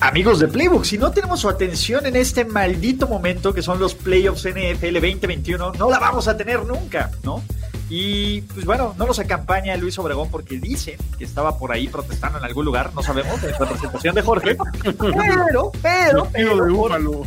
Amigos 0.00 0.40
de 0.40 0.48
Playbook, 0.48 0.84
si 0.84 0.96
no 0.96 1.10
tenemos 1.10 1.40
su 1.40 1.48
atención 1.50 2.06
en 2.06 2.16
este 2.16 2.46
maldito 2.46 3.06
momento 3.06 3.52
que 3.52 3.60
son 3.60 3.78
los 3.78 3.94
playoffs 3.94 4.46
NFL 4.46 4.94
2021, 4.94 5.72
no 5.72 5.90
la 5.90 5.98
vamos 5.98 6.26
a 6.26 6.38
tener 6.38 6.64
nunca, 6.64 7.10
¿no? 7.22 7.42
Y 7.90 8.40
pues 8.42 8.64
bueno, 8.64 8.94
no 8.96 9.04
nos 9.04 9.18
acompaña 9.18 9.76
Luis 9.76 9.98
Obregón 9.98 10.30
porque 10.30 10.58
dice 10.58 10.96
que 11.18 11.24
estaba 11.24 11.58
por 11.58 11.70
ahí 11.70 11.86
protestando 11.88 12.38
en 12.38 12.44
algún 12.44 12.64
lugar, 12.64 12.92
no 12.94 13.02
sabemos, 13.02 13.42
en 13.42 13.50
representación 13.50 14.14
de 14.14 14.22
Jorge. 14.22 14.56
Pero, 14.82 15.72
pero, 15.82 16.28
pero, 16.32 17.26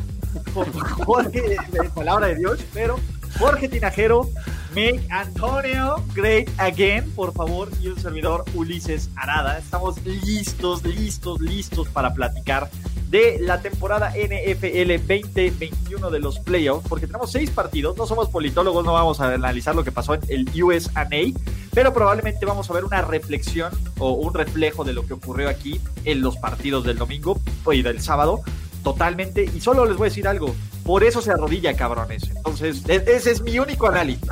por, 0.53 1.05
Jorge, 1.05 1.57
palabra 1.93 2.27
de 2.27 2.35
Dios, 2.35 2.59
pero 2.73 2.99
Jorge 3.37 3.69
Tinajero, 3.69 4.29
make 4.73 5.01
Antonio 5.09 6.03
great 6.13 6.49
again, 6.57 7.09
por 7.11 7.33
favor, 7.33 7.69
y 7.81 7.87
un 7.87 7.99
servidor 7.99 8.43
Ulises 8.53 9.09
Arada. 9.15 9.57
Estamos 9.57 10.03
listos, 10.03 10.83
listos, 10.83 11.39
listos 11.41 11.87
para 11.89 12.13
platicar 12.13 12.69
de 13.09 13.37
la 13.39 13.61
temporada 13.61 14.11
NFL 14.11 14.93
2021 15.07 16.09
de 16.09 16.19
los 16.19 16.39
playoffs, 16.39 16.87
porque 16.89 17.05
tenemos 17.05 17.31
seis 17.31 17.51
partidos, 17.51 17.95
no 17.95 18.07
somos 18.07 18.29
politólogos, 18.29 18.83
no 18.83 18.93
vamos 18.93 19.21
a 19.21 19.31
analizar 19.31 19.75
lo 19.75 19.83
que 19.83 19.91
pasó 19.91 20.15
en 20.15 20.21
el 20.29 20.63
USA, 20.63 21.07
pero 21.73 21.93
probablemente 21.93 22.45
vamos 22.45 22.69
a 22.69 22.73
ver 22.73 22.85
una 22.85 23.03
reflexión 23.03 23.71
o 23.99 24.13
un 24.13 24.33
reflejo 24.33 24.83
de 24.83 24.93
lo 24.93 25.05
que 25.05 25.13
ocurrió 25.13 25.47
aquí 25.47 25.79
en 26.05 26.21
los 26.21 26.37
partidos 26.37 26.85
del 26.85 26.97
domingo 26.97 27.39
y 27.71 27.83
del 27.83 28.01
sábado, 28.01 28.41
totalmente, 28.83 29.43
y 29.43 29.61
solo 29.61 29.85
les 29.85 29.97
voy 29.97 30.07
a 30.07 30.09
decir 30.09 30.27
algo, 30.27 30.53
por 30.83 31.03
eso 31.03 31.21
se 31.21 31.31
arrodilla, 31.31 31.75
cabrones. 31.75 32.23
Entonces, 32.35 32.83
e-, 32.87 33.03
ese 33.07 33.31
es 33.31 33.41
mi 33.41 33.57
único 33.59 33.87
análisis. 33.87 34.27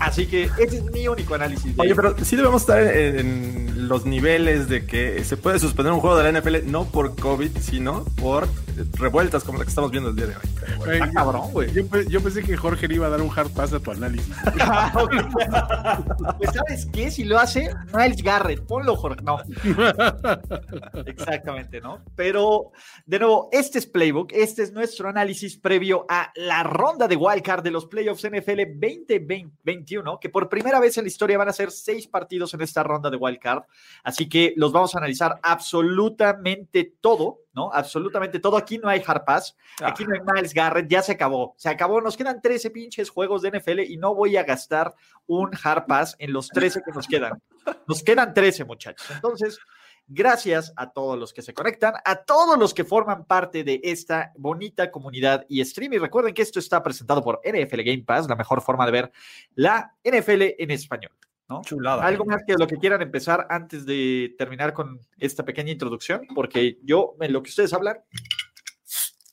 Así 0.00 0.26
que 0.26 0.50
ese 0.58 0.78
es 0.78 0.84
mi 0.92 1.08
único 1.08 1.34
análisis. 1.34 1.72
Oye, 1.76 1.94
pero 1.94 2.14
sí 2.22 2.36
debemos 2.36 2.62
estar 2.62 2.82
en, 2.82 3.88
los 3.88 4.06
niveles 4.06 4.68
de 4.68 4.86
que 4.86 5.22
se 5.24 5.36
puede 5.36 5.58
suspender 5.58 5.92
un 5.92 6.00
juego 6.00 6.16
de 6.16 6.30
la 6.30 6.40
NFL 6.40 6.70
no 6.70 6.84
por 6.86 7.14
COVID, 7.16 7.50
sino 7.60 8.04
por 8.20 8.48
revueltas 8.94 9.44
como 9.44 9.58
la 9.58 9.64
que 9.64 9.70
estamos 9.70 9.90
viendo 9.90 10.10
el 10.10 10.16
día 10.16 10.26
de 10.26 10.36
hoy. 10.36 11.12
cabrón, 11.12 11.50
güey. 11.52 11.72
Yo, 11.72 12.22
pensé 12.22 12.42
que 12.42 12.56
Jorge 12.56 12.88
le 12.88 12.96
iba 12.96 13.06
a 13.06 13.10
dar 13.10 13.22
un 13.22 13.30
hard 13.34 13.50
pass 13.50 13.72
a 13.72 13.80
tu 13.80 13.90
análisis. 13.90 14.34
pues, 16.38 16.50
¿sabes 16.52 16.86
qué? 16.92 17.10
Si 17.10 17.24
lo 17.24 17.38
hace 17.38 17.74
Miles 17.92 18.22
Garrett, 18.22 18.64
ponlo, 18.66 18.96
Jorge. 18.96 19.22
No. 19.22 19.38
Exactamente, 21.06 21.80
¿no? 21.80 22.04
Pero, 22.16 22.72
de 23.06 23.18
nuevo, 23.18 23.48
este 23.52 23.78
es 23.78 23.86
Playbook. 23.86 24.32
Este 24.32 24.62
es 24.62 24.72
nuestro 24.72 25.08
análisis 25.08 25.56
previo 25.56 26.06
a 26.08 26.32
la 26.34 26.62
ronda 26.62 27.08
de 27.08 27.16
wildcard 27.16 27.62
de 27.62 27.70
los 27.70 27.86
playoffs 27.86 28.28
NFL 28.28 28.60
2021, 28.80 30.18
que 30.20 30.28
por 30.28 30.48
primera 30.48 30.80
vez 30.80 30.96
en 30.98 31.04
la 31.04 31.08
historia 31.08 31.38
van 31.38 31.48
a 31.48 31.52
ser 31.52 31.70
seis 31.70 32.06
partidos 32.06 32.54
en 32.54 32.62
esta 32.62 32.82
ronda 32.82 33.10
de 33.10 33.16
wildcard. 33.16 33.62
Así 34.02 34.28
que 34.28 34.54
los 34.56 34.72
vamos 34.72 34.94
a 34.94 34.98
analizar 34.98 35.38
absolutamente 35.42 36.94
todo 37.00 37.43
¿no? 37.54 37.70
Absolutamente 37.72 38.38
todo. 38.38 38.56
Aquí 38.56 38.78
no 38.78 38.88
hay 38.88 39.02
hard 39.06 39.24
pass, 39.24 39.56
aquí 39.82 40.04
no 40.04 40.14
hay 40.14 40.20
Miles 40.20 40.52
Garrett, 40.52 40.88
ya 40.88 41.02
se 41.02 41.12
acabó. 41.12 41.54
Se 41.56 41.68
acabó. 41.68 42.00
Nos 42.00 42.16
quedan 42.16 42.40
13 42.40 42.70
pinches 42.70 43.10
juegos 43.10 43.42
de 43.42 43.52
NFL 43.52 43.80
y 43.80 43.96
no 43.96 44.14
voy 44.14 44.36
a 44.36 44.42
gastar 44.42 44.94
un 45.26 45.50
hard 45.62 45.86
pass 45.86 46.16
en 46.18 46.32
los 46.32 46.48
13 46.48 46.82
que 46.84 46.92
nos 46.92 47.06
quedan. 47.06 47.40
Nos 47.86 48.02
quedan 48.02 48.34
13, 48.34 48.64
muchachos. 48.64 49.08
Entonces, 49.10 49.58
gracias 50.06 50.72
a 50.76 50.90
todos 50.90 51.18
los 51.18 51.32
que 51.32 51.42
se 51.42 51.54
conectan, 51.54 51.94
a 52.04 52.16
todos 52.16 52.58
los 52.58 52.74
que 52.74 52.84
forman 52.84 53.24
parte 53.24 53.64
de 53.64 53.80
esta 53.84 54.32
bonita 54.36 54.90
comunidad 54.90 55.46
y 55.48 55.64
stream. 55.64 55.94
Y 55.94 55.98
recuerden 55.98 56.34
que 56.34 56.42
esto 56.42 56.58
está 56.58 56.82
presentado 56.82 57.22
por 57.22 57.40
NFL 57.44 57.82
Game 57.82 58.04
Pass, 58.04 58.28
la 58.28 58.36
mejor 58.36 58.60
forma 58.60 58.84
de 58.86 58.92
ver 58.92 59.12
la 59.54 59.94
NFL 60.04 60.42
en 60.58 60.70
español. 60.70 61.12
¿No? 61.48 61.62
Chulada. 61.62 62.04
Algo 62.04 62.24
más 62.24 62.42
que 62.46 62.54
lo 62.54 62.66
que 62.66 62.76
quieran 62.76 63.02
empezar 63.02 63.46
antes 63.50 63.84
de 63.86 64.34
terminar 64.38 64.72
con 64.72 65.00
esta 65.18 65.44
pequeña 65.44 65.72
introducción, 65.72 66.22
porque 66.34 66.78
yo, 66.82 67.16
en 67.20 67.32
lo 67.32 67.42
que 67.42 67.50
ustedes 67.50 67.72
hablan. 67.72 67.98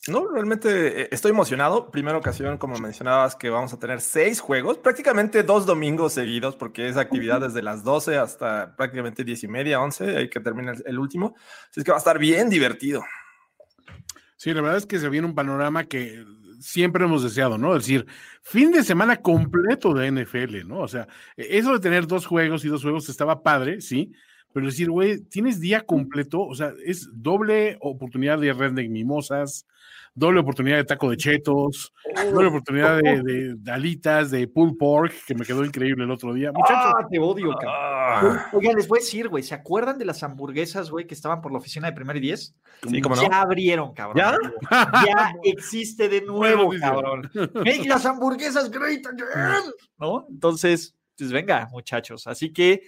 No, 0.07 0.27
realmente 0.27 1.03
eh, 1.03 1.09
estoy 1.11 1.29
emocionado. 1.29 1.91
Primera 1.91 2.17
ocasión, 2.17 2.57
como 2.57 2.77
mencionabas, 2.79 3.35
que 3.35 3.51
vamos 3.51 3.71
a 3.71 3.79
tener 3.79 4.01
seis 4.01 4.39
juegos, 4.39 4.79
prácticamente 4.79 5.43
dos 5.43 5.65
domingos 5.67 6.13
seguidos, 6.13 6.55
porque 6.55 6.89
es 6.89 6.97
actividad 6.97 7.41
desde 7.41 7.61
las 7.61 7.83
12 7.83 8.17
hasta 8.17 8.75
prácticamente 8.75 9.23
10 9.23 9.43
y 9.43 9.47
media, 9.47 9.79
11, 9.79 10.17
hay 10.17 10.29
que 10.29 10.39
terminar 10.39 10.77
el 10.85 10.97
último. 10.97 11.35
Así 11.69 11.81
es 11.81 11.83
que 11.83 11.91
va 11.91 11.97
a 11.97 11.99
estar 11.99 12.17
bien 12.17 12.49
divertido. 12.49 13.03
Sí, 14.37 14.51
la 14.55 14.61
verdad 14.61 14.79
es 14.79 14.87
que 14.87 14.97
se 14.97 15.07
viene 15.07 15.27
un 15.27 15.35
panorama 15.35 15.83
que 15.83 16.25
siempre 16.61 17.05
hemos 17.05 17.23
deseado, 17.23 17.57
¿no? 17.57 17.75
Es 17.75 17.83
decir, 17.83 18.05
fin 18.41 18.71
de 18.71 18.83
semana 18.83 19.17
completo 19.17 19.93
de 19.93 20.11
NFL, 20.11 20.67
¿no? 20.67 20.79
O 20.79 20.87
sea, 20.87 21.07
e, 21.35 21.57
eso 21.57 21.73
de 21.73 21.79
tener 21.79 22.07
dos 22.07 22.25
juegos 22.25 22.63
y 22.63 22.69
dos 22.69 22.83
juegos 22.83 23.09
estaba 23.09 23.43
padre, 23.43 23.81
sí, 23.81 24.13
pero 24.53 24.65
decir, 24.65 24.89
güey, 24.89 25.21
tienes 25.21 25.59
día 25.59 25.81
completo, 25.81 26.41
o 26.41 26.55
sea, 26.55 26.73
es 26.85 27.09
doble 27.13 27.77
oportunidad 27.81 28.39
de 28.39 28.53
red 28.53 28.73
de 28.73 28.87
mimosas, 28.89 29.65
doble 30.13 30.41
oportunidad 30.41 30.77
de 30.77 30.83
taco 30.83 31.09
de 31.09 31.17
chetos, 31.17 31.93
doble 32.31 32.47
oportunidad 32.49 32.97
de, 33.01 33.55
de, 33.55 33.71
alitas, 33.71 34.31
de 34.31 34.47
pulled 34.47 34.77
pork, 34.77 35.13
que 35.25 35.35
me 35.35 35.45
quedó 35.45 35.63
increíble 35.63 36.03
el 36.03 36.11
otro 36.11 36.33
día. 36.33 36.51
Muchachos. 36.51 36.93
Ah, 36.97 37.07
te 37.09 37.19
odio, 37.19 37.53
cabrón. 37.53 38.37
Ah. 38.37 38.49
Oigan, 38.53 38.75
les 38.75 38.87
voy 38.87 38.99
a 38.99 39.01
decir, 39.01 39.29
güey, 39.29 39.43
¿se 39.43 39.55
acuerdan 39.55 39.97
de 39.97 40.05
las 40.05 40.21
hamburguesas, 40.23 40.89
güey, 40.89 41.07
que 41.07 41.13
estaban 41.13 41.41
por 41.41 41.51
la 41.51 41.59
oficina 41.59 41.87
de 41.87 41.93
primer 41.93 42.17
y 42.17 42.21
diez? 42.21 42.55
Sí, 42.87 43.01
¿cómo 43.01 43.15
no? 43.15 43.21
Ya 43.21 43.41
abrieron, 43.41 43.93
cabrón. 43.93 44.17
¿Ya? 44.17 44.37
Ya 45.05 45.35
existe 45.43 46.09
de 46.09 46.21
nuevo, 46.25 46.71
cabrón. 46.79 47.29
Hey, 47.65 47.83
las 47.87 48.05
hamburguesas 48.05 48.69
great 48.69 49.05
again, 49.05 49.71
¿no? 49.97 50.25
Entonces, 50.29 50.95
pues 51.17 51.31
venga, 51.31 51.69
muchachos. 51.71 52.27
Así 52.27 52.51
que, 52.51 52.81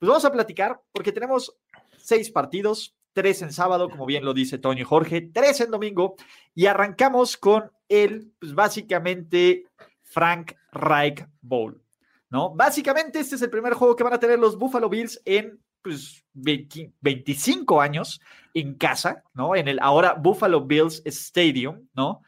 pues 0.00 0.08
vamos 0.08 0.24
a 0.24 0.32
platicar, 0.32 0.80
porque 0.92 1.12
tenemos 1.12 1.54
seis 1.98 2.30
partidos, 2.30 2.96
tres 3.12 3.42
en 3.42 3.52
sábado, 3.52 3.90
como 3.90 4.06
bien 4.06 4.24
lo 4.24 4.32
dice 4.32 4.58
Toño 4.58 4.80
y 4.80 4.84
Jorge, 4.84 5.20
tres 5.20 5.60
en 5.60 5.70
domingo, 5.70 6.16
y 6.54 6.66
arrancamos 6.66 7.36
con 7.36 7.70
el, 7.86 8.32
pues 8.38 8.54
básicamente, 8.54 9.66
Frank 10.02 10.54
Reich 10.72 11.26
Bowl, 11.42 11.82
¿no? 12.30 12.54
Básicamente 12.54 13.20
este 13.20 13.34
es 13.34 13.42
el 13.42 13.50
primer 13.50 13.74
juego 13.74 13.94
que 13.94 14.04
van 14.04 14.14
a 14.14 14.20
tener 14.20 14.38
los 14.38 14.56
Buffalo 14.56 14.88
Bills 14.88 15.20
en, 15.26 15.60
pues, 15.82 16.24
25 16.32 17.82
años 17.82 18.22
en 18.54 18.76
casa, 18.76 19.22
¿no? 19.34 19.54
En 19.54 19.68
el 19.68 19.78
ahora 19.80 20.14
Buffalo 20.14 20.64
Bills 20.64 21.02
Stadium, 21.04 21.88
¿no? 21.92 22.22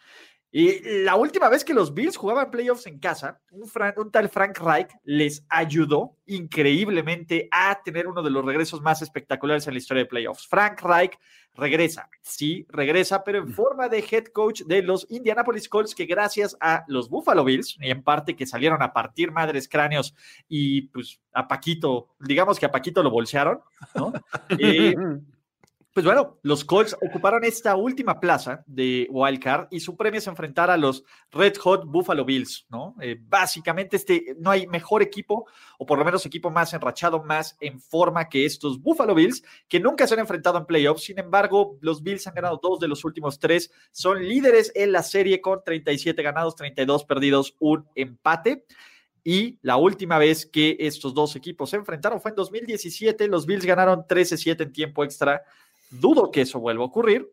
Y 0.54 1.02
la 1.04 1.16
última 1.16 1.48
vez 1.48 1.64
que 1.64 1.72
los 1.72 1.94
Bills 1.94 2.18
jugaban 2.18 2.50
playoffs 2.50 2.86
en 2.86 2.98
casa, 2.98 3.40
un, 3.50 3.70
un, 3.96 4.10
tal 4.10 4.28
Frank 4.28 4.58
Reich 4.58 4.90
les 5.02 5.46
ayudó 5.48 6.18
increíblemente 6.26 7.48
a 7.50 7.80
tener 7.82 8.06
uno 8.06 8.22
de 8.22 8.28
los 8.28 8.44
regresos 8.44 8.82
más 8.82 9.00
espectaculares 9.00 9.66
en 9.66 9.72
la 9.72 9.78
historia 9.78 10.02
de 10.02 10.10
playoffs. 10.10 10.46
Frank 10.46 10.82
Reich 10.82 11.18
regresa, 11.54 12.10
sí, 12.20 12.66
regresa, 12.68 13.24
pero 13.24 13.38
en 13.38 13.48
forma 13.48 13.88
de 13.88 14.04
head 14.10 14.26
coach 14.26 14.62
de 14.62 14.82
los 14.82 15.06
Indianapolis 15.10 15.70
Colts, 15.70 15.94
que 15.94 16.04
gracias 16.04 16.54
a 16.60 16.84
los 16.86 17.08
Buffalo 17.08 17.44
Bills, 17.44 17.78
y 17.80 17.90
en 17.90 18.02
parte 18.02 18.36
que 18.36 18.46
salieron 18.46 18.82
a 18.82 18.92
partir 18.92 19.32
madres 19.32 19.68
cráneos 19.68 20.14
y 20.48 20.82
pues 20.82 21.18
a 21.32 21.48
Paquito, 21.48 22.10
digamos 22.20 22.58
que 22.58 22.66
a 22.66 22.70
Paquito 22.70 23.02
lo 23.02 23.10
bolsearon, 23.10 23.60
¿no? 23.94 24.12
Eh, 24.58 24.94
pues 25.94 26.06
bueno, 26.06 26.38
los 26.42 26.64
Colts 26.64 26.96
ocuparon 27.02 27.44
esta 27.44 27.76
última 27.76 28.18
plaza 28.18 28.64
de 28.66 29.06
Wildcard 29.10 29.68
y 29.70 29.80
su 29.80 29.94
premio 29.94 30.18
es 30.18 30.26
enfrentar 30.26 30.70
a 30.70 30.78
los 30.78 31.04
Red 31.30 31.56
Hot 31.58 31.84
Buffalo 31.84 32.24
Bills, 32.24 32.66
¿no? 32.70 32.94
Eh, 33.00 33.18
básicamente, 33.20 33.96
este, 33.96 34.34
no 34.38 34.50
hay 34.50 34.66
mejor 34.66 35.02
equipo, 35.02 35.46
o 35.78 35.84
por 35.84 35.98
lo 35.98 36.04
menos 36.04 36.24
equipo 36.24 36.50
más 36.50 36.72
enrachado, 36.72 37.22
más 37.22 37.58
en 37.60 37.78
forma 37.78 38.30
que 38.30 38.46
estos 38.46 38.80
Buffalo 38.80 39.14
Bills, 39.14 39.42
que 39.68 39.80
nunca 39.80 40.06
se 40.06 40.14
han 40.14 40.20
enfrentado 40.20 40.56
en 40.56 40.64
playoffs. 40.64 41.04
Sin 41.04 41.18
embargo, 41.18 41.76
los 41.82 42.02
Bills 42.02 42.26
han 42.26 42.34
ganado 42.34 42.58
dos 42.62 42.80
de 42.80 42.88
los 42.88 43.04
últimos 43.04 43.38
tres, 43.38 43.70
son 43.90 44.26
líderes 44.26 44.72
en 44.74 44.92
la 44.92 45.02
serie 45.02 45.42
con 45.42 45.62
37 45.62 46.22
ganados, 46.22 46.56
32 46.56 47.04
perdidos, 47.04 47.54
un 47.58 47.86
empate. 47.94 48.64
Y 49.24 49.58
la 49.62 49.76
última 49.76 50.18
vez 50.18 50.46
que 50.46 50.76
estos 50.80 51.14
dos 51.14 51.36
equipos 51.36 51.70
se 51.70 51.76
enfrentaron 51.76 52.20
fue 52.20 52.30
en 52.30 52.36
2017. 52.36 53.28
Los 53.28 53.46
Bills 53.46 53.64
ganaron 53.64 54.00
13-7 54.00 54.62
en 54.62 54.72
tiempo 54.72 55.04
extra 55.04 55.44
Dudo 55.92 56.30
que 56.30 56.42
eso 56.42 56.58
vuelva 56.58 56.84
a 56.84 56.86
ocurrir, 56.86 57.30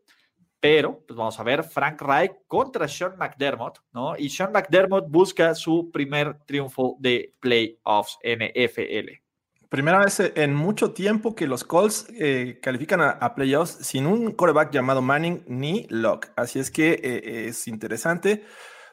pero 0.60 1.04
pues 1.08 1.18
vamos 1.18 1.40
a 1.40 1.44
ver 1.44 1.64
Frank 1.64 2.02
Reich 2.02 2.34
contra 2.48 2.88
Sean 2.88 3.18
McDermott, 3.18 3.80
¿no? 3.94 4.18
Y 4.18 4.30
Sean 4.30 4.52
McDermott 4.52 5.10
busca 5.10 5.56
su 5.56 5.90
primer 5.92 6.40
triunfo 6.46 6.98
de 7.00 7.34
playoffs 7.40 8.20
NFL. 8.24 9.22
Primera 9.70 10.00
vez 10.00 10.20
en 10.20 10.56
mucho 10.56 10.94
tiempo 10.94 11.36
que 11.36 11.46
los 11.46 11.64
Colts 11.64 12.08
eh, 12.16 12.60
califican 12.62 13.02
a, 13.02 13.36
playoffs 13.36 13.86
sin 13.86 14.08
un 14.08 14.32
quarterback 14.32 14.72
llamado 14.72 15.02
Manning 15.02 15.44
ni 15.48 15.86
Locke. 15.90 16.32
Así 16.36 16.58
es 16.58 16.72
que 16.72 17.00
eh, 17.04 17.48
es 17.50 17.68
interesante 17.68 18.44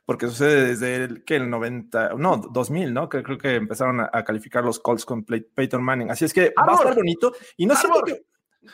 porque 0.05 0.29
sucede 0.29 0.69
desde 0.69 0.97
el, 0.97 1.25
que 1.25 1.37
el 1.37 1.51
90, 1.51 2.11
no, 2.19 2.37
2000, 2.37 2.95
¿no? 2.95 3.09
Creo 3.09 3.39
que 3.39 3.55
empezaron 3.57 4.01
a, 4.01 4.25
calificar 4.25 4.63
los 4.65 4.79
Colts 4.79 5.05
con 5.05 5.25
Peyton 5.25 5.83
Manning. 5.83 6.11
Así 6.11 6.25
es 6.25 6.33
que 6.33 6.53
va 6.57 6.73
a 6.73 6.77
estar 6.77 6.95
bonito 6.95 7.33
y 7.57 7.67
no 7.67 7.75
sé 7.75 7.89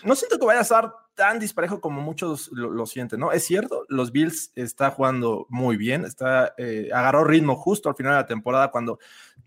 no 0.05 0.15
siento 0.17 0.39
que 0.39 0.47
vaya 0.47 0.61
a 0.61 0.63
estar 0.63 0.95
tan 1.15 1.39
disparejo 1.39 1.81
como 1.81 2.01
muchos 2.01 2.51
lo, 2.53 2.87
sienten, 2.87 3.21
¿no? 3.21 3.33
Es 3.33 3.45
cierto, 3.45 3.85
los 3.89 4.13
Bills 4.13 4.51
está 4.55 4.91
jugando 4.91 5.47
muy 5.51 5.77
bien, 5.77 6.05
está, 6.05 6.55
eh, 6.57 6.89
agarró 6.93 7.25
ritmo 7.25 7.57
justo 7.57 7.89
al 7.89 7.95
final 7.95 8.13
de 8.13 8.19
la 8.21 8.27
temporada 8.27 8.71
cuando 8.71 8.99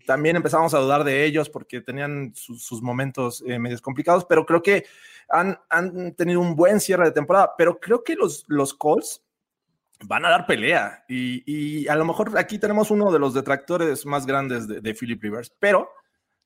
también 0.06 0.36
empezamos 0.36 0.74
a 0.74 0.78
dudar 0.78 1.02
de 1.02 1.24
ellos 1.24 1.50
porque 1.50 1.80
tenían 1.80 2.32
sus 2.34 2.80
momentos 2.82 3.42
eh, 3.46 3.58
medios 3.58 3.80
complicados, 3.80 4.24
pero 4.24 4.46
creo 4.46 4.62
que 4.62 4.84
han, 5.28 5.58
han, 5.68 6.14
tenido 6.14 6.40
un 6.40 6.54
buen 6.54 6.78
cierre 6.78 7.06
de 7.06 7.12
temporada, 7.12 7.54
pero 7.58 7.80
creo 7.80 8.04
que 8.04 8.14
los, 8.14 8.44
los 8.46 8.72
Colts 8.72 9.22
van 10.04 10.24
a 10.24 10.30
dar 10.30 10.46
pelea 10.46 11.04
y, 11.08 11.42
y, 11.46 11.88
a 11.88 11.96
lo 11.96 12.04
mejor 12.04 12.38
aquí 12.38 12.58
tenemos 12.58 12.90
uno 12.90 13.10
de 13.10 13.18
los 13.18 13.34
detractores 13.34 14.06
más 14.06 14.26
grandes 14.26 14.68
de, 14.68 14.80
de 14.80 14.94
Philip 14.94 15.20
Rivers, 15.20 15.50
pero 15.58 15.88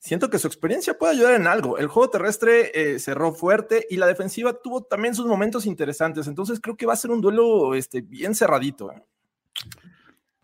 siento 0.01 0.31
que 0.31 0.39
su 0.39 0.49
experiencia 0.49 0.99
puede 0.99 1.13
ayudar 1.13 1.35
en 1.35 1.47
algo. 1.47 1.79
El 1.79 1.87
juego 1.87 2.11
terrestre 2.11 2.73
eh, 2.75 2.99
cerró 2.99 3.33
fuerte 3.33 3.87
y 3.89 3.97
la 3.99 4.07
defensiva 4.07 4.55
tuvo 4.55 4.83
también 4.83 5.15
sus 5.15 5.27
momentos 5.27 5.67
interesantes. 5.67 6.27
Entonces 6.27 6.59
creo 6.61 6.77
que 6.77 6.87
va 6.87 6.95
a 6.95 6.97
ser 6.97 7.13
un 7.13 7.21
duelo 7.21 7.75
este, 7.75 8.01
bien 8.01 8.35
cerradito. 8.35 8.91
¿eh? 8.93 9.03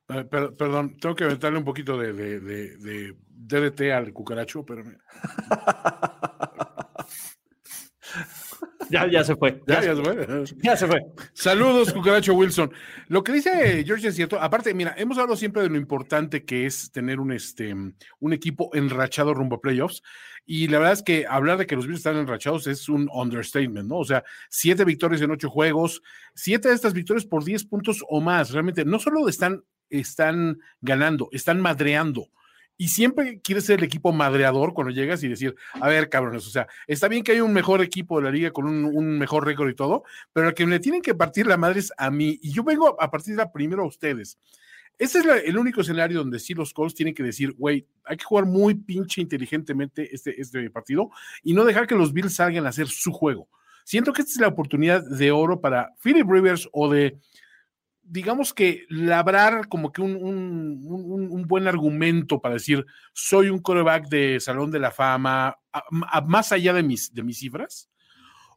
perdón, 0.07 0.97
tengo 1.01 1.17
que 1.17 1.25
aventarle 1.25 1.59
un 1.59 1.65
poquito 1.65 1.99
de, 1.99 2.13
de, 2.13 3.17
DDT 3.29 3.93
al 3.93 4.13
cucaracho, 4.13 4.65
pero... 4.65 4.85
Ya, 8.91 9.07
ya 9.11 9.25
se 9.25 9.37
fue. 9.37 9.63
Ya, 9.67 9.83
ya, 9.83 9.97
se 9.97 10.03
fue. 10.03 10.45
Ya 10.63 10.77
se 10.77 10.87
fue. 10.87 11.01
Saludos, 11.33 11.93
Cucaracho 11.93 12.35
Wilson. 12.35 12.73
Lo 13.09 13.23
que 13.23 13.33
dice 13.33 13.85
George 13.85 14.09
es 14.09 14.15
cierto. 14.15 14.41
Aparte, 14.41 14.75
mira, 14.75 14.95
hemos 14.97 15.19
hablado 15.19 15.37
siempre 15.37 15.63
de 15.63 15.69
lo 15.69 15.77
importante 15.77 16.45
que 16.45 16.67
es 16.67 16.91
tener 16.93 17.21
un, 17.21 17.33
este, 17.33 17.75
un 17.75 18.33
equipo 18.33 18.71
enrachado 18.75 19.35
rumbo 19.35 19.57
a 19.57 19.61
playoffs. 19.61 20.03
Y 20.45 20.69
la 20.69 20.79
verdad 20.79 20.95
es 20.95 21.03
que 21.03 21.27
hablar 21.29 21.59
de 21.59 21.67
que 21.67 21.75
los 21.75 21.87
Bills 21.87 21.99
están 21.99 22.17
enrachados 22.17 22.69
es 22.69 22.89
un 22.89 23.11
understatement, 23.13 23.89
¿no? 23.89 23.99
O 23.99 24.05
sea, 24.05 24.23
siete 24.49 24.85
victorias 24.85 25.21
en 25.21 25.33
ocho 25.33 25.51
juegos, 25.51 26.03
siete 26.35 26.69
de 26.69 26.75
estas 26.75 26.93
victorias 26.93 27.27
por 27.27 27.45
diez 27.45 27.65
puntos 27.65 28.05
o 28.09 28.21
más. 28.21 28.53
Realmente, 28.53 28.85
no 28.85 29.01
solo 29.01 29.29
están, 29.29 29.65
están 29.91 30.59
ganando, 30.81 31.29
están 31.33 31.61
madreando. 31.61 32.29
Y 32.79 32.89
siempre 32.89 33.41
quieres 33.41 33.65
ser 33.65 33.79
el 33.79 33.85
equipo 33.85 34.13
madreador 34.13 34.75
cuando 34.75 34.93
llegas 34.93 35.23
y 35.23 35.29
decir, 35.29 35.55
a 35.81 35.89
ver, 35.89 36.09
cabrones, 36.09 36.47
o 36.47 36.51
sea, 36.51 36.67
está 36.87 37.09
bien 37.09 37.23
que 37.23 37.33
hay 37.33 37.41
un 37.41 37.53
mejor 37.53 37.83
equipo 37.83 38.19
de 38.19 38.25
la 38.25 38.31
liga 38.31 38.51
con 38.51 38.67
un, 38.67 39.19
mejor 39.19 39.47
récord 39.47 39.71
y 39.71 39.75
todo, 39.75 40.05
pero 40.33 40.49
el 40.49 40.55
que 40.55 40.67
me 40.67 40.79
tienen 40.79 41.01
que 41.01 41.15
partir 41.15 41.47
la 41.47 41.57
madre 41.57 41.81
es 41.81 41.93
a 41.97 42.11
mí. 42.11 42.39
Y 42.43 42.53
yo 42.53 42.63
vengo 42.63 43.01
a 43.01 43.11
partir 43.11 43.37
la 43.37 43.51
primero 43.51 43.83
a 43.83 43.87
ustedes. 43.87 44.39
Ese 44.99 45.19
es 45.19 45.27
el 45.45 45.59
único 45.59 45.83
escenario 45.83 46.19
donde 46.19 46.39
sí 46.39 46.55
los 46.55 46.73
Colts 46.73 46.95
tienen 46.95 47.15
que 47.15 47.23
decir, 47.23 47.53
güey, 47.53 47.87
hay 48.05 48.17
que 48.17 48.25
jugar 48.25 48.47
muy 48.47 48.75
pinche 48.75 49.21
inteligentemente 49.21 50.15
este, 50.15 50.41
este 50.41 50.71
partido 50.71 51.11
y 51.43 51.53
no 51.53 51.65
dejar 51.65 51.87
que 51.87 51.95
los 51.95 52.13
Bills 52.13 52.35
salgan 52.35 52.65
a 52.67 52.71
hacer 52.71 52.89
su 52.89 53.13
juego. 53.13 53.49
Siento 53.85 54.13
que 54.13 54.23
esta 54.23 54.33
es 54.33 54.41
la 54.41 54.49
oportunidad 54.49 55.05
de 55.05 55.31
oro 55.31 55.61
para 55.61 55.93
Philip 56.03 56.29
Rivers 56.29 56.69
o 56.73 56.91
de 56.91 57.19
digamos 58.09 58.55
que 58.55 58.87
labrar 58.89 59.69
como 59.69 59.93
que 59.93 60.01
un, 60.01 60.17
un, 60.17 61.43
buen 61.47 61.67
argumento 61.67 62.41
para 62.41 62.55
decir, 62.55 62.85
soy 63.13 63.49
un 63.49 63.61
coreback 63.61 64.09
de 64.09 64.41
Salón 64.41 64.71
de 64.71 64.79
la 64.79 64.91
Fama, 64.91 65.59
más 66.27 66.53
allá 66.53 66.73
de 66.73 66.83
mis, 66.83 67.13
de 67.13 67.23
mis 67.23 67.39
cifras, 67.39 67.91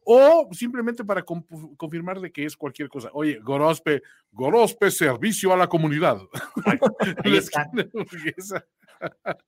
o 0.04 0.48
simplemente 0.52 1.04
para 1.04 1.24
confirmar 1.24 2.20
de 2.20 2.32
que 2.32 2.44
es 2.44 2.56
cualquier 2.56 2.88
cosa. 2.88 3.10
Oye, 3.12 3.38
Gorospe, 3.38 4.02
Gorospe, 4.32 4.90
servicio 4.90 5.52
a 5.52 5.56
la 5.56 5.68
comunidad. 5.68 6.18
Ahí 7.24 7.36
está. 7.36 7.70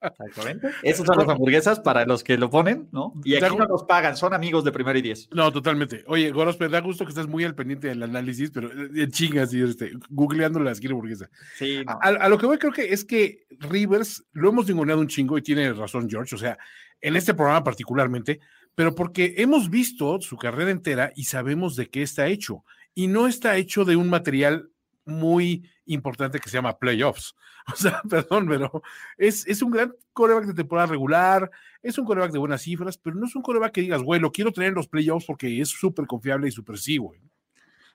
Exactamente. 0.02 0.68
Esas 0.82 1.06
son 1.06 1.18
las 1.18 1.28
hamburguesas 1.28 1.80
para 1.80 2.04
los 2.06 2.24
que 2.24 2.36
lo 2.36 2.50
ponen, 2.50 2.88
¿no? 2.92 3.12
Y 3.24 3.36
aquí 3.36 3.56
no 3.56 3.66
nos 3.66 3.84
pagan, 3.84 4.16
son 4.16 4.34
amigos 4.34 4.64
de 4.64 4.72
primero 4.72 4.98
y 4.98 5.02
diez. 5.02 5.28
No, 5.32 5.52
totalmente. 5.52 6.04
Oye, 6.06 6.30
Gorospe, 6.30 6.68
da 6.68 6.80
gusto 6.80 7.04
que 7.04 7.10
estás 7.10 7.26
muy 7.26 7.44
al 7.44 7.54
pendiente 7.54 7.88
del 7.88 8.02
análisis, 8.02 8.50
pero 8.50 8.70
en 8.72 9.10
chingas, 9.10 9.52
y 9.54 9.62
este, 9.62 9.92
googleando 10.10 10.60
la 10.60 10.72
esquina 10.72 10.94
hamburguesa. 10.94 11.28
Sí. 11.56 11.84
A, 11.86 12.28
lo 12.28 12.38
que 12.38 12.46
voy, 12.46 12.58
creo 12.58 12.72
que 12.72 12.92
es 12.92 13.04
que 13.04 13.46
Rivers 13.58 14.24
lo 14.32 14.48
hemos 14.48 14.66
ninguneado 14.66 15.00
un 15.00 15.08
chingo 15.08 15.38
y 15.38 15.42
tiene 15.42 15.72
razón, 15.72 16.08
George. 16.08 16.34
O 16.34 16.38
sea, 16.38 16.58
en 17.00 17.16
este 17.16 17.34
programa 17.34 17.64
particularmente, 17.64 18.40
pero 18.74 18.94
porque 18.94 19.34
hemos 19.38 19.68
visto 19.68 20.20
su 20.20 20.36
carrera 20.36 20.70
entera 20.70 21.12
y 21.14 21.24
sabemos 21.24 21.76
de 21.76 21.90
qué 21.90 22.02
está 22.02 22.26
hecho. 22.28 22.64
Y 22.94 23.06
no 23.06 23.26
está 23.26 23.56
hecho 23.56 23.84
de 23.84 23.96
un 23.96 24.10
material 24.10 24.70
muy 25.04 25.68
importante 25.86 26.38
que 26.38 26.48
se 26.48 26.56
llama 26.56 26.78
playoffs. 26.78 27.34
O 27.72 27.76
sea, 27.76 28.02
perdón, 28.10 28.48
pero 28.48 28.82
es, 29.16 29.46
es 29.46 29.62
un 29.62 29.70
gran 29.70 29.94
coreback 30.12 30.46
de 30.46 30.54
temporada 30.54 30.88
regular, 30.88 31.48
es 31.80 31.96
un 31.96 32.04
coreback 32.04 32.32
de 32.32 32.40
buenas 32.40 32.62
cifras, 32.62 32.98
pero 32.98 33.14
no 33.14 33.24
es 33.24 33.36
un 33.36 33.42
coreback 33.42 33.70
que 33.70 33.82
digas, 33.82 34.02
güey, 34.02 34.20
lo 34.20 34.32
quiero 34.32 34.50
tener 34.50 34.70
en 34.70 34.74
los 34.74 34.88
playoffs 34.88 35.26
porque 35.26 35.60
es 35.60 35.68
súper 35.68 36.08
confiable 36.08 36.48
y 36.48 36.50
súper 36.50 36.76
sí, 36.76 36.96
güey. 36.96 37.20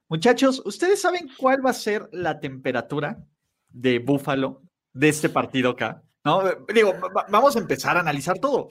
Muchachos, 0.08 0.62
¿ustedes 0.64 1.02
saben 1.02 1.30
cuál 1.38 1.66
va 1.66 1.72
a 1.72 1.74
ser 1.74 2.08
la 2.14 2.40
temperatura 2.40 3.26
de 3.68 4.00
Buffalo 4.00 4.62
de 4.94 5.10
este 5.10 5.28
partido 5.28 5.72
acá? 5.72 6.02
¿No? 6.24 6.44
Digo, 6.74 6.94
vamos 7.30 7.58
a 7.58 7.60
empezar 7.60 7.98
a 7.98 8.00
analizar 8.00 8.40
todo. 8.40 8.70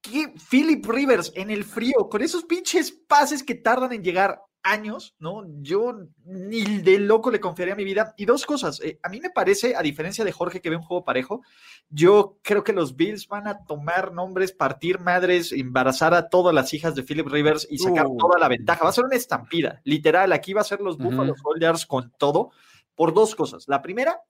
¿Qué 0.00 0.32
Philip 0.48 0.84
Rivers 0.86 1.32
en 1.34 1.50
el 1.50 1.64
frío, 1.64 2.08
con 2.08 2.22
esos 2.22 2.44
pinches 2.44 2.92
pases 2.92 3.42
que 3.42 3.56
tardan 3.56 3.92
en 3.92 4.04
llegar 4.04 4.40
años, 4.62 5.14
¿no? 5.18 5.44
Yo 5.60 5.94
ni 6.24 6.78
de 6.78 6.98
loco 6.98 7.30
le 7.30 7.40
confiaría 7.40 7.74
mi 7.74 7.84
vida. 7.84 8.14
Y 8.16 8.24
dos 8.24 8.46
cosas, 8.46 8.80
eh, 8.80 8.98
a 9.02 9.08
mí 9.08 9.20
me 9.20 9.30
parece, 9.30 9.76
a 9.76 9.82
diferencia 9.82 10.24
de 10.24 10.32
Jorge 10.32 10.60
que 10.60 10.70
ve 10.70 10.76
un 10.76 10.82
juego 10.82 11.04
parejo, 11.04 11.42
yo 11.88 12.38
creo 12.42 12.64
que 12.64 12.72
los 12.72 12.96
Bills 12.96 13.28
van 13.28 13.48
a 13.48 13.64
tomar 13.64 14.12
nombres, 14.12 14.52
partir 14.52 15.00
madres, 15.00 15.52
embarazar 15.52 16.14
a 16.14 16.28
todas 16.28 16.54
las 16.54 16.72
hijas 16.74 16.94
de 16.94 17.02
Philip 17.02 17.26
Rivers 17.26 17.66
y 17.70 17.78
sacar 17.78 18.06
uh. 18.06 18.16
toda 18.16 18.38
la 18.38 18.48
ventaja. 18.48 18.84
Va 18.84 18.90
a 18.90 18.94
ser 18.94 19.04
una 19.04 19.16
estampida, 19.16 19.80
literal. 19.84 20.32
Aquí 20.32 20.52
va 20.52 20.60
a 20.60 20.64
ser 20.64 20.80
los 20.80 20.98
Buffalo 20.98 21.34
Soldiers 21.36 21.86
con 21.86 22.12
todo, 22.18 22.50
por 22.94 23.14
dos 23.14 23.34
cosas. 23.34 23.64
La 23.68 23.82
primera, 23.82 24.20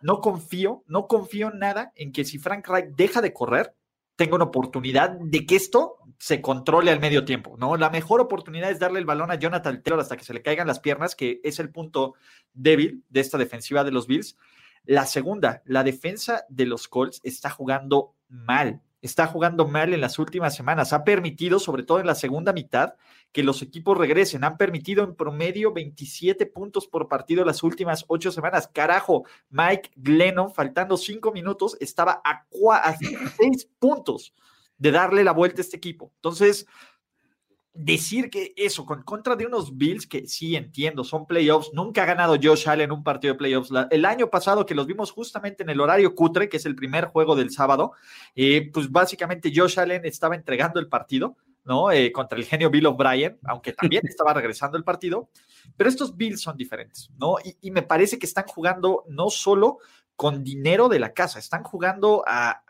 no 0.00 0.20
confío, 0.20 0.84
no 0.86 1.06
confío 1.06 1.50
nada 1.50 1.92
en 1.94 2.12
que 2.12 2.24
si 2.24 2.38
Frank 2.38 2.66
Reich 2.68 2.94
deja 2.94 3.20
de 3.20 3.32
correr, 3.32 3.74
tenga 4.16 4.36
una 4.36 4.44
oportunidad 4.44 5.10
de 5.10 5.46
que 5.46 5.56
esto 5.56 5.96
se 6.18 6.40
controle 6.40 6.90
al 6.90 7.00
medio 7.00 7.24
tiempo, 7.24 7.56
¿no? 7.58 7.76
La 7.76 7.90
mejor 7.90 8.20
oportunidad 8.20 8.70
es 8.70 8.78
darle 8.78 8.98
el 8.98 9.04
balón 9.04 9.30
a 9.30 9.34
Jonathan 9.34 9.82
Taylor 9.82 10.00
hasta 10.00 10.16
que 10.16 10.24
se 10.24 10.34
le 10.34 10.42
caigan 10.42 10.66
las 10.66 10.80
piernas, 10.80 11.14
que 11.14 11.40
es 11.42 11.58
el 11.58 11.70
punto 11.70 12.14
débil 12.52 13.04
de 13.08 13.20
esta 13.20 13.38
defensiva 13.38 13.84
de 13.84 13.90
los 13.90 14.06
Bills. 14.06 14.36
La 14.84 15.06
segunda, 15.06 15.62
la 15.64 15.82
defensa 15.82 16.44
de 16.48 16.66
los 16.66 16.88
Colts 16.88 17.20
está 17.24 17.50
jugando 17.50 18.14
mal. 18.28 18.82
Está 19.04 19.26
jugando 19.26 19.68
mal 19.68 19.92
en 19.92 20.00
las 20.00 20.18
últimas 20.18 20.56
semanas. 20.56 20.94
Ha 20.94 21.04
permitido, 21.04 21.58
sobre 21.58 21.82
todo 21.82 22.00
en 22.00 22.06
la 22.06 22.14
segunda 22.14 22.54
mitad, 22.54 22.94
que 23.32 23.42
los 23.42 23.60
equipos 23.60 23.98
regresen. 23.98 24.44
Han 24.44 24.56
permitido 24.56 25.04
en 25.04 25.14
promedio 25.14 25.74
27 25.74 26.46
puntos 26.46 26.86
por 26.86 27.06
partido 27.06 27.44
las 27.44 27.62
últimas 27.62 28.06
ocho 28.08 28.32
semanas. 28.32 28.70
Carajo, 28.72 29.24
Mike 29.50 29.90
Glennon, 29.96 30.54
faltando 30.54 30.96
cinco 30.96 31.32
minutos, 31.32 31.76
estaba 31.80 32.22
a, 32.24 32.46
a 32.78 32.96
seis 33.36 33.68
puntos 33.78 34.32
de 34.78 34.90
darle 34.90 35.22
la 35.22 35.32
vuelta 35.32 35.60
a 35.60 35.64
este 35.64 35.76
equipo. 35.76 36.10
Entonces, 36.16 36.66
decir 37.74 38.30
que 38.30 38.54
eso, 38.56 38.86
con 38.86 39.02
contra 39.02 39.34
de 39.34 39.46
unos 39.46 39.76
Bills 39.76 40.06
que 40.06 40.28
sí 40.28 40.54
entiendo, 40.54 41.02
son 41.02 41.26
playoffs, 41.26 41.72
nunca 41.74 42.04
ha 42.04 42.06
ganado 42.06 42.38
Josh 42.40 42.68
Allen 42.68 42.92
un 42.92 43.02
partido 43.02 43.34
de 43.34 43.38
playoffs. 43.38 43.70
el 43.90 44.04
año 44.04 44.30
pasado 44.30 44.64
que 44.64 44.76
los 44.76 44.86
vimos 44.86 45.10
justamente 45.10 45.64
en 45.64 45.70
el 45.70 45.80
horario 45.80 46.14
cutre, 46.14 46.48
que 46.48 46.58
es 46.58 46.66
el 46.66 46.76
primer 46.76 47.06
juego 47.06 47.34
del 47.34 47.50
sábado, 47.50 47.92
eh, 48.36 48.70
pues 48.72 48.90
básicamente 48.90 49.52
Josh 49.54 49.80
Allen 49.80 50.04
estaba 50.04 50.36
entregando 50.36 50.78
el 50.78 50.88
partido, 50.88 51.36
¿no? 51.64 51.90
Eh, 51.90 52.12
contra 52.12 52.38
el 52.38 52.44
genio 52.44 52.70
Bill 52.70 52.86
O'Brien, 52.86 53.38
aunque 53.44 53.72
también 53.72 54.02
estaba 54.08 54.32
regresando 54.32 54.78
el 54.78 54.84
partido, 54.84 55.28
pero 55.76 55.90
estos 55.90 56.16
Bills 56.16 56.40
son 56.40 56.56
diferentes, 56.56 57.10
¿no? 57.18 57.36
Y, 57.60 57.70
me 57.72 57.82
parece 57.82 58.20
que 58.20 58.26
están 58.26 58.46
jugando 58.46 59.04
no 59.08 59.30
solo 59.30 59.78
con 60.14 60.44
dinero 60.44 60.88
de 60.88 61.00
la 61.00 61.12
casa, 61.12 61.40
están 61.40 61.64
jugando 61.64 62.22
a, 62.24 62.62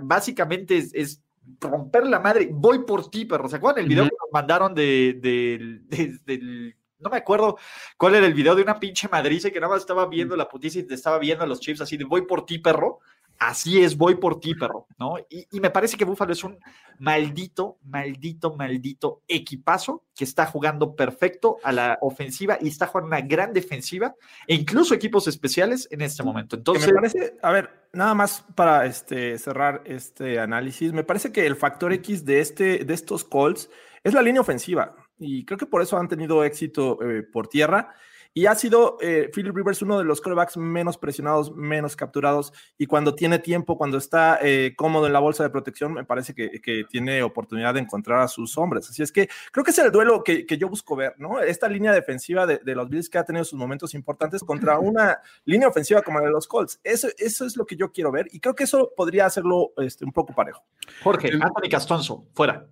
básicamente 0.00 0.78
es 0.78 1.22
romper 1.60 2.06
la 2.06 2.20
madre, 2.20 2.48
voy 2.50 2.84
por 2.84 3.10
ti, 3.10 3.24
perro. 3.24 3.48
¿Se 3.48 3.56
acuerdan 3.56 3.84
el 3.84 3.88
video 3.88 4.04
que 4.04 4.16
nos 4.20 4.32
mandaron 4.32 4.74
de, 4.74 5.18
de, 5.20 6.74
no 6.98 7.10
me 7.10 7.16
acuerdo 7.16 7.58
cuál 7.96 8.16
era 8.16 8.26
el 8.26 8.34
video 8.34 8.54
de 8.54 8.62
una 8.62 8.78
pinche 8.78 9.08
madriza 9.08 9.50
que 9.50 9.60
nada 9.60 9.72
más 9.72 9.82
estaba 9.82 10.06
viendo 10.06 10.36
la 10.36 10.48
putiza 10.48 10.80
y 10.80 10.82
te 10.84 10.94
estaba 10.94 11.18
viendo 11.18 11.44
a 11.44 11.46
los 11.46 11.60
chips 11.60 11.80
así 11.80 11.96
de 11.96 12.04
voy 12.04 12.22
por 12.22 12.44
ti, 12.44 12.58
perro? 12.58 13.00
Así 13.38 13.80
es, 13.80 13.96
voy 13.96 14.16
por 14.16 14.40
ti, 14.40 14.54
perro, 14.54 14.88
¿no? 14.98 15.14
Y, 15.30 15.60
me 15.60 15.70
parece 15.70 15.96
que 15.96 16.04
Búfalo 16.04 16.32
es 16.32 16.42
un 16.42 16.58
maldito, 16.98 17.78
maldito, 17.84 18.56
maldito 18.56 19.22
equipazo 19.28 20.04
que 20.14 20.24
está 20.24 20.46
jugando 20.46 20.96
perfecto 20.96 21.58
a 21.62 21.70
la 21.70 21.98
ofensiva 22.00 22.58
y 22.60 22.66
está 22.66 22.88
jugando 22.88 23.08
una 23.08 23.20
gran 23.20 23.52
defensiva 23.52 24.16
e 24.46 24.56
incluso 24.56 24.92
equipos 24.92 25.28
especiales 25.28 25.86
en 25.92 26.00
este 26.00 26.24
momento. 26.24 26.56
Entonces, 26.56 26.88
me 26.88 26.94
parece, 26.94 27.36
a 27.40 27.52
ver, 27.52 27.88
nada 27.92 28.12
más 28.14 28.44
para 28.56 28.86
este, 28.86 29.38
cerrar 29.38 29.82
este 29.84 30.40
análisis, 30.40 30.92
me 30.92 31.04
parece 31.04 31.30
que 31.30 31.46
el 31.46 31.54
factor 31.54 31.92
X 31.92 32.24
de, 32.24 32.40
este, 32.40 32.84
de 32.84 32.94
estos 32.94 33.22
Colts 33.22 33.70
es 34.02 34.14
la 34.14 34.22
línea 34.22 34.40
ofensiva 34.40 34.96
y 35.16 35.44
creo 35.44 35.58
que 35.58 35.66
por 35.66 35.80
eso 35.80 35.96
han 35.96 36.08
tenido 36.08 36.42
éxito 36.42 36.98
eh, 37.02 37.22
por 37.22 37.46
tierra 37.46 37.94
y 38.34 38.46
ha 38.46 38.54
sido 38.54 38.98
eh, 39.00 39.30
Philip 39.34 39.54
Rivers 39.54 39.82
uno 39.82 39.98
de 39.98 40.04
los 40.04 40.20
quarterbacks 40.20 40.56
menos 40.56 40.96
presionados, 40.96 41.54
menos 41.54 41.96
capturados. 41.96 42.52
Y 42.76 42.86
cuando 42.86 43.14
tiene 43.14 43.38
tiempo, 43.38 43.76
cuando 43.76 43.98
está 43.98 44.38
eh, 44.42 44.74
cómodo 44.76 45.06
en 45.06 45.12
la 45.12 45.18
bolsa 45.18 45.42
de 45.42 45.50
protección, 45.50 45.92
me 45.92 46.04
parece 46.04 46.34
que, 46.34 46.48
tiene 46.88 47.22
oportunidad 47.22 47.74
de 47.74 47.80
encontrar 47.80 48.20
a 48.20 48.28
sus 48.28 48.56
hombres. 48.58 48.88
Así 48.88 49.02
es 49.02 49.10
que 49.10 49.28
creo 49.50 49.64
que 49.64 49.70
es 49.70 49.78
el 49.78 49.90
duelo 49.90 50.22
que, 50.22 50.44
yo 50.58 50.68
busco 50.68 50.94
ver, 50.96 51.14
¿no? 51.18 51.40
Esta 51.40 51.68
línea 51.68 51.92
defensiva 51.92 52.46
de, 52.46 52.60
los 52.74 52.88
Bills 52.88 53.08
que 53.08 53.18
ha 53.18 53.24
tenido 53.24 53.44
sus 53.44 53.58
momentos 53.58 53.94
importantes 53.94 54.42
contra 54.42 54.78
una 54.78 55.20
línea 55.44 55.68
ofensiva 55.68 56.02
como 56.02 56.20
la 56.20 56.26
de 56.26 56.30
los 56.30 56.46
Colts. 56.46 56.80
Eso, 56.84 57.08
eso 57.18 57.44
es 57.44 57.56
lo 57.56 57.66
que 57.66 57.76
yo 57.76 57.90
quiero 57.90 58.12
ver. 58.12 58.28
Y 58.30 58.40
creo 58.40 58.54
que 58.54 58.64
eso 58.64 58.92
podría 58.96 59.26
hacerlo 59.26 59.72
este, 59.78 60.04
un 60.04 60.12
poco 60.12 60.34
parejo. 60.34 60.62
Jorge, 61.02 61.32
Anthony 61.32 61.68
Castonzo, 61.70 62.26
fuera. 62.34 62.66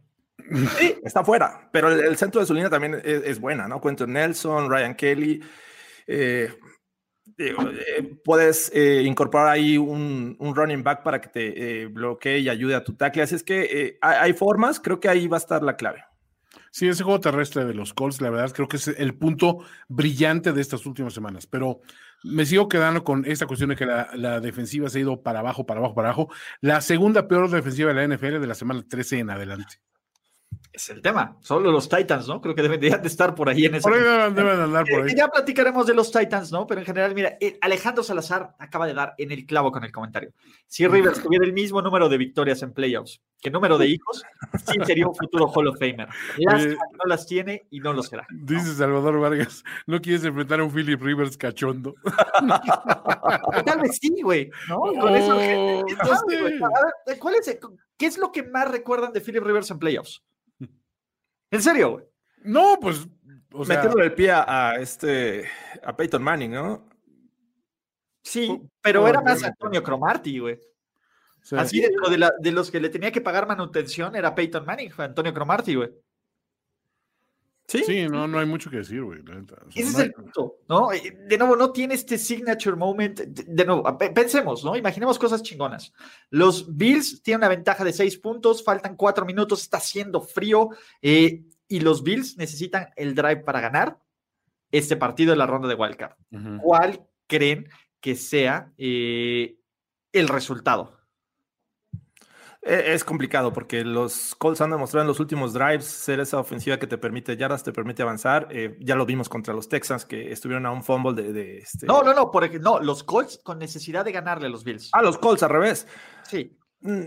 Sí, 0.78 0.96
está 1.04 1.24
fuera, 1.24 1.68
pero 1.72 1.90
el, 1.90 2.16
centro 2.16 2.40
de 2.40 2.46
su 2.46 2.54
línea 2.54 2.70
también 2.70 3.00
es, 3.04 3.40
buena, 3.40 3.66
¿no? 3.68 3.80
Cuento 3.80 4.06
Nelson, 4.06 4.70
Ryan 4.70 4.94
Kelly. 4.94 5.42
Eh, 6.06 6.52
eh, 7.38 8.16
puedes 8.24 8.70
eh, 8.74 9.02
incorporar 9.02 9.48
ahí 9.48 9.76
un, 9.76 10.36
running 10.38 10.82
back 10.82 11.02
para 11.02 11.20
que 11.20 11.28
te 11.28 11.86
bloquee 11.86 12.38
y 12.38 12.48
ayude 12.48 12.74
a 12.74 12.84
tu 12.84 12.94
tackle. 12.94 13.22
Así 13.22 13.34
es 13.34 13.42
que 13.42 13.98
hay, 14.00 14.32
formas, 14.32 14.80
creo 14.80 15.00
que 15.00 15.08
ahí 15.08 15.26
va 15.26 15.36
a 15.36 15.40
estar 15.40 15.62
la 15.62 15.76
clave. 15.76 16.04
Sí, 16.70 16.86
ese 16.88 17.04
juego 17.04 17.20
terrestre 17.20 17.64
de 17.64 17.74
los 17.74 17.94
Colts, 17.94 18.20
la 18.20 18.30
verdad, 18.30 18.52
creo 18.52 18.68
que 18.68 18.76
es 18.76 18.88
el 18.88 19.14
punto 19.14 19.64
brillante 19.88 20.52
de 20.52 20.60
estas 20.60 20.84
últimas 20.84 21.14
semanas, 21.14 21.46
pero 21.46 21.80
me 22.22 22.44
sigo 22.44 22.68
quedando 22.68 23.02
con 23.02 23.24
esta 23.24 23.46
cuestión 23.46 23.70
de 23.70 23.76
que 23.76 23.86
la, 23.86 24.10
la, 24.14 24.40
defensiva 24.40 24.88
se 24.90 24.98
ha 24.98 25.00
ido 25.00 25.22
para 25.22 25.38
abajo, 25.38 25.64
para 25.64 25.80
abajo, 25.80 25.94
para 25.94 26.08
abajo. 26.08 26.28
La 26.60 26.82
segunda 26.82 27.28
peor 27.28 27.50
defensiva 27.50 27.92
de 27.92 28.06
la 28.06 28.14
NFL 28.14 28.40
de 28.40 28.46
la 28.46 28.54
semana 28.54 28.84
13 28.86 29.20
en 29.20 29.30
adelante. 29.30 29.80
Es 30.76 30.90
el 30.90 31.00
tema. 31.00 31.38
Solo 31.40 31.72
los 31.72 31.88
Titans, 31.88 32.28
¿no? 32.28 32.42
Creo 32.42 32.54
que 32.54 32.60
deberían 32.60 33.00
de 33.00 33.08
estar 33.08 33.34
por 33.34 33.48
ahí 33.48 33.64
en 33.64 33.76
ese. 33.76 33.82
Por 33.88 33.94
ahí 33.94 34.30
deben, 34.34 34.60
andar 34.60 34.84
por 34.86 35.08
ahí. 35.08 35.14
ya 35.16 35.26
platicaremos 35.28 35.86
de 35.86 35.94
los 35.94 36.12
Titans, 36.12 36.52
¿no? 36.52 36.66
Pero 36.66 36.82
en 36.82 36.86
general, 36.86 37.14
mira, 37.14 37.38
eh, 37.40 37.56
Alejandro 37.62 38.04
Salazar 38.04 38.54
acaba 38.58 38.86
de 38.86 38.92
dar 38.92 39.14
en 39.16 39.32
el 39.32 39.46
clavo 39.46 39.72
con 39.72 39.84
el 39.84 39.90
comentario. 39.90 40.34
Si 40.66 40.86
Rivers 40.86 41.22
tuviera 41.22 41.46
el 41.46 41.54
mismo 41.54 41.80
número 41.80 42.10
de 42.10 42.18
victorias 42.18 42.62
en 42.62 42.74
playoffs 42.74 43.22
que 43.40 43.50
número 43.50 43.78
de 43.78 43.86
hijos, 43.86 44.22
sí 44.66 44.76
sería 44.84 45.06
un 45.06 45.14
futuro 45.14 45.48
Hall 45.48 45.68
of 45.68 45.78
Famer. 45.78 46.08
no 46.38 47.04
las 47.06 47.26
tiene 47.26 47.66
y 47.70 47.80
no 47.80 47.94
lo 47.94 48.02
será. 48.02 48.26
Dice 48.30 48.74
Salvador 48.74 49.18
Vargas, 49.18 49.64
¿no 49.86 49.98
quieres 50.02 50.24
enfrentar 50.24 50.60
a 50.60 50.64
un 50.64 50.70
Philip 50.70 51.00
Rivers 51.00 51.38
cachondo? 51.38 51.94
Tal 53.64 53.80
vez 53.80 53.98
sí, 53.98 54.14
güey, 54.22 54.50
¿no? 54.68 54.80
Con 54.80 55.16
eso, 55.16 55.38
¿cuál 57.18 57.34
es, 57.36 57.58
¿Qué 57.96 58.06
es 58.06 58.18
lo 58.18 58.30
que 58.30 58.42
más 58.42 58.70
recuerdan 58.70 59.14
de 59.14 59.22
Philip 59.22 59.42
Rivers 59.42 59.70
en 59.70 59.78
playoffs? 59.78 60.22
¿En 61.50 61.62
serio, 61.62 61.92
güey? 61.92 62.04
No, 62.42 62.78
pues. 62.80 63.06
O 63.52 63.64
el 63.64 64.14
pie 64.14 64.30
a, 64.32 64.76
este. 64.78 65.48
a 65.82 65.96
Peyton 65.96 66.22
Manning, 66.22 66.50
¿no? 66.50 66.88
Sí, 68.22 68.60
pero 68.80 69.06
era 69.06 69.20
más 69.20 69.42
Antonio 69.44 69.82
Cromarty, 69.82 70.38
güey. 70.40 70.58
Así 71.52 71.80
de, 71.80 71.90
de, 72.40 72.52
los 72.52 72.72
que 72.72 72.80
le 72.80 72.88
tenía 72.88 73.12
que 73.12 73.20
pagar 73.20 73.46
manutención 73.46 74.16
era 74.16 74.34
Peyton 74.34 74.66
Manning, 74.66 74.90
Antonio 74.98 75.32
Cromarty, 75.32 75.76
güey. 75.76 75.90
Sí, 77.68 77.82
sí 77.84 78.08
no, 78.08 78.28
no 78.28 78.38
hay 78.38 78.46
mucho 78.46 78.70
que 78.70 78.78
decir, 78.78 79.02
güey. 79.02 79.20
Ese 79.74 79.80
es 79.88 79.98
el 79.98 80.12
punto, 80.12 80.58
¿no? 80.68 80.90
De 80.90 81.36
nuevo, 81.36 81.56
no 81.56 81.72
tiene 81.72 81.94
este 81.94 82.16
signature 82.16 82.76
moment. 82.76 83.18
De, 83.18 83.64
nuevo, 83.64 83.98
pensemos, 83.98 84.64
¿no? 84.64 84.76
Imaginemos 84.76 85.18
cosas 85.18 85.42
chingonas. 85.42 85.92
Los 86.30 86.76
Bills 86.76 87.22
tienen 87.22 87.40
una 87.40 87.48
ventaja 87.48 87.82
de 87.82 87.92
seis 87.92 88.16
puntos, 88.18 88.62
faltan 88.62 88.94
cuatro 88.94 89.26
minutos, 89.26 89.62
está 89.62 89.78
haciendo 89.78 90.20
frío, 90.20 90.70
eh, 91.02 91.42
y 91.66 91.80
los 91.80 92.04
Bills 92.04 92.36
necesitan 92.36 92.90
el 92.94 93.16
drive 93.16 93.38
para 93.38 93.60
ganar 93.60 93.98
este 94.70 94.96
partido 94.96 95.32
de 95.32 95.36
la 95.36 95.46
ronda 95.46 95.66
de 95.66 95.74
Wildcard. 95.74 96.14
¿Cuál 96.62 97.04
creen 97.26 97.68
que 98.00 98.14
sea 98.14 98.72
eh, 98.78 99.58
el 100.12 100.28
resultado? 100.28 100.96
E, 102.66 102.94
es 102.94 103.04
complicado 103.04 103.52
porque 103.52 103.84
los 103.84 104.34
Colts 104.34 104.60
han 104.60 104.70
demostrado 104.70 105.02
en 105.02 105.08
los 105.08 105.20
últimos 105.20 105.52
drives 105.52 105.84
ser 105.84 106.18
esa 106.18 106.40
ofensiva 106.40 106.78
que 106.78 106.88
te 106.88 106.98
permite 106.98 107.36
yardas, 107.36 107.62
te 107.62 107.72
permite 107.72 108.02
avanzar. 108.02 108.48
Eh, 108.50 108.76
ya 108.80 108.96
lo 108.96 109.06
vimos 109.06 109.28
contra 109.28 109.54
los 109.54 109.68
Texans 109.68 110.04
que 110.04 110.32
estuvieron 110.32 110.66
a 110.66 110.72
un 110.72 110.82
fumble 110.82 111.32
de. 111.32 111.58
este... 111.58 111.86
No, 111.86 112.02
no, 112.02 112.12
no, 112.12 112.30
porque, 112.32 112.58
no, 112.58 112.80
los 112.80 113.04
Colts 113.04 113.38
con 113.38 113.60
necesidad 113.60 114.04
de 114.04 114.10
ganarle 114.10 114.48
a 114.48 114.50
los 114.50 114.64
Bills. 114.64 114.90
Ah, 114.92 115.02
los 115.02 115.16
Colts 115.16 115.44
al 115.44 115.50
revés. 115.50 115.86
Sí. 116.24 116.58
Mm, 116.80 117.02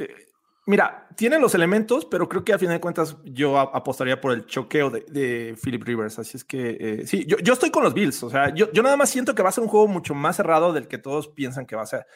eh, 0.00 0.14
mira, 0.66 1.08
tienen 1.16 1.40
los 1.40 1.54
elementos, 1.54 2.04
pero 2.04 2.28
creo 2.28 2.44
que 2.44 2.52
a 2.52 2.58
fin 2.58 2.70
de 2.70 2.80
cuentas 2.80 3.16
yo 3.24 3.58
apostaría 3.58 4.20
por 4.20 4.32
el 4.32 4.46
choqueo 4.46 4.90
de, 4.90 5.56
Philip 5.62 5.84
Rivers. 5.84 6.18
Así 6.18 6.38
es 6.38 6.44
que 6.44 6.76
eh, 6.80 7.06
sí, 7.06 7.24
yo, 7.28 7.36
yo, 7.38 7.52
estoy 7.52 7.70
con 7.70 7.84
los 7.84 7.94
Bills. 7.94 8.20
O 8.24 8.30
sea, 8.30 8.52
yo, 8.52 8.72
yo 8.72 8.82
nada 8.82 8.96
más 8.96 9.10
siento 9.10 9.32
que 9.32 9.44
va 9.44 9.50
a 9.50 9.52
ser 9.52 9.62
un 9.62 9.70
juego 9.70 9.86
mucho 9.86 10.12
más 10.12 10.34
cerrado 10.34 10.72
del 10.72 10.88
que 10.88 10.98
todos 10.98 11.28
piensan 11.28 11.66
que 11.66 11.76
va 11.76 11.82
a 11.82 11.86
ser. 11.86 12.06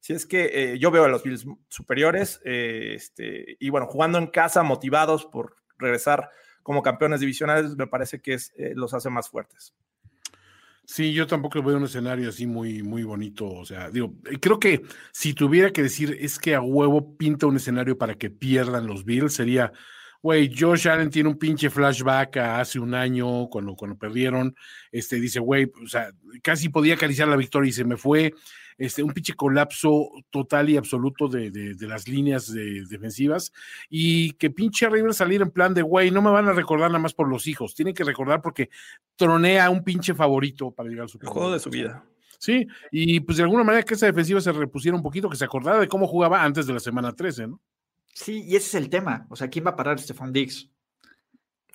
Si 0.00 0.12
es 0.12 0.26
que 0.26 0.50
eh, 0.52 0.78
yo 0.78 0.90
veo 0.90 1.04
a 1.04 1.08
los 1.08 1.22
Bills 1.22 1.46
superiores 1.68 2.40
eh, 2.44 2.92
este, 2.94 3.56
y 3.58 3.70
bueno, 3.70 3.86
jugando 3.86 4.18
en 4.18 4.28
casa, 4.28 4.62
motivados 4.62 5.26
por 5.26 5.56
regresar 5.78 6.30
como 6.62 6.82
campeones 6.82 7.20
divisionales, 7.20 7.76
me 7.76 7.86
parece 7.86 8.20
que 8.20 8.34
eh, 8.34 8.72
los 8.74 8.94
hace 8.94 9.10
más 9.10 9.28
fuertes. 9.28 9.74
Sí, 10.84 11.12
yo 11.12 11.26
tampoco 11.26 11.62
veo 11.62 11.76
un 11.76 11.84
escenario 11.84 12.30
así 12.30 12.46
muy, 12.46 12.82
muy 12.82 13.02
bonito. 13.02 13.46
O 13.46 13.64
sea, 13.66 13.90
digo, 13.90 14.14
creo 14.40 14.58
que 14.58 14.82
si 15.12 15.34
tuviera 15.34 15.70
que 15.70 15.82
decir 15.82 16.16
es 16.18 16.38
que 16.38 16.54
a 16.54 16.62
huevo 16.62 17.16
pinta 17.18 17.46
un 17.46 17.56
escenario 17.56 17.98
para 17.98 18.14
que 18.14 18.30
pierdan 18.30 18.86
los 18.86 19.04
Bills, 19.04 19.34
sería, 19.34 19.70
güey, 20.22 20.50
Josh 20.56 20.88
Allen 20.88 21.10
tiene 21.10 21.28
un 21.28 21.38
pinche 21.38 21.68
flashback 21.68 22.38
a 22.38 22.60
hace 22.60 22.78
un 22.78 22.94
año 22.94 23.48
cuando, 23.50 23.74
cuando 23.74 23.98
perdieron. 23.98 24.56
Este 24.90 25.16
dice, 25.16 25.40
güey, 25.40 25.70
o 25.84 25.86
sea, 25.86 26.10
casi 26.42 26.70
podía 26.70 26.94
acariciar 26.94 27.28
la 27.28 27.36
victoria 27.36 27.68
y 27.68 27.72
se 27.72 27.84
me 27.84 27.98
fue 27.98 28.32
este, 28.78 29.02
un 29.02 29.12
pinche 29.12 29.34
colapso 29.34 30.08
total 30.30 30.70
y 30.70 30.76
absoluto 30.76 31.28
de, 31.28 31.76
las 31.80 32.08
líneas 32.08 32.52
defensivas 32.52 33.52
y 33.90 34.32
que 34.32 34.50
pinche 34.50 34.88
River 34.88 35.12
salir 35.12 35.42
en 35.42 35.50
plan 35.50 35.74
de, 35.74 35.82
güey, 35.82 36.10
no 36.10 36.22
me 36.22 36.30
van 36.30 36.48
a 36.48 36.52
recordar 36.52 36.90
nada 36.90 37.02
más 37.02 37.12
por 37.12 37.28
los 37.28 37.46
hijos, 37.46 37.74
tienen 37.74 37.94
que 37.94 38.04
recordar 38.04 38.40
porque 38.40 38.70
tronea 39.16 39.68
un 39.68 39.82
pinche 39.82 40.14
favorito 40.14 40.70
para 40.70 40.88
llegar 40.88 41.06
a 41.06 41.08
su 41.08 41.18
juego 41.18 41.52
de 41.52 41.58
su 41.58 41.70
vida. 41.70 42.04
Sí, 42.38 42.68
y 42.92 43.18
pues 43.20 43.36
de 43.36 43.42
alguna 43.42 43.64
manera 43.64 43.82
que 43.82 43.94
esa 43.94 44.06
defensiva 44.06 44.40
se 44.40 44.52
repusiera 44.52 44.96
un 44.96 45.02
poquito, 45.02 45.28
que 45.28 45.36
se 45.36 45.44
acordara 45.44 45.80
de 45.80 45.88
cómo 45.88 46.06
jugaba 46.06 46.44
antes 46.44 46.66
de 46.66 46.72
la 46.72 46.80
semana 46.80 47.12
13, 47.12 47.48
¿no? 47.48 47.60
Sí, 48.14 48.44
y 48.46 48.56
ese 48.56 48.68
es 48.68 48.74
el 48.74 48.90
tema. 48.90 49.26
O 49.28 49.36
sea, 49.36 49.48
¿quién 49.48 49.66
va 49.66 49.70
a 49.70 49.76
parar 49.76 49.98
Stefan 49.98 50.32
Diggs? 50.32 50.70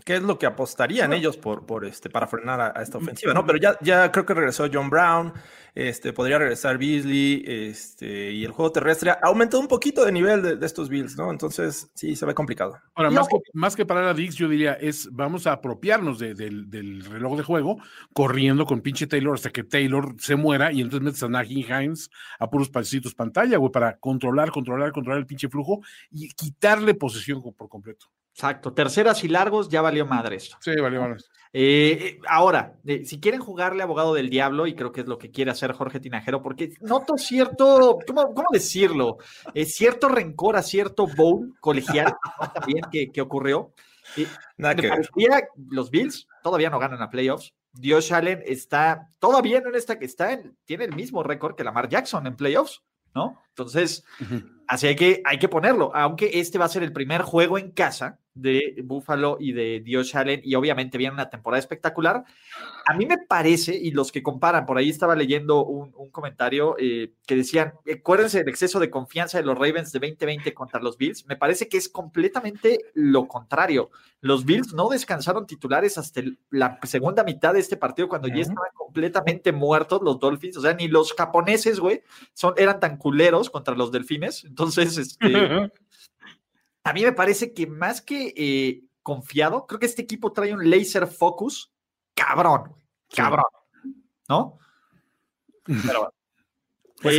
Qué 0.03 0.15
es 0.15 0.21
lo 0.21 0.37
que 0.37 0.45
apostarían 0.45 1.13
ellos 1.13 1.37
por, 1.37 1.65
por 1.65 1.85
este, 1.85 2.09
para 2.09 2.27
frenar 2.27 2.59
a, 2.61 2.81
esta 2.81 2.97
ofensiva, 2.97 3.33
¿no? 3.33 3.45
Pero 3.45 3.57
ya, 3.57 3.77
ya 3.81 4.11
creo 4.11 4.25
que 4.25 4.33
regresó 4.33 4.67
John 4.71 4.89
Brown, 4.89 5.33
este, 5.75 6.13
podría 6.13 6.37
regresar 6.37 6.77
Beasley, 6.77 7.43
este, 7.47 8.31
y 8.31 8.45
el 8.45 8.51
juego 8.51 8.71
terrestre 8.71 9.13
aumentó 9.21 9.59
un 9.59 9.67
poquito 9.67 10.05
de 10.05 10.11
nivel 10.11 10.59
de, 10.59 10.65
estos 10.65 10.89
Bills, 10.89 11.17
¿no? 11.17 11.31
Entonces, 11.31 11.89
sí, 11.93 12.15
se 12.15 12.25
ve 12.25 12.33
complicado. 12.33 12.79
Ahora, 12.93 13.09
más, 13.09 13.27
que, 13.27 13.37
más 13.53 13.75
que 13.75 13.85
parar 13.85 14.05
a 14.05 14.13
Dix, 14.13 14.35
yo 14.35 14.47
diría, 14.47 14.73
es 14.73 15.09
vamos 15.11 15.47
a 15.47 15.53
apropiarnos 15.53 16.19
del 16.19 17.05
reloj 17.05 17.37
de 17.37 17.43
juego, 17.43 17.77
corriendo 18.13 18.65
con 18.65 18.81
pinche 18.81 19.07
Taylor 19.07 19.33
hasta 19.33 19.49
que 19.49 19.63
Taylor 19.63 20.15
se 20.19 20.35
muera, 20.35 20.71
y 20.71 20.81
entonces 20.81 21.03
metes 21.03 21.23
a 21.23 21.29
Najee 21.29 21.65
Hines 21.67 22.09
a 22.39 22.49
puros 22.49 22.69
pasitos 22.69 23.15
pantalla, 23.15 23.57
güey, 23.57 23.71
para 23.71 23.97
controlar, 23.97 24.51
controlar, 24.51 24.91
controlar 24.91 25.19
el 25.19 25.25
pinche 25.25 25.49
flujo 25.49 25.81
y 26.11 26.29
quitarle 26.29 26.93
posesión 26.93 27.41
por 27.41 27.69
completo. 27.69 28.07
Exacto, 28.33 28.73
terceras 28.73 29.23
y 29.23 29.27
largos, 29.27 29.69
ya 29.69 29.81
valió 29.81 30.05
madre 30.05 30.37
esto. 30.37 30.57
Sí, 30.59 30.75
valió 30.81 31.01
madre. 31.01 31.17
Eh, 31.55 32.19
ahora, 32.27 32.79
eh, 32.83 33.05
si 33.05 33.19
quieren 33.19 33.39
jugarle 33.39 33.83
abogado 33.83 34.15
del 34.15 34.31
diablo, 34.31 34.65
y 34.65 34.73
creo 34.73 34.91
que 34.91 35.01
es 35.01 35.07
lo 35.07 35.19
que 35.19 35.29
quiere 35.29 35.51
hacer 35.51 35.71
Jorge 35.73 35.99
Tinajero, 35.99 36.41
porque 36.41 36.73
noto 36.81 37.15
cierto, 37.15 37.99
¿cómo, 38.07 38.33
cómo 38.33 38.47
decirlo? 38.51 39.17
Eh, 39.53 39.65
cierto 39.65 40.09
rencor 40.09 40.55
a 40.55 40.63
cierto 40.63 41.05
bowl 41.05 41.53
colegial 41.59 42.15
también 42.55 42.81
que, 43.13 43.21
ocurrió. 43.21 43.71
Nada 44.57 44.75
que 44.75 44.89
parecía, 44.89 45.47
los 45.69 45.91
Bills 45.91 46.27
todavía 46.41 46.71
no 46.71 46.79
ganan 46.79 47.03
a 47.03 47.11
playoffs. 47.11 47.53
Dios 47.71 48.11
Allen 48.11 48.41
está 48.45 49.09
todavía 49.19 49.59
en 49.59 49.75
esta 49.75 49.99
que 49.99 50.05
está, 50.05 50.33
en, 50.33 50.57
tiene 50.65 50.85
el 50.85 50.95
mismo 50.95 51.21
récord 51.21 51.55
que 51.55 51.63
Lamar 51.63 51.87
Jackson 51.87 52.25
en 52.25 52.35
playoffs, 52.35 52.81
¿no? 53.13 53.39
Entonces, 53.49 54.03
así 54.67 54.95
que, 54.95 55.21
hay 55.25 55.39
que 55.39 55.49
ponerlo, 55.49 55.91
aunque 55.95 56.31
este 56.33 56.57
va 56.57 56.65
a 56.65 56.69
ser 56.69 56.83
el 56.83 56.93
primer 56.93 57.21
juego 57.21 57.57
en 57.57 57.71
casa 57.71 58.19
de 58.35 58.81
Buffalo 58.83 59.37
y 59.39 59.51
de 59.51 59.81
Dios 59.81 60.15
Allen, 60.15 60.41
y 60.43 60.55
obviamente 60.55 60.97
viene 60.97 61.13
una 61.13 61.29
temporada 61.29 61.59
espectacular. 61.59 62.23
A 62.87 62.93
mí 62.95 63.05
me 63.05 63.17
parece, 63.17 63.75
y 63.75 63.91
los 63.91 64.11
que 64.11 64.23
comparan, 64.23 64.65
por 64.65 64.77
ahí 64.77 64.89
estaba 64.89 65.15
leyendo 65.15 65.65
un, 65.65 65.93
comentario 66.11 66.75
eh, 66.79 67.13
que 67.25 67.35
decían, 67.35 67.73
acuérdense 67.91 68.39
del 68.39 68.49
exceso 68.49 68.79
de 68.79 68.89
confianza 68.89 69.37
de 69.37 69.45
los 69.45 69.57
Ravens 69.57 69.91
de 69.91 69.99
2020 69.99 70.53
contra 70.53 70.79
los 70.79 70.97
Bills, 70.97 71.25
me 71.27 71.35
parece 71.35 71.67
que 71.67 71.77
es 71.77 71.89
completamente 71.89 72.79
lo 72.93 73.27
contrario. 73.27 73.89
Los 74.21 74.45
Bills 74.45 74.73
no 74.73 74.89
descansaron 74.89 75.45
titulares 75.45 75.97
hasta 75.97 76.21
la 76.49 76.79
segunda 76.83 77.23
mitad 77.23 77.53
de 77.53 77.59
este 77.59 77.77
partido, 77.77 78.07
cuando 78.07 78.27
ya 78.27 78.41
estaban 78.41 78.71
completamente 78.75 79.51
muertos 79.51 80.01
los 80.03 80.19
Dolphins, 80.19 80.57
o 80.57 80.61
sea, 80.61 80.73
ni 80.73 80.87
los 80.87 81.13
japoneses, 81.13 81.79
güey, 81.79 82.03
son, 82.33 82.53
eran 82.57 82.79
tan 82.79 82.97
culeros 82.97 83.49
contra 83.49 83.75
los 83.75 83.91
delfines, 83.91 84.45
entonces, 84.53 84.99
este... 84.99 85.17
a 86.83 86.93
mí 86.93 87.01
me 87.01 87.11
parece 87.11 87.53
que 87.53 87.65
más 87.65 88.03
que 88.03 88.33
eh, 88.37 88.83
confiado, 89.01 89.65
creo 89.65 89.79
que 89.79 89.87
este 89.87 90.03
equipo 90.03 90.31
trae 90.31 90.53
un 90.53 90.69
laser 90.69 91.07
focus 91.07 91.73
cabrón, 92.13 92.75
cabrón, 93.09 93.45
¿no? 94.29 94.59
Pero, 95.63 96.13
pues 97.01 97.17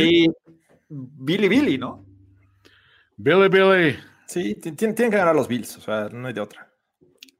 Billy 0.87 1.49
Billy, 1.49 1.77
¿no? 1.77 2.05
Billy 3.17 3.49
Billy. 3.49 3.97
Sí, 4.27 4.55
tienen 4.55 4.95
que 4.95 5.09
ganar 5.09 5.35
los 5.35 5.49
Bills, 5.49 5.75
o 5.75 5.81
sea, 5.81 6.07
no 6.07 6.27
hay 6.29 6.33
de 6.33 6.39
otra. 6.39 6.64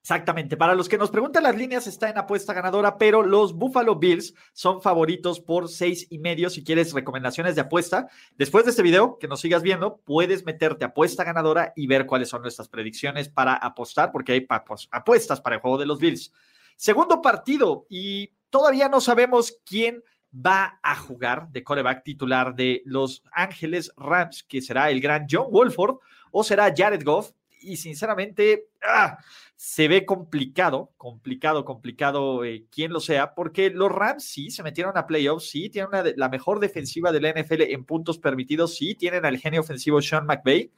Exactamente. 0.05 0.55
Para 0.55 0.75
los 0.75 0.87
que 0.87 0.99
nos 0.99 1.09
preguntan, 1.09 1.41
las 1.41 1.57
líneas 1.57 1.87
está 1.87 2.07
en 2.11 2.19
apuesta 2.19 2.53
ganadora, 2.53 2.99
pero 2.99 3.23
los 3.23 3.55
Buffalo 3.55 3.95
Bills 3.95 4.35
son 4.53 4.79
favoritos 4.79 5.39
por 5.39 5.67
seis 5.67 6.05
y 6.11 6.19
medio. 6.19 6.51
Si 6.51 6.63
quieres 6.63 6.93
recomendaciones 6.93 7.55
de 7.55 7.61
apuesta, 7.61 8.07
después 8.37 8.65
de 8.65 8.69
este 8.69 8.83
video 8.83 9.17
que 9.17 9.27
nos 9.27 9.41
sigas 9.41 9.63
viendo, 9.63 9.97
puedes 10.05 10.45
meterte 10.45 10.85
a 10.85 10.89
apuesta 10.89 11.23
ganadora 11.23 11.73
y 11.75 11.87
ver 11.87 12.05
cuáles 12.05 12.29
son 12.29 12.43
nuestras 12.43 12.69
predicciones 12.69 13.29
para 13.29 13.55
apostar, 13.55 14.11
porque 14.11 14.33
hay 14.33 14.47
apuestas 14.91 15.41
para 15.41 15.55
el 15.55 15.61
juego 15.63 15.79
de 15.79 15.87
los 15.87 15.97
Bills. 15.97 16.31
Segundo 16.75 17.19
partido 17.19 17.87
y 17.89 18.31
todavía 18.51 18.87
no 18.89 19.01
sabemos 19.01 19.57
quién 19.65 20.03
va 20.31 20.79
a 20.83 20.95
jugar 20.95 21.49
de 21.49 21.63
coreback 21.63 22.03
titular 22.03 22.53
de 22.53 22.83
Los 22.85 23.23
Ángeles 23.31 23.91
Rams, 23.97 24.43
que 24.43 24.61
será 24.61 24.91
el 24.91 25.01
gran 25.01 25.25
John 25.27 25.47
Wolford 25.49 25.97
o 26.29 26.43
será 26.43 26.71
Jared 26.77 27.03
Goff. 27.03 27.31
Y 27.65 27.77
sinceramente, 27.77 28.69
¡ah! 28.83 29.17
se 29.55 29.87
ve 29.87 30.05
complicado, 30.05 30.91
complicado, 30.97 31.63
complicado 31.63 32.43
eh, 32.43 32.65
quien 32.69 32.91
lo 32.91 32.99
sea, 32.99 33.33
porque 33.33 33.69
los 33.69 33.91
Rams 33.91 34.25
sí 34.25 34.51
se 34.51 34.63
metieron 34.63 34.97
a 34.97 35.07
playoffs, 35.07 35.49
sí 35.49 35.69
tienen 35.69 36.13
la 36.17 36.29
mejor 36.29 36.59
defensiva 36.59 37.11
de 37.11 37.21
la 37.21 37.31
NFL 37.31 37.61
en 37.61 37.85
puntos 37.85 38.19
permitidos, 38.19 38.75
sí 38.75 38.95
tienen 38.95 39.25
al 39.25 39.37
genio 39.37 39.61
ofensivo 39.61 40.01
Sean 40.01 40.25
McVay, 40.25 40.71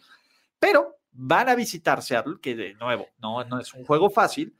pero 0.59 0.99
van 1.11 1.49
a 1.49 1.55
visitar 1.55 2.03
Seattle, 2.03 2.35
que 2.39 2.55
de 2.55 2.75
nuevo 2.75 3.07
no, 3.17 3.43
no 3.45 3.59
es 3.59 3.73
un 3.73 3.83
juego 3.83 4.09
fácil, 4.11 4.55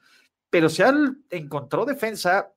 pero 0.50 0.68
Seattle 0.68 1.18
encontró 1.30 1.86
defensa, 1.86 2.52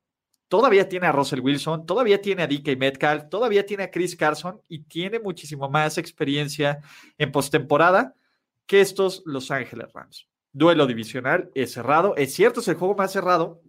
todavía 0.49 0.89
tiene 0.89 1.09
a 1.09 1.13
Russell 1.13 1.41
Wilson, 1.41 1.85
todavía 1.85 2.23
tiene 2.23 2.43
a 2.43 2.47
DK 2.47 2.79
Metcalf, 2.79 3.29
todavía 3.29 3.67
tiene 3.67 3.85
a 3.85 3.91
Chris 3.91 4.17
Carson 4.17 4.63
y 4.67 4.81
tiene 4.85 5.21
muchísimo 5.21 5.69
más 5.69 5.99
experiencia 5.99 6.81
en 7.19 7.31
postemporada 7.31 8.15
que 8.71 8.81
estos 8.81 9.25
Los 9.27 9.51
Ángeles 9.51 9.93
Rams 9.93 10.31
duelo 10.53 10.87
divisional, 10.87 11.51
es 11.55 11.73
cerrado. 11.73 12.15
Es 12.17 12.35
cierto, 12.35 12.61
es 12.61 12.69
el 12.69 12.77
juego 12.77 12.95
más 12.95 13.13
cerrado, 13.13 13.63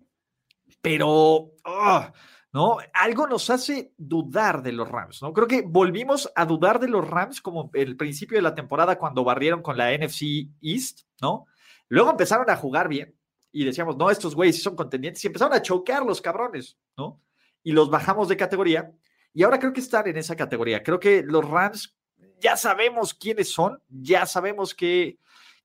pero 0.80 1.54
ah, 1.64 2.14
¿no? 2.54 2.78
Algo 2.94 3.28
nos 3.28 3.50
hace 3.50 3.94
dudar 3.98 4.62
de 4.62 4.72
los 4.72 4.88
Rams, 4.88 5.24
¿no? 5.24 5.34
Creo 5.34 5.48
que 5.48 5.64
volvimos 5.66 6.32
a 6.36 6.46
dudar 6.46 6.80
de 6.80 6.88
los 6.88 7.08
Rams 7.08 7.42
como 7.42 7.72
el 7.74 7.98
principio 7.98 8.38
de 8.38 8.42
la 8.42 8.56
temporada 8.56 8.98
cuando 8.98 9.24
barrieron 9.24 9.62
con 9.62 9.76
la 9.76 9.92
NFC 9.96 10.50
East, 10.62 11.02
¿no? 11.20 11.48
Luego 11.88 12.12
empezaron 12.12 12.50
a 12.50 12.56
jugar 12.56 12.88
bien 12.88 13.16
y 13.52 13.66
decíamos, 13.66 13.98
no, 13.98 14.12
estos 14.12 14.36
güeyes 14.36 14.62
son 14.62 14.76
contendientes 14.76 15.24
y 15.24 15.28
empezaron 15.28 15.54
a 15.54 15.62
chocar 15.62 16.06
los 16.06 16.22
cabrones, 16.22 16.78
¿no? 16.96 17.22
Y 17.64 17.72
los 17.72 17.90
bajamos 17.90 18.28
de 18.28 18.38
categoría 18.38 18.92
y 19.34 19.44
ahora 19.44 19.60
creo 19.60 19.74
que 19.74 19.82
están 19.82 20.08
en 20.08 20.18
esa 20.18 20.36
categoría. 20.36 20.84
Creo 20.84 21.00
que 21.00 21.24
los 21.24 21.48
Rams 21.48 21.96
ya 22.42 22.58
sabemos 22.58 23.14
quiénes 23.14 23.52
son, 23.52 23.82
ya 23.88 24.26
sabemos 24.26 24.74
que 24.74 25.18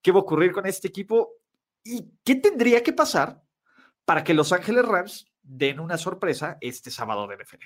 qué 0.03 0.13
va 0.13 0.19
a 0.19 0.23
ocurrir 0.23 0.53
con 0.53 0.67
este 0.67 0.89
equipo 0.89 1.33
y 1.83 2.07
qué 2.23 2.37
tendría 2.37 2.83
que 2.83 2.93
pasar 2.93 3.43
para 4.05 4.23
que 4.23 4.35
Los 4.35 4.53
Ángeles 4.53 4.85
Rams 4.85 5.27
den 5.43 5.81
una 5.81 5.99
sorpresa 5.99 6.59
este 6.61 6.91
sábado 6.91 7.27
de 7.27 7.37
NFL. 7.37 7.65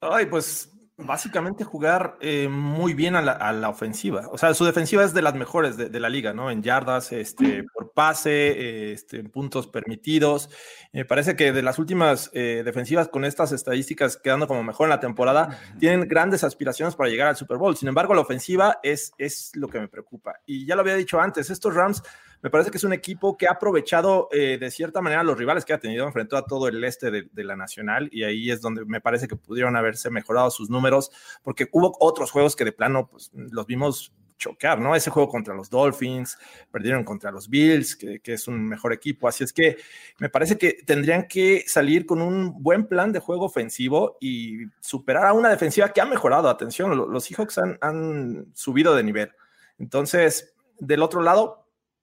Ay, 0.00 0.26
pues 0.26 0.70
básicamente 1.06 1.64
jugar 1.64 2.16
eh, 2.20 2.48
muy 2.48 2.94
bien 2.94 3.16
a 3.16 3.22
la, 3.22 3.68
ofensiva. 3.68 4.28
O 4.30 4.38
sea, 4.38 4.54
su 4.54 4.64
defensiva 4.64 5.04
es 5.04 5.14
de 5.14 5.22
las 5.22 5.34
mejores 5.34 5.76
de, 5.76 6.00
la 6.00 6.08
liga, 6.08 6.32
¿no? 6.32 6.50
En 6.50 6.62
yardas, 6.62 7.12
este, 7.12 7.64
por 7.74 7.92
pase, 7.92 8.92
este, 8.92 9.18
en 9.18 9.30
puntos 9.30 9.66
permitidos. 9.66 10.50
Me 10.92 11.04
parece 11.04 11.36
que 11.36 11.52
de 11.52 11.62
las 11.62 11.78
últimas 11.78 12.30
eh, 12.32 12.62
defensivas 12.64 13.08
con 13.08 13.24
estas 13.24 13.52
estadísticas 13.52 14.16
quedando 14.16 14.46
como 14.46 14.62
mejor 14.62 14.86
en 14.86 14.90
la 14.90 15.00
temporada, 15.00 15.58
tienen 15.78 16.08
grandes 16.08 16.44
aspiraciones 16.44 16.96
para 16.96 17.10
llegar 17.10 17.28
al 17.28 17.36
Super 17.36 17.56
Bowl. 17.56 17.76
Sin 17.76 17.88
embargo, 17.88 18.14
la 18.14 18.20
ofensiva 18.20 18.78
es, 18.82 19.12
es 19.18 19.52
lo 19.54 19.68
que 19.68 19.80
me 19.80 19.88
preocupa. 19.88 20.34
Y 20.46 20.66
ya 20.66 20.74
lo 20.74 20.82
había 20.82 20.94
dicho 20.94 21.20
antes, 21.20 21.50
estos 21.50 21.74
Rams 21.74 22.02
me 22.42 22.50
parece 22.50 22.70
que 22.70 22.76
es 22.76 22.84
un 22.84 22.92
equipo 22.92 23.36
que 23.36 23.46
ha 23.46 23.52
aprovechado 23.52 24.28
eh, 24.32 24.58
de 24.58 24.70
cierta 24.70 25.00
manera 25.00 25.22
los 25.22 25.38
rivales 25.38 25.64
que 25.64 25.72
ha 25.72 25.78
tenido, 25.78 26.06
enfrentó 26.06 26.36
a 26.36 26.44
todo 26.44 26.66
el 26.66 26.82
este 26.82 27.10
de, 27.10 27.44
la 27.44 27.56
Nacional 27.56 28.08
y 28.12 28.24
ahí 28.24 28.50
es 28.50 28.60
donde 28.60 28.84
me 28.84 29.00
parece 29.00 29.28
que 29.28 29.36
pudieron 29.36 29.76
haberse 29.76 30.10
mejorado 30.10 30.50
sus 30.50 30.68
números, 30.68 31.12
porque 31.44 31.68
hubo 31.70 31.96
otros 32.00 32.30
juegos 32.32 32.56
que 32.56 32.64
de 32.64 32.72
plano 32.72 33.08
pues, 33.08 33.30
los 33.32 33.66
vimos 33.66 34.12
chocar, 34.36 34.80
¿no? 34.80 34.96
Ese 34.96 35.10
juego 35.10 35.28
contra 35.28 35.54
los 35.54 35.70
Dolphins, 35.70 36.36
perdieron 36.72 37.04
contra 37.04 37.30
los 37.30 37.48
Bills, 37.48 37.94
que, 37.94 38.20
es 38.24 38.48
un 38.48 38.66
mejor 38.66 38.92
equipo. 38.92 39.28
Así 39.28 39.44
es 39.44 39.52
que 39.52 39.76
me 40.18 40.28
parece 40.28 40.58
que 40.58 40.78
tendrían 40.84 41.28
que 41.28 41.64
salir 41.68 42.06
con 42.06 42.20
un 42.20 42.60
buen 42.60 42.88
plan 42.88 43.12
de 43.12 43.20
juego 43.20 43.44
ofensivo 43.44 44.16
y 44.20 44.66
superar 44.80 45.26
a 45.26 45.32
una 45.32 45.48
defensiva 45.48 45.92
que 45.92 46.00
ha 46.00 46.06
mejorado. 46.06 46.48
Atención, 46.48 46.96
los 46.96 47.24
Seahawks 47.24 47.58
han, 47.58 47.78
han 47.80 48.46
subido 48.52 48.96
de 48.96 49.04
nivel. 49.04 49.30
Entonces, 49.78 50.54
del 50.80 51.02
otro 51.02 51.22
lado, 51.22 51.61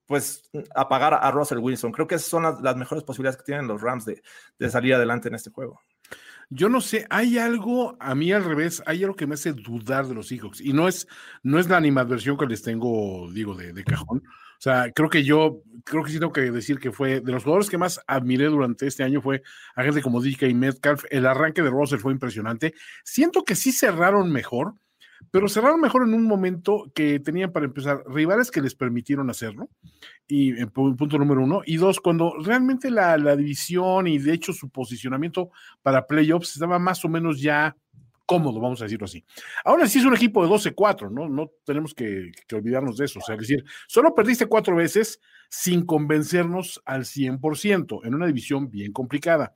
pues 0.10 0.50
apagar 0.74 1.14
a 1.14 1.30
Russell 1.30 1.60
Wilson. 1.60 1.92
Creo 1.92 2.08
que 2.08 2.16
esas 2.16 2.28
son 2.28 2.42
las, 2.42 2.76
mejores 2.76 3.04
posibilidades 3.04 3.38
que 3.38 3.44
tienen 3.44 3.68
los 3.68 3.80
Rams 3.80 4.06
de, 4.06 4.24
salir 4.72 4.96
adelante 4.96 5.28
en 5.28 5.36
este 5.36 5.52
juego. 5.52 5.82
Yo 6.50 6.68
no 6.68 6.82
sé, 6.82 7.06
hay 7.12 7.38
algo, 7.38 7.96
a 8.00 8.16
mí 8.16 8.32
al 8.32 8.44
revés, 8.44 8.82
hay 8.88 9.04
algo 9.04 9.16
que 9.16 9.28
me 9.28 9.36
hace 9.36 9.54
dudar 9.54 10.08
de 10.08 10.16
los 10.16 10.30
Seahawks. 10.30 10.62
Y 10.62 10.74
no 10.74 10.88
es, 10.88 11.08
no 11.44 11.60
es 11.60 11.70
la 11.70 11.78
animadversión 11.78 12.40
que 12.40 12.48
les 12.48 12.64
tengo, 12.64 13.30
digo, 13.32 13.54
de, 13.54 13.84
cajón. 13.84 14.24
O 14.26 14.62
sea, 14.62 14.92
creo 14.92 15.12
que 15.12 15.24
yo, 15.24 15.62
creo 15.84 16.04
que 16.04 16.10
sí 16.10 16.18
tengo 16.18 16.34
que 16.34 16.50
decir 16.50 16.80
que 16.80 16.92
fue 16.92 17.22
de 17.22 17.32
los 17.32 17.44
jugadores 17.44 17.70
que 17.70 17.78
más 17.78 18.02
admiré 18.08 18.46
durante 18.46 18.88
este 18.88 19.04
año 19.04 19.22
fue 19.22 19.44
a 19.76 19.84
gente 19.84 20.02
como 20.02 20.24
DK 20.24 20.56
Metcalf. 20.56 21.04
El 21.12 21.28
arranque 21.28 21.62
de 21.62 21.70
Russell 21.70 22.00
fue 22.00 22.14
impresionante. 22.14 22.74
Siento 23.04 23.44
que 23.44 23.54
sí 23.54 23.72
cerraron 23.72 24.32
mejor 24.32 24.74
pero 25.32 25.48
cerraron 25.48 25.82
mejor 25.82 26.04
en 26.04 26.14
un 26.14 26.26
momento 26.26 26.92
que 26.94 27.20
tenían 27.20 27.52
para 27.52 27.66
empezar 27.66 28.04
rivales 28.08 28.52
que 28.52 28.62
les 28.62 28.76
permitieron 28.76 29.30
hacerlo, 29.30 29.70
y 30.28 30.54
punto 30.66 31.18
número 31.18 31.44
uno, 31.44 31.62
y 31.66 31.78
dos, 31.78 32.00
cuando 32.00 32.34
realmente 32.44 32.90
la, 32.90 33.18
división 33.36 34.08
y 34.08 34.18
de 34.18 34.34
hecho 34.34 34.54
su 34.54 34.70
posicionamiento 34.70 35.52
para 35.82 36.08
playoffs 36.08 36.54
estaba 36.54 36.80
más 36.80 37.04
o 37.06 37.10
menos 37.10 37.42
ya 37.42 37.76
cómodo, 38.26 38.60
vamos 38.60 38.80
a 38.82 38.86
decirlo 38.86 39.06
así. 39.06 39.24
Ahora 39.66 39.88
sí 39.88 39.98
es 39.98 40.06
un 40.06 40.14
equipo 40.14 40.44
de 40.44 40.54
12-4, 40.54 41.12
¿no? 41.12 41.28
No 41.28 41.52
tenemos 41.66 41.96
que, 41.96 42.32
que, 42.48 42.56
olvidarnos 42.56 42.98
de 42.98 43.06
eso. 43.06 43.18
O 43.18 43.24
sea, 43.24 43.34
es 43.34 43.42
decir, 43.42 43.66
solo 43.88 44.14
perdiste 44.14 44.46
cuatro 44.46 44.76
veces 44.76 45.20
sin 45.50 45.84
convencernos 45.84 46.80
al 46.86 47.06
100% 47.06 48.02
en 48.04 48.14
una 48.14 48.28
división 48.28 48.70
bien 48.70 48.94
complicada. 48.94 49.56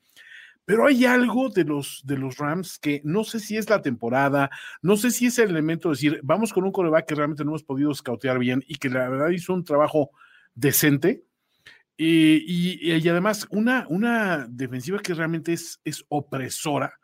Pero 0.66 0.88
hay 0.88 1.06
algo 1.06 1.50
de 1.50 1.66
los, 1.66 2.02
de 2.06 2.18
los 2.18 2.38
Rams 2.38 2.80
que 2.80 3.02
no 3.04 3.24
sé 3.24 3.40
si 3.40 3.58
es 3.58 3.70
la 3.70 3.82
temporada, 3.82 4.50
no 4.82 4.96
sé 4.96 5.12
si 5.12 5.26
es 5.26 5.38
el 5.40 5.50
elemento 5.50 5.90
de 5.90 5.94
decir, 5.94 6.20
vamos 6.24 6.54
con 6.54 6.64
un 6.64 6.72
coreback 6.72 7.06
que 7.06 7.16
realmente 7.16 7.44
no 7.44 7.52
hemos 7.52 7.64
podido 7.64 7.94
scoutear 7.94 8.40
bien 8.40 8.64
y 8.68 8.76
que 8.76 8.90
la 8.90 9.10
verdad 9.10 9.30
hizo 9.30 9.54
un 9.54 9.66
trabajo 9.66 10.12
decente. 10.56 11.26
Y, 11.98 12.80
y, 12.82 13.08
además, 13.10 13.46
una, 13.52 13.86
una 13.90 14.48
defensiva 14.50 15.00
que 15.00 15.14
realmente 15.14 15.54
es, 15.54 15.80
es 15.84 16.04
opresora, 16.08 17.00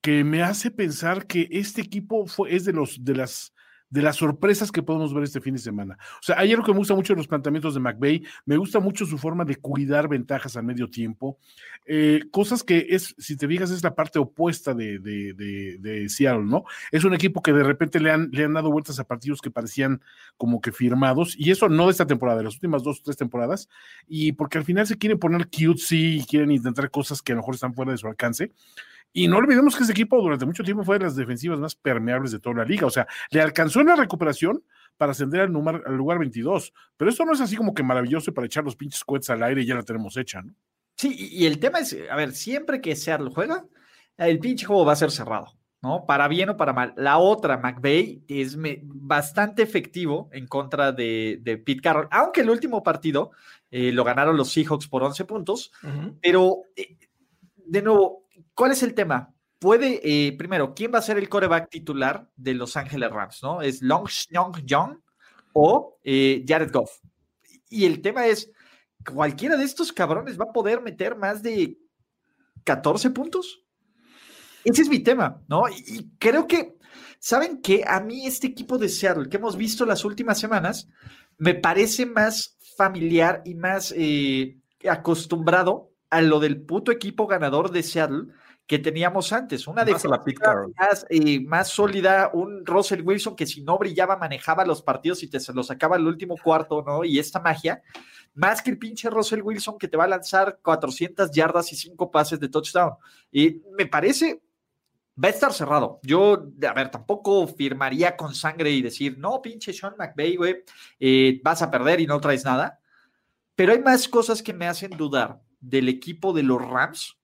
que 0.00 0.22
me 0.22 0.42
hace 0.42 0.70
pensar 0.70 1.26
que 1.26 1.48
este 1.50 1.80
equipo 1.80 2.26
fue, 2.26 2.54
es 2.54 2.64
de, 2.64 2.74
los, 2.74 3.02
de 3.02 3.16
las 3.16 3.53
de 3.94 4.02
las 4.02 4.16
sorpresas 4.16 4.72
que 4.72 4.82
podemos 4.82 5.14
ver 5.14 5.22
este 5.22 5.40
fin 5.40 5.54
de 5.54 5.60
semana. 5.60 5.96
O 6.14 6.22
sea, 6.22 6.36
ayer 6.40 6.58
lo 6.58 6.64
que 6.64 6.72
me 6.72 6.78
gusta 6.78 6.96
mucho 6.96 7.12
de 7.12 7.18
los 7.18 7.28
planteamientos 7.28 7.74
de 7.74 7.80
McVeigh, 7.80 8.24
me 8.44 8.56
gusta 8.56 8.80
mucho 8.80 9.06
su 9.06 9.18
forma 9.18 9.44
de 9.44 9.54
cuidar 9.54 10.08
ventajas 10.08 10.56
a 10.56 10.62
medio 10.62 10.90
tiempo, 10.90 11.38
eh, 11.86 12.24
cosas 12.32 12.64
que 12.64 12.88
es, 12.90 13.14
si 13.18 13.36
te 13.36 13.46
fijas, 13.46 13.70
es 13.70 13.84
la 13.84 13.94
parte 13.94 14.18
opuesta 14.18 14.74
de, 14.74 14.98
de, 14.98 16.08
Seattle, 16.08 16.44
¿no? 16.44 16.64
Es 16.90 17.04
un 17.04 17.14
equipo 17.14 17.40
que 17.40 17.52
de 17.52 17.62
repente 17.62 18.00
le 18.00 18.10
han, 18.10 18.30
le 18.32 18.42
han 18.42 18.54
dado 18.54 18.72
vueltas 18.72 18.98
a 18.98 19.04
partidos 19.04 19.40
que 19.40 19.52
parecían 19.52 20.02
como 20.36 20.60
que 20.60 20.72
firmados, 20.72 21.36
y 21.38 21.52
eso 21.52 21.68
no 21.68 21.84
de 21.84 21.92
esta 21.92 22.04
temporada, 22.04 22.38
de 22.38 22.44
las 22.44 22.54
últimas 22.54 22.82
dos 22.82 22.98
o 22.98 23.02
tres 23.04 23.16
temporadas, 23.16 23.68
y 24.08 24.32
porque 24.32 24.58
al 24.58 24.64
final 24.64 24.88
se 24.88 24.98
quieren 24.98 25.20
poner 25.20 25.46
cutesy 25.46 26.16
y 26.16 26.24
quieren 26.24 26.50
intentar 26.50 26.90
cosas 26.90 27.22
que 27.22 27.30
a 27.30 27.36
lo 27.36 27.42
mejor 27.42 27.54
están 27.54 27.74
fuera 27.74 27.92
de 27.92 27.98
su 27.98 28.08
alcance. 28.08 28.50
Y 29.16 29.28
no 29.28 29.36
olvidemos 29.36 29.76
que 29.76 29.84
ese 29.84 29.92
equipo 29.92 30.20
durante 30.20 30.44
mucho 30.44 30.64
tiempo 30.64 30.82
fue 30.82 30.98
de 30.98 31.04
las 31.04 31.14
defensivas 31.14 31.60
más 31.60 31.76
permeables 31.76 32.32
de 32.32 32.40
toda 32.40 32.56
la 32.56 32.64
liga. 32.64 32.86
O 32.86 32.90
sea, 32.90 33.06
le 33.30 33.40
alcanzó 33.40 33.80
en 33.80 33.86
la 33.86 33.96
recuperación 33.96 34.64
para 34.96 35.12
ascender 35.12 35.42
al, 35.42 35.82
al 35.86 35.96
lugar 35.96 36.18
22. 36.18 36.72
Pero 36.96 37.10
esto 37.10 37.24
no 37.24 37.32
es 37.32 37.40
así 37.40 37.54
como 37.54 37.74
que 37.74 37.84
maravilloso 37.84 38.34
para 38.34 38.48
echar 38.48 38.64
los 38.64 38.74
pinches 38.74 39.04
cohetes 39.04 39.30
al 39.30 39.44
aire 39.44 39.62
y 39.62 39.66
ya 39.66 39.76
la 39.76 39.84
tenemos 39.84 40.16
hecha, 40.16 40.42
¿no? 40.42 40.52
Sí, 40.96 41.14
y 41.32 41.46
el 41.46 41.58
tema 41.58 41.78
es, 41.78 41.96
a 42.10 42.16
ver, 42.16 42.32
siempre 42.32 42.80
que 42.80 42.96
Seattle 42.96 43.30
juega, 43.32 43.64
el 44.16 44.38
pinche 44.38 44.66
juego 44.66 44.84
va 44.84 44.92
a 44.92 44.96
ser 44.96 45.10
cerrado, 45.10 45.58
¿no? 45.82 46.06
Para 46.06 46.28
bien 46.28 46.50
o 46.50 46.56
para 46.56 46.72
mal. 46.72 46.94
La 46.96 47.18
otra, 47.18 47.58
McVeigh, 47.58 48.24
es 48.28 48.56
bastante 48.82 49.62
efectivo 49.62 50.28
en 50.32 50.46
contra 50.46 50.92
de, 50.92 51.40
de, 51.42 51.58
Pete 51.58 51.80
Carroll, 51.80 52.08
aunque 52.10 52.42
el 52.42 52.50
último 52.50 52.82
partido 52.82 53.32
eh, 53.70 53.92
lo 53.92 54.04
ganaron 54.04 54.36
los 54.36 54.52
Seahawks 54.52 54.88
por 54.88 55.02
11 55.02 55.24
puntos, 55.24 55.72
pero 56.22 56.58
eh, 56.76 56.96
de 57.66 57.82
nuevo, 57.82 58.23
¿Cuál 58.54 58.72
es 58.72 58.82
el 58.82 58.94
tema? 58.94 59.34
Puede, 59.58 60.00
eh, 60.04 60.32
primero, 60.36 60.74
¿quién 60.74 60.92
va 60.92 60.98
a 60.98 61.02
ser 61.02 61.18
el 61.18 61.28
coreback 61.28 61.70
titular 61.70 62.28
de 62.36 62.54
Los 62.54 62.76
Ángeles 62.76 63.10
Rams? 63.10 63.42
¿No? 63.42 63.62
¿Es 63.62 63.82
Long 63.82 64.08
Young 64.64 64.98
o 65.52 65.98
eh, 66.04 66.44
Jared 66.46 66.70
Goff? 66.72 66.90
Y 67.68 67.84
el 67.84 68.00
tema 68.00 68.26
es, 68.26 68.50
¿cualquiera 69.04 69.56
de 69.56 69.64
estos 69.64 69.92
cabrones 69.92 70.38
va 70.38 70.44
a 70.44 70.52
poder 70.52 70.80
meter 70.82 71.16
más 71.16 71.42
de 71.42 71.78
14 72.64 73.10
puntos? 73.10 73.64
Ese 74.64 74.82
es 74.82 74.88
mi 74.88 75.00
tema, 75.00 75.42
¿no? 75.48 75.64
Y, 75.68 76.10
creo 76.18 76.46
que, 76.46 76.76
¿saben 77.18 77.60
qué? 77.60 77.84
A 77.86 78.00
mí 78.00 78.26
este 78.26 78.46
equipo 78.46 78.78
de 78.78 78.88
Seattle 78.88 79.28
que 79.28 79.36
hemos 79.36 79.56
visto 79.56 79.84
las 79.84 80.04
últimas 80.04 80.38
semanas 80.38 80.88
me 81.36 81.54
parece 81.54 82.06
más 82.06 82.56
familiar 82.76 83.42
y 83.44 83.54
más 83.54 83.92
eh, 83.96 84.58
acostumbrado 84.88 85.90
a 86.10 86.22
lo 86.22 86.38
del 86.38 86.62
puto 86.62 86.92
equipo 86.92 87.26
ganador 87.26 87.72
de 87.72 87.82
Seattle 87.82 88.28
que 88.66 88.78
teníamos 88.78 89.32
antes. 89.32 89.66
Una 89.66 89.84
defensa 89.84 90.08
más, 90.08 91.06
eh, 91.10 91.40
más, 91.40 91.68
sólida, 91.68 92.30
un 92.32 92.64
Russell 92.64 93.02
Wilson 93.02 93.36
que 93.36 93.46
si 93.46 93.62
no 93.62 93.78
brillaba 93.78 94.16
manejaba 94.16 94.64
los 94.64 94.82
partidos 94.82 95.22
y 95.22 95.28
te 95.28 95.38
se 95.38 95.52
los 95.52 95.66
sacaba 95.66 95.96
el 95.96 96.06
último 96.06 96.36
cuarto, 96.42 96.82
¿no? 96.82 97.04
Y 97.04 97.18
esta 97.18 97.40
magia, 97.40 97.82
más 98.34 98.62
que 98.62 98.70
el 98.70 98.78
pinche 98.78 99.10
Russell 99.10 99.42
Wilson 99.42 99.78
que 99.78 99.88
te 99.88 99.96
va 99.96 100.04
a 100.04 100.08
lanzar 100.08 100.60
400 100.62 101.30
yardas 101.30 101.72
y 101.72 101.76
5 101.76 102.10
pases 102.10 102.40
de 102.40 102.48
touchdown. 102.48 102.94
Y 103.30 103.62
me 103.76 103.86
parece, 103.86 104.42
va 105.22 105.28
a 105.28 105.32
estar 105.32 105.52
cerrado. 105.52 106.00
Yo, 106.02 106.50
a 106.66 106.72
ver, 106.72 106.90
tampoco 106.90 107.46
firmaría 107.46 108.16
con 108.16 108.34
sangre 108.34 108.70
y 108.70 108.80
decir, 108.80 109.18
no, 109.18 109.42
pinche 109.42 109.74
Sean 109.74 109.94
McVay, 109.98 110.36
güey, 110.36 110.64
eh, 110.98 111.38
vas 111.44 111.60
a 111.60 111.70
perder 111.70 112.00
y 112.00 112.06
no 112.06 112.18
traes 112.18 112.44
nada. 112.46 112.80
Pero 113.54 113.72
hay 113.72 113.80
más 113.80 114.08
cosas 114.08 114.42
que 114.42 114.54
me 114.54 114.66
hacen 114.66 114.90
dudar 114.92 115.42
del 115.60 115.88
equipo 115.88 116.32
de 116.32 116.42
los 116.42 116.60
Rams 116.60 117.18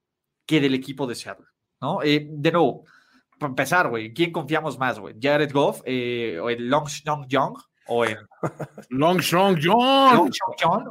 que 0.51 0.61
del 0.61 0.75
equipo 0.75 1.07
de 1.07 1.15
Seattle, 1.15 1.47
¿no? 1.81 2.03
Eh, 2.03 2.27
de 2.29 2.51
nuevo, 2.51 2.85
para 3.39 3.51
empezar, 3.51 3.89
güey, 3.89 4.13
¿quién 4.13 4.33
confiamos 4.33 4.77
más, 4.81 4.99
güey? 4.99 5.15
¿Jared 5.23 5.53
Goff 5.53 5.81
eh, 5.85 6.41
o 6.43 6.51
en 6.51 6.69
Long 6.69 6.89
Strong 6.89 7.29
Young 7.29 7.57
o 7.87 8.05
en 8.05 8.19
Long 8.91 9.21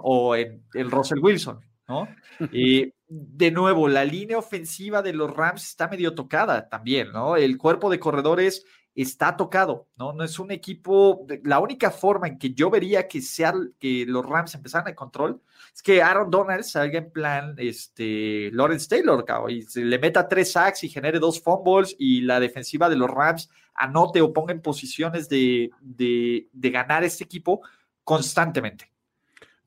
o 0.02 0.36
en 0.38 0.64
el 0.74 0.90
Russell 0.90 1.20
Wilson, 1.20 1.60
¿no? 1.90 2.08
Y 2.54 2.94
de 3.08 3.52
nuevo, 3.52 3.90
la 3.90 4.06
línea 4.06 4.38
ofensiva 4.38 5.02
de 5.02 5.12
los 5.12 5.30
Rams 5.36 5.66
está 5.66 5.90
medio 5.90 6.16
tocada 6.16 6.70
también, 6.70 7.12
¿no? 7.12 7.36
El 7.36 7.58
cuerpo 7.58 7.90
de 7.90 8.00
corredores 8.00 8.64
está 8.96 9.38
tocado, 9.38 9.88
¿no? 9.96 10.14
No 10.14 10.24
es 10.24 10.40
un 10.40 10.52
equipo, 10.52 11.26
la 11.44 11.60
única 11.60 11.92
forma 11.92 12.28
en 12.28 12.38
que 12.38 12.54
yo 12.54 12.70
vería 12.70 13.08
que, 13.08 13.22
sea, 13.22 13.54
que 13.80 14.06
los 14.08 14.26
Rams 14.26 14.56
empezaran 14.56 14.88
el 14.88 14.96
control 14.96 15.42
es 15.74 15.82
que 15.82 16.02
Aaron 16.02 16.30
Donald 16.30 16.64
salga 16.64 17.00
en 17.00 17.12
plan 17.12 17.56
este, 17.58 18.50
Lawrence 18.52 18.88
Taylor, 18.88 19.26
y 19.50 19.62
se 19.62 19.86
le 19.86 20.00
meta 20.00 20.28
tres 20.28 20.52
sacks 20.52 20.84
y 20.84 20.90
genere 20.90 21.20
dos 21.20 21.42
fumbles 21.42 21.96
y 21.98 22.22
la 22.22 22.40
defensiva 22.40 22.90
de 22.90 22.96
los 22.96 23.10
Rams 23.10 23.50
anote 23.76 24.22
o 24.22 24.34
ponga 24.34 24.54
en 24.54 24.62
posiciones 24.62 25.30
de, 25.30 25.70
de, 25.80 26.48
de 26.52 26.70
ganar 26.70 27.04
este 27.04 27.24
equipo 27.24 27.62
constantemente. 28.04 28.89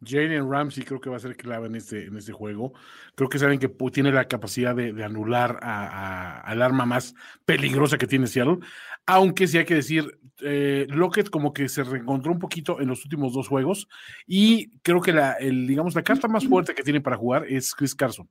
Jalen 0.04 0.50
Ramsey 0.50 0.84
creo 0.84 1.00
que 1.00 1.10
va 1.10 1.16
a 1.16 1.20
ser 1.20 1.36
clave 1.36 1.66
en 1.66 1.74
este, 1.74 2.06
en 2.06 2.16
este 2.16 2.32
juego. 2.32 2.72
Creo 3.14 3.28
que 3.28 3.38
saben 3.38 3.58
que 3.58 3.68
tiene 3.92 4.12
la 4.12 4.26
capacidad 4.26 4.74
de, 4.74 5.02
anular 5.04 5.58
al 5.62 6.62
arma 6.62 6.86
más 6.86 7.14
peligrosa 7.44 7.98
que 7.98 8.06
tiene 8.06 8.26
Seattle. 8.26 8.58
Aunque 9.06 9.46
sí 9.46 9.58
hay 9.58 9.64
que 9.64 9.74
decir, 9.74 10.18
eh, 10.40 10.86
Lockett 10.88 11.30
como 11.30 11.52
que 11.52 11.68
se 11.68 11.84
reencontró 11.84 12.32
un 12.32 12.38
poquito 12.38 12.80
en 12.80 12.88
los 12.88 13.04
últimos 13.04 13.32
dos 13.32 13.48
juegos. 13.48 13.88
Y 14.26 14.70
creo 14.80 15.00
que 15.00 15.12
la, 15.12 15.32
el, 15.32 15.66
digamos, 15.66 15.94
la 15.94 16.02
carta 16.02 16.28
más 16.28 16.46
fuerte 16.46 16.74
que 16.74 16.82
tiene 16.82 17.00
para 17.00 17.16
jugar 17.16 17.46
es 17.48 17.74
Chris 17.74 17.94
Carson. 17.94 18.28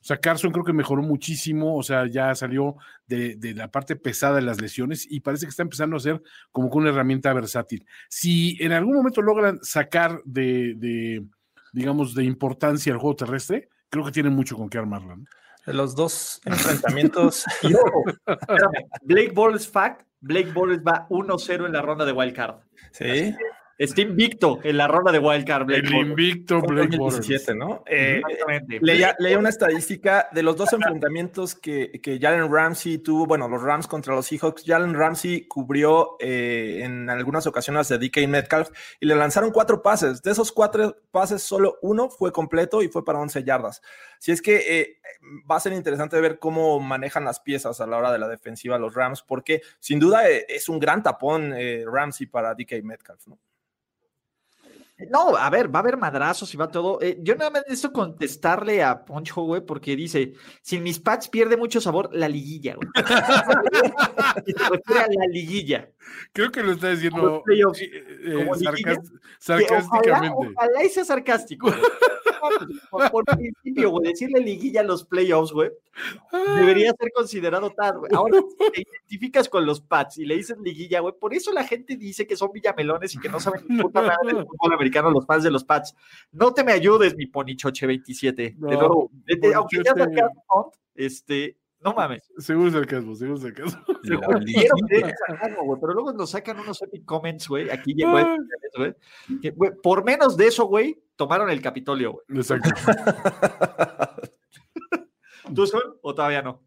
O 0.00 0.04
sea, 0.04 0.16
Carson 0.16 0.50
creo 0.50 0.64
que 0.64 0.72
mejoró 0.72 1.02
muchísimo, 1.02 1.76
o 1.76 1.82
sea, 1.82 2.06
ya 2.06 2.34
salió 2.34 2.76
de, 3.06 3.36
la 3.54 3.70
parte 3.70 3.96
pesada 3.96 4.36
de 4.36 4.42
las 4.42 4.60
lesiones 4.60 5.06
y 5.08 5.20
parece 5.20 5.44
que 5.44 5.50
está 5.50 5.62
empezando 5.62 5.96
a 5.96 6.00
ser 6.00 6.22
como 6.50 6.70
que 6.70 6.78
una 6.78 6.88
herramienta 6.88 7.32
versátil. 7.34 7.84
Si 8.08 8.56
en 8.60 8.72
algún 8.72 8.94
momento 8.94 9.20
logran 9.20 9.58
sacar 9.62 10.22
de, 10.24 11.22
digamos, 11.72 12.14
de 12.14 12.24
importancia 12.24 12.92
el 12.92 12.98
juego 12.98 13.16
terrestre, 13.16 13.68
creo 13.90 14.04
que 14.04 14.12
tienen 14.12 14.32
mucho 14.32 14.56
con 14.56 14.70
qué 14.70 14.78
armarla. 14.78 15.18
Los 15.66 15.94
dos 15.94 16.40
enfrentamientos. 16.46 17.44
Blake 19.02 19.32
Bortles 19.34 19.68
fact, 19.68 20.06
Blake 20.20 20.50
Bortles 20.52 20.80
va 20.80 21.06
1-0 21.10 21.66
en 21.66 21.72
la 21.72 21.82
ronda 21.82 22.06
de 22.06 22.12
Wild 22.12 22.34
Card. 22.34 22.56
Sí. 22.92 23.34
Está 23.80 24.02
invicto 24.02 24.58
en 24.62 24.76
la 24.76 24.86
ronda 24.86 25.10
de 25.10 25.18
Wildcard. 25.18 25.64
Blake 25.64 25.86
el 25.86 26.08
invicto 26.08 26.60
Blake 26.60 26.98
2017, 26.98 27.54
¿no? 27.54 27.82
Eh, 27.86 28.20
leía, 28.82 29.16
una 29.38 29.48
estadística 29.48 30.28
de 30.32 30.42
los 30.42 30.54
dos 30.58 30.70
enfrentamientos 30.74 31.54
que, 31.54 31.90
que 32.02 32.18
Jalen 32.20 32.52
Ramsey 32.52 32.98
tuvo, 32.98 33.24
bueno, 33.24 33.48
los 33.48 33.62
Rams 33.62 33.86
contra 33.86 34.14
los 34.14 34.26
Seahawks. 34.26 34.64
Jalen 34.66 34.92
Ramsey 34.92 35.48
cubrió 35.48 36.16
eh, 36.20 36.82
en 36.82 37.08
algunas 37.08 37.46
ocasiones 37.46 37.88
de 37.88 37.96
DK 37.96 38.28
Metcalf 38.28 38.68
y 39.00 39.06
le 39.06 39.14
lanzaron 39.14 39.50
cuatro 39.50 39.80
pases. 39.80 40.20
De 40.20 40.30
esos 40.30 40.52
cuatro 40.52 40.98
pases, 41.10 41.42
solo 41.42 41.78
uno 41.80 42.10
fue 42.10 42.32
completo 42.32 42.82
y 42.82 42.88
fue 42.88 43.02
para 43.02 43.18
11 43.18 43.44
yardas. 43.44 43.80
Si 44.18 44.30
es 44.30 44.42
que 44.42 44.56
eh, 44.78 45.00
va 45.50 45.56
a 45.56 45.60
ser 45.60 45.72
interesante 45.72 46.20
ver 46.20 46.38
cómo 46.38 46.80
manejan 46.80 47.24
las 47.24 47.40
piezas 47.40 47.80
a 47.80 47.86
la 47.86 47.96
hora 47.96 48.12
de 48.12 48.18
la 48.18 48.28
defensiva 48.28 48.78
los 48.78 48.92
Rams, 48.92 49.22
porque 49.22 49.62
sin 49.78 49.98
duda 49.98 50.28
es 50.28 50.68
un 50.68 50.78
gran 50.78 51.02
tapón 51.02 51.54
Ramsey 51.90 52.26
para 52.26 52.54
DK 52.54 52.82
Metcalf, 52.82 53.26
¿no? 53.26 53.38
No, 55.08 55.36
a 55.36 55.48
ver, 55.50 55.74
va 55.74 55.78
a 55.78 55.82
haber 55.82 55.96
madrazos 55.96 56.52
y 56.52 56.56
va 56.56 56.70
todo. 56.70 57.00
Eh, 57.00 57.18
yo 57.22 57.34
nada 57.36 57.50
más 57.50 57.62
necesito 57.66 57.92
contestarle 57.92 58.82
a 58.82 59.04
Poncho, 59.04 59.42
güey, 59.42 59.64
porque 59.64 59.96
dice: 59.96 60.34
sin 60.62 60.82
mis 60.82 60.98
pads 60.98 61.28
pierde 61.28 61.56
mucho 61.56 61.80
sabor 61.80 62.10
la 62.12 62.28
liguilla, 62.28 62.74
güey. 62.74 62.88
la 64.88 65.26
liguilla. 65.28 65.88
Creo 66.32 66.50
que 66.50 66.62
lo 66.62 66.72
está 66.72 66.90
diciendo 66.90 67.42
eh, 67.50 68.96
sarcásticamente. 69.38 70.36
Ojalá, 70.36 70.88
sea 70.90 71.04
sarcástico. 71.04 71.72
por, 72.90 73.10
por, 73.10 73.24
principio, 73.24 73.90
güey, 73.90 74.08
decirle 74.08 74.40
liguilla 74.40 74.80
a 74.80 74.84
los 74.84 75.04
playoffs, 75.04 75.52
güey, 75.52 75.70
debería 76.56 76.92
ser 76.98 77.10
considerado 77.14 77.70
tal, 77.70 77.98
güey. 77.98 78.12
Ahora, 78.14 78.40
si 78.40 78.72
te 78.72 78.82
identificas 78.82 79.48
con 79.48 79.66
los 79.66 79.80
Pats 79.80 80.18
y 80.18 80.24
le 80.24 80.36
dices 80.36 80.58
liguilla, 80.58 81.00
güey, 81.00 81.14
por 81.18 81.34
eso 81.34 81.52
la 81.52 81.64
gente 81.64 81.96
dice 81.96 82.26
que 82.26 82.36
son 82.36 82.50
villamelones 82.52 83.14
y 83.14 83.18
que 83.18 83.28
no 83.28 83.40
saben 83.40 83.66
puta 83.80 84.02
madre 84.02 84.34
del 84.34 84.46
fútbol 84.46 84.72
americano 84.72 84.89
los 84.90 85.26
fans 85.26 85.44
de 85.44 85.50
los 85.50 85.64
Pats. 85.64 85.94
No 86.32 86.52
te 86.52 86.64
me 86.64 86.72
ayudes, 86.72 87.16
mi 87.16 87.26
ponichoche 87.26 87.86
27. 87.86 88.56
de 88.58 88.76
nuevo, 88.76 89.10
aunque 89.54 89.82
ya 89.84 89.94
este, 90.94 91.56
No 91.80 91.94
mames. 91.94 92.30
Seguro 92.38 92.68
es 92.68 92.74
sarcasmo, 92.74 93.14
seguro 93.14 93.36
es 93.36 93.42
sarcasmo, 93.42 93.82
güey, 95.64 95.80
pero 95.80 95.94
luego 95.94 96.12
nos 96.12 96.30
sacan 96.30 96.60
unos 96.60 96.82
epic 96.82 97.04
comments, 97.04 97.48
güey. 97.48 97.70
Aquí 97.70 97.94
llegó, 97.94 98.16
Ay. 98.16 98.36
güey. 99.56 99.72
Por 99.82 100.04
menos 100.04 100.36
de 100.36 100.48
eso, 100.48 100.66
güey, 100.66 101.00
tomaron 101.16 101.50
el 101.50 101.62
Capitolio, 101.62 102.12
güey. 102.12 102.40
Exacto. 102.40 102.70
¿Tú 105.54 105.66
son 105.66 105.80
o 106.02 106.14
todavía 106.14 106.42
no? 106.42 106.62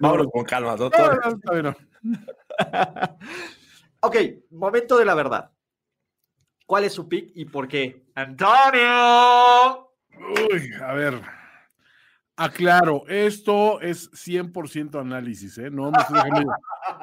Vámonos 0.00 0.28
con 0.32 0.44
calma, 0.44 0.72
No, 0.72 0.76
doctor. 0.76 1.20
no, 1.24 1.40
todavía 1.40 1.70
no. 1.70 1.76
ok, 4.00 4.16
momento 4.50 4.98
de 4.98 5.04
la 5.04 5.14
verdad. 5.14 5.51
¿Cuál 6.72 6.84
es 6.84 6.94
su 6.94 7.06
pick 7.06 7.32
y 7.34 7.44
por 7.44 7.68
qué? 7.68 8.06
¡Antonio! 8.14 9.90
Uy, 10.50 10.70
a 10.82 10.94
ver. 10.94 11.20
Aclaro, 12.34 13.06
esto 13.08 13.78
es 13.82 14.10
100% 14.12 14.98
análisis, 14.98 15.58
¿eh? 15.58 15.68
No 15.70 15.90
me, 15.90 15.98
estoy 16.00 16.22
dejando, 16.24 16.52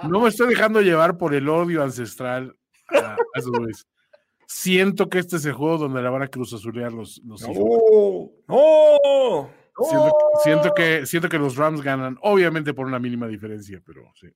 no 0.10 0.21
me 0.21 0.29
estoy 0.29 0.49
dejando 0.49 0.82
llevar 0.82 1.19
por 1.19 1.36
el 1.36 1.47
odio 1.47 1.84
ancestral 1.84 2.58
a, 2.89 3.13
a. 3.13 3.17
Siento 4.47 5.08
que 5.08 5.19
este 5.19 5.36
es 5.36 5.45
el 5.45 5.53
juego 5.53 5.77
donde 5.77 6.01
la 6.01 6.10
van 6.10 6.23
a 6.23 6.29
cruzazulear 6.29 6.91
los, 6.91 7.21
los. 7.23 7.39
¡No! 7.43 8.32
¡No! 8.47 9.51
Siento, 9.88 10.12
siento 10.43 10.73
que, 10.73 11.05
siento 11.05 11.29
que 11.29 11.38
los 11.38 11.58
Rams 11.58 11.84
ganan, 11.84 12.17
obviamente 12.23 12.73
por 12.73 12.88
una 12.88 12.97
mínima 12.97 13.27
diferencia, 13.27 13.79
pero 13.86 14.12
sí. 14.15 14.29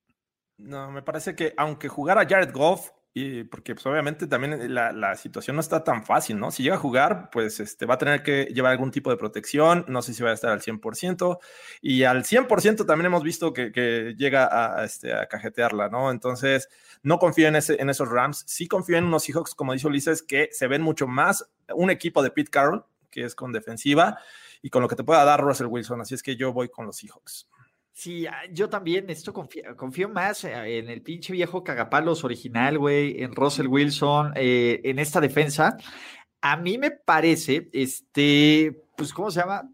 No, 0.57 0.91
me 0.91 1.01
parece 1.01 1.35
que 1.35 1.55
aunque 1.57 1.87
jugara 1.87 2.27
Jared 2.29 2.53
Goff, 2.53 2.91
y 3.15 3.43
porque 3.43 3.75
pues, 3.75 3.85
obviamente 3.85 4.25
también 4.25 4.73
la, 4.73 4.91
la 4.91 5.15
situación 5.15 5.55
no 5.55 5.59
está 5.59 5.83
tan 5.83 6.03
fácil, 6.03 6.39
¿no? 6.39 6.49
Si 6.49 6.63
llega 6.63 6.75
a 6.75 6.79
jugar, 6.79 7.29
pues 7.31 7.59
este, 7.59 7.85
va 7.85 7.93
a 7.93 7.97
tener 7.99 8.23
que 8.23 8.45
llevar 8.45 8.71
algún 8.71 8.89
tipo 8.89 9.11
de 9.11 9.17
protección, 9.17 9.85
no 9.87 10.01
sé 10.01 10.15
si 10.15 10.23
va 10.23 10.31
a 10.31 10.33
estar 10.33 10.51
al 10.51 10.61
100%, 10.61 11.37
y 11.81 12.03
al 12.03 12.23
100% 12.23 12.87
también 12.87 13.05
hemos 13.05 13.21
visto 13.21 13.53
que, 13.53 13.71
que 13.71 14.15
llega 14.17 14.45
a, 14.45 14.79
a, 14.79 14.85
este, 14.85 15.13
a 15.13 15.27
cajetearla, 15.27 15.89
¿no? 15.89 16.09
Entonces, 16.09 16.69
no 17.03 17.19
confío 17.19 17.47
en, 17.47 17.55
ese, 17.55 17.79
en 17.79 17.91
esos 17.91 18.09
Rams, 18.09 18.45
sí 18.47 18.67
confío 18.67 18.97
en 18.97 19.05
unos 19.05 19.23
Seahawks, 19.23 19.53
como 19.53 19.73
dice 19.73 19.87
Ulises, 19.87 20.23
que 20.23 20.49
se 20.51 20.67
ven 20.67 20.81
mucho 20.81 21.05
más 21.05 21.47
un 21.75 21.91
equipo 21.91 22.23
de 22.23 22.31
Pete 22.31 22.49
Carroll, 22.49 22.83
que 23.11 23.25
es 23.25 23.35
con 23.35 23.51
defensiva, 23.51 24.17
y 24.63 24.71
con 24.71 24.81
lo 24.81 24.87
que 24.87 24.95
te 24.95 25.03
pueda 25.03 25.23
dar 25.23 25.39
Russell 25.39 25.67
Wilson, 25.67 26.01
así 26.01 26.15
es 26.15 26.23
que 26.23 26.35
yo 26.35 26.51
voy 26.51 26.69
con 26.69 26.87
los 26.87 26.97
Seahawks. 26.97 27.47
Sí, 27.95 28.25
ah, 28.25 28.41
yo 28.51 28.69
también, 28.69 29.07
esto 29.11 29.31
confío, 29.31 29.77
confío 29.77 30.09
más 30.09 30.43
eh, 30.43 30.79
en 30.79 30.89
el 30.89 31.03
pinche 31.03 31.31
viejo 31.31 31.63
cagapalos 31.63 32.23
original, 32.23 32.79
güey, 32.79 33.21
en 33.21 33.35
Russell 33.35 33.67
Wilson, 33.67 34.33
eh, 34.35 34.81
en 34.83 34.97
esta 34.97 35.21
defensa. 35.21 35.77
A 36.41 36.57
mí 36.57 36.79
me 36.79 36.89
parece, 36.89 37.69
este, 37.71 38.83
pues, 38.97 39.13
¿cómo 39.13 39.29
se 39.29 39.41
llama? 39.41 39.69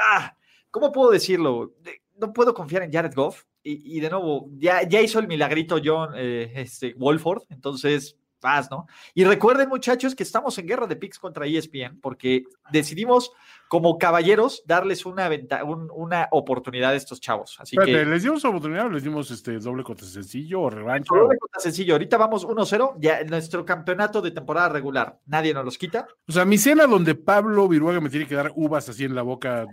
Ah, 0.00 0.36
¿Cómo 0.70 0.92
puedo 0.92 1.10
decirlo? 1.10 1.74
No 2.16 2.32
puedo 2.32 2.54
confiar 2.54 2.82
en 2.84 2.92
Jared 2.92 3.14
Goff. 3.14 3.44
Y, 3.64 3.96
y 3.96 4.00
de 4.00 4.10
nuevo, 4.10 4.48
ya, 4.58 4.88
ya, 4.88 5.00
hizo 5.00 5.18
el 5.18 5.26
milagrito 5.26 5.80
John 5.84 6.12
eh, 6.14 6.52
este, 6.54 6.94
Wolford, 6.94 7.42
entonces 7.50 8.16
paz, 8.38 8.70
¿no? 8.70 8.86
Y 9.12 9.24
recuerden, 9.24 9.68
muchachos, 9.68 10.14
que 10.14 10.22
estamos 10.22 10.56
en 10.58 10.66
guerra 10.66 10.86
de 10.86 10.94
picks 10.94 11.18
contra 11.18 11.46
ESPN 11.46 11.98
porque 12.00 12.44
decidimos, 12.70 13.32
como 13.68 13.98
caballeros, 13.98 14.62
darles 14.66 15.06
una, 15.06 15.28
venta, 15.28 15.64
un, 15.64 15.90
una 15.92 16.28
oportunidad 16.30 16.92
a 16.92 16.94
estos 16.94 17.20
chavos. 17.20 17.56
Así 17.58 17.76
Espérate, 17.76 18.04
que. 18.04 18.10
¿Les 18.10 18.22
dimos 18.22 18.44
oportunidad 18.44 18.86
o 18.86 18.90
les 18.90 19.02
dimos 19.02 19.30
este 19.30 19.58
doble 19.58 19.82
contra 19.82 20.06
sencillo 20.06 20.62
o 20.62 20.70
revancha? 20.70 21.14
Doble 21.14 21.38
contra 21.38 21.60
sencillo. 21.60 21.94
Ahorita 21.94 22.16
vamos 22.16 22.46
1-0, 22.46 22.96
ya 22.98 23.24
nuestro 23.24 23.64
campeonato 23.64 24.22
de 24.22 24.30
temporada 24.30 24.68
regular. 24.68 25.18
Nadie 25.26 25.52
nos 25.52 25.64
los 25.64 25.78
quita. 25.78 26.06
O 26.28 26.32
sea, 26.32 26.44
mi 26.44 26.58
cena 26.58 26.86
donde 26.86 27.14
Pablo 27.14 27.66
Viruaga 27.68 28.00
me 28.00 28.10
tiene 28.10 28.26
que 28.26 28.34
dar 28.34 28.52
uvas 28.54 28.88
así 28.88 29.04
en 29.04 29.14
la 29.14 29.22
boca. 29.22 29.66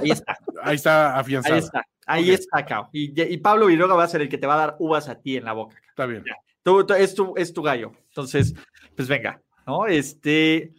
Ahí 0.00 0.10
está. 0.10 0.38
Ahí 0.62 0.76
está 0.76 1.18
afianzada. 1.18 1.54
Ahí 1.54 1.60
está. 1.60 1.84
Ahí 2.06 2.22
okay. 2.24 2.34
está, 2.34 2.64
Cao. 2.64 2.88
Y, 2.92 3.20
y, 3.20 3.36
Pablo 3.36 3.66
Viruega 3.66 3.94
va 3.94 4.04
a 4.04 4.08
ser 4.08 4.22
el 4.22 4.28
que 4.30 4.38
te 4.38 4.46
va 4.46 4.54
a 4.54 4.58
dar 4.58 4.76
uvas 4.78 5.08
a 5.08 5.20
ti 5.20 5.36
en 5.36 5.44
la 5.44 5.52
boca. 5.52 5.76
Está 5.88 6.06
bien. 6.06 6.24
Tú, 6.62 6.84
tú, 6.86 6.94
es, 6.94 7.14
tu, 7.14 7.34
es 7.36 7.52
tu 7.52 7.62
gallo. 7.62 7.92
Entonces, 8.08 8.54
pues 8.96 9.08
venga, 9.08 9.42
¿no? 9.66 9.86
Este, 9.86 10.72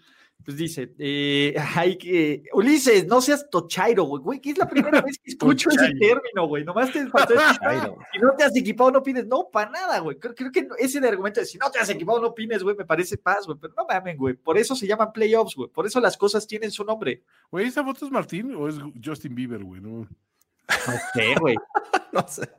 pues 0.50 0.58
dice, 0.58 0.96
eh, 0.98 1.54
hay 1.76 1.96
que, 1.96 2.42
Ulises, 2.54 3.06
no 3.06 3.22
seas 3.22 3.48
tochairo, 3.52 4.06
güey, 4.06 4.24
güey, 4.24 4.40
que 4.42 4.50
es 4.50 4.58
la 4.58 4.68
primera 4.68 5.00
vez 5.00 5.20
que 5.20 5.30
escucho 5.30 5.70
ese 5.70 5.94
término, 6.00 6.48
güey, 6.48 6.66
nomás 6.66 6.92
te 6.92 7.06
faltó 7.06 7.36
si 7.38 8.20
no 8.20 8.32
te 8.36 8.44
has 8.46 8.56
equipado, 8.56 8.90
no 8.90 9.04
pides, 9.04 9.28
no, 9.28 9.48
para 9.52 9.70
nada, 9.70 10.00
güey, 10.00 10.18
creo, 10.18 10.34
creo, 10.34 10.52
que 10.52 10.68
ese 10.80 11.00
de 11.00 11.08
argumento 11.08 11.40
de 11.40 11.46
si 11.46 11.60
no 11.60 11.70
te 11.70 11.78
has 11.78 11.88
equipado, 11.92 12.20
no 12.20 12.34
pines, 12.34 12.64
güey, 12.64 12.76
me 12.76 12.84
parece 12.84 13.20
paz, 13.20 13.46
güey, 13.46 13.60
pero 13.62 13.76
no 13.78 13.86
mamen, 13.86 14.18
güey, 14.18 14.34
por 14.34 14.58
eso 14.58 14.76
se 14.76 14.88
llaman 14.88 15.14
playoffs, 15.14 15.54
güey, 15.56 15.70
por 15.70 15.86
eso 15.86 16.00
las 16.00 16.18
cosas 16.18 16.48
tienen 16.48 16.72
su 16.72 16.84
nombre. 16.84 17.22
Güey, 17.52 17.68
¿esa 17.68 17.84
foto 17.84 18.08
es 18.08 18.12
Martín 18.12 18.56
o 18.56 18.68
es 18.68 18.78
Justin 19.06 19.36
Bieber, 19.36 19.64
güey? 19.64 19.82
No, 19.82 20.00
no 20.00 20.94
sé, 21.14 21.36
güey. 21.40 21.56
no 22.12 22.28
sé. 22.28 22.50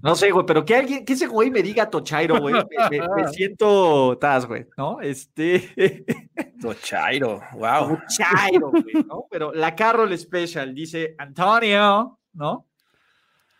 No 0.00 0.14
sé, 0.14 0.30
güey, 0.30 0.46
pero 0.46 0.64
que 0.64 0.76
alguien, 0.76 1.04
que 1.04 1.14
ese 1.14 1.26
güey 1.26 1.50
me 1.50 1.62
diga 1.62 1.90
Tochairo, 1.90 2.40
güey, 2.40 2.54
me, 2.54 2.98
me, 2.98 3.08
me, 3.16 3.28
siento 3.32 4.16
tas, 4.18 4.46
güey, 4.46 4.66
¿no? 4.76 5.00
Este. 5.00 6.04
Tochairo, 6.60 7.40
wow. 7.54 7.98
Tochairo, 7.98 8.70
güey, 8.70 9.04
¿no? 9.06 9.26
Pero 9.28 9.52
la 9.52 9.74
Carroll 9.74 10.16
Special 10.16 10.72
dice 10.72 11.16
Antonio, 11.18 12.20
¿no? 12.34 12.66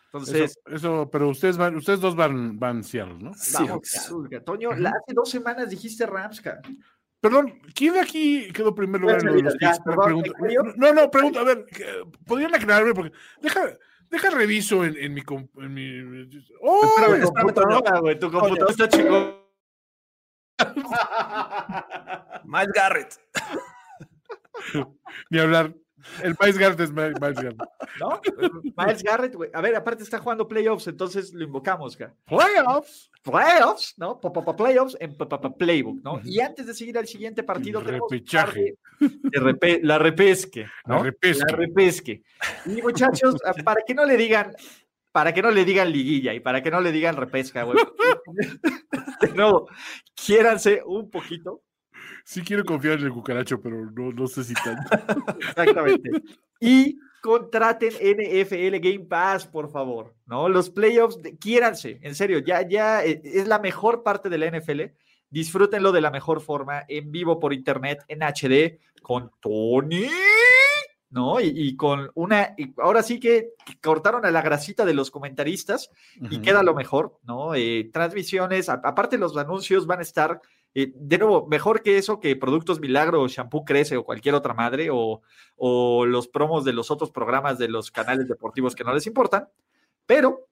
Entonces. 0.05 0.57
Eso, 0.65 0.75
eso, 0.75 1.09
pero 1.11 1.29
ustedes 1.29 1.57
van, 1.57 1.75
ustedes 1.75 1.99
dos 1.99 2.15
van, 2.15 2.57
van 2.57 2.83
Seattle, 2.83 3.17
¿no? 3.19 3.33
Sí, 3.33 3.65
Toño, 4.45 4.71
hace 4.71 5.13
dos 5.13 5.29
semanas 5.29 5.69
dijiste 5.69 6.05
Ramska. 6.05 6.61
Perdón, 7.19 7.59
¿quién 7.75 7.93
de 7.93 7.99
aquí 7.99 8.49
quedó 8.53 8.73
primer 8.73 9.01
lugar 9.01 9.19
en 9.27 9.43
los 9.43 9.57
ya, 9.59 9.77
perdón, 9.83 10.23
No, 10.77 10.93
no, 10.93 11.11
pregunta, 11.11 11.41
a 11.41 11.43
ver, 11.43 11.65
¿podrían 12.25 12.55
aclararme? 12.55 12.93
Porque 12.93 13.11
deja, 13.41 13.77
Deja 14.09 14.29
reviso 14.31 14.83
en, 14.83 14.97
en 14.97 15.13
mi. 15.13 15.21
En 15.57 15.73
mi... 15.73 16.29
¡Oh! 16.61 16.85
Espérame, 16.85 17.23
computadora, 17.23 17.99
güey. 17.99 18.19
Tu 18.19 18.31
computadora 18.31 18.71
está 18.71 18.89
chingón. 18.89 19.39
Miles 22.45 22.71
Garrett. 22.73 23.19
Ni 25.29 25.39
hablar. 25.39 25.73
El 26.23 26.35
Miles 26.39 26.57
Garrett 26.57 26.79
es 26.79 26.91
Miles 26.91 27.19
Garrett. 27.19 27.57
¿No? 27.99 28.21
Miles 28.77 29.03
Garrett, 29.03 29.35
güey. 29.35 29.49
A 29.53 29.61
ver, 29.61 29.75
aparte 29.75 30.03
está 30.03 30.19
jugando 30.19 30.47
playoffs, 30.47 30.87
entonces 30.87 31.33
lo 31.33 31.43
invocamos, 31.43 31.97
güey. 31.97 32.09
Playoffs. 32.25 33.09
Playoffs, 33.21 33.95
¿no? 33.97 34.19
Playoffs 34.19 34.97
en 34.99 35.15
Playbook, 35.15 36.01
¿no? 36.03 36.21
Y 36.23 36.39
antes 36.39 36.65
de 36.65 36.73
seguir 36.73 36.97
al 36.97 37.07
siguiente 37.07 37.43
partido, 37.43 37.81
repechaje. 37.81 38.77
De 38.99 39.39
repe 39.39 39.79
la 39.83 39.97
repesque, 39.97 40.65
¿no? 40.85 40.97
La 40.97 41.03
repesque. 41.03 41.43
La 41.49 41.57
repesque. 41.57 42.23
Y 42.65 42.81
muchachos, 42.81 43.35
para 43.63 43.81
que 43.85 43.93
no 43.93 44.05
le 44.05 44.15
digan, 44.15 44.53
para 45.11 45.33
que 45.33 45.41
no 45.41 45.51
le 45.51 45.65
digan 45.65 45.91
liguilla 45.91 46.33
y 46.33 46.39
para 46.39 46.63
que 46.63 46.71
no 46.71 46.81
le 46.81 46.91
digan 46.91 47.17
repesca, 47.17 47.63
güey. 47.63 47.77
De 49.21 49.33
nuevo, 49.33 49.67
quiéranse 50.15 50.81
un 50.85 51.09
poquito. 51.09 51.61
Sí 52.29 52.43
quiero 52.43 52.63
confiar 52.63 52.99
en 52.99 53.05
el 53.05 53.11
cucaracho, 53.11 53.59
pero 53.59 53.89
no, 53.89 54.11
no 54.11 54.27
sé 54.27 54.43
si 54.43 54.53
tanto. 54.53 54.87
Exactamente. 55.39 56.11
Y 56.59 56.99
contraten 57.23 57.89
NFL 57.89 58.77
Game 58.77 59.05
Pass, 59.09 59.47
por 59.47 59.71
favor, 59.71 60.13
¿no? 60.27 60.47
Los 60.47 60.69
playoffs, 60.69 61.17
quiéranse, 61.39 61.97
en 62.03 62.13
serio, 62.13 62.37
ya, 62.37 62.61
ya 62.61 63.03
es 63.03 63.47
la 63.47 63.57
mejor 63.57 64.03
parte 64.03 64.29
de 64.29 64.37
la 64.37 64.45
NFL. 64.45 64.81
Disfrútenlo 65.31 65.91
de 65.91 66.01
la 66.01 66.11
mejor 66.11 66.39
forma, 66.39 66.85
en 66.87 67.11
vivo 67.11 67.39
por 67.39 67.51
internet, 67.51 68.05
en 68.07 68.19
HD, 68.21 68.77
con 69.01 69.31
Tony, 69.39 70.07
¿no? 71.09 71.41
Y, 71.41 71.47
y 71.47 71.75
con 71.75 72.11
una, 72.13 72.53
y 72.57 72.71
ahora 72.77 73.01
sí 73.01 73.19
que, 73.19 73.53
cortaron 73.81 74.23
a 74.23 74.29
la 74.29 74.43
grasita 74.43 74.85
de 74.85 74.93
los 74.93 75.09
comentaristas 75.09 75.89
uh 76.19 76.25
-huh. 76.25 76.33
y 76.33 76.41
queda 76.41 76.61
lo 76.61 76.75
mejor, 76.75 77.17
¿no? 77.23 77.55
Eh, 77.55 77.89
transmisiones, 77.91 78.69
a, 78.69 78.73
aparte 78.83 79.17
los 79.17 79.35
anuncios 79.35 79.87
van 79.87 79.97
a 79.97 80.03
estar 80.03 80.39
de 80.73 81.17
nuevo, 81.17 81.47
mejor 81.47 81.81
que 81.81 81.97
eso 81.97 82.19
que 82.19 82.35
Productos 82.35 82.79
Milagro, 82.79 83.27
Shampoo 83.27 83.65
Crece 83.65 83.97
o 83.97 84.05
cualquier 84.05 84.35
otra 84.35 84.53
madre, 84.53 84.89
o, 84.91 85.21
o, 85.55 86.05
los 86.05 86.27
promos 86.27 86.63
de 86.63 86.73
los 86.73 86.91
otros 86.91 87.11
programas 87.11 87.57
de 87.57 87.67
los 87.67 87.91
canales 87.91 88.27
deportivos 88.27 88.75
que 88.75 88.83
no 88.83 88.93
les 88.93 89.07
importan. 89.07 89.47
Pero, 90.05 90.47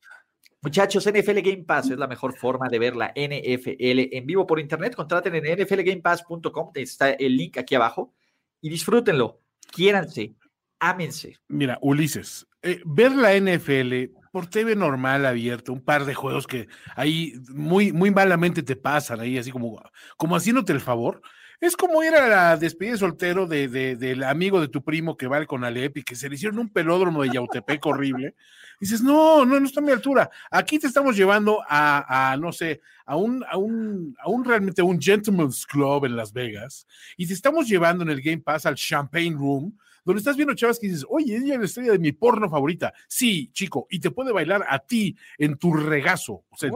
muchachos, 0.62 1.08
NFL 1.08 1.40
Game 1.40 1.64
Pass 1.64 1.92
es 1.92 1.98
la 1.98 2.08
mejor 2.08 2.36
forma 2.36 2.68
de 2.70 2.80
ver 2.80 2.96
la 2.96 3.08
NFL 3.16 4.16
en 4.16 4.26
vivo 4.26 4.46
por 4.48 4.60
internet. 4.60 4.96
Contraten 4.96 5.36
en 5.36 5.60
nflgamepass.com, 5.60 6.72
está 6.76 7.12
el 7.12 7.38
link 7.38 7.58
aquí 7.58 7.76
abajo, 7.76 8.14
y 8.62 8.70
disfrútenlo, 8.70 9.42
quiéranse, 9.72 10.36
ámense. 10.80 11.38
Mira, 11.48 11.78
Ulises, 11.82 12.48
eh, 12.62 12.82
ver 12.86 13.12
la 13.14 13.34
NFL 13.40 14.12
por 14.38 14.46
TV 14.46 14.76
normal 14.76 15.26
abierto, 15.26 15.74
un 15.74 15.82
par 15.82 16.06
de 16.06 16.14
juegos 16.14 16.46
que 16.46 16.68
ahí 16.96 17.34
muy, 17.50 17.92
muy 17.92 18.12
malamente 18.12 18.62
te 18.62 18.76
pasan 18.76 19.20
ahí, 19.20 19.36
así 19.36 19.50
como, 19.50 19.82
como 20.16 20.36
haciéndote 20.36 20.74
el 20.74 20.80
favor. 20.80 21.24
Es 21.60 21.76
como 21.76 22.04
ir 22.04 22.14
a 22.14 22.28
la 22.28 22.56
despedida 22.56 22.92
de 22.92 23.00
soltero 23.00 23.48
de, 23.48 23.68
de, 23.68 23.96
del 23.96 24.22
amigo 24.22 24.62
de 24.62 24.68
tu 24.68 24.84
primo 24.84 25.18
que 25.18 25.26
va 25.26 25.38
al 25.38 25.48
Conalep 25.48 25.98
y 25.98 26.04
que 26.04 26.16
se 26.16 26.30
le 26.30 26.36
hicieron 26.36 26.60
un 26.60 26.70
pelódromo 26.70 27.24
de 27.24 27.32
Yautepec 27.32 27.84
horrible. 27.84 28.36
dices, 28.80 29.02
no, 29.02 29.44
no, 29.44 29.60
no 29.60 29.66
está 29.66 29.80
a 29.80 29.84
mi 29.84 29.92
altura. 29.92 30.30
Aquí 30.52 30.78
te 30.78 30.86
estamos 30.86 31.18
llevando 31.18 31.64
a, 31.68 32.34
a 32.34 32.38
no 32.38 32.52
sé, 32.52 32.82
a 33.08 33.16
un, 33.16 33.44
a 33.50 33.58
un, 33.58 34.16
a 34.20 34.30
un 34.30 34.46
realmente 34.46 34.84
un 34.84 35.02
gentleman's 35.02 35.66
club 35.66 36.06
en 36.06 36.16
Las 36.16 36.32
Vegas 36.32 36.86
y 37.18 37.26
te 37.26 37.34
estamos 37.34 37.68
llevando 37.68 38.04
en 38.04 38.12
el 38.12 38.22
Game 38.22 38.44
Pass 38.44 38.68
al 38.68 38.76
Champagne 38.76 39.36
Room 39.36 39.76
donde 40.08 40.20
estás 40.20 40.38
viendo 40.38 40.56
chavas 40.56 40.80
que 40.80 40.88
dices, 40.88 41.06
oye, 41.10 41.36
ella 41.36 41.56
es 41.56 41.60
la 41.60 41.66
estrella 41.66 41.92
de 41.92 42.00
mi 42.00 42.14
porno 42.14 42.50
favorita. 42.50 42.94
Sí, 43.10 43.50
chico, 43.52 43.88
y 43.90 44.00
te 44.00 44.10
puede 44.10 44.32
bailar 44.32 44.66
a 44.70 44.80
ti 44.80 45.18
en 45.38 45.58
tu 45.58 45.74
regazo, 45.74 46.46
o 46.50 46.58
sea, 46.58 46.72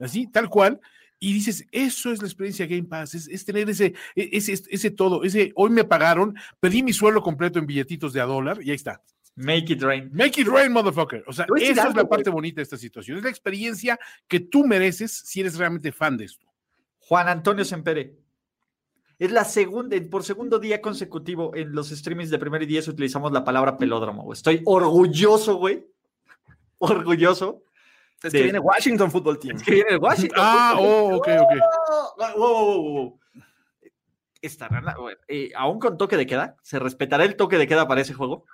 así, 0.00 0.28
tal 0.28 0.48
cual. 0.48 0.80
Y 1.18 1.34
dices, 1.34 1.66
eso 1.70 2.10
es 2.10 2.22
la 2.22 2.26
experiencia 2.26 2.66
Game 2.66 2.84
Pass, 2.84 3.14
es, 3.14 3.44
tener 3.44 3.68
ese, 3.68 3.92
e, 4.16 4.30
ese, 4.32 4.54
ese 4.70 4.90
todo, 4.90 5.24
ese, 5.24 5.52
hoy 5.56 5.68
me 5.68 5.84
pagaron, 5.84 6.34
pedí 6.58 6.82
mi 6.82 6.94
suelo 6.94 7.22
completo 7.22 7.58
en 7.58 7.66
billetitos 7.66 8.14
de 8.14 8.22
a 8.22 8.24
dólar 8.24 8.60
y 8.62 8.70
ahí 8.70 8.76
está. 8.76 9.02
Make 9.36 9.74
it 9.74 9.82
rain. 9.82 10.08
Make 10.14 10.40
it 10.40 10.48
rain, 10.48 10.72
motherfucker. 10.72 11.22
O 11.26 11.34
sea, 11.34 11.44
esa 11.60 11.88
es 11.88 11.94
la 11.94 12.08
parte 12.08 12.30
bonita 12.30 12.56
de 12.56 12.62
esta 12.62 12.78
situación. 12.78 13.18
Es 13.18 13.24
la 13.24 13.30
experiencia 13.30 13.98
que 14.26 14.40
tú 14.40 14.64
mereces 14.64 15.12
si 15.12 15.40
eres 15.40 15.58
realmente 15.58 15.92
fan 15.92 16.16
de 16.16 16.24
esto. 16.24 16.46
Juan 17.00 17.28
Antonio 17.28 17.64
Sempere. 17.64 18.23
Es 19.24 19.32
la 19.32 19.44
segunda, 19.44 19.96
por 20.10 20.22
segundo 20.22 20.58
día 20.58 20.82
consecutivo 20.82 21.54
en 21.54 21.72
los 21.74 21.88
streamings 21.88 22.28
de 22.28 22.38
primer 22.38 22.62
y 22.62 22.66
diez 22.66 22.86
utilizamos 22.88 23.32
la 23.32 23.42
palabra 23.42 23.78
pelódromo. 23.78 24.30
Estoy 24.30 24.60
orgulloso, 24.66 25.56
güey. 25.56 25.86
Orgulloso. 26.76 27.62
Es 28.22 28.34
que 28.34 28.42
viene 28.42 28.58
Washington 28.58 29.10
Football 29.10 29.38
Team. 29.38 29.56
Es 29.56 29.62
que 29.62 29.72
viene 29.76 29.96
Washington. 29.96 30.38
Ah, 30.38 30.76
oh, 30.78 31.16
ok, 31.16 31.28
ok. 31.40 33.18
Estarán, 34.42 34.84
eh, 35.26 35.52
aún 35.56 35.78
con 35.78 35.96
toque 35.96 36.18
de 36.18 36.26
queda, 36.26 36.56
¿se 36.60 36.78
respetará 36.78 37.24
el 37.24 37.36
toque 37.36 37.56
de 37.56 37.66
queda 37.66 37.88
para 37.88 38.02
ese 38.02 38.12
juego? 38.12 38.44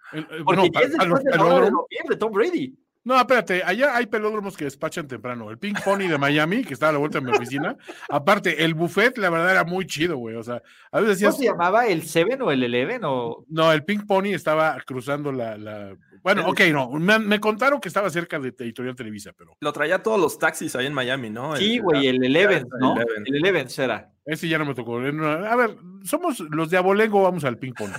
Porque 0.44 0.70
es 0.84 0.92
después 0.92 1.24
de, 1.24 1.72
de 2.10 2.16
Tom 2.16 2.30
Brady. 2.30 2.78
No, 3.02 3.18
espérate, 3.18 3.62
allá 3.64 3.96
hay 3.96 4.06
pelódromos 4.06 4.56
que 4.56 4.64
despachan 4.64 5.08
temprano. 5.08 5.50
El 5.50 5.58
Pink 5.58 5.82
Pony 5.82 6.06
de 6.08 6.18
Miami, 6.18 6.62
que 6.64 6.74
estaba 6.74 6.90
a 6.90 6.92
la 6.92 6.98
vuelta 6.98 7.18
de 7.18 7.24
mi 7.24 7.32
oficina. 7.32 7.76
Aparte, 8.10 8.62
el 8.62 8.74
buffet, 8.74 9.16
la 9.16 9.30
verdad, 9.30 9.50
era 9.50 9.64
muy 9.64 9.86
chido, 9.86 10.18
güey. 10.18 10.36
O 10.36 10.42
sea, 10.42 10.62
a 10.92 11.00
veces 11.00 11.16
decías. 11.16 11.34
¿Cómo 11.34 11.42
se 11.42 11.50
llamaba? 11.50 11.86
¿El 11.86 12.02
Seven 12.02 12.42
o 12.42 12.50
el 12.50 12.62
Eleven? 12.62 13.00
O... 13.04 13.44
No, 13.48 13.72
el 13.72 13.84
Pink 13.84 14.06
Pony 14.06 14.34
estaba 14.34 14.76
cruzando 14.84 15.32
la. 15.32 15.96
Bueno, 16.22 16.46
ok, 16.46 16.60
no. 16.72 16.90
Me, 16.90 17.40
contaron 17.40 17.80
que 17.80 17.88
estaba 17.88 18.10
cerca 18.10 18.38
de 18.38 18.48
Editorial 18.48 18.94
Televisa, 18.94 19.32
pero. 19.36 19.56
Lo 19.60 19.72
traía 19.72 20.02
todos 20.02 20.20
los 20.20 20.38
taxis 20.38 20.76
ahí 20.76 20.84
en 20.84 20.92
Miami, 20.92 21.30
¿no? 21.30 21.56
Sí, 21.56 21.78
güey, 21.78 22.06
el, 22.06 22.22
Eleven, 22.22 22.68
¿no? 22.78 22.96
El 23.00 23.36
Eleven 23.36 23.70
será. 23.70 24.12
Ese 24.26 24.46
ya 24.46 24.58
no 24.58 24.66
me 24.66 24.74
tocó. 24.74 24.98
A 24.98 25.56
ver, 25.56 25.76
somos 26.04 26.40
los 26.40 26.68
de 26.68 26.76
Abolengo, 26.76 27.22
vamos 27.22 27.44
al 27.44 27.56
Pink 27.56 27.78
Pony. 27.78 27.92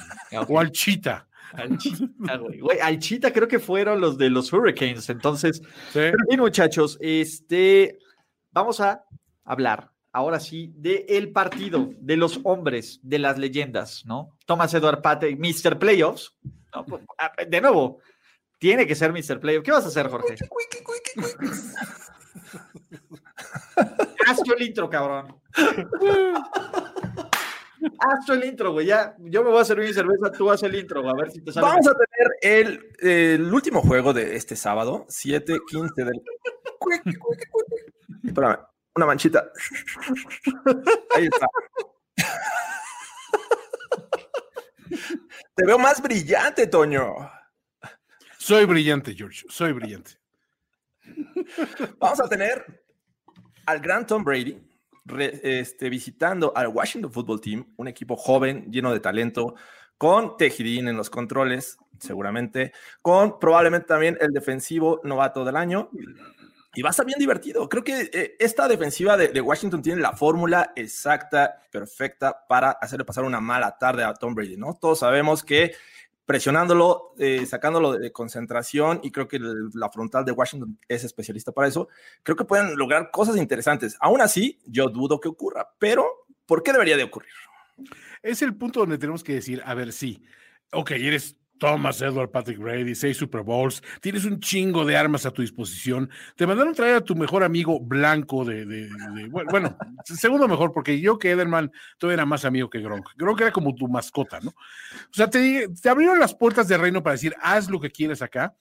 O 0.47 0.59
al 0.59 0.71
Chita. 0.71 1.27
Al 1.53 2.99
Chita, 2.99 3.33
creo 3.33 3.47
que 3.47 3.59
fueron 3.59 4.01
los 4.01 4.17
de 4.17 4.29
los 4.29 4.51
Hurricanes. 4.51 5.09
Entonces, 5.09 5.61
bien, 5.93 6.39
muchachos, 6.39 6.97
este, 7.01 7.99
vamos 8.51 8.79
a 8.79 9.03
hablar 9.43 9.91
ahora 10.13 10.39
sí 10.39 10.73
del 10.75 11.05
el 11.07 11.31
partido 11.31 11.89
de 11.97 12.17
los 12.17 12.39
hombres, 12.43 12.99
de 13.03 13.19
las 13.19 13.37
leyendas, 13.37 14.05
¿no? 14.05 14.37
Thomas 14.45 14.73
Edward 14.73 15.01
Pate, 15.01 15.35
Mr. 15.35 15.79
Playoffs. 15.79 16.35
Pues, 16.87 17.01
de 17.49 17.61
nuevo, 17.61 17.99
tiene 18.59 18.85
que 18.87 18.95
ser 18.95 19.11
Mr. 19.11 19.39
Playoffs. 19.39 19.65
¿Qué 19.65 19.71
vas 19.71 19.85
a 19.85 19.87
hacer, 19.87 20.07
Jorge? 20.07 20.35
Haz 24.27 24.41
el 24.55 24.61
intro, 24.61 24.89
cabrón. 24.89 25.41
Haz 27.99 28.29
el 28.29 28.45
intro, 28.45 28.73
güey. 28.73 28.85
Ya, 28.87 29.15
yo 29.19 29.43
me 29.43 29.49
voy 29.49 29.61
a 29.61 29.65
servir 29.65 29.87
mi 29.87 29.93
cerveza, 29.93 30.31
tú 30.31 30.49
haz 30.51 30.63
el 30.63 30.75
intro, 30.75 31.07
A 31.07 31.13
ver 31.15 31.31
si 31.31 31.41
te 31.41 31.51
sale. 31.51 31.67
Vamos 31.67 31.87
a 31.87 31.93
tener 31.93 32.89
el, 33.01 33.53
último 33.53 33.81
juego 33.81 34.13
de 34.13 34.35
este 34.35 34.55
sábado, 34.55 35.05
7-15 35.09 35.93
del. 35.95 36.21
Espérame, 38.23 38.59
una 38.95 39.05
manchita. 39.05 39.51
Ahí 41.15 41.25
está. 41.25 41.47
Te 45.55 45.65
veo 45.65 45.79
más 45.79 46.01
brillante, 46.01 46.67
Toño. 46.67 47.31
Soy 48.37 48.65
brillante, 48.65 49.13
George. 49.15 49.45
Soy 49.49 49.71
brillante. 49.71 50.11
Vamos 51.99 52.19
a 52.19 52.27
tener 52.27 52.83
al 53.65 53.79
gran 53.79 54.05
Tom 54.05 54.23
Brady 54.23 54.70
este, 55.07 55.89
visitando 55.89 56.53
al 56.55 56.67
Washington 56.67 57.11
Football 57.11 57.41
Team, 57.41 57.73
un 57.77 57.87
equipo 57.87 58.15
joven, 58.15 58.71
lleno 58.71 58.91
de 58.93 58.99
talento, 58.99 59.55
con 59.97 60.37
Tejidín 60.37 60.87
en 60.87 60.97
los 60.97 61.09
controles, 61.09 61.77
seguramente, 61.99 62.73
con 63.01 63.39
probablemente 63.39 63.87
también 63.87 64.17
el 64.19 64.31
defensivo 64.31 65.01
novato 65.03 65.45
del 65.45 65.55
año. 65.55 65.89
Y 66.73 66.81
va 66.81 66.89
a 66.89 66.91
estar 66.91 67.05
bien 67.05 67.19
divertido. 67.19 67.67
Creo 67.67 67.83
que 67.83 68.09
eh, 68.13 68.35
esta 68.39 68.67
defensiva 68.67 69.17
de, 69.17 69.27
de, 69.27 69.41
Washington 69.41 69.81
tiene 69.81 70.01
la 70.01 70.13
fórmula 70.13 70.71
exacta, 70.75 71.61
perfecta 71.69 72.45
para 72.47 72.71
hacerle 72.71 73.03
pasar 73.03 73.25
una 73.25 73.41
mala 73.41 73.77
tarde 73.77 74.05
a 74.05 74.13
Tom 74.13 74.33
Brady, 74.33 74.55
¿no? 74.55 74.77
Todos 74.79 74.99
sabemos 74.99 75.43
que 75.43 75.73
presionándolo, 76.31 77.13
eh, 77.19 77.45
sacándolo 77.45 77.91
de, 77.91 78.09
concentración, 78.13 79.01
y 79.03 79.11
creo 79.11 79.27
que 79.27 79.37
la 79.73 79.89
frontal 79.89 80.23
de 80.23 80.31
Washington 80.31 80.79
es 80.87 81.03
especialista 81.03 81.51
para 81.51 81.67
eso, 81.67 81.89
creo 82.23 82.37
que 82.37 82.45
pueden 82.45 82.77
lograr 82.77 83.11
cosas 83.11 83.35
interesantes. 83.35 83.97
Aún 83.99 84.21
así, 84.21 84.61
yo 84.65 84.87
dudo 84.87 85.19
que 85.19 85.27
ocurra, 85.27 85.67
pero 85.77 86.25
¿por 86.45 86.63
qué 86.63 86.71
debería 86.71 86.95
de 86.95 87.03
ocurrir? 87.03 87.33
Es 88.23 88.41
el 88.41 88.55
punto 88.55 88.79
donde 88.79 88.97
tenemos 88.97 89.25
que 89.25 89.33
decir, 89.33 89.61
a 89.65 89.73
ver, 89.73 89.91
sí, 89.91 90.23
ok, 90.71 90.91
eres 90.91 91.35
Thomas 91.62 92.02
Edward 92.02 92.32
Patrick 92.32 92.58
Brady, 92.58 92.95
seis 92.95 93.17
Super 93.17 93.43
Bowls, 93.43 93.84
tienes 94.02 94.26
un 94.26 94.39
chingo 94.39 94.84
de 94.84 94.97
armas 94.97 95.28
a 95.28 95.32
tu 95.32 95.43
disposición. 95.43 96.10
Te 96.36 96.47
mandaron 96.47 96.74
traer 96.74 96.95
a 96.95 97.02
tu 97.02 97.15
mejor 97.15 97.43
amigo 97.43 97.80
blanco 97.80 98.43
de, 98.43 98.89
bueno, 99.30 99.78
segundo 100.04 100.47
mejor, 100.47 100.71
porque 100.71 101.00
yo 101.00 101.19
que 101.19 101.30
Edelman 101.30 101.71
todavía 102.00 102.15
era 102.15 102.26
más 102.26 102.45
amigo 102.45 102.67
que 102.67 102.80
Gronk. 102.80 103.10
Gronk 103.15 103.41
era 103.41 103.52
como 103.52 103.76
tu 103.76 103.88
mascota, 103.88 104.39
¿no? 104.39 104.50
O 104.50 105.13
sea, 105.13 105.30
te, 105.30 105.67
te 105.67 105.88
abrieron 105.88 106.17
las 106.19 106.34
puertas 106.34 106.67
del 106.67 106.82
reino 106.82 107.04
para 107.04 107.13
decir, 107.13 107.36
haz 107.39 107.69
lo 107.69 107.80
que 107.80 107.91
quieres 107.91 108.24
acá. 108.24 108.56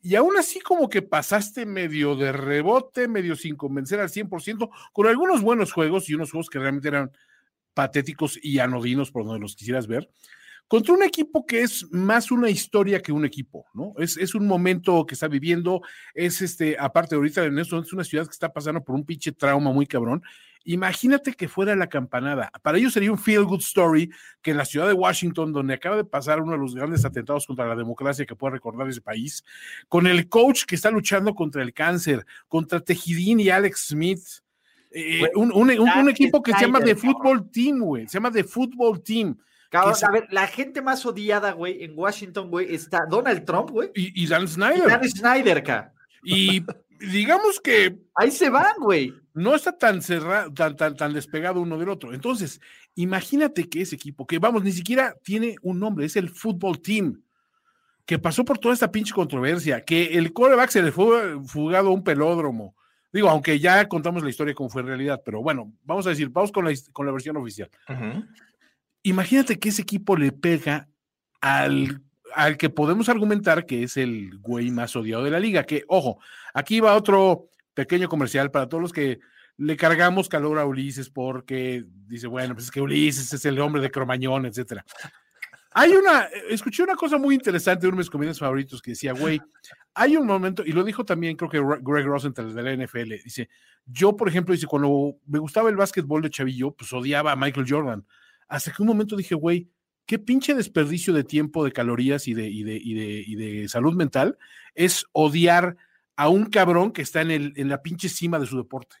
Y 0.00 0.14
aún 0.14 0.38
así 0.38 0.58
como 0.60 0.88
que 0.88 1.02
pasaste 1.02 1.66
medio 1.66 2.16
de 2.16 2.32
rebote, 2.32 3.08
medio 3.08 3.36
sin 3.36 3.56
convencer 3.56 4.00
al 4.00 4.08
100%, 4.08 4.70
con 4.94 5.06
algunos 5.06 5.42
buenos 5.42 5.70
juegos 5.70 6.08
y 6.08 6.14
unos 6.14 6.30
juegos 6.30 6.48
que 6.48 6.60
realmente 6.60 6.88
eran 6.88 7.12
patéticos 7.74 8.38
y 8.42 8.58
anodinos 8.58 9.10
por 9.10 9.26
donde 9.26 9.40
los 9.40 9.54
quisieras 9.54 9.86
ver 9.86 10.08
contra 10.68 10.94
un 10.94 11.02
equipo 11.02 11.46
que 11.46 11.62
es 11.62 11.86
más 11.90 12.30
una 12.30 12.50
historia 12.50 13.00
que 13.00 13.10
un 13.10 13.24
equipo, 13.24 13.66
¿no? 13.72 13.94
Es, 13.96 14.18
es 14.18 14.34
un 14.34 14.46
momento 14.46 15.06
que 15.06 15.14
está 15.14 15.26
viviendo, 15.26 15.80
es 16.14 16.42
este, 16.42 16.76
aparte 16.78 17.14
ahorita 17.14 17.44
en 17.44 17.58
esto, 17.58 17.78
es 17.78 17.92
una 17.92 18.04
ciudad 18.04 18.26
que 18.26 18.32
está 18.32 18.52
pasando 18.52 18.84
por 18.84 18.94
un 18.94 19.04
pinche 19.04 19.32
trauma 19.32 19.72
muy 19.72 19.86
cabrón. 19.86 20.22
Imagínate 20.64 21.32
que 21.32 21.48
fuera 21.48 21.74
la 21.74 21.86
campanada. 21.86 22.50
Para 22.62 22.76
ellos 22.76 22.92
sería 22.92 23.10
un 23.10 23.18
feel 23.18 23.44
good 23.44 23.60
story 23.60 24.10
que 24.42 24.50
en 24.50 24.58
la 24.58 24.66
ciudad 24.66 24.86
de 24.86 24.92
Washington, 24.92 25.50
donde 25.50 25.72
acaba 25.72 25.96
de 25.96 26.04
pasar 26.04 26.42
uno 26.42 26.52
de 26.52 26.58
los 26.58 26.74
grandes 26.74 27.06
atentados 27.06 27.46
contra 27.46 27.66
la 27.66 27.74
democracia 27.74 28.26
que 28.26 28.36
puede 28.36 28.54
recordar 28.54 28.86
ese 28.86 29.00
país, 29.00 29.42
con 29.88 30.06
el 30.06 30.28
coach 30.28 30.64
que 30.66 30.74
está 30.74 30.90
luchando 30.90 31.34
contra 31.34 31.62
el 31.62 31.72
cáncer, 31.72 32.26
contra 32.48 32.80
Tejidín 32.80 33.40
y 33.40 33.48
Alex 33.48 33.88
Smith, 33.88 34.20
eh, 34.90 35.30
un, 35.34 35.50
un, 35.52 35.70
un, 35.70 36.08
equipo 36.10 36.42
que 36.42 36.52
se 36.52 36.62
llama 36.62 36.80
The 36.80 36.96
Football 36.96 37.50
Team, 37.50 37.78
güey, 37.78 38.06
se 38.06 38.14
llama 38.14 38.30
The 38.30 38.44
Football 38.44 39.02
Team 39.02 39.38
a 39.72 40.10
ver, 40.10 40.26
la 40.30 40.46
gente 40.46 40.82
más 40.82 41.04
odiada, 41.04 41.52
güey, 41.52 41.84
en 41.84 41.92
Washington, 41.96 42.50
güey, 42.50 42.74
está 42.74 43.06
Donald 43.08 43.44
Trump, 43.44 43.70
güey. 43.70 43.90
Y, 43.94 44.26
Dan 44.26 44.48
Snyder. 44.48 44.84
Y 44.86 44.90
Dan 44.90 45.08
Snyder, 45.08 45.58
acá. 45.58 45.92
Y 46.22 46.64
digamos 47.00 47.60
que. 47.60 47.96
Ahí 48.14 48.30
se 48.30 48.50
van, 48.50 48.76
güey. 48.78 49.14
No 49.34 49.54
está 49.54 49.76
tan 49.76 50.02
cerrado, 50.02 50.52
tan, 50.52 50.76
tan, 50.76 50.96
tan 50.96 51.12
despegado 51.12 51.60
uno 51.60 51.78
del 51.78 51.90
otro. 51.90 52.12
Entonces, 52.12 52.60
imagínate 52.94 53.68
que 53.68 53.82
ese 53.82 53.96
equipo, 53.96 54.26
que 54.26 54.38
vamos, 54.38 54.64
ni 54.64 54.72
siquiera 54.72 55.14
tiene 55.22 55.56
un 55.62 55.78
nombre, 55.78 56.06
es 56.06 56.16
el 56.16 56.30
Football 56.30 56.80
Team, 56.80 57.22
que 58.04 58.18
pasó 58.18 58.44
por 58.44 58.58
toda 58.58 58.74
esta 58.74 58.90
pinche 58.90 59.14
controversia, 59.14 59.84
que 59.84 60.18
el 60.18 60.32
quarterback 60.32 60.70
se 60.70 60.82
le 60.82 60.92
fue 60.92 61.38
fugado 61.44 61.88
a 61.88 61.92
un 61.92 62.02
pelódromo. 62.02 62.74
Digo, 63.12 63.28
aunque 63.30 63.58
ya 63.58 63.86
contamos 63.86 64.22
la 64.22 64.30
historia 64.30 64.54
como 64.54 64.68
fue 64.68 64.82
en 64.82 64.88
realidad, 64.88 65.22
pero 65.24 65.42
bueno, 65.42 65.72
vamos 65.84 66.06
a 66.06 66.10
decir, 66.10 66.28
vamos 66.30 66.52
con 66.52 66.64
la, 66.64 66.72
con 66.92 67.06
la 67.06 67.12
versión 67.12 67.36
oficial. 67.36 67.70
Imagínate 69.08 69.58
que 69.58 69.70
ese 69.70 69.82
equipo 69.82 70.16
le 70.16 70.32
pega 70.32 70.88
al, 71.40 72.02
al 72.34 72.56
que 72.56 72.70
podemos 72.70 73.08
argumentar 73.08 73.66
que 73.66 73.84
es 73.84 73.96
el 73.96 74.38
güey 74.38 74.70
más 74.70 74.94
odiado 74.96 75.24
de 75.24 75.30
la 75.30 75.40
liga. 75.40 75.64
Que, 75.64 75.84
ojo, 75.88 76.18
aquí 76.54 76.80
va 76.80 76.96
otro 76.96 77.50
pequeño 77.74 78.08
comercial 78.08 78.50
para 78.50 78.68
todos 78.68 78.82
los 78.82 78.92
que 78.92 79.20
le 79.56 79.76
cargamos 79.76 80.28
calor 80.28 80.58
a 80.58 80.66
Ulises 80.66 81.10
porque 81.10 81.84
dice, 82.06 82.26
bueno, 82.26 82.54
pues 82.54 82.66
es 82.66 82.70
que 82.70 82.80
Ulises 82.80 83.32
es 83.32 83.44
el 83.44 83.58
hombre 83.60 83.82
de 83.82 83.90
Cromañón, 83.90 84.46
etcétera. 84.46 84.84
Hay 85.72 85.92
una, 85.92 86.28
escuché 86.48 86.82
una 86.82 86.96
cosa 86.96 87.18
muy 87.18 87.34
interesante 87.34 87.82
de 87.82 87.88
uno 87.88 87.96
de 87.96 88.00
mis 88.00 88.10
comediantes 88.10 88.40
favoritos 88.40 88.80
que 88.80 88.92
decía, 88.92 89.12
güey, 89.12 89.40
hay 89.94 90.16
un 90.16 90.26
momento, 90.26 90.62
y 90.64 90.72
lo 90.72 90.82
dijo 90.82 91.04
también 91.04 91.36
creo 91.36 91.50
que 91.50 91.60
Greg 91.82 92.06
Rosenthal 92.06 92.54
de 92.54 92.62
la 92.62 92.84
NFL, 92.84 93.22
dice, 93.22 93.48
yo 93.84 94.16
por 94.16 94.28
ejemplo, 94.28 94.54
dice, 94.54 94.66
cuando 94.66 95.16
me 95.26 95.38
gustaba 95.38 95.68
el 95.68 95.76
básquetbol 95.76 96.22
de 96.22 96.30
chavillo, 96.30 96.72
pues 96.72 96.92
odiaba 96.92 97.32
a 97.32 97.36
Michael 97.36 97.66
Jordan 97.68 98.06
hasta 98.48 98.72
que 98.72 98.82
un 98.82 98.88
momento 98.88 99.16
dije, 99.16 99.34
güey, 99.34 99.68
qué 100.06 100.18
pinche 100.18 100.54
desperdicio 100.54 101.12
de 101.12 101.24
tiempo, 101.24 101.64
de 101.64 101.72
calorías 101.72 102.28
y 102.28 102.34
de, 102.34 102.48
y 102.48 102.62
de, 102.62 102.76
y 102.76 102.94
de, 102.94 103.24
y 103.26 103.34
de 103.34 103.68
salud 103.68 103.94
mental 103.94 104.38
es 104.74 105.04
odiar 105.12 105.76
a 106.16 106.28
un 106.28 106.46
cabrón 106.46 106.92
que 106.92 107.02
está 107.02 107.20
en, 107.20 107.30
el, 107.30 107.52
en 107.56 107.68
la 107.68 107.82
pinche 107.82 108.08
cima 108.08 108.38
de 108.38 108.46
su 108.46 108.56
deporte. 108.56 108.96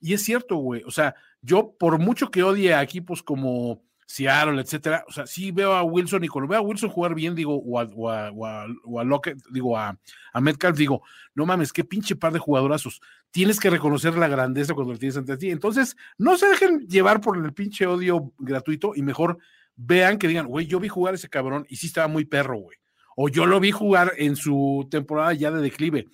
Y 0.00 0.12
es 0.12 0.22
cierto, 0.22 0.56
güey. 0.56 0.82
O 0.84 0.90
sea, 0.90 1.14
yo 1.40 1.74
por 1.78 1.98
mucho 1.98 2.30
que 2.30 2.42
odie 2.42 2.74
a 2.74 2.82
equipos 2.82 3.22
como 3.22 3.82
Seattle, 4.12 4.60
etcétera. 4.60 5.06
O 5.08 5.12
sea, 5.12 5.26
sí 5.26 5.52
veo 5.52 5.72
a 5.72 5.82
Wilson 5.82 6.22
y 6.22 6.28
cuando 6.28 6.46
veo 6.46 6.58
a 6.58 6.62
Wilson 6.62 6.90
jugar 6.90 7.14
bien, 7.14 7.34
digo, 7.34 7.56
o 7.56 7.80
a, 7.80 7.84
o 7.84 8.10
a, 8.10 8.30
o 8.84 9.00
a, 9.00 9.04
Lockett, 9.04 9.42
digo, 9.50 9.78
a, 9.78 9.98
a 10.34 10.40
Metcalf, 10.42 10.76
digo, 10.76 11.02
no 11.34 11.46
mames, 11.46 11.72
qué 11.72 11.82
pinche 11.82 12.14
par 12.14 12.34
de 12.34 12.38
jugadorazos. 12.38 13.00
Tienes 13.30 13.58
que 13.58 13.70
reconocer 13.70 14.14
la 14.18 14.28
grandeza 14.28 14.74
cuando 14.74 14.92
lo 14.92 14.98
tienes 14.98 15.16
ante 15.16 15.38
ti. 15.38 15.50
Entonces, 15.50 15.96
no 16.18 16.36
se 16.36 16.46
dejen 16.46 16.86
llevar 16.88 17.22
por 17.22 17.38
el 17.38 17.54
pinche 17.54 17.86
odio 17.86 18.34
gratuito 18.38 18.92
y 18.94 19.00
mejor 19.00 19.38
vean 19.76 20.18
que 20.18 20.28
digan, 20.28 20.46
güey, 20.46 20.66
yo 20.66 20.78
vi 20.78 20.88
jugar 20.88 21.14
a 21.14 21.16
ese 21.16 21.30
cabrón 21.30 21.64
y 21.70 21.76
sí 21.76 21.86
estaba 21.86 22.06
muy 22.06 22.26
perro, 22.26 22.58
güey. 22.58 22.76
O 23.16 23.30
yo 23.30 23.46
lo 23.46 23.60
vi 23.60 23.70
jugar 23.70 24.12
en 24.18 24.36
su 24.36 24.86
temporada 24.90 25.32
ya 25.32 25.50
de 25.50 25.62
declive 25.62 26.06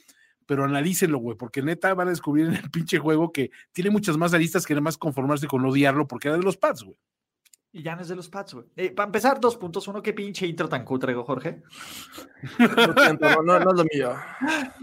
pero 0.46 0.64
analícenlo, 0.64 1.18
güey, 1.18 1.36
porque 1.36 1.60
neta 1.60 1.92
van 1.92 2.08
a 2.08 2.10
descubrir 2.10 2.46
en 2.46 2.54
el 2.54 2.70
pinche 2.70 2.98
juego 2.98 3.32
que 3.32 3.50
tiene 3.72 3.90
muchas 3.90 4.16
más 4.16 4.32
aristas 4.32 4.64
que 4.64 4.72
nada 4.72 4.80
más 4.80 4.96
conformarse 4.96 5.46
con 5.46 5.62
odiarlo 5.62 6.08
porque 6.08 6.28
era 6.28 6.38
de 6.38 6.42
los 6.42 6.56
pads, 6.56 6.84
güey. 6.84 6.96
Y 7.78 7.82
ya 7.84 7.94
no 7.94 8.02
es 8.02 8.08
de 8.08 8.16
los 8.16 8.28
Pats, 8.28 8.54
güey. 8.54 8.66
Eh, 8.74 8.90
para 8.90 9.06
empezar, 9.06 9.38
dos 9.38 9.56
puntos. 9.56 9.86
Uno, 9.86 10.02
qué 10.02 10.12
pinche 10.12 10.44
intro 10.44 10.68
tan 10.68 10.84
cutre, 10.84 11.14
Jorge. 11.14 11.62
no, 12.58 13.42
no, 13.44 13.60
no, 13.60 13.70
es 13.70 13.76
lo 13.76 13.84
mío. 13.84 14.16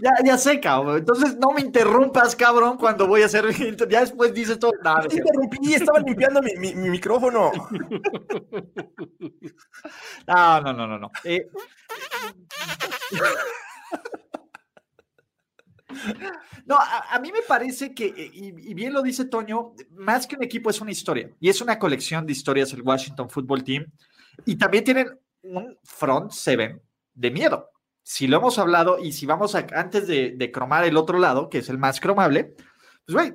Ya, 0.02 0.12
ya 0.24 0.38
sé, 0.38 0.58
cabrón. 0.60 0.96
Entonces 0.96 1.36
no 1.36 1.52
me 1.52 1.60
interrumpas, 1.60 2.34
cabrón, 2.34 2.78
cuando 2.78 3.06
voy 3.06 3.20
a 3.20 3.26
hacer 3.26 3.44
intro. 3.60 3.86
Ya 3.86 4.00
después 4.00 4.32
dices 4.32 4.58
todo. 4.58 4.72
No, 4.82 4.96
no 4.96 5.04
interrumpí, 5.04 5.74
estaba 5.74 5.98
limpiando 5.98 6.40
mi, 6.40 6.56
mi, 6.56 6.74
mi, 6.74 6.88
micrófono. 6.88 7.52
No, 10.26 10.60
no, 10.60 10.72
no, 10.72 10.86
no, 10.86 10.98
no. 10.98 11.10
Eh... 11.24 11.46
No, 16.66 16.76
a, 16.78 17.18
mí 17.20 17.30
me 17.32 17.42
parece 17.42 17.94
que, 17.94 18.06
eh, 18.06 18.30
y, 18.32 18.74
bien 18.74 18.92
lo 18.92 19.02
dice 19.02 19.26
Toño, 19.26 19.74
más 19.90 20.26
que 20.26 20.36
un 20.36 20.42
equipo 20.42 20.70
es 20.70 20.80
una 20.80 20.90
historia. 20.90 21.30
Y 21.40 21.48
es 21.48 21.60
una 21.60 21.78
colección 21.78 22.26
de 22.26 22.32
historias 22.32 22.72
el 22.72 22.82
Washington 22.82 23.30
Football 23.30 23.64
Team. 23.64 23.86
Y 24.44 24.56
también 24.56 24.84
tienen 24.84 25.18
un 25.42 25.78
front 25.84 26.32
seven 26.32 26.82
de 27.14 27.30
miedo. 27.30 27.70
Si 28.02 28.26
lo 28.26 28.36
hemos 28.36 28.58
hablado 28.58 28.98
y 28.98 29.12
si 29.12 29.26
vamos 29.26 29.54
a, 29.54 29.66
antes 29.74 30.06
de, 30.06 30.50
cromar 30.52 30.84
el 30.84 30.96
otro 30.96 31.18
lado, 31.18 31.48
que 31.48 31.58
es 31.58 31.68
el 31.68 31.78
más 31.78 32.00
cromable, 32.00 32.54
pues 33.04 33.14
güey, 33.14 33.34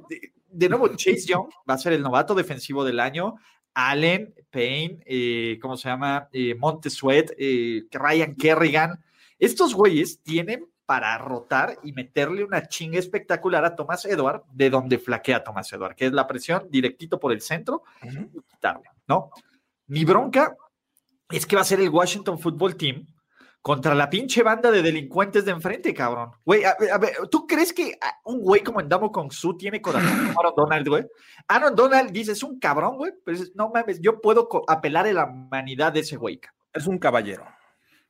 de, 0.50 0.70
nuevo, 0.70 0.88
Chase 0.90 1.26
Young 1.26 1.50
va 1.70 1.74
a 1.74 1.78
ser 1.78 1.94
el 1.94 2.02
novato 2.02 2.36
defensivo 2.36 2.84
del 2.84 3.00
año. 3.00 3.36
Allen, 3.74 4.34
Payne, 4.50 5.00
eh, 5.06 5.58
¿cómo 5.62 5.78
se 5.78 5.90
llama? 5.90 6.28
Eh, 6.32 6.56
Montesuet, 6.56 7.34
eh, 7.38 7.84
Ryan 7.92 8.36
Kerrigan. 8.36 9.04
Estos 9.40 9.74
güeyes 9.74 10.22
tienen 10.22 10.68
para 10.92 11.18
rotar 11.18 11.80
y 11.84 11.94
meterle 11.94 12.44
una 12.44 12.68
chinga 12.68 13.00
espectacular 13.00 13.64
a 13.64 13.78
Thomas 13.78 14.04
Edward, 14.04 14.44
de 14.52 14.70
donde 14.70 15.00
flaquea 15.00 15.42
Thomas 15.42 15.72
Edward, 15.72 15.96
que 15.96 16.08
es 16.08 16.12
la 16.12 16.28
presión 16.28 16.68
directito 16.70 17.18
por 17.18 17.32
el 17.32 17.40
centro 17.40 17.84
y 18.04 18.42
quitarle, 18.42 18.90
¿no? 19.08 19.30
Mi 19.88 20.04
bronca 20.04 20.54
es 21.30 21.46
que 21.46 21.56
va 21.56 21.62
a 21.62 21.64
ser 21.64 21.80
el 21.80 21.88
Washington 21.88 22.38
Football 22.38 22.76
Team 22.76 23.08
contra 23.62 23.96
la 23.96 24.10
pinche 24.10 24.44
banda 24.44 24.70
de 24.70 24.82
delincuentes 24.82 25.46
de 25.46 25.52
enfrente, 25.52 25.94
cabrón. 25.94 26.32
Güey, 26.44 26.66
a, 26.66 26.98
ver, 26.98 27.30
¿tú 27.32 27.48
crees 27.48 27.72
que 27.72 27.98
un 28.26 28.42
güey 28.42 28.62
como 28.62 28.82
Endamo 28.82 29.14
Kong 29.14 29.32
Su 29.32 29.56
tiene 29.56 29.82
corazón 29.82 30.12
Aaron 30.38 30.54
Donald, 30.58 30.90
güey? 30.90 31.06
Aaron 31.48 31.74
Donald 31.74 32.12
dice, 32.12 32.34
es 32.34 32.44
un 32.44 32.60
cabrón, 32.60 32.98
güey, 32.98 33.14
pero 33.24 33.40
no 33.56 33.70
mames, 33.70 34.02
yo 34.02 34.20
puedo 34.20 34.50
apelar 34.68 35.08
a 35.08 35.14
la 35.14 35.24
humanidad 35.24 35.94
de 35.94 36.02
ese 36.02 36.18
güey. 36.18 36.42
Es 36.74 36.86
un 36.86 36.98
caballero. 36.98 37.46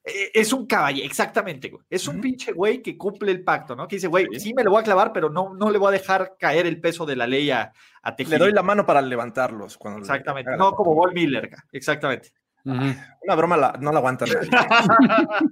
Eh, 0.04 0.32
es 0.34 0.52
un 0.52 0.66
caballero, 0.66 1.06
exactamente, 1.06 1.70
güey. 1.70 1.86
Es 1.90 2.08
un 2.08 2.20
pinche 2.20 2.54
güey 2.54 2.82
que 2.82 2.98
cumple 2.98 3.32
el 3.32 3.44
pacto, 3.44 3.76
¿no? 3.76 3.88
Que 3.88 3.98
dice, 3.98 4.08
güey, 4.08 4.28
sí. 4.40 4.54
me 4.54 4.64
lo 4.64 4.72
voy 4.72 4.82
a 4.82 4.84
clavar, 4.84 5.14
pero 5.14 5.30
no, 5.30 5.54
no 5.54 5.70
le 5.70 5.78
voy 5.78 5.90
a 5.90 6.00
dejar 6.00 6.38
caer 6.40 6.66
el 6.66 6.82
peso 6.82 7.06
de 7.06 7.16
la 7.16 7.28
ley 7.28 7.52
a, 7.52 7.72
a 8.02 8.16
Le 8.18 8.38
doy 8.38 8.52
la 8.52 8.64
mano 8.64 8.86
para 8.86 9.02
levantarlos. 9.02 9.78
Cuando 9.78 10.00
exactamente, 10.00 10.58
no 10.58 10.74
como 10.74 10.96
Vol 10.96 11.14
Miller, 11.14 11.52
exactamente. 11.72 12.34
Una 12.64 13.36
broma 13.36 13.74
no 13.80 13.92
la 13.92 14.00
aguanta. 14.00 14.26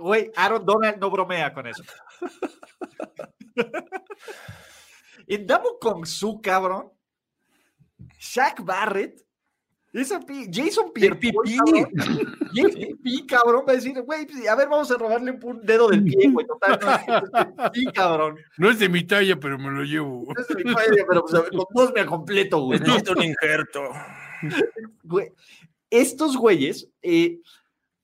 Güey, 0.00 0.32
Aaron 0.34 0.66
Donald 0.66 0.98
no 0.98 1.08
bromea 1.08 1.52
con 1.52 1.68
eso. 1.68 1.84
Damo 5.46 5.78
con 5.80 6.04
su 6.04 6.40
cabrón. 6.40 6.90
Shaq 8.18 8.64
Barrett 8.64 9.27
Jason 9.92 10.92
Pierre 10.92 11.18
cabrón, 11.18 11.90
Jason 12.54 13.26
cabrón, 13.28 13.64
va 13.66 13.72
a 13.72 13.76
decir, 13.76 14.00
güey, 14.02 14.26
pues, 14.26 14.46
a 14.46 14.54
ver, 14.54 14.68
vamos 14.68 14.90
a 14.90 14.98
robarle 14.98 15.38
un 15.42 15.60
dedo 15.62 15.88
del 15.88 16.04
pie, 16.04 16.30
güey, 16.30 16.46
total, 16.46 16.78
no, 16.82 17.70
sí, 17.72 17.84
cabrón. 17.94 18.36
No 18.58 18.70
es 18.70 18.78
de 18.78 18.88
mi 18.88 19.04
talla, 19.04 19.40
pero 19.40 19.58
me 19.58 19.70
lo 19.70 19.84
llevo. 19.84 20.26
No 20.34 20.40
es 20.40 20.48
de 20.48 20.56
mi 20.56 20.74
talla, 20.74 21.04
pero 21.08 21.24
pues, 21.24 21.42
con 21.50 21.66
dos 21.74 21.92
me 21.94 22.04
completo, 22.04 22.60
güey. 22.60 22.80
Necesito 22.80 23.12
un 23.12 23.22
injerto. 23.22 23.80
Güey, 25.04 25.32
estos 25.90 26.36
güeyes, 26.36 26.88
eh, 27.00 27.40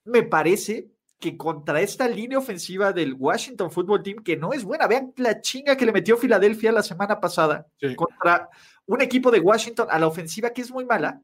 me 0.04 0.22
parece 0.22 0.88
que 1.18 1.36
contra 1.36 1.80
esta 1.80 2.08
línea 2.08 2.38
ofensiva 2.38 2.92
del 2.92 3.14
Washington 3.14 3.70
Football 3.70 4.02
Team, 4.02 4.18
que 4.22 4.36
no 4.36 4.52
es 4.52 4.64
buena, 4.64 4.86
vean 4.86 5.12
la 5.16 5.40
chinga 5.40 5.76
que 5.76 5.86
le 5.86 5.92
metió 5.92 6.16
Filadelfia 6.16 6.72
la 6.72 6.82
semana 6.82 7.20
pasada 7.20 7.66
contra 7.96 8.48
un 8.86 9.00
equipo 9.00 9.30
de 9.30 9.40
Washington 9.40 9.88
a 9.90 9.98
la 9.98 10.06
ofensiva 10.06 10.50
que 10.50 10.60
es 10.60 10.70
muy 10.70 10.84
mala, 10.84 11.22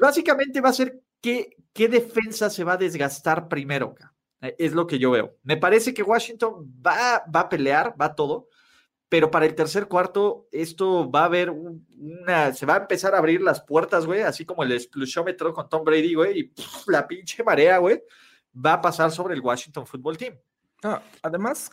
básicamente 0.00 0.60
va 0.60 0.70
a 0.70 0.74
ser 0.74 1.00
qué, 1.20 1.56
qué 1.72 1.88
defensa 1.88 2.50
se 2.50 2.64
va 2.64 2.74
a 2.74 2.78
desgastar 2.78 3.48
primero. 3.48 3.94
Eh, 4.40 4.54
es 4.58 4.72
lo 4.72 4.86
que 4.86 4.98
yo 4.98 5.10
veo. 5.10 5.36
Me 5.42 5.56
parece 5.56 5.94
que 5.94 6.02
Washington 6.02 6.72
va, 6.84 7.24
va 7.34 7.40
a 7.40 7.48
pelear, 7.48 7.94
va 8.00 8.14
todo, 8.14 8.48
pero 9.08 9.30
para 9.30 9.46
el 9.46 9.54
tercer 9.54 9.88
cuarto 9.88 10.48
esto 10.52 11.10
va 11.10 11.22
a 11.22 11.26
haber 11.26 11.50
una, 11.50 12.52
se 12.52 12.66
va 12.66 12.74
a 12.74 12.78
empezar 12.78 13.14
a 13.14 13.18
abrir 13.18 13.40
las 13.40 13.60
puertas, 13.62 14.06
güey, 14.06 14.22
así 14.22 14.44
como 14.44 14.62
el 14.62 14.72
explusiómetro 14.72 15.52
con 15.52 15.68
Tom 15.68 15.84
Brady, 15.84 16.14
güey, 16.14 16.40
y 16.40 16.52
la 16.86 17.06
pinche 17.06 17.42
marea, 17.42 17.78
güey, 17.78 18.02
va 18.54 18.74
a 18.74 18.80
pasar 18.80 19.10
sobre 19.10 19.34
el 19.34 19.40
Washington 19.40 19.86
Football 19.86 20.18
Team. 20.18 20.38
Ah, 20.82 21.02
además, 21.22 21.70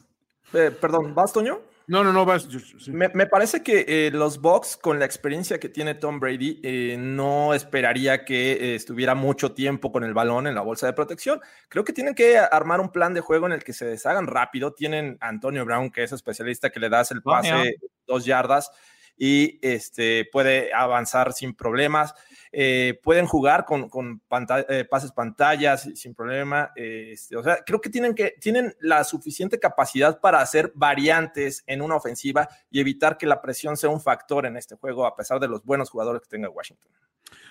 eh, 0.54 0.72
perdón, 0.80 1.14
¿vas, 1.14 1.34
Toño? 1.34 1.60
No, 1.88 2.04
no, 2.04 2.12
no, 2.12 2.26
vas. 2.26 2.48
Me, 2.88 3.10
parece 3.28 3.62
que 3.62 3.86
eh, 3.88 4.12
los 4.12 4.42
Bucks, 4.42 4.76
con 4.76 4.98
la 4.98 5.06
experiencia 5.06 5.60
que 5.60 5.70
tiene 5.70 5.94
Tom 5.96 6.20
Brady, 6.20 6.60
eh, 6.64 6.96
no 6.98 7.54
esperaría 7.54 8.26
que 8.26 8.54
eh, 8.54 8.76
estuviera 8.76 9.14
mucho 9.14 9.54
tiempo 9.54 9.92
con 9.92 10.04
el 10.04 10.14
balón 10.14 10.48
en 10.48 10.56
la 10.56 10.62
bolsa 10.62 10.88
de 10.88 10.94
protección. 10.94 11.40
Creo 11.70 11.84
que 11.84 11.94
tienen 11.94 12.16
que 12.16 12.40
armar 12.40 12.80
un 12.80 12.92
plan 12.92 13.14
de 13.14 13.22
juego 13.22 13.46
en 13.46 13.54
el 13.54 13.64
que 13.64 13.74
se 13.74 13.86
deshagan 13.86 14.26
rápido. 14.26 14.74
Tienen 14.74 15.18
a 15.22 15.28
Antonio 15.28 15.64
Brown, 15.64 15.92
que 15.92 16.04
es 16.04 16.12
especialista, 16.12 16.72
que 16.72 16.80
le 16.80 16.90
das 16.90 17.12
el 17.12 17.22
pase 17.22 17.76
dos 18.08 18.26
yardas 18.26 18.72
y 19.18 19.60
este, 19.62 20.28
puede 20.32 20.74
avanzar 20.74 21.34
sin 21.34 21.54
problemas. 21.54 22.14
Eh, 22.58 22.98
pueden 23.04 23.26
jugar 23.26 23.66
con, 23.66 23.90
con 23.90 24.22
eh, 24.70 24.86
pases 24.90 25.12
pantallas 25.12 25.90
sin 25.94 26.16
problema. 26.16 26.72
Este, 26.74 27.36
o 27.36 27.44
sea, 27.44 27.58
creo 27.66 27.82
que 27.82 27.90
tienen, 27.90 28.16
que 28.16 28.36
tienen 28.40 28.74
la 28.80 29.04
suficiente 29.04 29.60
capacidad 29.60 30.22
para 30.22 30.40
hacer 30.40 30.72
variantes 30.74 31.66
en 31.68 31.82
una 31.82 31.98
ofensiva 31.98 32.48
y 32.72 32.80
evitar 32.80 33.18
que 33.18 33.26
la 33.26 33.42
presión 33.42 33.76
sea 33.76 33.90
un 33.90 34.00
factor 34.00 34.46
en 34.46 34.56
este 34.56 34.78
juego, 34.78 35.06
a 35.06 35.18
pesar 35.18 35.38
de 35.42 35.50
los 35.50 35.66
buenos 35.66 35.90
jugadores 35.90 36.22
que 36.22 36.30
tenga 36.30 36.50
Washington. 36.50 36.90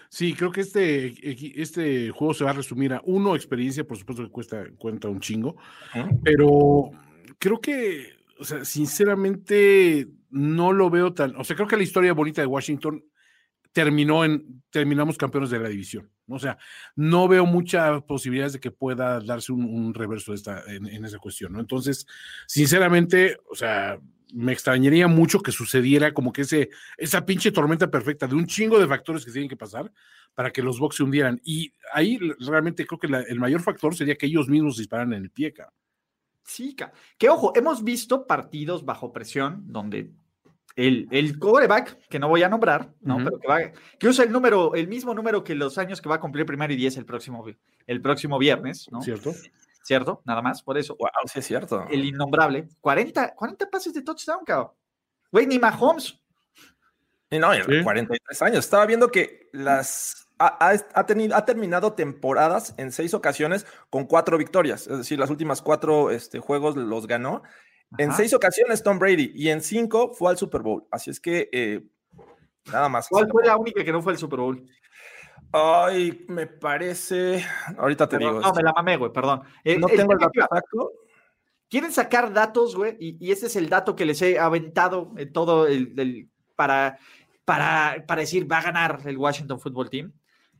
Sí, 0.08 0.32
creo 0.32 0.50
que 0.50 0.62
este, 0.62 1.12
este 1.60 2.08
juego 2.08 2.32
se 2.32 2.44
va 2.44 2.52
a 2.52 2.54
resumir 2.54 2.94
a 2.94 3.02
uno, 3.04 3.36
experiencia, 3.36 3.84
por 3.84 3.98
supuesto 3.98 4.24
que 4.24 4.30
cuesta, 4.30 4.64
cuenta 4.78 5.08
un 5.08 5.20
chingo, 5.20 5.56
pero 6.22 6.92
creo 7.38 7.60
que, 7.60 8.08
o 8.40 8.44
sea, 8.44 8.64
sinceramente 8.64 10.08
no 10.30 10.72
lo 10.72 10.88
veo 10.88 11.12
tan, 11.12 11.36
o 11.36 11.44
sea, 11.44 11.56
creo 11.56 11.68
que 11.68 11.76
la 11.76 11.82
historia 11.82 12.14
bonita 12.14 12.40
de 12.40 12.46
Washington 12.46 13.04
terminó 13.74 14.24
en, 14.24 14.62
terminamos 14.70 15.18
campeones 15.18 15.50
de 15.50 15.58
la 15.58 15.68
división. 15.68 16.08
O 16.28 16.38
sea, 16.38 16.56
no 16.96 17.28
veo 17.28 17.44
muchas 17.44 18.02
posibilidades 18.04 18.54
de 18.54 18.60
que 18.60 18.70
pueda 18.70 19.20
darse 19.20 19.52
un, 19.52 19.92
reverso 19.92 20.32
esta, 20.32 20.62
en, 20.66 21.04
esa 21.04 21.18
cuestión, 21.18 21.52
¿no? 21.52 21.60
Entonces, 21.60 22.06
sinceramente, 22.46 23.36
o 23.50 23.54
sea, 23.54 23.98
me 24.32 24.52
extrañaría 24.52 25.08
mucho 25.08 25.40
que 25.40 25.52
sucediera 25.52 26.14
como 26.14 26.32
que 26.32 26.42
ese, 26.42 26.70
esa 26.96 27.26
pinche 27.26 27.50
tormenta 27.50 27.90
perfecta 27.90 28.26
de 28.26 28.36
un 28.36 28.46
chingo 28.46 28.78
de 28.78 28.86
factores 28.86 29.24
que 29.24 29.32
tienen 29.32 29.50
que 29.50 29.56
pasar 29.56 29.92
para 30.34 30.50
que 30.50 30.62
los 30.62 30.78
Bucks 30.78 30.96
se 30.96 31.02
hundieran. 31.02 31.40
Y 31.44 31.72
ahí 31.92 32.18
realmente 32.40 32.86
creo 32.86 33.00
que 33.00 33.08
el 33.28 33.40
mayor 33.40 33.60
factor 33.60 33.94
sería 33.94 34.16
que 34.16 34.26
ellos 34.26 34.48
mismos 34.48 34.78
disparan 34.78 35.12
en 35.12 35.24
el 35.24 35.30
pie, 35.30 35.52
Sí, 36.46 36.76
que 37.18 37.28
ojo, 37.28 37.52
hemos 37.56 37.82
visto 37.82 38.26
partidos 38.26 38.84
bajo 38.84 39.12
presión 39.12 39.64
donde 39.66 40.12
el, 40.76 41.06
el 41.10 41.38
coreback, 41.38 42.08
que 42.08 42.18
no 42.18 42.28
voy 42.28 42.42
a 42.42 42.48
nombrar, 42.48 42.92
¿no? 43.00 43.18
Pero 43.18 43.38
que, 43.38 43.46
va, 43.46 43.60
que 43.98 44.08
usa 44.08 44.24
el 44.24 44.32
número, 44.32 44.74
el 44.74 44.88
mismo 44.88 45.14
número 45.14 45.44
que 45.44 45.54
los 45.54 45.78
años 45.78 46.00
que 46.00 46.08
va 46.08 46.16
a 46.16 46.20
cumplir 46.20 46.46
primero 46.46 46.72
y 46.72 46.76
diez 46.76 46.96
el 46.96 47.04
próximo, 47.04 47.44
el 47.86 48.00
próximo 48.00 48.38
viernes, 48.38 48.88
¿no? 48.90 49.00
Cierto. 49.02 49.32
Cierto, 49.84 50.22
nada 50.24 50.40
más, 50.40 50.62
por 50.62 50.78
eso. 50.78 50.96
Wow, 50.98 51.10
sí 51.30 51.40
es 51.40 51.46
cierto. 51.46 51.84
El 51.90 52.06
innombrable. 52.06 52.68
40, 52.80 53.34
40 53.34 53.70
pases 53.70 53.92
de 53.92 54.00
touchdown, 54.00 54.42
cabrón. 54.44 54.70
Güey, 55.30 55.46
ni 55.46 55.58
Mahomes. 55.58 56.18
Y 57.30 57.38
no, 57.38 57.48
43 57.48 58.42
años. 58.42 58.58
Estaba 58.60 58.86
viendo 58.86 59.10
que 59.10 59.50
las 59.52 60.26
ha, 60.38 60.74
ha, 60.94 61.06
tenido, 61.06 61.36
ha 61.36 61.44
terminado 61.44 61.92
temporadas 61.92 62.74
en 62.78 62.92
seis 62.92 63.12
ocasiones 63.12 63.66
con 63.90 64.06
cuatro 64.06 64.38
victorias. 64.38 64.86
Es 64.86 64.96
decir, 64.96 65.18
las 65.18 65.28
últimas 65.28 65.60
cuatro 65.60 66.10
este, 66.10 66.38
juegos 66.38 66.76
los 66.76 67.06
ganó 67.06 67.42
en 67.98 68.12
seis 68.12 68.34
ocasiones 68.34 68.82
Tom 68.82 68.98
Brady 68.98 69.32
y 69.34 69.48
en 69.48 69.60
cinco 69.60 70.12
fue 70.12 70.30
al 70.30 70.38
Super 70.38 70.62
Bowl. 70.62 70.84
Así 70.90 71.10
es 71.10 71.20
que 71.20 71.48
eh, 71.52 71.82
nada 72.66 72.88
más. 72.88 73.08
¿Cuál 73.08 73.28
fue 73.30 73.44
la 73.44 73.56
única 73.56 73.84
que 73.84 73.92
no 73.92 74.02
fue 74.02 74.12
al 74.12 74.18
Super 74.18 74.40
Bowl? 74.40 74.66
Ay, 75.52 76.24
me 76.28 76.46
parece. 76.46 77.44
Ahorita 77.78 78.08
te 78.08 78.18
digo. 78.18 78.40
No, 78.40 78.52
me 78.52 78.62
la 78.62 78.72
mamé, 78.72 78.96
güey, 78.96 79.12
perdón. 79.12 79.42
Eh, 79.62 79.78
no 79.78 79.86
tengo 79.86 80.12
el 80.12 80.18
dato 80.18 80.40
exacto. 80.40 80.92
Quieren 81.68 81.92
sacar 81.92 82.32
datos, 82.32 82.76
güey, 82.76 82.96
y, 83.00 83.32
ese 83.32 83.46
es 83.46 83.56
el 83.56 83.68
dato 83.68 83.96
que 83.96 84.04
les 84.04 84.20
he 84.22 84.38
aventado 84.38 85.12
en 85.16 85.32
todo 85.32 85.66
el, 85.66 86.28
para, 86.54 86.98
para, 87.44 88.04
para 88.06 88.20
decir 88.20 88.50
va 88.50 88.58
a 88.58 88.62
ganar 88.62 89.00
el 89.04 89.16
Washington 89.16 89.60
Football 89.60 89.90
Team. 89.90 90.12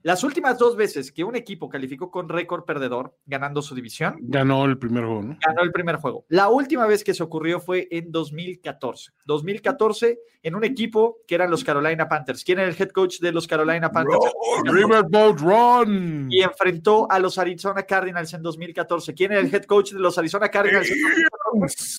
Las 0.04 0.22
últimas 0.22 0.58
dos 0.58 0.76
veces 0.76 1.10
que 1.10 1.24
un 1.24 1.34
equipo 1.34 1.70
calificó 1.70 2.10
con 2.10 2.28
récord 2.28 2.64
perdedor 2.64 3.16
ganando 3.24 3.62
su 3.62 3.74
división. 3.74 4.16
Ganó 4.20 4.66
el 4.66 4.76
primer 4.76 5.02
juego, 5.02 5.22
¿no? 5.22 5.38
Ganó 5.40 5.62
el 5.62 5.72
primer 5.72 5.96
juego. 5.96 6.26
La 6.28 6.50
última 6.50 6.86
vez 6.86 7.02
que 7.02 7.14
se 7.14 7.22
ocurrió 7.22 7.58
fue 7.58 7.88
en 7.90 8.12
2014. 8.12 9.12
2014 9.24 10.18
en 10.42 10.54
un 10.56 10.64
equipo 10.64 11.20
que 11.26 11.34
eran 11.36 11.50
los 11.50 11.64
Carolina 11.64 12.06
Panthers. 12.06 12.44
¿Quién 12.44 12.58
era 12.58 12.68
el 12.68 12.76
head 12.78 12.90
coach 12.90 13.18
de 13.20 13.32
los 13.32 13.46
Carolina 13.46 13.90
Panthers? 13.90 14.30
Riverboat 14.64 15.40
Run. 15.40 16.28
Y 16.30 16.42
enfrentó 16.42 17.10
a 17.10 17.18
los 17.18 17.38
Arizona 17.38 17.84
Cardinals 17.84 18.34
en 18.34 18.42
2014. 18.42 19.14
¿Quién 19.14 19.32
era 19.32 19.40
el 19.40 19.54
head 19.54 19.64
coach 19.64 19.92
de 19.92 20.00
los 20.00 20.18
Arizona 20.18 20.50
Cardinals? 20.50 20.92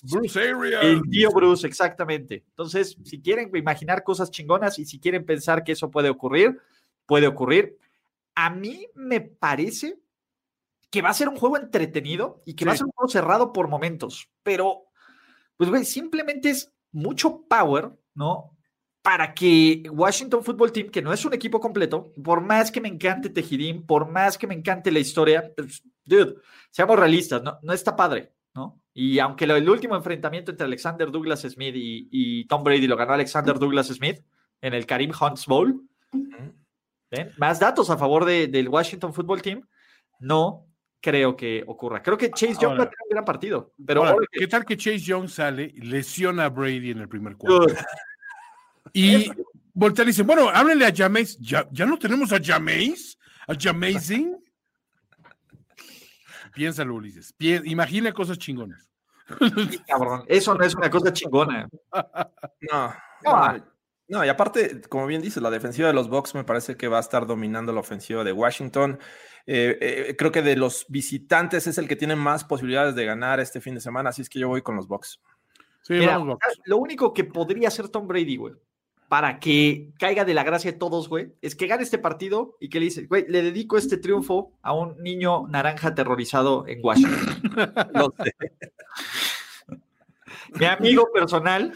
Bruce 0.04 0.40
Arians. 0.40 0.84
El 0.84 1.02
tío 1.10 1.30
Bruce, 1.30 1.66
exactamente. 1.66 2.44
Entonces, 2.50 2.96
si 3.02 3.20
quieren 3.20 3.50
imaginar 3.52 4.04
cosas 4.04 4.30
chingonas 4.30 4.78
y 4.78 4.84
si 4.84 5.00
quieren 5.00 5.26
pensar 5.26 5.64
que 5.64 5.72
eso 5.72 5.90
puede 5.90 6.08
ocurrir, 6.08 6.56
puede 7.04 7.26
ocurrir 7.26 7.76
a 8.36 8.50
mí 8.50 8.86
me 8.94 9.20
parece 9.20 9.98
que 10.90 11.02
va 11.02 11.08
a 11.08 11.14
ser 11.14 11.28
un 11.28 11.36
juego 11.36 11.56
entretenido 11.56 12.42
y 12.46 12.54
que 12.54 12.64
va 12.64 12.72
a 12.72 12.76
ser 12.76 12.86
un 12.86 12.92
juego 12.92 13.08
cerrado 13.08 13.52
por 13.52 13.68
momentos, 13.68 14.30
pero, 14.42 14.84
pues, 15.56 15.68
güey, 15.68 15.84
simplemente 15.84 16.50
es 16.50 16.72
mucho 16.92 17.42
power, 17.48 17.90
¿no? 18.14 18.56
Para 19.02 19.34
que 19.34 19.82
Washington 19.90 20.44
Football 20.44 20.72
Team, 20.72 20.90
que 20.90 21.02
no 21.02 21.12
es 21.12 21.24
un 21.24 21.34
equipo 21.34 21.60
completo, 21.60 22.12
por 22.22 22.40
más 22.40 22.70
que 22.70 22.80
me 22.80 22.88
encante 22.88 23.30
Tejidín, 23.30 23.84
por 23.84 24.08
más 24.08 24.38
que 24.38 24.46
me 24.46 24.54
encante 24.54 24.92
la 24.92 25.00
historia, 25.00 25.52
pues, 25.56 25.82
dude, 26.04 26.36
seamos 26.70 26.98
realistas, 26.98 27.42
no, 27.42 27.58
no 27.62 27.72
está 27.72 27.96
padre, 27.96 28.32
¿no? 28.54 28.80
Y 28.94 29.18
aunque 29.18 29.44
el 29.44 29.68
último 29.68 29.96
enfrentamiento 29.96 30.50
entre 30.50 30.66
Alexander 30.66 31.10
Douglas 31.10 31.42
Smith 31.42 31.74
y, 31.76 32.46
Tom 32.46 32.64
Brady 32.64 32.86
lo 32.86 32.96
ganó 32.96 33.12
Alexander 33.12 33.58
Douglas 33.58 33.88
Smith 33.88 34.24
en 34.60 34.72
el 34.72 34.86
Karim 34.86 35.12
Hunts 35.20 35.46
Bowl, 35.46 35.86
más 37.38 37.60
datos 37.60 37.90
a 37.90 37.96
favor 37.96 38.24
del 38.24 38.68
Washington 38.68 39.12
Football 39.12 39.42
Team. 39.42 39.66
No 40.20 40.66
creo 41.00 41.36
que 41.36 41.62
ocurra. 41.66 42.02
Creo 42.02 42.18
que 42.18 42.30
Chase 42.30 42.56
Young 42.60 42.78
va 42.78 42.84
a 42.84 42.90
tener 42.90 43.04
un 43.04 43.10
gran 43.10 43.24
partido. 43.24 43.72
Pero 43.86 44.16
¿qué 44.32 44.46
tal 44.48 44.64
que 44.64 44.76
Chase 44.76 44.98
Young 44.98 45.28
sale 45.28 45.70
y 45.72 45.82
lesiona 45.82 46.46
a 46.46 46.48
Brady 46.48 46.90
en 46.90 46.98
el 46.98 47.08
primer 47.08 47.36
cuarto? 47.36 47.66
y 48.92 49.30
voltea 49.72 50.04
y 50.04 50.08
dice, 50.08 50.22
bueno, 50.22 50.48
háblenle 50.48 50.86
a 50.86 50.94
Jameis. 50.94 51.38
¿Ya, 51.38 51.68
¿Ya 51.70 51.86
no 51.86 51.98
tenemos 51.98 52.32
a 52.32 52.40
Jameis? 52.42 53.18
¿A 53.46 53.54
Jamazing? 53.54 54.36
Piénsalo, 56.54 56.94
Ulises. 56.94 57.34
imagina 57.38 58.12
cosas 58.12 58.38
chingonas. 58.38 58.90
cabrón, 59.86 60.24
eso 60.26 60.54
no 60.54 60.64
es 60.64 60.74
una 60.74 60.90
cosa 60.90 61.12
chingona. 61.12 61.68
No. 62.72 62.94
no. 63.22 63.75
No, 64.08 64.24
y 64.24 64.28
aparte, 64.28 64.82
como 64.88 65.06
bien 65.06 65.20
dices, 65.20 65.42
la 65.42 65.50
defensiva 65.50 65.88
de 65.88 65.94
los 65.94 66.08
Bucks 66.08 66.34
me 66.34 66.44
parece 66.44 66.76
que 66.76 66.86
va 66.86 66.98
a 66.98 67.00
estar 67.00 67.26
dominando 67.26 67.72
la 67.72 67.80
ofensiva 67.80 68.22
de 68.22 68.32
Washington. 68.32 68.98
Eh, 69.46 69.78
eh, 69.80 70.16
creo 70.16 70.30
que 70.30 70.42
de 70.42 70.56
los 70.56 70.86
visitantes 70.88 71.66
es 71.66 71.78
el 71.78 71.88
que 71.88 71.96
tiene 71.96 72.14
más 72.14 72.44
posibilidades 72.44 72.94
de 72.94 73.04
ganar 73.04 73.40
este 73.40 73.60
fin 73.60 73.74
de 73.74 73.80
semana, 73.80 74.10
así 74.10 74.22
es 74.22 74.28
que 74.28 74.38
yo 74.38 74.48
voy 74.48 74.62
con 74.62 74.76
los 74.76 74.86
Bucks. 74.86 75.20
Sí, 75.82 76.04
vamos, 76.04 76.38
Lo 76.64 76.78
único 76.78 77.12
que 77.14 77.24
podría 77.24 77.68
hacer 77.68 77.88
Tom 77.88 78.08
Brady, 78.08 78.36
güey, 78.36 78.54
para 79.08 79.38
que 79.38 79.92
caiga 79.98 80.24
de 80.24 80.34
la 80.34 80.42
gracia 80.42 80.72
de 80.72 80.78
todos, 80.78 81.08
güey, 81.08 81.32
es 81.40 81.54
que 81.54 81.68
gane 81.68 81.84
este 81.84 81.98
partido 81.98 82.56
y 82.60 82.68
que 82.68 82.80
le 82.80 82.86
dice, 82.86 83.06
güey, 83.06 83.24
le 83.28 83.42
dedico 83.42 83.78
este 83.78 83.96
triunfo 83.96 84.52
a 84.62 84.72
un 84.72 85.00
niño 85.00 85.46
naranja 85.46 85.88
aterrorizado 85.88 86.66
en 86.66 86.80
Washington. 86.82 87.40
Mi 90.54 90.66
amigo 90.66 91.10
personal 91.12 91.72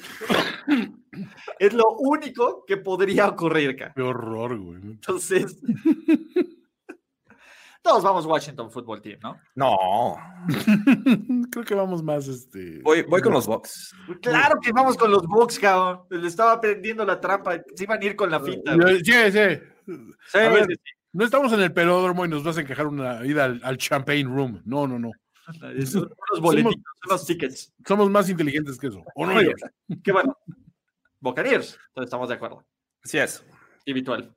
es 1.58 1.72
lo 1.72 1.90
único 1.98 2.64
que 2.66 2.76
podría 2.76 3.28
ocurrir, 3.28 3.76
cara. 3.76 3.92
Qué 3.94 4.02
horror, 4.02 4.58
güey. 4.58 4.80
Entonces, 4.82 5.60
todos 7.82 8.02
vamos 8.02 8.26
Washington 8.26 8.70
Football 8.70 9.02
Team, 9.02 9.18
¿no? 9.22 9.38
No. 9.54 10.16
Creo 11.50 11.64
que 11.64 11.74
vamos 11.74 12.02
más, 12.02 12.28
este. 12.28 12.80
Voy, 12.82 13.02
voy 13.02 13.20
con 13.22 13.32
los 13.32 13.46
Bucks. 13.46 13.94
Claro 14.22 14.60
que 14.60 14.72
vamos 14.72 14.96
con 14.96 15.10
los 15.10 15.26
Bucks, 15.26 15.58
cabrón. 15.58 16.02
Le 16.10 16.28
estaba 16.28 16.60
prendiendo 16.60 17.04
la 17.04 17.20
trampa. 17.20 17.60
Se 17.74 17.84
iban 17.84 18.00
a 18.00 18.04
ir 18.04 18.16
con 18.16 18.30
la 18.30 18.40
finta. 18.40 18.74
Sí, 19.02 19.12
sí. 19.32 20.38
no 21.12 21.24
estamos 21.24 21.52
en 21.52 21.60
el 21.60 21.72
pelódromo 21.72 22.24
y 22.24 22.28
nos 22.28 22.44
vas 22.44 22.58
a 22.58 22.60
encajar 22.60 22.86
una 22.86 23.24
ida 23.24 23.44
al 23.44 23.78
Champagne 23.78 24.24
Room. 24.24 24.62
No, 24.64 24.86
no, 24.86 24.98
no. 24.98 25.10
Son 25.86 26.10
los 26.32 26.40
boletitos, 26.40 26.82
son 27.02 27.10
los 27.10 27.26
tickets. 27.26 27.72
Somos 27.86 28.10
más 28.10 28.28
inteligentes 28.28 28.78
que 28.78 28.88
eso. 28.88 29.04
¿O 29.14 29.26
no? 29.26 29.40
Qué 30.02 30.12
bueno. 30.12 30.36
Buccaneers, 31.20 31.78
entonces 31.88 32.06
estamos 32.06 32.28
de 32.28 32.34
acuerdo. 32.34 32.64
Así 33.04 33.18
es. 33.18 33.44
Habitual. 33.88 34.34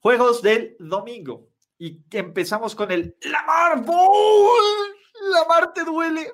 Juegos 0.00 0.42
del 0.42 0.76
domingo. 0.78 1.48
Y 1.78 2.02
empezamos 2.10 2.74
con 2.74 2.90
el 2.90 3.16
Lamar 3.22 3.82
Bowl. 3.84 4.62
Lamar 5.32 5.72
te 5.72 5.84
duele. 5.84 6.30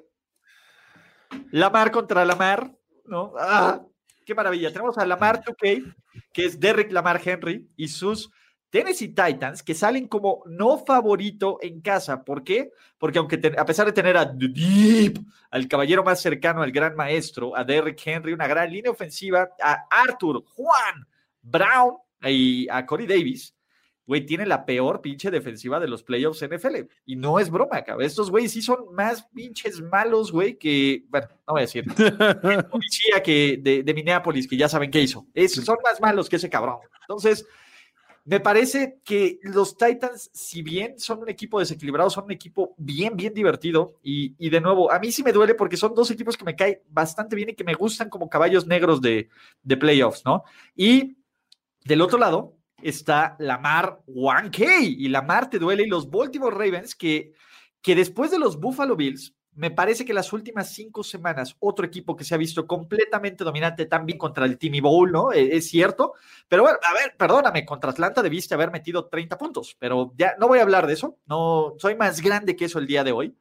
Lamar 1.51 1.91
contra 1.91 2.25
Lamar, 2.25 2.73
¿no? 3.05 3.33
Ah, 3.39 3.81
qué 4.27 4.35
maravilla. 4.35 4.73
Tenemos 4.73 4.99
a 4.99 5.07
Lamar 5.07 5.43
2K, 5.43 5.95
que 6.33 6.45
es 6.45 6.61
Derrick 6.61 6.93
Lamar 6.93 7.21
Henry, 7.25 7.71
y 7.77 7.89
sus 7.89 8.31
Tennessee 8.73 9.09
Titans, 9.09 9.63
que 9.63 9.75
salen 9.75 10.09
como 10.09 10.43
no 10.47 10.79
favorito 10.79 11.59
en 11.61 11.83
casa. 11.83 12.25
¿Por 12.25 12.43
qué? 12.43 12.73
Porque 12.97 13.19
aunque 13.19 13.39
a 13.59 13.67
pesar 13.67 13.85
de 13.85 13.93
tener 13.93 14.17
a 14.17 14.25
Deep, 14.25 15.19
al 15.51 15.69
caballero 15.69 16.03
más 16.03 16.23
cercano 16.23 16.63
al 16.63 16.73
gran 16.73 16.97
maestro, 16.97 17.55
a 17.55 17.65
Derrick 17.65 18.01
Henry, 18.03 18.33
una 18.33 18.47
gran 18.47 18.73
línea 18.73 18.91
ofensiva, 18.91 19.51
a 19.63 19.85
Arthur, 19.91 20.43
Juan, 20.47 21.07
Brown 21.43 21.99
y 22.23 22.67
a 22.71 22.87
Corey 22.87 23.07
Davis, 23.07 23.55
güey, 24.07 24.25
tiene 24.25 24.47
la 24.47 24.65
peor 24.65 25.03
pinche 25.03 25.31
defensiva 25.31 25.79
de 25.79 25.89
los 25.89 26.03
playoffs 26.03 26.43
NFL. 26.43 26.77
Y 27.05 27.17
no 27.17 27.39
es 27.39 27.51
broma, 27.51 27.83
cabrón. 27.83 28.07
Estos 28.07 28.31
güeyes 28.31 28.53
sí 28.53 28.63
son 28.63 28.95
más 28.95 29.25
pinches 29.35 29.83
malos, 29.83 30.33
güey, 30.33 30.57
que, 30.57 31.05
bueno, 31.11 31.29
no 31.47 31.53
voy 31.53 31.61
a 31.61 31.67
decir, 31.67 31.85
policía 32.71 33.23
que 33.23 33.59
de, 33.61 33.83
de, 33.83 33.95
Minneapolis, 33.95 34.49
que 34.49 34.57
ya 34.57 34.71
saben 34.71 34.91
qué 34.91 35.03
hizo. 35.03 35.27
son 35.47 35.77
más 35.85 36.01
malos 36.01 36.31
que 36.31 36.37
ese 36.37 36.49
cabrón. 36.49 36.79
Entonces, 37.03 37.47
me 38.25 38.39
parece 38.39 39.01
que 39.05 39.41
los 39.43 39.77
Titans, 39.77 40.31
si 40.33 40.63
bien 40.63 40.99
son 40.99 41.21
un 41.21 41.29
equipo 41.29 41.59
desequilibrado, 41.59 42.09
son 42.09 42.25
un 42.25 42.33
equipo 42.33 42.75
bien, 42.79 43.17
bien 43.17 43.35
divertido. 43.35 43.97
Y, 44.03 44.49
de 44.49 44.61
nuevo, 44.61 44.93
a 44.93 45.01
mí 45.01 45.11
sí 45.11 45.25
me 45.25 45.33
duele 45.33 45.55
porque 45.55 45.77
son 45.77 45.95
dos 45.95 46.11
equipos 46.11 46.37
que 46.37 46.45
me 46.45 46.55
caen 46.55 46.81
bastante 46.89 47.35
bien 47.35 47.51
y 47.51 47.55
que 47.55 47.65
me 47.65 47.75
gustan 47.75 48.09
como 48.09 48.29
caballos 48.29 48.67
negros 48.67 49.01
de, 49.01 49.29
de 49.63 49.77
playoffs, 49.77 50.25
¿no? 50.25 50.45
Y 50.77 51.17
del 51.85 52.01
otro 52.01 52.19
lado 52.19 52.57
está 52.81 53.37
Lamar 53.41 54.01
1K 54.07 54.97
y 54.99 55.09
Lamar 55.09 55.51
te 55.51 55.59
duele 55.59 55.85
y 55.85 55.89
los 55.89 56.09
Baltimore 56.09 56.55
Ravens 56.55 56.95
que, 56.95 57.33
que 57.81 57.97
después 57.97 58.31
de 58.31 58.39
los 58.39 58.59
Buffalo 58.59 58.95
Bills 58.95 59.35
me 59.55 59.71
parece 59.71 60.05
que 60.05 60.15
las 60.15 60.33
últimas 60.33 60.73
cinco 60.73 61.05
semanas, 61.05 61.57
otro 61.61 61.85
equipo 61.85 62.17
que 62.17 62.25
se 62.25 62.35
ha 62.35 62.39
visto 62.39 62.67
completamente 62.67 63.45
dominante 63.45 63.87
también 63.87 64.19
contra 64.19 64.47
el 64.47 64.57
Timmy 64.57 64.81
Bowl, 64.81 65.13
¿no? 65.13 65.33
E, 65.33 65.57
es, 65.57 65.69
cierto. 65.69 66.15
Pero 66.49 66.63
bueno, 66.63 66.79
a 66.83 66.95
ver, 66.95 67.17
perdóname, 67.17 67.67
contra 67.67 67.91
Atlanta 67.91 68.23
debiste 68.23 68.55
haber 68.55 68.71
metido 68.71 69.09
30 69.09 69.37
puntos, 69.37 69.77
pero 69.79 70.13
ya 70.17 70.35
no 70.39 70.49
voy 70.49 70.59
a 70.59 70.63
hablar 70.63 70.87
de 70.87 70.95
eso. 70.95 71.19
No, 71.27 71.75
soy 71.79 71.97
más 71.97 72.21
grande 72.23 72.57
que 72.57 72.65
eso 72.65 72.79
el 72.79 72.87
día 72.87 73.05
de 73.05 73.13
hoy. 73.13 73.37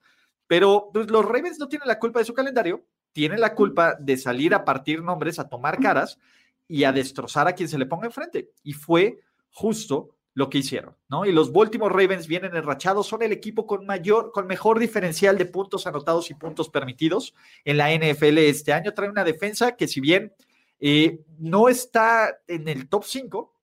Pero 0.48 0.90
pues, 0.92 1.10
los 1.10 1.24
Ravens 1.24 1.60
no 1.60 1.70
tienen 1.70 1.88
la 1.88 2.00
culpa 2.00 2.20
de 2.20 2.26
su 2.26 2.34
calendario, 2.34 2.86
tienen 3.14 3.40
la 3.40 3.56
culpa 3.56 3.96
de 3.98 4.18
salir 4.18 4.54
a 4.54 4.66
partir 4.66 5.02
nombres, 5.02 5.40
a 5.40 5.48
tomar 5.48 5.80
caras 5.80 6.20
y 6.68 6.84
a 6.84 6.92
destrozar 6.92 7.48
a 7.48 7.54
quien 7.54 7.70
se 7.70 7.78
le 7.78 7.86
ponga 7.86 8.08
enfrente. 8.08 8.52
Y 8.64 8.74
fue 8.74 9.22
justo 9.50 10.10
lo 10.34 10.50
que 10.50 10.60
hicieron, 10.60 10.96
¿no? 11.10 11.26
Y 11.26 11.32
los 11.32 11.52
Baltimore 11.52 11.94
Ravens 11.94 12.28
vienen 12.28 12.56
enrachados, 12.56 13.08
son 13.08 13.22
el 13.22 13.32
equipo 13.32 13.68
con 13.68 13.86
mayor, 13.86 14.32
con 14.32 14.48
mejor 14.48 14.80
diferencial 14.80 15.38
de 15.38 15.46
puntos 15.46 15.88
anotados 15.88 16.30
y 16.32 16.36
puntos 16.36 16.70
permitidos 16.70 17.34
en 17.66 17.78
la 17.78 17.94
NFL 17.94 18.38
este 18.38 18.72
año. 18.72 18.94
Trae 18.94 19.10
una 19.10 19.26
defensa 19.26 19.76
que 19.76 19.88
si 19.88 20.00
bien 20.00 20.34
eh, 20.80 21.20
no 21.38 21.68
está 21.68 22.40
en 22.48 22.68
el 22.70 22.88
top 22.88 23.04
5, 23.06 23.54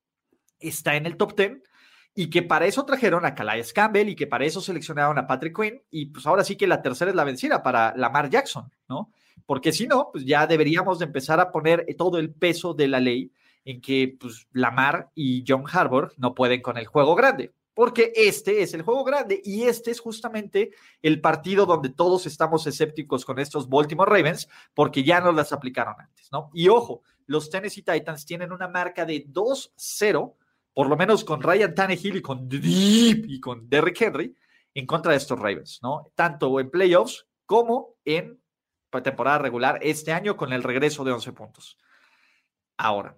está 0.60 0.96
en 0.96 1.06
el 1.06 1.16
top 1.16 1.34
10 1.34 1.62
y 2.14 2.28
que 2.28 2.42
para 2.42 2.66
eso 2.66 2.84
trajeron 2.84 3.24
a 3.24 3.34
Calais 3.34 3.72
Campbell 3.72 4.08
y 4.08 4.16
que 4.16 4.26
para 4.26 4.44
eso 4.44 4.60
seleccionaron 4.60 5.18
a 5.18 5.26
Patrick 5.26 5.56
Quinn 5.56 5.82
y 5.90 6.06
pues 6.06 6.26
ahora 6.26 6.44
sí 6.44 6.56
que 6.56 6.66
la 6.66 6.82
tercera 6.82 7.10
es 7.10 7.16
la 7.16 7.24
vencida 7.24 7.62
para 7.62 7.94
Lamar 7.96 8.28
Jackson, 8.28 8.70
¿no? 8.88 9.12
Porque 9.46 9.72
si 9.72 9.86
no, 9.86 10.10
pues 10.12 10.26
ya 10.26 10.46
deberíamos 10.46 10.98
de 10.98 11.06
empezar 11.06 11.40
a 11.40 11.50
poner 11.50 11.86
todo 11.96 12.18
el 12.18 12.34
peso 12.34 12.74
de 12.74 12.88
la 12.88 13.00
ley 13.00 13.32
en 13.68 13.82
que 13.82 14.16
pues, 14.18 14.46
Lamar 14.52 15.10
y 15.14 15.44
John 15.46 15.64
Harbour 15.70 16.14
no 16.16 16.34
pueden 16.34 16.62
con 16.62 16.78
el 16.78 16.86
juego 16.86 17.14
grande, 17.14 17.52
porque 17.74 18.12
este 18.16 18.62
es 18.62 18.72
el 18.72 18.80
juego 18.80 19.04
grande 19.04 19.42
y 19.44 19.64
este 19.64 19.90
es 19.90 20.00
justamente 20.00 20.70
el 21.02 21.20
partido 21.20 21.66
donde 21.66 21.90
todos 21.90 22.24
estamos 22.24 22.66
escépticos 22.66 23.26
con 23.26 23.38
estos 23.38 23.68
Baltimore 23.68 24.10
Ravens 24.10 24.48
porque 24.72 25.04
ya 25.04 25.20
no 25.20 25.32
las 25.32 25.52
aplicaron 25.52 25.96
antes, 25.98 26.32
¿no? 26.32 26.50
Y 26.54 26.68
ojo, 26.68 27.02
los 27.26 27.50
Tennessee 27.50 27.82
Titans 27.82 28.24
tienen 28.24 28.52
una 28.52 28.68
marca 28.68 29.04
de 29.04 29.26
2-0 29.26 30.34
por 30.72 30.88
lo 30.88 30.96
menos 30.96 31.22
con 31.22 31.42
Ryan 31.42 31.74
Tannehill 31.74 32.16
y 32.16 32.22
con 32.22 32.48
Deep 32.48 33.26
y 33.28 33.38
con 33.38 33.68
Derrick 33.68 34.00
Henry, 34.00 34.34
en 34.72 34.86
contra 34.86 35.12
de 35.12 35.18
estos 35.18 35.38
Ravens, 35.38 35.80
¿no? 35.82 36.10
Tanto 36.14 36.58
en 36.58 36.70
playoffs 36.70 37.26
como 37.44 37.96
en 38.04 38.40
temporada 39.02 39.38
regular 39.38 39.78
este 39.82 40.12
año 40.12 40.36
con 40.38 40.52
el 40.54 40.62
regreso 40.62 41.04
de 41.04 41.12
11 41.12 41.32
puntos. 41.32 41.76
Ahora, 42.76 43.16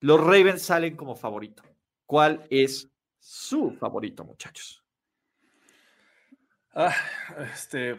los 0.00 0.20
Ravens 0.20 0.62
salen 0.62 0.96
como 0.96 1.16
favorito. 1.16 1.62
¿Cuál 2.06 2.46
es 2.50 2.88
su 3.18 3.72
favorito, 3.72 4.24
muchachos? 4.24 4.82
Ah, 6.74 6.94
este, 7.52 7.96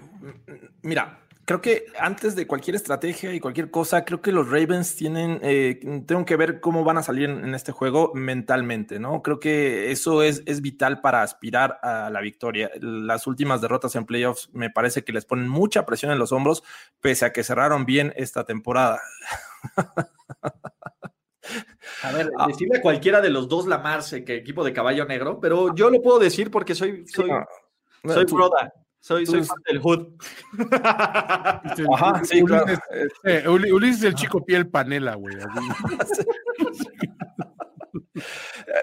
mira, 0.81 1.19
creo 1.43 1.61
que 1.61 1.87
antes 1.99 2.35
de 2.35 2.47
cualquier 2.47 2.75
estrategia 2.75 3.33
y 3.33 3.39
cualquier 3.39 3.69
cosa, 3.71 4.05
creo 4.05 4.21
que 4.21 4.31
los 4.31 4.47
Ravens 4.49 4.95
tienen, 4.95 5.39
eh, 5.41 5.79
que 6.25 6.35
ver 6.35 6.61
cómo 6.61 6.83
van 6.83 6.97
a 6.97 7.03
salir 7.03 7.29
en, 7.29 7.53
este 7.55 7.71
juego 7.71 8.11
mentalmente, 8.13 8.99
¿no? 8.99 9.21
Creo 9.21 9.39
que 9.39 9.91
eso 9.91 10.23
es, 10.23 10.43
es 10.45 10.61
vital 10.61 11.01
para 11.01 11.23
aspirar 11.23 11.79
a 11.81 12.09
la 12.09 12.21
victoria. 12.21 12.71
Las 12.79 13.27
últimas 13.27 13.61
derrotas 13.61 13.95
en 13.95 14.05
playoffs 14.05 14.49
me 14.53 14.69
parece 14.69 15.03
que 15.03 15.11
les 15.11 15.25
ponen 15.25 15.49
mucha 15.49 15.85
presión 15.85 16.11
en 16.11 16.19
los 16.19 16.31
hombros, 16.31 16.63
pese 17.01 17.25
a 17.25 17.33
que 17.33 17.43
cerraron 17.43 17.85
bien 17.85 18.13
esta 18.15 18.45
temporada. 18.45 19.01
A 22.03 22.11
ver, 22.11 22.31
ah. 22.37 22.47
decirle 22.47 22.77
a 22.77 22.81
cualquiera 22.81 23.21
de 23.21 23.29
los 23.29 23.47
dos 23.47 23.67
Lamarse 23.67 24.23
que 24.23 24.35
equipo 24.35 24.63
de 24.63 24.73
caballo 24.73 25.05
negro, 25.05 25.39
pero 25.39 25.73
yo 25.75 25.89
lo 25.89 26.01
puedo 26.01 26.19
decir 26.19 26.51
porque 26.51 26.75
soy, 26.75 27.05
soy, 27.07 27.29
soy 28.05 28.25
broda. 28.25 28.73
Soy, 29.01 29.25
soy 29.25 29.43
fan 29.43 29.57
del 29.65 29.79
Hood. 29.79 30.07
Ajá, 31.93 32.21
sí, 32.25 32.43
claro. 32.43 32.65
Eh, 33.23 33.47
Ulises, 33.47 34.03
el 34.03 34.13
chico 34.13 34.43
piel 34.43 34.67
panela, 34.67 35.15
güey. 35.15 35.37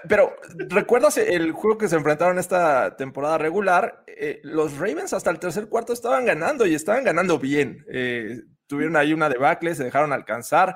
Pero, 0.09 0.35
¿recuerdas 0.69 1.17
el 1.17 1.51
juego 1.51 1.77
que 1.77 1.87
se 1.87 1.95
enfrentaron 1.95 2.39
esta 2.39 2.95
temporada 2.97 3.37
regular? 3.37 4.03
Eh, 4.07 4.41
los 4.43 4.77
Ravens 4.77 5.13
hasta 5.13 5.29
el 5.29 5.39
tercer 5.39 5.69
cuarto 5.69 5.93
estaban 5.93 6.25
ganando 6.25 6.65
y 6.65 6.73
estaban 6.73 7.03
ganando 7.03 7.37
bien. 7.39 7.85
Eh, 7.89 8.41
tuvieron 8.65 8.97
ahí 8.97 9.13
una 9.13 9.29
debacle, 9.29 9.75
se 9.75 9.83
dejaron 9.83 10.13
alcanzar 10.13 10.75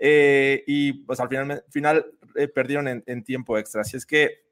y 0.00 0.92
pues 1.04 1.20
al 1.20 1.28
final, 1.28 1.64
final 1.68 2.06
perdieron 2.54 2.88
en, 2.88 3.04
en 3.06 3.22
tiempo 3.22 3.58
extra. 3.58 3.82
Así 3.82 3.96
es 3.96 4.06
que 4.06 4.50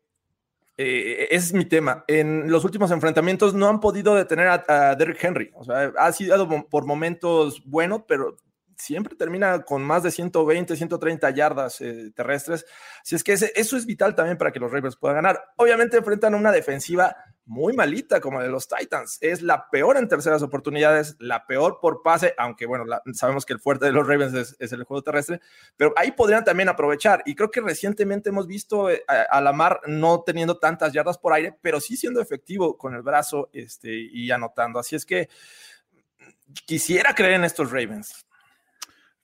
eh, 0.80 1.26
ese 1.32 1.46
es 1.46 1.52
mi 1.52 1.64
tema. 1.64 2.04
En 2.06 2.50
los 2.50 2.64
últimos 2.64 2.92
enfrentamientos 2.92 3.52
no 3.52 3.68
han 3.68 3.80
podido 3.80 4.14
detener 4.14 4.46
a, 4.46 4.94
Derrick 4.94 5.22
Henry. 5.22 5.50
O 5.54 5.64
sea, 5.64 5.92
ha 5.98 6.12
sido 6.12 6.48
por 6.70 6.86
momentos 6.86 7.64
bueno, 7.64 8.06
pero 8.06 8.36
siempre 8.76 9.16
termina 9.16 9.64
con 9.64 9.82
más 9.82 10.04
de 10.04 10.12
120, 10.12 10.76
130 10.76 11.30
yardas 11.30 11.80
eh, 11.80 12.12
terrestres. 12.14 12.64
Así 13.02 13.16
es 13.16 13.24
que 13.24 13.32
eso 13.32 13.76
es 13.76 13.86
vital 13.86 14.14
también 14.14 14.38
para 14.38 14.52
que 14.52 14.60
los 14.60 14.70
Ravens 14.70 14.96
puedan 14.96 15.16
ganar. 15.16 15.42
Obviamente 15.56 15.96
enfrentan 15.96 16.36
una 16.36 16.52
defensiva 16.52 17.16
muy 17.48 17.72
malita 17.72 18.20
como 18.20 18.40
de 18.40 18.48
los 18.48 18.68
Titans. 18.68 19.16
Es 19.22 19.40
la 19.40 19.70
peor 19.70 19.96
en 19.96 20.06
terceras 20.06 20.42
oportunidades, 20.42 21.16
la 21.18 21.46
peor 21.46 21.78
por 21.80 22.02
pase, 22.02 22.34
aunque 22.36 22.66
bueno, 22.66 22.84
sabemos 23.14 23.46
que 23.46 23.54
el 23.54 23.58
fuerte 23.58 23.86
de 23.86 23.92
los 23.92 24.06
Ravens 24.06 24.54
es, 24.58 24.72
el 24.72 24.84
juego 24.84 25.02
terrestre, 25.02 25.40
pero 25.76 25.94
ahí 25.96 26.12
podrían 26.12 26.44
también 26.44 26.68
aprovechar. 26.68 27.22
Y 27.24 27.34
creo 27.34 27.50
que 27.50 27.62
recientemente 27.62 28.28
hemos 28.28 28.46
visto 28.46 28.90
eh, 28.90 29.02
a, 29.08 29.40
Lamar 29.40 29.80
no 29.86 30.22
teniendo 30.22 30.58
tantas 30.58 30.92
yardas 30.92 31.16
por 31.16 31.32
aire, 31.32 31.56
pero 31.62 31.80
sí 31.80 31.96
siendo 31.96 32.20
efectivo 32.20 32.76
con 32.76 32.94
el 32.94 33.02
brazo 33.02 33.48
este, 33.52 33.92
y 33.92 34.30
anotando. 34.30 34.78
Así 34.78 34.94
es 34.94 35.06
que 35.06 35.30
quisiera 36.66 37.14
creer 37.14 37.34
en 37.34 37.44
estos 37.44 37.70
Ravens. 37.70 38.27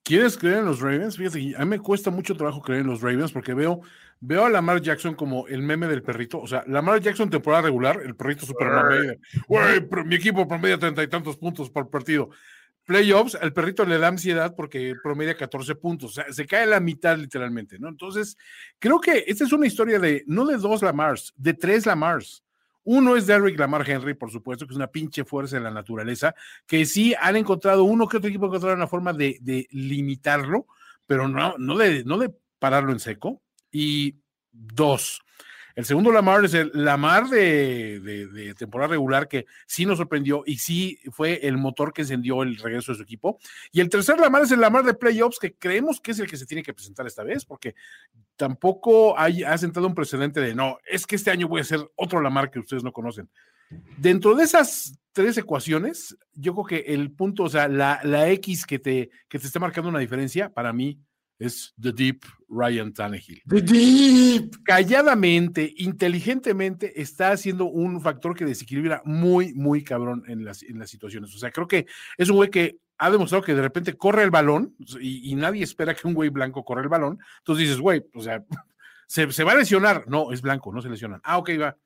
¿Quieres 0.04 0.36
creer 0.36 0.58
en 0.58 0.66
los 0.66 0.80
Ravens? 0.80 1.16
Fíjate, 1.16 1.54
a 1.56 1.60
mí 1.60 1.64
me 1.64 1.78
cuesta 1.78 2.10
mucho 2.10 2.36
trabajo 2.36 2.60
creer 2.60 2.82
en 2.82 2.88
los 2.88 3.00
Ravens 3.00 3.32
porque 3.32 3.54
veo, 3.54 3.80
veo 4.20 4.44
a 4.44 4.50
Lamar 4.50 4.82
Jackson 4.82 5.14
como 5.14 5.48
el 5.48 5.62
meme 5.62 5.86
del 5.86 6.02
perrito. 6.02 6.40
O 6.40 6.46
sea, 6.46 6.62
Lamar 6.66 7.00
Jackson 7.00 7.30
temporada 7.30 7.62
regular, 7.62 8.02
el 8.04 8.14
perrito 8.14 8.44
super 8.44 9.18
Güey, 9.48 9.88
mi 10.04 10.16
equipo 10.16 10.46
promedia 10.46 10.78
treinta 10.78 11.02
y 11.02 11.08
tantos 11.08 11.38
puntos 11.38 11.70
por 11.70 11.88
partido. 11.88 12.28
Playoffs, 12.84 13.38
el 13.40 13.54
perrito 13.54 13.86
le 13.86 13.96
da 13.96 14.08
ansiedad 14.08 14.54
porque 14.54 14.94
promedia 15.02 15.38
14 15.38 15.74
puntos. 15.76 16.10
O 16.10 16.14
sea, 16.14 16.30
se 16.30 16.46
cae 16.46 16.66
la 16.66 16.80
mitad 16.80 17.16
literalmente, 17.16 17.78
¿no? 17.78 17.88
Entonces, 17.88 18.36
creo 18.78 19.00
que 19.00 19.24
esta 19.26 19.44
es 19.44 19.52
una 19.54 19.66
historia 19.66 19.98
de, 19.98 20.22
no 20.26 20.44
de 20.44 20.58
dos 20.58 20.82
Lamars, 20.82 21.32
de 21.34 21.54
tres 21.54 21.86
Lamars. 21.86 22.43
Uno 22.84 23.16
es 23.16 23.26
Derrick 23.26 23.58
Lamar 23.58 23.88
Henry, 23.88 24.14
por 24.14 24.30
supuesto, 24.30 24.66
que 24.66 24.72
es 24.72 24.76
una 24.76 24.88
pinche 24.88 25.24
fuerza 25.24 25.56
en 25.56 25.64
la 25.64 25.70
naturaleza, 25.70 26.34
que 26.66 26.84
sí 26.86 27.14
han 27.20 27.36
encontrado, 27.36 27.84
uno 27.84 28.06
que 28.06 28.18
otro 28.18 28.28
equipo 28.28 28.44
ha 28.44 28.48
encontrado 28.48 28.76
una 28.76 28.86
forma 28.86 29.12
de, 29.12 29.38
de 29.40 29.66
limitarlo, 29.70 30.66
pero 31.06 31.28
no, 31.28 31.56
no, 31.58 31.76
de, 31.76 32.04
no 32.04 32.18
de 32.18 32.32
pararlo 32.58 32.92
en 32.92 33.00
seco. 33.00 33.42
Y 33.70 34.16
dos, 34.52 35.22
el 35.74 35.84
segundo 35.84 36.12
Lamar 36.12 36.44
es 36.44 36.54
el 36.54 36.70
Lamar 36.72 37.28
de, 37.28 38.54
temporada 38.56 38.92
regular 38.92 39.26
que 39.26 39.46
sí 39.66 39.84
nos 39.86 39.98
sorprendió 39.98 40.44
y 40.46 40.58
sí 40.58 41.00
fue 41.10 41.46
el 41.46 41.56
motor 41.56 41.92
que 41.92 42.02
encendió 42.02 42.42
el 42.42 42.56
regreso 42.56 42.92
de 42.92 42.96
su 42.96 43.02
equipo. 43.02 43.38
Y 43.72 43.80
el 43.80 43.88
tercer 43.88 44.20
Lamar 44.20 44.42
es 44.42 44.52
el 44.52 44.60
Lamar 44.60 44.84
de 44.84 44.94
playoffs 44.94 45.38
que 45.38 45.54
creemos 45.54 46.00
que 46.00 46.12
es 46.12 46.20
el 46.20 46.28
que 46.28 46.36
se 46.36 46.46
tiene 46.46 46.62
que 46.62 46.74
presentar 46.74 47.06
esta 47.06 47.24
vez 47.24 47.44
porque 47.44 47.74
tampoco 48.36 49.18
hay, 49.18 49.42
ha 49.42 49.58
sentado 49.58 49.86
un 49.86 49.94
precedente 49.94 50.40
de 50.40 50.54
no, 50.54 50.78
es 50.88 51.06
que 51.06 51.16
este 51.16 51.30
año 51.30 51.48
voy 51.48 51.58
a 51.58 51.62
hacer 51.62 51.80
otro 51.96 52.20
Lamar 52.20 52.50
que 52.50 52.60
ustedes 52.60 52.84
no 52.84 52.92
conocen. 52.92 53.28
Dentro 53.96 54.36
de 54.36 54.44
esas 54.44 55.00
tres 55.12 55.36
ecuaciones, 55.38 56.16
yo 56.34 56.54
creo 56.54 56.66
que 56.66 56.94
el 56.94 57.10
punto, 57.10 57.44
o 57.44 57.48
sea, 57.48 57.66
la, 57.66 58.00
la 58.04 58.28
X 58.30 58.64
que 58.64 58.78
te, 58.78 59.10
que 59.28 59.38
te 59.40 59.46
está 59.46 59.58
marcando 59.58 59.88
una 59.88 59.98
diferencia, 59.98 60.50
para 60.50 60.72
mí 60.72 61.00
es 61.38 61.74
The 61.80 61.92
Deep 61.92 62.22
Ryan 62.48 62.92
Tannehill. 62.92 63.42
The 63.48 63.60
Deep. 63.60 64.62
Calladamente, 64.64 65.72
inteligentemente, 65.78 67.00
está 67.00 67.32
haciendo 67.32 67.66
un 67.66 68.00
factor 68.00 68.34
que 68.36 68.44
desequilibra 68.44 69.02
muy, 69.04 69.54
muy 69.54 69.82
cabrón 69.82 70.24
en 70.28 70.44
las, 70.44 70.62
en 70.62 70.78
las 70.78 70.90
situaciones. 70.90 71.34
O 71.34 71.38
sea, 71.38 71.50
creo 71.50 71.66
que 71.66 71.86
es 72.16 72.28
un 72.28 72.36
güey 72.36 72.50
que 72.50 72.78
ha 72.98 73.10
demostrado 73.10 73.44
que 73.44 73.54
de 73.54 73.62
repente 73.62 73.96
corre 73.96 74.22
el 74.22 74.30
balón 74.30 74.74
y, 75.00 75.34
nadie 75.34 75.64
espera 75.64 75.94
que 75.94 76.06
un 76.06 76.14
güey 76.14 76.30
blanco 76.30 76.64
corra 76.64 76.82
el 76.82 76.88
balón. 76.88 77.18
Entonces 77.38 77.64
dices, 77.64 77.80
güey, 77.80 78.04
o 78.14 78.22
sea, 78.22 78.44
se, 79.06 79.30
se, 79.32 79.44
va 79.44 79.52
a 79.52 79.56
lesionar. 79.56 80.04
No, 80.08 80.32
es 80.32 80.42
blanco, 80.42 80.72
no 80.72 80.80
se 80.80 80.88
lesionan. 80.88 81.20
Ah, 81.24 81.38
ok, 81.38 81.50
va. 81.60 81.76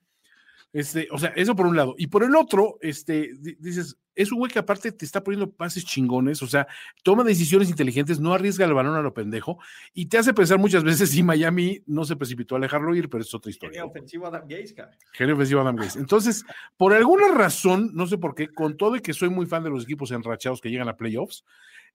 Este, 0.73 1.09
o 1.11 1.19
sea, 1.19 1.31
eso 1.31 1.57
por 1.57 1.67
un 1.67 1.77
lado. 1.77 1.95
Y 1.97 2.09
por 2.09 2.23
el 2.23 2.35
otro, 2.37 2.79
este, 2.81 3.33
dices, 3.59 3.97
es 4.15 4.33
un 4.33 4.39
güey 4.39 4.51
que 4.51 4.59
aparte 4.59 4.93
te 4.93 5.05
está 5.05 5.23
poniendo 5.23 5.51
pases 5.51 5.85
chingones, 5.85 6.43
o 6.43 6.47
sea, 6.47 6.67
toma 7.03 7.25
decisiones 7.25 7.71
inteligentes, 7.71 8.21
no 8.21 8.35
arriesga 8.35 8.67
el 8.67 8.75
balón 8.75 8.97
a 8.97 9.01
lo 9.01 9.15
pendejo 9.15 9.59
y 9.95 10.07
te 10.07 10.19
hace 10.19 10.35
pensar 10.35 10.59
muchas 10.59 10.83
veces 10.83 11.11
si 11.11 11.23
Miami 11.23 11.83
no 11.87 12.05
se 12.05 12.17
precipitó 12.17 12.57
a 12.57 12.59
dejarlo 12.59 12.95
ir, 12.95 13.09
pero 13.09 13.23
es 13.23 13.33
otra 13.33 13.51
historia. 13.51 13.81
Genio 13.81 13.91
ofensivo 13.91 14.27
Adam 14.27 14.47
Gaze, 14.49 14.75
Genio 15.13 15.35
ofensivo 15.37 15.61
Adam 15.61 15.77
Gaze. 15.77 15.99
Entonces, 16.01 16.45
por 16.77 16.93
alguna 16.93 17.29
razón, 17.29 17.91
no 17.95 18.07
sé 18.07 18.19
por 18.19 18.35
qué, 18.35 18.49
con 18.49 18.77
todo 18.77 18.97
y 18.97 19.01
que 19.01 19.15
soy 19.15 19.31
muy 19.31 19.47
fan 19.47 19.63
de 19.63 19.71
los 19.71 19.85
equipos 19.85 20.11
enrachados 20.11 20.61
que 20.61 20.69
llegan 20.69 20.89
a 20.89 20.97
playoffs, 20.97 21.45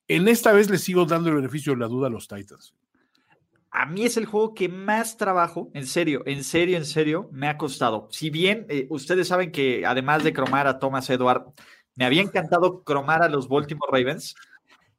en 0.07 0.28
esta 0.28 0.51
vez 0.53 0.69
les 0.69 0.82
sigo 0.82 1.05
dando 1.05 1.30
el 1.30 1.36
beneficio 1.36 1.74
de 1.74 1.80
la 1.80 1.88
duda 1.88 2.07
a 2.07 2.09
los 2.09 2.28
Titans 2.28 2.74
a 3.74 3.88
mí 3.88 4.05
es 4.05 4.17
el 4.17 4.28
juego 4.28 4.53
que 4.53 4.69
más 4.69 5.17
trabajo, 5.17 5.71
en 5.74 5.88
serio, 5.88 6.21
en 6.28 6.43
serio, 6.43 6.78
en 6.78 6.86
serio, 6.86 7.28
me 7.32 7.47
ha 7.47 7.57
costado. 7.57 8.07
Si 8.11 8.30
bien 8.30 8.67
eh, 8.69 8.86
ustedes 8.91 9.28
saben 9.28 9.51
que 9.51 9.84
además 9.84 10.24
de 10.24 10.32
cromar 10.32 10.67
a 10.67 10.78
Thomas 10.78 11.09
Edward, 11.09 11.45
me 11.95 12.05
había 12.05 12.21
encantado 12.21 12.84
cromar 12.84 13.24
a 13.24 13.30
los 13.30 13.47
Baltimore 13.49 13.89
Ravens 13.91 14.36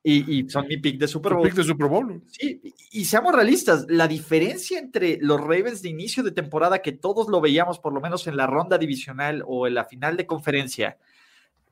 y, 0.03 0.51
son 0.51 0.67
mi 0.67 0.77
pick 0.77 0.99
de 0.99 1.07
Super 1.07 1.35
Bowl. 1.35 1.45
Pick 1.45 1.55
de 1.55 1.65
Super 1.65 1.87
Bowl. 1.87 2.23
Sí, 2.27 2.61
y, 2.91 3.05
seamos 3.05 3.33
realistas, 3.33 3.87
la 3.89 4.09
diferencia 4.09 4.79
entre 4.79 5.19
los 5.21 5.41
Ravens 5.41 5.81
de 5.81 5.89
inicio 5.89 6.25
de 6.25 6.33
temporada, 6.33 6.83
que 6.83 6.93
todos 6.93 7.29
lo 7.29 7.41
veíamos 7.41 7.79
por 7.79 7.95
lo 7.95 8.01
menos 8.01 8.27
en 8.27 8.37
la 8.37 8.47
ronda 8.49 8.77
divisional 8.77 9.45
o 9.47 9.69
en 9.69 9.75
la 9.75 9.85
final 9.85 10.17
de 10.17 10.27
conferencia, 10.27 10.99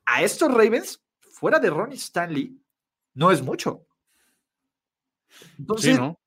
a 0.06 0.22
estos 0.22 0.50
Ravens, 0.50 1.02
fuera 1.20 1.58
de 1.58 1.68
Ronnie 1.68 1.96
Stanley, 1.96 2.56
no 3.14 3.32
es 3.32 3.42
mucho. 3.42 3.86
Entonces, 5.58 5.98
¿no? 5.98 6.21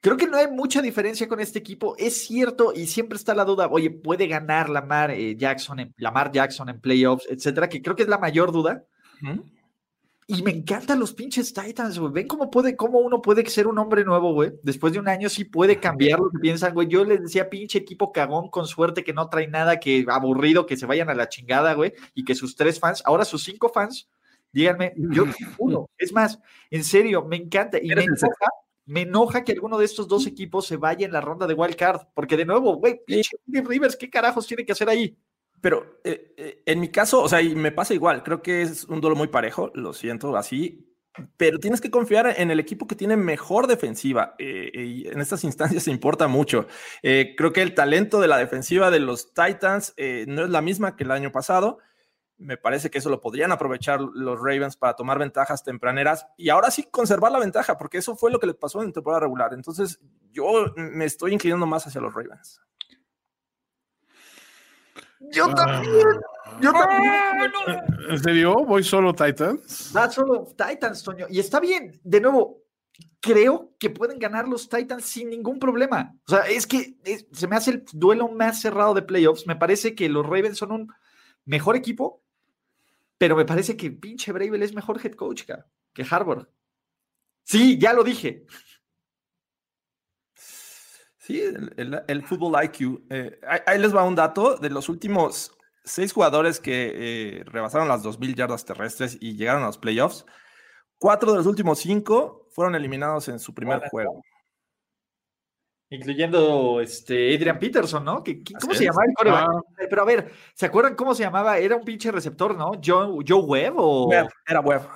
Creo 0.00 0.16
que 0.16 0.26
no 0.26 0.38
hay 0.38 0.48
mucha 0.48 0.80
diferencia 0.80 1.28
con 1.28 1.40
este 1.40 1.58
equipo. 1.58 1.94
Es 1.98 2.26
cierto, 2.26 2.72
y 2.74 2.86
siempre 2.86 3.16
está 3.16 3.34
la 3.34 3.44
duda, 3.44 3.68
oye, 3.70 3.90
¿puede 3.90 4.26
ganar 4.26 4.70
Lamar 4.70 5.10
eh, 5.10 5.36
Jackson, 5.36 5.78
en, 5.80 5.94
Lamar 5.98 6.32
Jackson 6.32 6.70
en 6.70 6.80
playoffs, 6.80 7.26
etcétera? 7.28 7.68
Que 7.68 7.82
creo 7.82 7.94
que 7.94 8.04
es 8.04 8.08
la 8.08 8.18
mayor 8.18 8.50
duda. 8.50 8.84
Y 10.26 10.42
me 10.42 10.52
encantan 10.52 11.00
los 11.00 11.12
pinches 11.12 11.52
Titans, 11.52 11.98
güey. 11.98 12.12
Ven 12.12 12.28
cómo 12.28 12.50
puede, 12.50 12.76
cómo 12.76 13.00
uno 13.00 13.20
puede 13.20 13.44
ser 13.50 13.66
un 13.66 13.78
hombre 13.78 14.04
nuevo, 14.04 14.32
güey. 14.32 14.52
Después 14.62 14.92
de 14.92 15.00
un 15.00 15.08
año 15.08 15.28
sí 15.28 15.44
puede 15.44 15.80
cambiar 15.80 16.20
lo 16.20 16.30
que 16.30 16.38
piensan, 16.38 16.72
güey. 16.72 16.88
Yo 16.88 17.04
les 17.04 17.20
decía, 17.20 17.50
pinche 17.50 17.78
equipo 17.78 18.10
cagón, 18.10 18.48
con 18.48 18.66
suerte, 18.66 19.04
que 19.04 19.12
no 19.12 19.28
trae 19.28 19.48
nada, 19.48 19.80
que 19.80 20.06
aburrido, 20.08 20.64
que 20.64 20.76
se 20.76 20.86
vayan 20.86 21.10
a 21.10 21.14
la 21.14 21.28
chingada, 21.28 21.74
güey. 21.74 21.92
Y 22.14 22.24
que 22.24 22.34
sus 22.34 22.56
tres 22.56 22.78
fans, 22.80 23.02
ahora 23.04 23.26
sus 23.26 23.42
cinco 23.42 23.68
fans, 23.68 24.08
díganme, 24.52 24.94
yo 24.96 25.24
uno. 25.58 25.90
Es 25.98 26.12
más, 26.12 26.38
en 26.70 26.84
serio, 26.84 27.26
me 27.26 27.36
encanta. 27.36 27.78
Y 27.82 27.88
me 27.88 28.06
me 28.90 29.02
enoja 29.02 29.44
que 29.44 29.52
alguno 29.52 29.78
de 29.78 29.84
estos 29.84 30.08
dos 30.08 30.26
equipos 30.26 30.66
se 30.66 30.76
vaya 30.76 31.06
en 31.06 31.12
la 31.12 31.20
ronda 31.20 31.46
de 31.46 31.54
wild 31.54 31.76
card, 31.76 32.00
porque 32.14 32.36
de 32.36 32.44
nuevo, 32.44 32.74
güey, 32.76 33.00
Rivers, 33.46 33.96
¿qué 33.96 34.10
carajos 34.10 34.46
tiene 34.46 34.64
que 34.64 34.72
hacer 34.72 34.88
ahí? 34.88 35.16
Pero 35.60 36.00
eh, 36.04 36.34
eh, 36.36 36.62
en 36.66 36.80
mi 36.80 36.88
caso, 36.88 37.22
o 37.22 37.28
sea, 37.28 37.40
y 37.40 37.54
me 37.54 37.72
pasa 37.72 37.94
igual, 37.94 38.22
creo 38.22 38.42
que 38.42 38.62
es 38.62 38.84
un 38.84 39.00
duelo 39.00 39.16
muy 39.16 39.28
parejo, 39.28 39.70
lo 39.74 39.92
siento 39.92 40.36
así, 40.36 40.90
pero 41.36 41.58
tienes 41.58 41.80
que 41.80 41.90
confiar 41.90 42.34
en 42.36 42.50
el 42.50 42.60
equipo 42.60 42.86
que 42.86 42.94
tiene 42.94 43.16
mejor 43.16 43.66
defensiva. 43.66 44.34
Eh, 44.38 44.70
y 44.74 45.08
en 45.08 45.20
estas 45.20 45.44
instancias 45.44 45.82
se 45.84 45.90
importa 45.90 46.28
mucho. 46.28 46.66
Eh, 47.02 47.34
creo 47.36 47.52
que 47.52 47.62
el 47.62 47.74
talento 47.74 48.20
de 48.20 48.28
la 48.28 48.38
defensiva 48.38 48.90
de 48.90 49.00
los 49.00 49.32
Titans 49.34 49.92
eh, 49.96 50.24
no 50.28 50.44
es 50.44 50.50
la 50.50 50.62
misma 50.62 50.96
que 50.96 51.04
el 51.04 51.10
año 51.10 51.32
pasado. 51.32 51.78
Me 52.40 52.56
parece 52.56 52.90
que 52.90 52.98
eso 52.98 53.10
lo 53.10 53.20
podrían 53.20 53.52
aprovechar 53.52 54.00
los 54.00 54.38
Ravens 54.38 54.76
para 54.76 54.96
tomar 54.96 55.18
ventajas 55.18 55.62
tempraneras 55.62 56.26
y 56.38 56.48
ahora 56.48 56.70
sí 56.70 56.84
conservar 56.90 57.30
la 57.30 57.38
ventaja, 57.38 57.76
porque 57.76 57.98
eso 57.98 58.16
fue 58.16 58.30
lo 58.30 58.40
que 58.40 58.46
les 58.46 58.56
pasó 58.56 58.82
en 58.82 58.92
temporada 58.92 59.20
regular. 59.20 59.52
Entonces, 59.52 60.00
yo 60.32 60.72
me 60.74 61.04
estoy 61.04 61.34
inclinando 61.34 61.66
más 61.66 61.86
hacia 61.86 62.00
los 62.00 62.14
Ravens. 62.14 62.62
Yo 65.32 65.46
ah. 65.50 65.54
también. 65.54 66.06
Yo 66.60 66.72
también. 66.72 67.52
¿En 68.08 68.18
serio? 68.18 68.54
¿Voy 68.64 68.82
solo 68.82 69.14
Titans? 69.14 69.92
Va 69.94 70.10
solo 70.10 70.46
Titans, 70.56 71.02
Toño. 71.02 71.26
Y 71.28 71.38
está 71.38 71.60
bien. 71.60 72.00
De 72.02 72.20
nuevo, 72.20 72.64
creo 73.20 73.74
que 73.78 73.90
pueden 73.90 74.18
ganar 74.18 74.48
los 74.48 74.68
Titans 74.68 75.04
sin 75.04 75.30
ningún 75.30 75.58
problema. 75.58 76.16
O 76.26 76.30
sea, 76.30 76.40
es 76.48 76.66
que 76.66 76.96
se 77.32 77.46
me 77.46 77.56
hace 77.56 77.70
el 77.70 77.84
duelo 77.92 78.28
más 78.28 78.60
cerrado 78.60 78.94
de 78.94 79.02
playoffs. 79.02 79.46
Me 79.46 79.56
parece 79.56 79.94
que 79.94 80.08
los 80.08 80.24
Ravens 80.24 80.58
son 80.58 80.72
un 80.72 80.92
mejor 81.44 81.76
equipo, 81.76 82.19
pero 83.20 83.36
me 83.36 83.44
parece 83.44 83.76
que 83.76 83.90
pinche 83.90 84.32
Bravel 84.32 84.62
es 84.62 84.72
mejor 84.72 84.98
head 85.04 85.12
coach 85.12 85.42
que 85.92 86.06
Harvard. 86.10 86.48
Sí, 87.44 87.76
ya 87.78 87.92
lo 87.92 88.02
dije. 88.02 88.46
Sí, 91.18 91.42
el, 91.76 92.22
fútbol 92.24 92.64
IQ. 92.64 93.02
Eh, 93.10 93.38
ahí, 93.66 93.78
les 93.78 93.94
va 93.94 94.04
un 94.04 94.14
dato 94.14 94.56
de 94.56 94.70
los 94.70 94.88
últimos 94.88 95.54
seis 95.84 96.14
jugadores 96.14 96.60
que 96.60 96.92
eh, 96.94 97.44
rebasaron 97.44 97.88
las 97.88 98.02
2.000 98.02 98.34
yardas 98.34 98.64
terrestres 98.64 99.18
y 99.20 99.36
llegaron 99.36 99.64
a 99.64 99.66
los 99.66 99.76
playoffs. 99.76 100.24
Cuatro 100.96 101.32
de 101.32 101.36
los 101.36 101.46
últimos 101.46 101.78
cinco 101.78 102.48
fueron 102.52 102.74
eliminados 102.74 103.28
en 103.28 103.38
su 103.38 103.52
primer 103.52 103.86
juego. 103.90 104.22
Incluyendo 105.92 106.80
este 106.80 107.34
Adrian 107.34 107.58
Peterson, 107.58 108.04
¿no? 108.04 108.22
¿Cómo 108.60 108.74
se 108.74 108.84
llamaba 108.84 109.04
el 109.06 109.28
ah. 109.28 109.60
Pero 109.76 110.02
a 110.02 110.04
ver, 110.04 110.32
¿se 110.54 110.66
acuerdan 110.66 110.94
cómo 110.94 111.16
se 111.16 111.24
llamaba? 111.24 111.58
Era 111.58 111.74
un 111.74 111.84
pinche 111.84 112.12
receptor, 112.12 112.56
¿no? 112.56 112.72
Joe, 112.84 113.24
Joe 113.26 113.42
Webb 113.42 113.74
o. 113.76 114.12
era 114.46 114.60
Webb. 114.60 114.88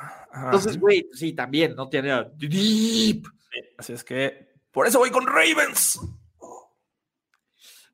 Entonces, 0.44 0.78
güey, 0.78 1.08
sí, 1.12 1.32
también, 1.32 1.74
¿no? 1.74 1.88
Tiene 1.88 2.26
deep. 2.36 3.24
así 3.76 3.92
es 3.92 4.04
que 4.04 4.54
por 4.70 4.86
eso 4.86 4.98
voy 4.98 5.10
con 5.10 5.26
Ravens. 5.26 6.00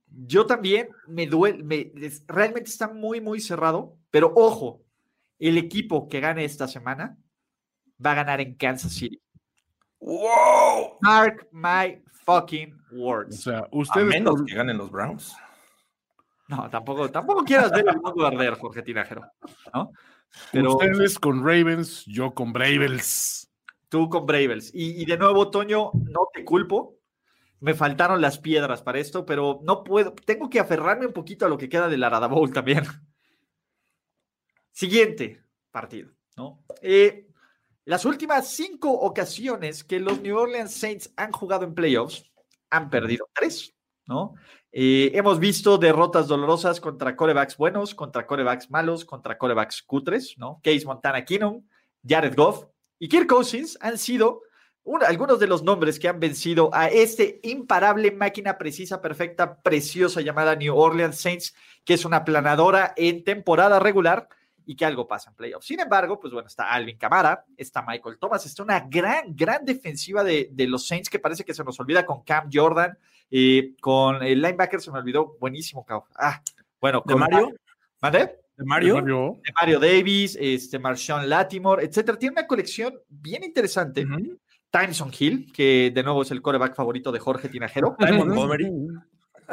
Yo 0.06 0.44
también 0.44 0.88
me 1.06 1.26
duele, 1.26 2.12
realmente 2.26 2.68
está 2.68 2.88
muy, 2.88 3.20
muy 3.20 3.40
cerrado, 3.40 3.96
pero 4.10 4.32
ojo, 4.34 4.82
el 5.38 5.56
equipo 5.56 6.08
que 6.08 6.20
gane 6.20 6.44
esta 6.44 6.68
semana 6.68 7.16
va 8.04 8.12
a 8.12 8.16
ganar 8.16 8.40
en 8.40 8.54
Kansas 8.56 8.92
City. 8.92 9.20
¡Wow! 10.00 10.98
Mark 11.00 11.48
my 11.52 12.02
fucking 12.24 12.80
words. 12.92 13.38
O 13.38 13.50
sea, 13.50 13.68
ustedes. 13.70 14.06
menos 14.06 14.42
que 14.44 14.54
ganen 14.54 14.78
los 14.78 14.90
Browns. 14.90 15.34
No, 16.48 16.68
tampoco, 16.68 17.08
tampoco 17.10 17.44
quieras 17.44 17.70
ver 17.70 17.88
el 17.88 18.00
mundo 18.00 18.26
arder, 18.26 18.54
Jorge 18.54 18.82
Tinajero. 18.82 19.22
¿no? 19.72 19.92
Pero, 20.52 20.72
ustedes 20.74 21.18
con 21.18 21.44
Ravens, 21.44 22.04
yo 22.06 22.32
con 22.32 22.52
Bravels. 22.52 23.48
Tú 23.88 24.08
con 24.08 24.26
Bravels. 24.26 24.70
Y, 24.74 25.02
y 25.02 25.04
de 25.04 25.16
nuevo, 25.16 25.50
Toño, 25.50 25.90
no 25.94 26.28
te 26.32 26.44
culpo 26.44 27.00
me 27.60 27.74
faltaron 27.74 28.20
las 28.20 28.38
piedras 28.38 28.82
para 28.82 28.98
esto, 28.98 29.24
pero 29.24 29.60
no 29.62 29.84
puedo, 29.84 30.14
tengo 30.14 30.48
que 30.48 30.60
aferrarme 30.60 31.06
un 31.06 31.12
poquito 31.12 31.46
a 31.46 31.48
lo 31.48 31.58
que 31.58 31.68
queda 31.68 31.88
del 31.88 32.02
Arada 32.02 32.26
Bowl 32.26 32.52
también. 32.52 32.84
Siguiente 34.72 35.42
partido, 35.70 36.10
¿no? 36.36 36.64
Eh, 36.80 37.28
las 37.84 38.04
últimas 38.04 38.48
cinco 38.48 38.92
ocasiones 38.92 39.84
que 39.84 40.00
los 40.00 40.20
New 40.20 40.36
Orleans 40.36 40.72
Saints 40.72 41.12
han 41.16 41.32
jugado 41.32 41.64
en 41.64 41.74
playoffs, 41.74 42.30
han 42.70 42.90
perdido 42.90 43.28
tres, 43.34 43.74
¿no? 44.06 44.34
Eh, 44.72 45.10
hemos 45.14 45.40
visto 45.40 45.78
derrotas 45.78 46.28
dolorosas 46.28 46.80
contra 46.80 47.16
corebacks 47.16 47.56
buenos, 47.56 47.94
contra 47.94 48.26
corebacks 48.26 48.70
malos, 48.70 49.04
contra 49.04 49.36
corebacks 49.36 49.82
cutres, 49.82 50.38
¿no? 50.38 50.60
Case 50.62 50.86
Montana 50.86 51.24
Keenum, 51.24 51.66
Jared 52.06 52.36
Goff 52.36 52.66
y 52.98 53.08
Kirk 53.08 53.26
Cousins 53.26 53.76
han 53.80 53.98
sido 53.98 54.42
algunos 55.06 55.38
de 55.38 55.46
los 55.46 55.62
nombres 55.62 55.98
que 55.98 56.08
han 56.08 56.20
vencido 56.20 56.70
a 56.72 56.88
este 56.88 57.40
imparable 57.42 58.12
máquina 58.12 58.58
precisa, 58.58 59.00
perfecta, 59.00 59.60
preciosa 59.62 60.20
llamada 60.20 60.56
New 60.56 60.76
Orleans 60.76 61.20
Saints, 61.20 61.54
que 61.84 61.94
es 61.94 62.04
una 62.04 62.24
planadora 62.24 62.94
en 62.96 63.24
temporada 63.24 63.78
regular 63.78 64.28
y 64.70 64.76
que 64.76 64.84
algo 64.84 65.08
pasa 65.08 65.30
en 65.30 65.36
playoffs. 65.36 65.66
Sin 65.66 65.80
embargo, 65.80 66.20
pues 66.20 66.32
bueno, 66.32 66.46
está 66.46 66.70
Alvin 66.70 66.96
Camara, 66.96 67.44
está 67.56 67.82
Michael 67.82 68.18
Thomas, 68.20 68.46
está 68.46 68.62
una 68.62 68.78
gran, 68.78 69.34
gran 69.34 69.64
defensiva 69.64 70.22
de, 70.22 70.48
los 70.68 70.86
Saints 70.86 71.10
que 71.10 71.18
parece 71.18 71.44
que 71.44 71.52
se 71.52 71.64
nos 71.64 71.80
olvida 71.80 72.06
con 72.06 72.22
Cam 72.22 72.48
Jordan, 72.52 72.96
eh, 73.32 73.74
con 73.80 74.22
el 74.22 74.40
linebacker 74.40 74.80
se 74.80 74.92
me 74.92 75.00
olvidó, 75.00 75.36
buenísimo, 75.40 75.84
Ah, 76.14 76.40
bueno, 76.80 77.02
con 77.02 77.18
Mario. 77.18 77.50
¿Mande? 78.00 78.38
¿De 78.56 78.64
Mario? 78.64 79.02
De 79.02 79.52
Mario 79.60 79.80
Davis, 79.80 80.38
este, 80.40 80.78
Marshawn 80.78 81.28
Latimore, 81.28 81.84
etcétera. 81.84 82.16
Tiene 82.16 82.34
una 82.34 82.46
colección 82.46 82.94
bien 83.08 83.42
interesante. 83.42 84.06
Tyson 84.70 85.10
Hill, 85.18 85.52
que 85.52 85.90
de 85.92 86.02
nuevo 86.04 86.22
es 86.22 86.30
el 86.30 86.40
coreback 86.40 86.76
favorito 86.76 87.10
de 87.10 87.18
Jorge 87.18 87.48
Tinajero. 87.48 87.96
Ty 87.98 88.12
Montgomery. 88.12 88.70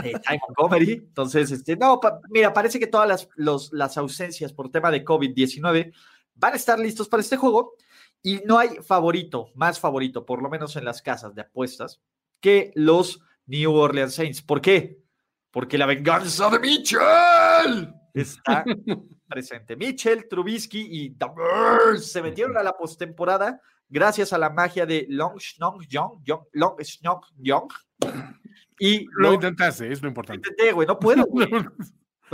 Eh, 0.03 0.13
Montgomery. 0.47 0.93
Entonces, 0.93 1.51
este, 1.51 1.75
no, 1.75 1.99
mira, 2.29 2.53
parece 2.53 2.79
que 2.79 2.87
todas 2.87 3.07
las, 3.07 3.29
los, 3.35 3.71
las 3.73 3.97
ausencias 3.97 4.53
por 4.53 4.69
tema 4.69 4.91
de 4.91 5.03
COVID-19 5.03 5.93
van 6.35 6.53
a 6.53 6.55
estar 6.55 6.79
listos 6.79 7.07
para 7.07 7.21
este 7.21 7.37
juego 7.37 7.73
y 8.21 8.41
no 8.45 8.57
hay 8.59 8.69
favorito, 8.81 9.51
más 9.55 9.79
favorito, 9.79 10.25
por 10.25 10.41
lo 10.41 10.49
menos 10.49 10.75
en 10.75 10.85
las 10.85 11.01
casas 11.01 11.33
de 11.35 11.41
apuestas, 11.41 12.01
que 12.39 12.71
los 12.75 13.21
New 13.45 13.73
Orleans 13.73 14.13
Saints. 14.13 14.41
¿Por 14.41 14.61
qué? 14.61 15.01
Porque 15.51 15.77
la 15.77 15.85
venganza 15.85 16.49
de 16.49 16.59
Mitchell 16.59 17.93
está 18.13 18.63
presente. 19.27 19.75
Mitchell, 19.75 20.27
Trubisky 20.27 20.87
y 20.89 21.09
The 21.11 21.27
se 21.99 22.21
metieron 22.21 22.57
a 22.57 22.63
la 22.63 22.73
postemporada 22.73 23.61
gracias 23.89 24.33
a 24.33 24.37
la 24.37 24.49
magia 24.49 24.85
de 24.85 25.05
Long 25.09 25.39
Snong 25.39 25.87
Young, 25.87 26.21
Long 26.51 26.75
Snong 26.83 27.21
Young. 27.37 27.69
Y 28.79 29.07
lo, 29.11 29.33
intentaste, 29.33 29.91
es 29.91 30.01
lo 30.01 30.07
importante. 30.07 30.47
intenté, 30.49 30.71
güey, 30.71 30.87
no 30.87 30.99
puedo. 30.99 31.25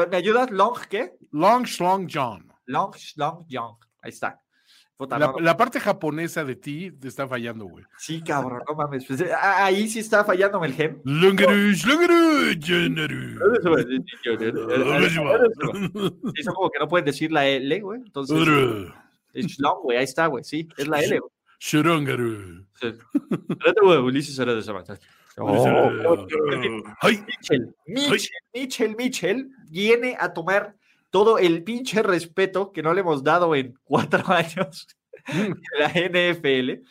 ¿Me 0.10 0.18
ayudas? 0.18 0.52
¿Long 0.52 0.78
qué? 0.90 1.14
Long 1.32 1.66
Slong 1.66 2.10
John. 2.12 2.52
Long 2.66 2.94
Slong 2.96 3.46
Young. 3.48 3.78
Ahí 4.02 4.10
está. 4.10 4.40
la, 5.40 5.58
parte 5.58 5.80
japonesa 5.80 6.44
de 6.44 6.56
ti 6.56 6.92
te 6.92 7.08
está 7.08 7.28
fallando, 7.28 7.66
güey. 7.66 7.86
Sí, 7.98 8.22
cabrón, 8.22 8.62
no 8.68 8.76
mames. 8.76 9.06
Pues, 9.06 9.22
eh, 9.22 9.32
ahí 9.34 9.88
sí 9.88 10.00
está 10.00 10.26
fallándome 10.26 10.68
el 10.68 10.74
gen. 10.74 11.02
Eso 16.36 16.54
como 16.54 16.70
que 16.70 16.80
no 16.80 16.88
pueden 16.88 17.06
decir 17.06 17.32
la 17.32 17.48
L, 17.48 17.80
güey. 17.82 18.02
Entonces. 18.02 18.38
Es 19.34 19.60
long, 19.60 19.82
güey. 19.84 19.98
Ahí 19.98 20.04
está, 20.04 20.28
güey. 20.28 20.44
Sí, 20.44 20.68
es 20.78 20.88
la 20.88 21.02
L, 21.02 21.20
güey. 21.20 21.32
Shurongaru. 21.60 22.66
Espérate, 22.82 23.82
güey. 23.82 23.98
Ulises 24.00 24.38
era 24.38 24.54
de 24.54 24.60
esa 24.60 24.74
Mitchell, 27.02 27.76
Mitchell, 27.88 28.30
Mitchell, 28.54 28.96
Mitchell 28.96 29.50
viene 29.70 30.16
a 30.20 30.34
tomar 30.34 30.76
todo 31.10 31.38
el 31.38 31.64
pinche 31.64 32.02
respeto 32.02 32.72
que 32.72 32.82
no 32.82 32.94
le 32.94 33.02
hemos 33.02 33.24
dado 33.24 33.56
en 33.56 33.76
cuatro 33.84 34.24
años 34.34 34.88
en 35.28 35.56
la 35.80 35.90
NFL. 35.90 36.82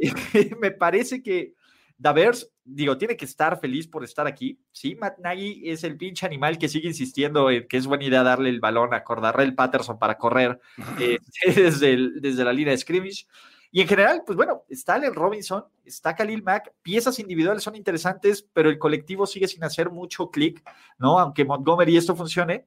Me 0.60 0.70
parece 0.70 1.22
que 1.22 1.54
Davers, 2.00 2.50
digo, 2.64 2.96
tiene 2.96 3.16
que 3.16 3.26
estar 3.26 3.60
feliz 3.60 3.86
por 3.86 4.04
estar 4.04 4.26
aquí. 4.26 4.58
Sí, 4.72 4.94
Matt 4.94 5.18
Nagy 5.18 5.62
es 5.64 5.84
el 5.84 5.98
pinche 5.98 6.24
animal 6.24 6.56
que 6.56 6.68
sigue 6.68 6.88
insistiendo 6.88 7.50
en 7.50 7.68
que 7.68 7.76
es 7.76 7.86
buena 7.86 8.04
idea 8.04 8.22
darle 8.22 8.48
el 8.48 8.60
balón 8.60 8.94
a 8.94 9.04
Cordarrell 9.04 9.54
Patterson 9.54 9.98
para 9.98 10.16
correr 10.16 10.58
eh, 10.98 11.18
desde, 11.44 12.20
desde 12.20 12.44
la 12.44 12.54
línea 12.54 12.72
de 12.72 12.78
scrimmage. 12.78 13.26
Y 13.72 13.80
en 13.80 13.88
general, 13.88 14.22
pues 14.26 14.36
bueno, 14.36 14.64
está 14.68 14.94
Allen 14.94 15.14
Robinson, 15.14 15.64
está 15.84 16.14
Khalil 16.16 16.42
Mack, 16.42 16.72
piezas 16.82 17.20
individuales 17.20 17.62
son 17.62 17.76
interesantes, 17.76 18.42
pero 18.52 18.68
el 18.68 18.78
colectivo 18.78 19.26
sigue 19.26 19.46
sin 19.46 19.62
hacer 19.62 19.90
mucho 19.90 20.30
clic, 20.30 20.62
¿no? 20.98 21.20
Aunque 21.20 21.44
Montgomery 21.44 21.96
esto 21.96 22.16
funcione, 22.16 22.66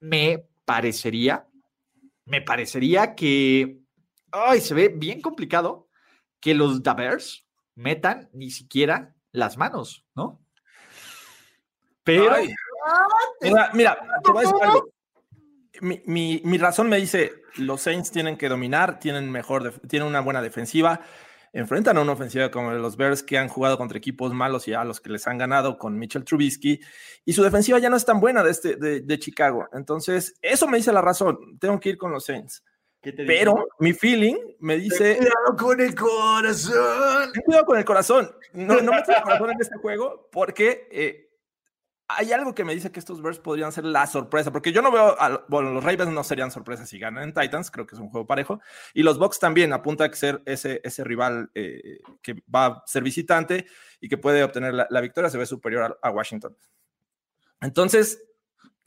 me 0.00 0.46
parecería, 0.64 1.46
me 2.24 2.40
parecería 2.40 3.14
que, 3.14 3.78
ay, 4.30 4.60
se 4.60 4.72
ve 4.72 4.88
bien 4.88 5.20
complicado 5.20 5.88
que 6.40 6.54
los 6.54 6.82
Davers 6.82 7.46
metan 7.74 8.30
ni 8.32 8.50
siquiera 8.50 9.14
las 9.32 9.58
manos, 9.58 10.06
¿no? 10.14 10.40
Pero... 12.04 12.34
mira, 13.42 13.70
mira, 13.74 13.98
te 14.24 14.32
voy 14.32 14.44
a 14.44 14.48
decir 14.48 14.62
algo 14.62 14.92
mi, 15.80 16.58
razón 16.58 16.88
me 16.88 16.98
dice, 16.98 17.32
los 17.56 17.82
Saints 17.82 18.10
tienen 18.10 18.36
que 18.36 18.48
dominar, 18.48 18.98
tienen, 18.98 19.30
mejor 19.30 19.80
tienen 19.88 20.08
una 20.08 20.20
buena 20.20 20.42
defensiva, 20.42 21.00
enfrentan 21.52 21.96
a 21.96 22.00
una 22.00 22.12
ofensiva 22.12 22.50
como 22.50 22.72
los 22.72 22.96
Bears 22.96 23.22
que 23.22 23.38
han 23.38 23.48
jugado 23.48 23.78
contra 23.78 23.98
equipos 23.98 24.32
malos 24.32 24.68
y 24.68 24.74
a 24.74 24.84
los 24.84 25.00
que 25.00 25.10
les 25.10 25.26
han 25.26 25.38
ganado 25.38 25.78
con 25.78 25.98
Mitchell 25.98 26.24
Trubisky, 26.24 26.80
y 27.24 27.32
su 27.32 27.42
defensiva 27.42 27.78
ya 27.78 27.90
no 27.90 27.96
es 27.96 28.04
tan 28.04 28.20
buena 28.20 28.42
de, 28.42 28.50
este, 28.50 28.76
de, 28.76 29.18
Chicago. 29.18 29.68
Entonces, 29.72 30.34
eso 30.42 30.66
me 30.66 30.78
dice 30.78 30.92
la 30.92 31.00
razón, 31.00 31.58
tengo 31.58 31.78
que 31.80 31.90
ir 31.90 31.98
con 31.98 32.12
los 32.12 32.24
Saints. 32.24 32.62
Pero 33.02 33.66
mi 33.80 33.92
feeling 33.92 34.36
me 34.60 34.76
dice. 34.76 35.16
Cuidado 35.16 35.56
con 35.58 35.80
el 35.80 35.92
corazón. 35.92 37.32
Cuidado 37.44 37.66
con 37.66 37.78
el 37.78 37.84
corazón. 37.84 38.30
No, 38.52 38.80
no 38.80 38.92
metas 38.92 39.16
el 39.16 39.22
corazón 39.24 39.50
en 39.50 39.60
este 39.60 39.76
juego 39.78 40.28
porque 40.30 40.86
eh, 40.92 41.31
hay 42.16 42.32
algo 42.32 42.54
que 42.54 42.64
me 42.64 42.74
dice 42.74 42.92
que 42.92 43.00
estos 43.00 43.22
Bears 43.22 43.38
podrían 43.38 43.72
ser 43.72 43.84
la 43.84 44.06
sorpresa. 44.06 44.52
Porque 44.52 44.72
yo 44.72 44.82
no 44.82 44.90
veo. 44.90 45.16
bueno, 45.48 45.70
los 45.70 45.84
Ravens 45.84 46.12
no 46.12 46.24
serían 46.24 46.50
sorpresas 46.50 46.88
si 46.88 46.98
ganan 46.98 47.24
en 47.24 47.34
Titans. 47.34 47.70
Creo 47.70 47.86
que 47.86 47.94
es 47.94 48.00
un 48.00 48.08
juego 48.08 48.26
parejo. 48.26 48.60
Y 48.94 49.02
los 49.02 49.18
Bucks 49.18 49.38
también 49.38 49.72
apunta 49.72 50.04
a 50.04 50.12
ser 50.12 50.42
ese, 50.46 50.80
ese 50.84 51.04
rival 51.04 51.50
eh, 51.54 52.00
que 52.22 52.42
va 52.54 52.66
a 52.66 52.82
ser 52.86 53.02
visitante 53.02 53.66
y 54.00 54.08
que 54.08 54.18
puede 54.18 54.42
obtener 54.42 54.74
la, 54.74 55.00
victoria. 55.00 55.30
Se 55.30 55.38
ve 55.38 55.46
superior 55.46 55.98
a, 56.02 56.10
Washington. 56.10 56.56
Entonces, 57.60 58.22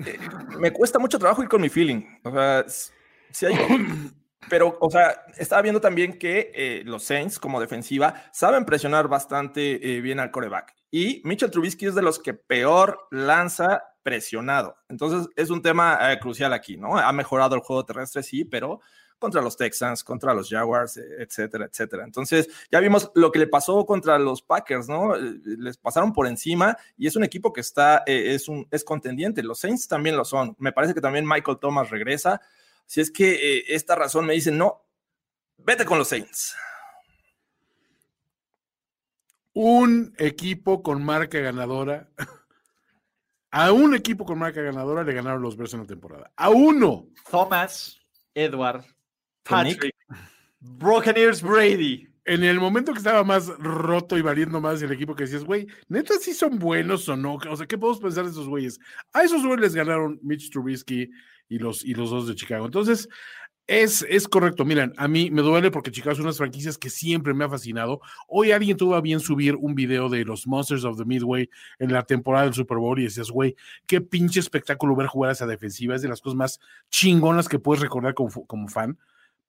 eh, 0.06 0.20
me 0.58 0.72
cuesta 0.72 1.00
mucho 1.00 1.20
trabajo 1.20 1.44
ir 1.44 1.50
con 1.50 1.62
mi 1.62 1.70
feeling. 1.70 2.04
O 2.24 2.32
sea 2.32 2.66
pero, 4.50 4.78
o 4.80 4.90
sea, 4.90 5.26
estaba 5.38 5.62
viendo 5.62 5.82
también 5.82 6.18
que 6.20 6.52
eh, 6.54 6.84
los 6.86 7.04
Saints, 7.04 7.40
como 7.40 7.60
defensiva, 7.60 8.24
saben 8.32 8.66
presionar 8.66 9.08
bastante 9.08 9.96
eh, 9.96 10.02
bien 10.02 10.20
al 10.20 10.32
coreback. 10.32 10.76
Y 10.92 11.22
Mitchell 11.26 11.52
Trubisky 11.52 11.88
es 11.88 11.96
de 11.96 12.02
los 12.02 12.20
que 12.20 12.34
peor 12.34 13.08
lanza 13.12 13.84
presionado. 14.04 14.78
Entonces, 14.88 15.28
es 15.36 15.50
un 15.50 15.62
tema 15.62 16.12
eh, 16.12 16.20
crucial 16.20 16.54
aquí, 16.54 16.78
¿no? 16.78 16.98
Ha 16.98 17.12
mejorado 17.12 17.56
el 17.56 17.62
juego 17.62 17.86
terrestre, 17.86 18.22
sí, 18.22 18.46
pero 18.46 18.80
contra 19.18 19.42
los 19.42 19.58
Texans, 19.58 20.04
contra 20.04 20.34
los 20.34 20.50
Jaguars, 20.50 20.98
etcétera, 20.98 21.66
etcétera. 21.66 22.04
Entonces, 22.04 22.48
ya 22.72 22.80
vimos 22.80 23.12
lo 23.16 23.32
que 23.32 23.40
le 23.40 23.48
pasó 23.48 23.86
contra 23.86 24.20
los 24.20 24.44
Packers, 24.44 24.88
¿no? 24.88 25.16
Les 25.16 25.78
pasaron 25.78 26.14
por 26.14 26.28
encima 26.28 26.78
y 26.98 27.08
es 27.08 27.16
un 27.16 27.24
equipo 27.24 27.52
que 27.52 27.62
está, 27.62 28.04
es, 28.06 28.48
un, 28.48 28.68
es 28.70 28.84
contendiente. 28.84 29.42
Los 29.42 29.60
Saints 29.60 29.88
también 29.88 30.18
lo 30.18 30.26
son. 30.26 30.56
Me 30.60 30.74
parece 30.74 30.94
que 30.94 31.02
también 31.02 31.26
Michael 31.26 31.58
Thomas 31.60 31.90
regresa. 31.90 32.42
Si 32.86 33.02
es 33.02 33.12
que 33.12 33.58
eh, 33.58 33.64
esta 33.70 33.96
razón 33.96 34.26
me 34.26 34.34
dice, 34.34 34.52
no, 34.52 34.86
vete 35.58 35.86
con 35.86 35.98
los 35.98 36.08
Saints. 36.08 36.56
Un 39.54 40.14
equipo 40.18 40.84
con 40.84 41.04
marca 41.04 41.40
ganadora. 41.40 42.10
A 43.52 43.72
un 43.72 43.96
equipo 43.96 44.26
con 44.26 44.38
marca 44.38 44.62
ganadora 44.62 45.04
le 45.04 45.14
ganaron 45.14 45.42
los 45.42 45.56
Bears 45.56 45.74
en 45.74 45.80
la 45.80 45.86
temporada. 45.86 46.30
A 46.36 46.50
uno. 46.50 47.08
Thomas, 47.32 48.02
Edward, 48.34 48.84
Patrick, 49.44 49.96
Broken 50.60 51.16
Ears 51.16 51.42
Brady. 51.42 52.14
En 52.26 52.44
el 52.44 52.60
momento 52.60 52.92
que 52.92 52.98
estaba 52.98 53.24
más 53.24 53.48
roto 53.60 54.18
y 54.18 54.22
valiendo 54.22 54.60
más 54.60 54.82
el 54.82 54.92
equipo 54.92 55.16
que 55.16 55.26
decías, 55.26 55.44
güey, 55.44 55.68
neta 55.88 56.16
sí 56.20 56.34
son 56.34 56.58
buenos 56.58 57.08
o 57.08 57.16
no. 57.16 57.36
O 57.36 57.56
sea, 57.56 57.68
¿qué 57.68 57.78
podemos 57.78 58.02
pensar 58.02 58.26
de 58.26 58.32
esos 58.32 58.48
güeyes? 58.48 58.80
A 59.14 59.24
esos 59.24 59.44
güeyes 59.44 59.62
les 59.62 59.76
ganaron 59.76 60.20
Mitch 60.24 60.50
Trubisky, 60.50 61.12
y 61.50 61.60
los, 61.60 61.84
y 61.84 61.94
los 61.94 62.10
dos 62.10 62.28
de 62.28 62.36
Chicago. 62.36 62.66
Entonces, 62.66 63.08
es, 63.68 64.06
es 64.10 64.28
correcto. 64.28 64.64
Miren, 64.64 64.94
a 64.98 65.08
mí 65.08 65.32
me 65.32 65.42
duele 65.42 65.72
porque 65.72 65.92
Chicago 65.92 66.14
es 66.14 66.20
unas 66.20 66.38
franquicias 66.38 66.78
que 66.78 66.90
siempre 66.90 67.34
me 67.34 67.46
ha 67.46 67.50
fascinado. 67.50 68.00
Hoy 68.28 68.52
alguien 68.52 68.78
tuvo 68.78 68.96
a 68.96 69.02
bien 69.02 69.20
subir 69.20 69.56
un 69.56 69.74
video 69.74 70.08
de 70.10 70.24
los 70.24 70.46
Monsters 70.46 70.84
of 70.84 70.98
the 70.98 71.06
Midway 71.06 71.50
en 71.80 71.92
la 71.92 72.04
temporada 72.04 72.46
del 72.46 72.54
Super 72.54 72.78
Bowl 72.78 73.00
y 73.00 73.04
decías, 73.04 73.32
güey, 73.32 73.56
qué 73.88 74.02
pinche 74.02 74.40
espectáculo 74.40 74.96
ver 74.96 75.08
jugar 75.08 75.30
a 75.30 75.34
esa 75.34 75.48
defensiva. 75.48 75.96
Es 75.96 76.04
de 76.04 76.10
las 76.10 76.22
cosas 76.22 76.38
más 76.38 76.60
chingonas 76.90 77.50
que 77.50 77.60
puedes 77.60 77.82
recordar 77.82 78.14
como, 78.14 78.46
como 78.46 78.68
fan. 78.68 79.00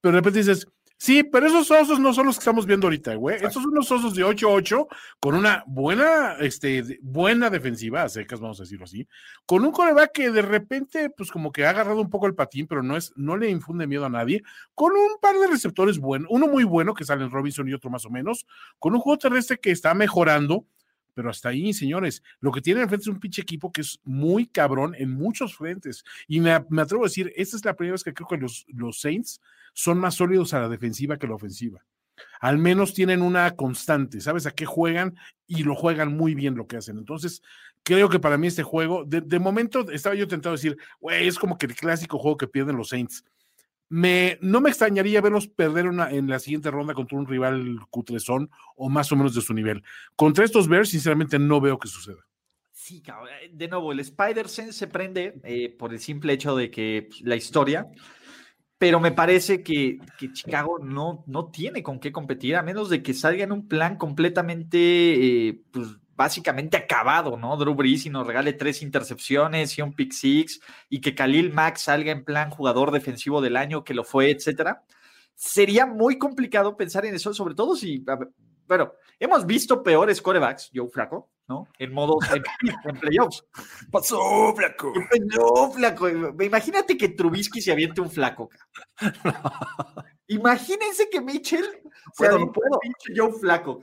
Pero 0.01 0.12
de 0.12 0.20
repente 0.20 0.39
dices, 0.39 0.66
Sí, 0.99 1.22
pero 1.22 1.47
esos 1.47 1.70
osos 1.70 2.01
no 2.01 2.14
son 2.14 2.26
los 2.26 2.36
que 2.36 2.40
estamos 2.40 2.64
viendo 2.64 2.86
ahorita, 2.86 3.14
güey. 3.16 3.36
Estos 3.36 3.62
son 3.62 3.66
unos 3.66 3.90
osos 3.92 4.14
de 4.14 4.24
8-8 4.24 4.86
con 5.20 5.34
una 5.34 5.62
buena, 5.66 6.36
este, 6.40 6.99
buena 7.03 7.51
defensiva, 7.51 8.03
a 8.03 8.09
secas, 8.09 8.40
vamos 8.40 8.59
a 8.61 8.62
decirlo 8.62 8.84
así, 8.84 9.07
con 9.44 9.62
un 9.64 9.72
coreback 9.72 10.12
que 10.12 10.30
de 10.30 10.40
repente, 10.40 11.11
pues 11.11 11.30
como 11.30 11.53
que 11.53 11.66
ha 11.66 11.70
agarrado 11.70 12.01
un 12.01 12.09
poco 12.09 12.26
el 12.26 12.34
patín, 12.34 12.66
pero 12.66 12.82
no 12.82 12.97
es, 12.97 13.12
no 13.14 13.36
le 13.36 13.51
infunde 13.51 13.86
miedo 13.86 14.07
a 14.07 14.11
nadie, 14.11 14.42
con 14.74 14.92
un 14.92 15.18
par 15.20 15.36
de 15.36 15.49
receptores 15.49 15.99
buenos, 15.99 16.28
uno 16.30 16.47
muy 16.47 16.64
bueno 16.64 16.94
que 16.94 17.05
sale 17.05 17.24
en 17.24 17.30
Robinson 17.30 17.68
y 17.68 17.74
otro 17.74 17.90
más 17.90 18.07
o 18.07 18.11
menos, 18.11 18.47
con 18.78 18.94
un 18.94 19.01
juego 19.01 19.18
terrestre 19.18 19.59
que 19.59 19.72
está 19.72 19.92
mejorando, 19.92 20.64
pero 21.16 21.30
hasta 21.30 21.48
ahí, 21.48 21.72
señores, 21.72 22.22
lo 22.40 22.52
que 22.52 22.60
tiene 22.60 22.82
enfrente 22.82 23.04
es 23.04 23.08
un 23.08 23.18
pinche 23.18 23.40
equipo 23.40 23.72
que 23.72 23.80
es 23.80 23.98
muy 24.04 24.46
cabrón 24.46 24.94
en 24.98 25.10
muchos 25.10 25.56
frentes. 25.56 26.04
Y 26.28 26.40
me, 26.40 26.50
atrevo 26.50 27.04
a 27.04 27.06
decir, 27.06 27.32
esta 27.36 27.56
es 27.56 27.64
la 27.64 27.74
primera 27.74 27.94
vez 27.94 28.04
que 28.04 28.12
creo 28.12 28.28
que 28.28 28.36
los, 28.36 28.66
los 28.68 29.00
Saints 29.00 29.40
son 29.72 29.96
más 29.96 30.16
sólidos 30.16 30.52
a 30.52 30.60
la 30.60 30.68
defensiva 30.68 31.16
que 31.16 31.24
a 31.24 31.30
la 31.30 31.36
ofensiva. 31.36 31.82
Al 32.38 32.58
menos 32.58 32.92
tienen 32.92 33.22
una 33.22 33.50
constante, 33.52 34.20
¿sabes 34.20 34.44
a 34.44 34.50
qué 34.50 34.66
juegan? 34.66 35.16
Y 35.46 35.62
lo 35.62 35.74
juegan 35.74 36.14
muy 36.14 36.34
bien 36.34 36.54
lo 36.54 36.66
que 36.66 36.76
hacen. 36.76 36.98
Entonces, 36.98 37.40
creo 37.82 38.10
que 38.10 38.20
para 38.20 38.36
mí 38.36 38.48
este 38.48 38.62
juego, 38.62 39.06
de, 39.06 39.38
momento 39.38 39.90
estaba 39.90 40.14
yo 40.14 40.28
tentado 40.28 40.52
a 40.52 40.58
decir, 40.58 40.76
güey, 41.00 41.26
es 41.26 41.38
como 41.38 41.56
que 41.56 41.64
el 41.64 41.74
clásico 41.74 42.18
juego 42.18 42.36
que 42.36 42.46
pierden 42.46 42.76
los 42.76 42.90
Saints. 42.90 43.24
No 43.89 44.61
me 44.61 44.68
extrañaría 44.68 45.20
verlos 45.20 45.49
perder 45.49 45.87
en 45.87 46.28
la 46.28 46.39
siguiente 46.39 46.70
ronda 46.70 46.95
contra 46.95 47.18
un 47.18 47.26
rival 47.26 47.78
cutrezón 47.91 48.51
o 48.76 48.89
más 48.89 49.11
o 49.12 49.16
menos 49.16 49.34
de 49.34 49.41
su 49.41 49.55
nivel. 49.55 49.82
Contra 50.16 50.45
estos 50.45 50.68
Bears, 50.68 50.91
sinceramente, 50.91 51.39
no 51.39 51.61
veo 51.61 51.78
que 51.78 51.89
suceda. 51.89 52.26
Sí, 52.72 53.03
eh, 53.07 53.51
de 53.53 53.68
nuevo, 53.68 53.93
el 53.93 54.01
Spider-Sense 54.01 54.72
se 54.72 54.87
prende 54.87 55.41
eh, 55.45 55.74
por 55.76 55.93
el 55.93 55.99
simple 55.99 56.32
hecho 56.32 56.55
de 56.55 56.70
que 56.70 57.07
pues, 57.09 57.22
la 57.22 57.37
historia 57.37 57.89
pero 58.78 59.01
me 59.01 59.12
parece 59.12 59.62
que, 59.62 59.99
Chicago 60.32 60.78
no, 60.78 61.24
no 61.26 61.47
tiene 61.51 61.82
con 61.82 61.99
qué 61.99 62.12
competir, 62.12 62.57
a 62.57 62.62
menos 62.62 62.91
de 62.91 63.03
que 63.03 63.14
salga 63.14 63.45
en 63.45 63.53
un 63.53 63.68
plan 63.68 63.97
completamente, 63.97 65.49
eh, 65.49 65.62
pues 65.70 65.97
básicamente 66.16 66.76
acabado, 66.76 67.36
¿no? 67.36 67.56
Drew 67.56 67.74
Brees 67.74 68.06
y 68.06 68.10
nos 68.10 68.26
regale 68.26 68.54
tres 68.54 68.82
intercepciones 68.82 69.76
y 69.78 69.82
un 69.82 69.92
pick 69.92 70.12
six, 70.12 70.60
y 70.88 71.00
que 71.00 71.14
Khalil 71.14 71.52
Mack 71.52 71.76
salga 71.76 72.10
en 72.10 72.24
plan 72.24 72.50
jugador 72.50 72.90
defensivo 72.90 73.40
del 73.40 73.56
año, 73.56 73.84
que 73.84 73.94
lo 73.94 74.04
fue, 74.04 74.30
etcétera. 74.30 74.82
Sería 75.34 75.86
muy 75.86 76.18
complicado 76.18 76.76
pensar 76.76 77.04
en 77.04 77.14
eso, 77.14 77.34
sobre 77.34 77.54
todo 77.54 77.76
si, 77.76 78.02
bueno, 78.66 78.94
hemos 79.20 79.46
visto 79.46 79.82
peores 79.82 80.20
corebacks, 80.22 80.70
Joe 80.74 80.88
Flaco, 80.88 81.30
¿no? 81.48 81.68
En 81.78 81.92
modo 81.92 82.18
en, 82.84 82.98
playoffs. 82.98 83.44
Pasó, 83.90 84.54
flaco. 84.54 84.92
No, 85.36 85.70
flaco. 85.70 86.08
Imagínate 86.42 86.96
que 86.96 87.10
Trubisky 87.10 87.60
se 87.60 87.72
aviente 87.72 88.00
un 88.00 88.10
flaco. 88.10 88.50
Imagínense 90.28 91.08
que 91.10 91.20
Mitchell 91.20 91.66
se 92.12 92.28
no 92.28 92.50
puedo. 92.50 92.80
Joe 93.14 93.32
Flaco, 93.32 93.78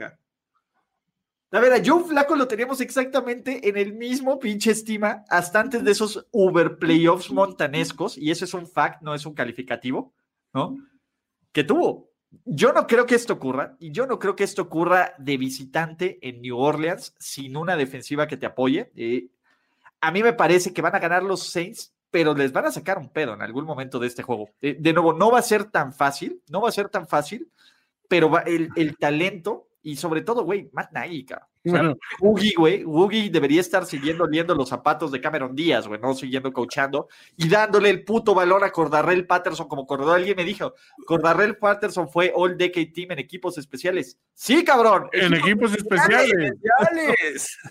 A 1.53 1.59
ver, 1.59 1.71
a 1.71 1.81
Joe 1.85 2.03
Flaco 2.03 2.35
lo 2.35 2.47
teníamos 2.47 2.81
exactamente 2.81 3.69
en 3.69 3.77
el 3.77 3.93
mismo 3.93 4.39
pinche 4.39 4.71
estima 4.71 5.23
hasta 5.29 5.59
antes 5.59 5.83
de 5.83 5.91
esos 5.91 6.27
Uber 6.31 6.77
playoffs 6.77 7.31
montanescos, 7.31 8.17
y 8.17 8.31
eso 8.31 8.43
es 8.43 8.53
un 8.53 8.67
fact, 8.67 9.03
no 9.03 9.13
es 9.13 9.25
un 9.25 9.33
calificativo, 9.33 10.13
¿no? 10.51 10.75
Que 11.51 11.63
tuvo 11.63 12.13
yo 12.45 12.73
no 12.73 12.87
creo 12.87 13.05
que 13.05 13.15
esto 13.15 13.33
ocurra, 13.33 13.75
y 13.79 13.91
yo 13.91 14.05
no 14.07 14.19
creo 14.19 14.35
que 14.35 14.43
esto 14.43 14.63
ocurra 14.63 15.13
de 15.17 15.37
visitante 15.37 16.19
en 16.21 16.41
New 16.41 16.57
Orleans 16.57 17.15
sin 17.19 17.55
una 17.55 17.75
defensiva 17.75 18.27
que 18.27 18.37
te 18.37 18.45
apoye. 18.45 18.91
Eh, 18.95 19.27
a 20.01 20.11
mí 20.11 20.23
me 20.23 20.33
parece 20.33 20.73
que 20.73 20.81
van 20.81 20.95
a 20.95 20.99
ganar 20.99 21.23
los 21.23 21.47
Saints, 21.47 21.93
pero 22.11 22.33
les 22.33 22.51
van 22.51 22.65
a 22.65 22.71
sacar 22.71 22.97
un 22.97 23.09
pedo 23.09 23.33
en 23.33 23.41
algún 23.41 23.65
momento 23.65 23.99
de 23.99 24.07
este 24.07 24.23
juego. 24.23 24.49
Eh, 24.61 24.75
de 24.79 24.93
nuevo, 24.93 25.13
no 25.13 25.31
va 25.31 25.39
a 25.39 25.43
ser 25.43 25.65
tan 25.65 25.93
fácil, 25.93 26.41
no 26.49 26.61
va 26.61 26.69
a 26.69 26.73
ser 26.73 26.89
tan 26.89 27.07
fácil, 27.07 27.49
pero 28.07 28.39
el, 28.45 28.69
el 28.75 28.97
talento 28.97 29.67
y 29.83 29.97
sobre 29.97 30.21
todo, 30.21 30.43
güey, 30.43 30.69
Matt 30.71 30.91
Nagy, 30.93 31.25
bueno. 31.65 31.97
Woogie, 32.19 32.53
güey, 32.57 32.83
Woogie 32.83 33.29
debería 33.29 33.61
estar 33.61 33.85
siguiendo 33.85 34.25
oliendo 34.25 34.53
los 34.53 34.67
zapatos 34.67 35.11
de 35.11 35.21
Cameron 35.21 35.55
Díaz, 35.55 35.87
güey, 35.87 35.99
no 35.99 36.13
siguiendo 36.13 36.51
coachando 36.51 37.07
y 37.37 37.47
dándole 37.47 37.89
el 37.89 38.03
puto 38.03 38.33
balón 38.33 38.63
a 38.63 38.71
Cordarrell 38.71 39.25
Patterson 39.25 39.67
como 39.67 39.87
corredor. 39.87 40.17
Alguien 40.17 40.35
me 40.35 40.43
dijo, 40.43 40.73
Cordarrell 41.05 41.57
Patterson 41.57 42.09
fue 42.09 42.33
All 42.35 42.57
Decade 42.57 42.87
Team 42.87 43.11
en 43.11 43.19
equipos 43.19 43.57
especiales. 43.57 44.17
Sí, 44.33 44.63
cabrón. 44.63 45.07
En 45.13 45.33
equipos, 45.33 45.73
especiales. 45.73 46.53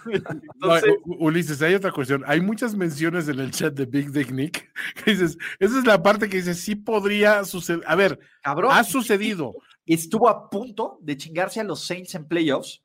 Ulises, 1.04 1.60
hay 1.60 1.74
otra 1.74 1.92
cuestión. 1.92 2.24
Hay 2.26 2.40
muchas 2.40 2.74
menciones 2.74 3.28
en 3.28 3.40
el 3.40 3.50
chat 3.50 3.74
de 3.74 3.84
Big 3.84 4.10
Dick 4.10 4.30
Nick. 4.30 4.70
dices, 5.04 5.36
esa 5.58 5.78
es 5.78 5.86
la 5.86 6.02
parte 6.02 6.30
que 6.30 6.38
dice, 6.38 6.54
sí 6.54 6.76
podría 6.76 7.44
suceder. 7.44 7.82
A 7.86 7.94
ver, 7.94 8.18
cabrón, 8.42 8.70
ha 8.72 8.84
sucedido. 8.84 9.52
Estuvo 9.86 10.28
a 10.28 10.48
punto 10.48 10.98
de 11.00 11.16
chingarse 11.16 11.60
a 11.60 11.64
los 11.64 11.84
Saints 11.84 12.14
en 12.14 12.26
playoffs 12.26 12.82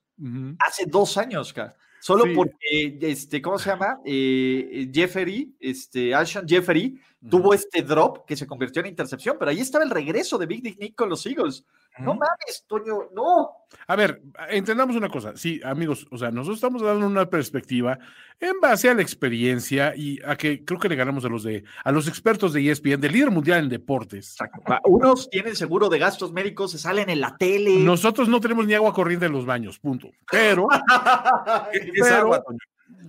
hace 0.60 0.86
dos 0.86 1.18
años, 1.18 1.54
cara. 1.54 1.76
Solo 2.00 2.26
porque, 2.34 2.98
este, 3.02 3.42
¿cómo 3.42 3.58
se 3.58 3.70
llama? 3.70 4.00
Eh, 4.06 4.90
Jeffery, 4.94 5.56
este, 5.60 6.14
Alshon 6.14 6.48
Jeffery, 6.48 7.00
tuvo 7.30 7.54
este 7.54 7.82
drop 7.82 8.26
que 8.26 8.38
se 8.38 8.48
convirtió 8.48 8.82
en 8.82 8.88
intercepción, 8.88 9.36
pero 9.38 9.52
ahí 9.52 9.60
estaba 9.60 9.84
el 9.84 9.90
regreso 9.90 10.38
de 10.38 10.46
Big 10.46 10.62
Dick 10.62 10.80
Nick 10.80 10.96
con 10.96 11.10
los 11.10 11.26
Eagles. 11.26 11.66
No 12.00 12.14
mames, 12.14 12.66
Toño, 12.68 13.10
no. 13.14 13.52
A 13.88 13.96
ver, 13.96 14.22
entendamos 14.50 14.96
una 14.96 15.10
cosa. 15.10 15.36
Sí, 15.36 15.60
amigos, 15.64 16.08
o 16.12 16.18
sea, 16.18 16.32
nosotros 16.32 16.58
estamos 16.58 16.82
dando 16.82 17.06
una 17.06 17.30
perspectiva 17.30 17.98
en 18.40 18.60
base 18.62 18.90
a 18.90 18.94
la 18.94 19.02
experiencia 19.02 19.94
y 19.96 20.20
a 20.26 20.36
que 20.36 20.64
creo 20.64 20.80
que 20.80 20.90
le 20.90 20.96
ganamos 20.96 21.26
a 21.26 21.30
los 21.30 21.44
de 21.44 21.64
a 21.84 21.92
los 21.92 22.08
expertos 22.08 22.54
de 22.54 22.70
ESPN, 22.70 23.02
del 23.02 23.12
líder 23.12 23.32
mundial 23.32 23.64
en 23.64 23.70
deportes. 23.70 24.38
Unos 24.86 25.30
tienen 25.30 25.56
seguro 25.56 25.90
de 25.90 26.00
gastos 26.00 26.32
médicos, 26.32 26.72
se 26.72 26.78
salen 26.78 27.10
en 27.10 27.22
la 27.22 27.36
tele. 27.38 27.80
Nosotros 27.80 28.30
no 28.30 28.40
tenemos 28.40 28.68
ni 28.68 28.74
agua 28.74 28.94
corriente 28.94 29.26
en 29.26 29.32
los 29.32 29.46
baños, 29.46 29.80
punto. 29.80 30.10
Pero, 30.32 30.68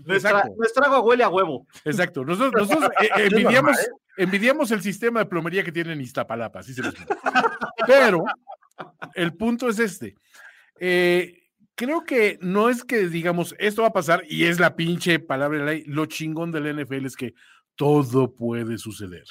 Nuestra, 0.05 0.45
nuestra, 0.57 0.87
agua 0.87 1.01
huele 1.01 1.23
a 1.23 1.29
huevo. 1.29 1.67
Exacto. 1.85 2.25
Nosotros, 2.25 2.69
nosotros 2.69 2.91
eh, 3.01 3.09
envidiamos, 3.31 3.77
envidiamos, 4.17 4.71
el 4.71 4.83
sistema 4.83 5.21
de 5.21 5.27
plomería 5.27 5.63
que 5.63 5.73
tienen 5.73 6.01
Iztapalapa, 6.01 6.61
así 6.61 6.73
se 6.73 6.83
los 6.83 6.95
Pero 7.87 8.25
el 9.15 9.35
punto 9.35 9.69
es 9.69 9.79
este. 9.79 10.15
Eh, 10.81 11.49
creo 11.75 12.05
que 12.05 12.39
no 12.41 12.69
es 12.69 12.85
que 12.85 13.09
digamos 13.09 13.55
esto 13.59 13.83
va 13.83 13.89
a 13.89 13.93
pasar 13.93 14.23
y 14.29 14.45
es 14.45 14.59
la 14.59 14.77
pinche 14.77 15.19
palabra 15.19 15.59
de 15.59 15.65
ley. 15.65 15.85
Lo 15.87 16.07
chingón 16.07 16.53
del 16.53 16.83
NFL 16.83 17.07
es 17.07 17.17
que 17.17 17.35
todo 17.77 18.35
puede 18.35 18.79
suceder. 18.79 19.25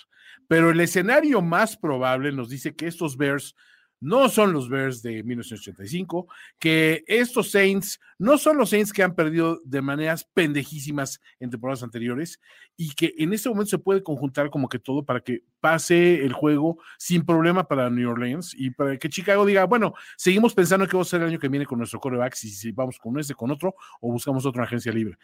Pero 0.47 0.69
el 0.71 0.79
escenario 0.79 1.41
más 1.41 1.77
probable 1.77 2.31
nos 2.31 2.49
dice 2.49 2.75
que 2.75 2.87
estos 2.87 3.17
Bears 3.17 3.55
no 3.99 4.29
son 4.29 4.53
los 4.53 4.69
Bears 4.69 5.01
de 5.01 5.23
1985, 5.23 6.27
que 6.59 7.03
estos 7.07 7.51
Saints 7.51 7.99
no 8.19 8.37
son 8.37 8.57
los 8.57 8.69
Saints 8.69 8.93
que 8.93 9.03
han 9.03 9.15
perdido 9.15 9.59
de 9.65 9.81
maneras 9.81 10.27
pendejísimas 10.33 11.19
en 11.39 11.49
temporadas 11.49 11.83
anteriores 11.83 12.39
y 12.75 12.93
que 12.93 13.13
en 13.17 13.33
este 13.33 13.49
momento 13.49 13.71
se 13.71 13.79
puede 13.79 14.03
conjuntar 14.03 14.49
como 14.49 14.69
que 14.69 14.79
todo 14.79 15.03
para 15.03 15.21
que 15.21 15.43
pase 15.59 16.23
el 16.23 16.33
juego 16.33 16.79
sin 16.97 17.25
problema 17.25 17.67
para 17.67 17.89
New 17.89 18.09
Orleans 18.09 18.53
y 18.55 18.69
para 18.69 18.97
que 18.97 19.09
Chicago 19.09 19.45
diga, 19.45 19.65
bueno, 19.65 19.93
seguimos 20.15 20.53
pensando 20.53 20.87
que 20.87 20.95
va 20.95 21.01
a 21.01 21.05
ser 21.05 21.21
el 21.21 21.29
año 21.29 21.39
que 21.39 21.49
viene 21.49 21.65
con 21.65 21.79
nuestro 21.79 21.99
coreback, 21.99 22.35
si, 22.35 22.49
si 22.49 22.71
vamos 22.71 22.99
con 22.99 23.19
este, 23.19 23.33
con 23.33 23.51
otro 23.51 23.75
o 23.99 24.11
buscamos 24.11 24.45
otra 24.45 24.63
agencia 24.63 24.91
libre. 24.91 25.17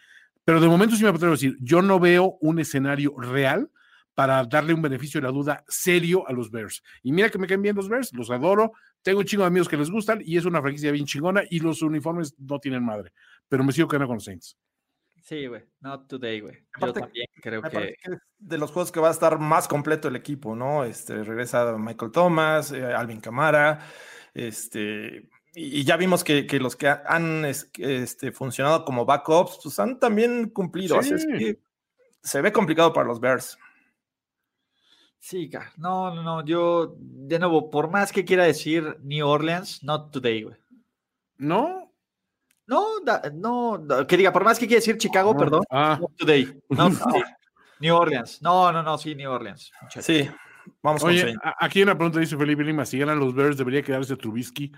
Pero 0.45 0.59
de 0.59 0.67
momento 0.67 0.95
sí 0.95 1.03
me 1.03 1.09
atrevo 1.09 1.33
a 1.33 1.35
decir, 1.35 1.57
yo 1.61 1.81
no 1.81 1.99
veo 1.99 2.37
un 2.41 2.59
escenario 2.59 3.13
real 3.17 3.69
para 4.13 4.43
darle 4.45 4.73
un 4.73 4.81
beneficio 4.81 5.19
de 5.19 5.27
la 5.27 5.31
duda 5.31 5.63
serio 5.67 6.27
a 6.27 6.33
los 6.33 6.51
Bears. 6.51 6.83
Y 7.01 7.11
mira 7.11 7.29
que 7.29 7.37
me 7.37 7.47
caen 7.47 7.61
bien 7.61 7.75
los 7.75 7.89
Bears, 7.89 8.11
los 8.13 8.29
adoro, 8.29 8.73
tengo 9.01 9.19
un 9.19 9.25
chingo 9.25 9.43
de 9.43 9.47
amigos 9.47 9.67
que 9.67 9.77
les 9.77 9.89
gustan 9.89 10.21
y 10.23 10.37
es 10.37 10.45
una 10.45 10.61
franquicia 10.61 10.91
bien 10.91 11.05
chingona 11.05 11.43
y 11.49 11.59
los 11.59 11.81
uniformes 11.81 12.35
no 12.37 12.59
tienen 12.59 12.83
madre, 12.83 13.11
pero 13.47 13.63
me 13.63 13.71
sigo 13.71 13.87
quedando 13.87 14.07
con 14.07 14.15
los 14.15 14.23
Saints. 14.23 14.57
Sí, 15.23 15.47
güey, 15.47 15.63
not 15.79 16.07
today, 16.07 16.41
güey. 16.41 16.65
Yo 16.81 16.91
también 16.91 17.27
creo 17.41 17.61
que... 17.61 17.95
de 18.39 18.57
los 18.57 18.71
juegos 18.71 18.91
que 18.91 18.99
va 18.99 19.07
a 19.07 19.11
estar 19.11 19.39
más 19.39 19.69
completo 19.69 20.09
el 20.09 20.17
equipo, 20.17 20.53
¿no? 20.53 20.83
Este, 20.83 21.23
regresa 21.23 21.77
Michael 21.77 22.11
Thomas, 22.11 22.73
eh, 22.73 22.83
Alvin 22.83 23.21
Camara, 23.21 23.79
este, 24.33 25.29
y 25.55 25.83
ya 25.83 25.97
vimos 25.97 26.23
que, 26.23 26.47
que 26.47 26.59
los 26.59 26.75
que 26.75 26.87
han 26.87 27.45
este, 27.45 28.31
funcionado 28.31 28.83
como 28.83 29.05
backups, 29.05 29.59
pues 29.61 29.79
han 29.79 29.99
también 29.99 30.49
cumplido. 30.49 30.97
Así 30.97 31.13
es 31.13 31.25
que 31.25 31.59
se 32.23 32.41
ve 32.41 32.51
complicado 32.51 32.91
para 32.91 33.07
los 33.07 33.19
Bears. 33.19 33.57
Sí, 35.23 35.49
no, 35.77 36.13
no, 36.13 36.21
no, 36.21 36.45
yo, 36.45 36.97
de 36.99 37.39
nuevo, 37.39 37.71
por 37.71 37.89
más 37.89 38.11
que 38.11 38.25
quiera 38.25 38.43
decir 38.43 38.97
New 39.03 39.25
Orleans, 39.25 39.81
not 39.81 40.11
today, 40.11 40.43
güey. 40.43 40.57
¿No? 41.37 41.93
No, 42.67 42.99
no, 43.31 44.05
que 44.05 44.17
diga, 44.17 44.33
por 44.33 44.43
más 44.43 44.59
que 44.59 44.67
quiera 44.67 44.79
decir 44.79 44.97
Chicago, 44.97 45.33
perdón, 45.37 45.63
ah. 45.71 45.97
not 45.97 46.11
today, 46.17 46.53
not 46.67 46.91
today. 47.01 47.23
New 47.79 47.95
Orleans, 47.95 48.41
no, 48.41 48.69
no, 48.73 48.83
no, 48.83 48.97
sí, 48.97 49.15
New 49.15 49.31
Orleans. 49.31 49.71
Sí, 50.01 50.29
vamos 50.81 51.01
Oye, 51.05 51.33
aquí 51.57 51.81
una 51.81 51.95
pregunta 51.95 52.19
dice 52.19 52.35
Felipe 52.35 52.65
Lima, 52.65 52.85
si 52.85 52.99
ganan 52.99 53.17
los 53.17 53.33
Bears, 53.33 53.55
debería 53.55 53.81
quedarse 53.81 54.17
Trubisky. 54.17 54.73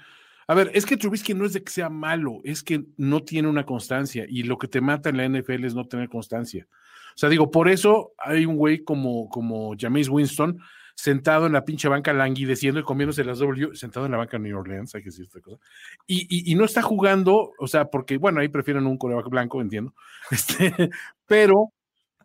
A 0.45 0.53
ver, 0.53 0.69
es 0.75 0.85
que 0.85 0.95
Trubisky 0.95 1.33
no 1.33 1.45
es 1.45 1.53
de 1.53 1.63
que 1.63 1.71
sea 1.71 1.89
malo, 1.89 2.41
es 2.43 2.61
que 2.61 2.85
no 2.97 3.23
tiene 3.23 3.47
una 3.47 3.65
constancia 3.65 4.27
y 4.29 4.43
lo 4.43 4.59
que 4.59 4.67
te 4.67 4.79
mata 4.79 5.09
en 5.09 5.17
la 5.17 5.27
NFL 5.27 5.65
es 5.65 5.73
no 5.73 5.87
tener 5.87 6.07
constancia. 6.07 6.67
O 7.15 7.17
sea, 7.17 7.29
digo, 7.29 7.49
por 7.49 7.69
eso 7.69 8.13
hay 8.17 8.45
un 8.45 8.57
güey 8.57 8.83
como, 8.83 9.29
como 9.29 9.73
James 9.79 10.09
Winston 10.09 10.59
sentado 10.95 11.45
en 11.45 11.53
la 11.53 11.65
pinche 11.65 11.87
banca 11.87 12.13
languideciendo 12.13 12.79
y 12.79 12.83
comiéndose 12.83 13.23
las 13.23 13.39
W, 13.39 13.75
sentado 13.75 14.05
en 14.05 14.13
la 14.13 14.17
banca 14.17 14.37
de 14.37 14.43
New 14.43 14.57
Orleans, 14.57 14.95
hay 14.95 15.01
que 15.01 15.09
decir 15.09 15.25
esta 15.25 15.41
cosa. 15.41 15.59
Y, 16.07 16.51
y, 16.51 16.55
no 16.55 16.65
está 16.65 16.81
jugando, 16.81 17.51
o 17.59 17.67
sea, 17.67 17.85
porque, 17.85 18.17
bueno, 18.17 18.39
ahí 18.39 18.47
prefieren 18.47 18.85
un 18.85 18.97
coreback 18.97 19.29
blanco, 19.29 19.61
entiendo. 19.61 19.93
Este, 20.31 20.89
pero 21.27 21.71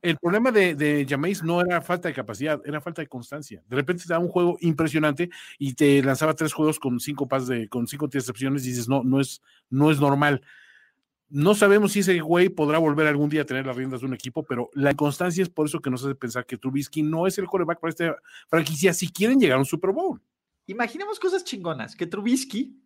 el 0.03 0.17
problema 0.17 0.51
de, 0.51 0.75
de 0.75 1.07
Jameis 1.09 1.43
no 1.43 1.61
era 1.61 1.83
falta 1.83 2.09
de 2.09 2.15
capacidad, 2.15 2.61
era 2.65 2.81
falta 2.81 3.03
de 3.03 3.09
constancia. 3.09 3.63
De 3.69 3.77
repente 3.77 4.05
te 4.05 4.13
da 4.13 4.19
un 4.19 4.29
juego 4.29 4.57
impresionante 4.61 5.31
y 5.59 5.75
te 5.75 6.03
lanzaba 6.03 6.35
tres 6.35 6.53
juegos 6.53 6.79
con 6.79 6.99
cinco 7.01 7.29
pases 7.29 7.49
de, 7.49 7.69
con 7.69 7.87
cinco 7.87 8.07
intercepciones 8.07 8.65
y 8.65 8.71
dices, 8.71 8.89
no, 8.89 9.03
no 9.05 9.21
es, 9.21 9.43
no 9.69 9.91
es 9.91 10.01
normal. 10.01 10.43
No 11.31 11.55
sabemos 11.55 11.93
si 11.93 12.01
ese 12.01 12.19
güey 12.21 12.49
podrá 12.49 12.79
volver 12.79 13.07
algún 13.07 13.31
día 13.31 13.43
a 13.43 13.47
tener 13.47 13.65
las 13.65 13.77
riendas 13.77 14.01
de 14.01 14.07
un 14.07 14.15
equipo, 14.15 14.43
pero 14.43 14.69
la 14.75 14.95
constancia 14.95 15.43
es 15.43 15.49
por 15.49 15.67
eso 15.67 15.81
que 15.81 15.89
nos 15.89 16.05
hace 16.05 16.17
pensar 16.17 16.45
que 16.45 16.59
Trubisky 16.59 17.03
no 17.03 17.27
es 17.27 17.39
el 17.39 17.47
coreback 17.47 17.79
para 17.79 17.91
esta 17.91 18.17
franquicia 18.49 18.93
si 18.93 19.09
quieren 19.13 19.39
llegar 19.39 19.57
a 19.57 19.61
un 19.61 19.65
Super 19.65 19.93
Bowl. 19.93 20.21
Imaginemos 20.67 21.21
cosas 21.21 21.45
chingonas, 21.45 21.95
que 21.95 22.07
Trubisky. 22.07 22.77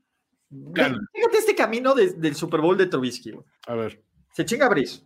Fíjate 0.51 1.39
este 1.39 1.55
camino 1.55 1.95
del 1.95 2.35
Super 2.35 2.61
Bowl 2.61 2.77
de 2.77 2.87
Trubisky. 2.87 3.33
A 3.67 3.75
ver. 3.75 4.03
Se 4.33 4.45
chinga 4.45 4.69
Brice. 4.69 5.03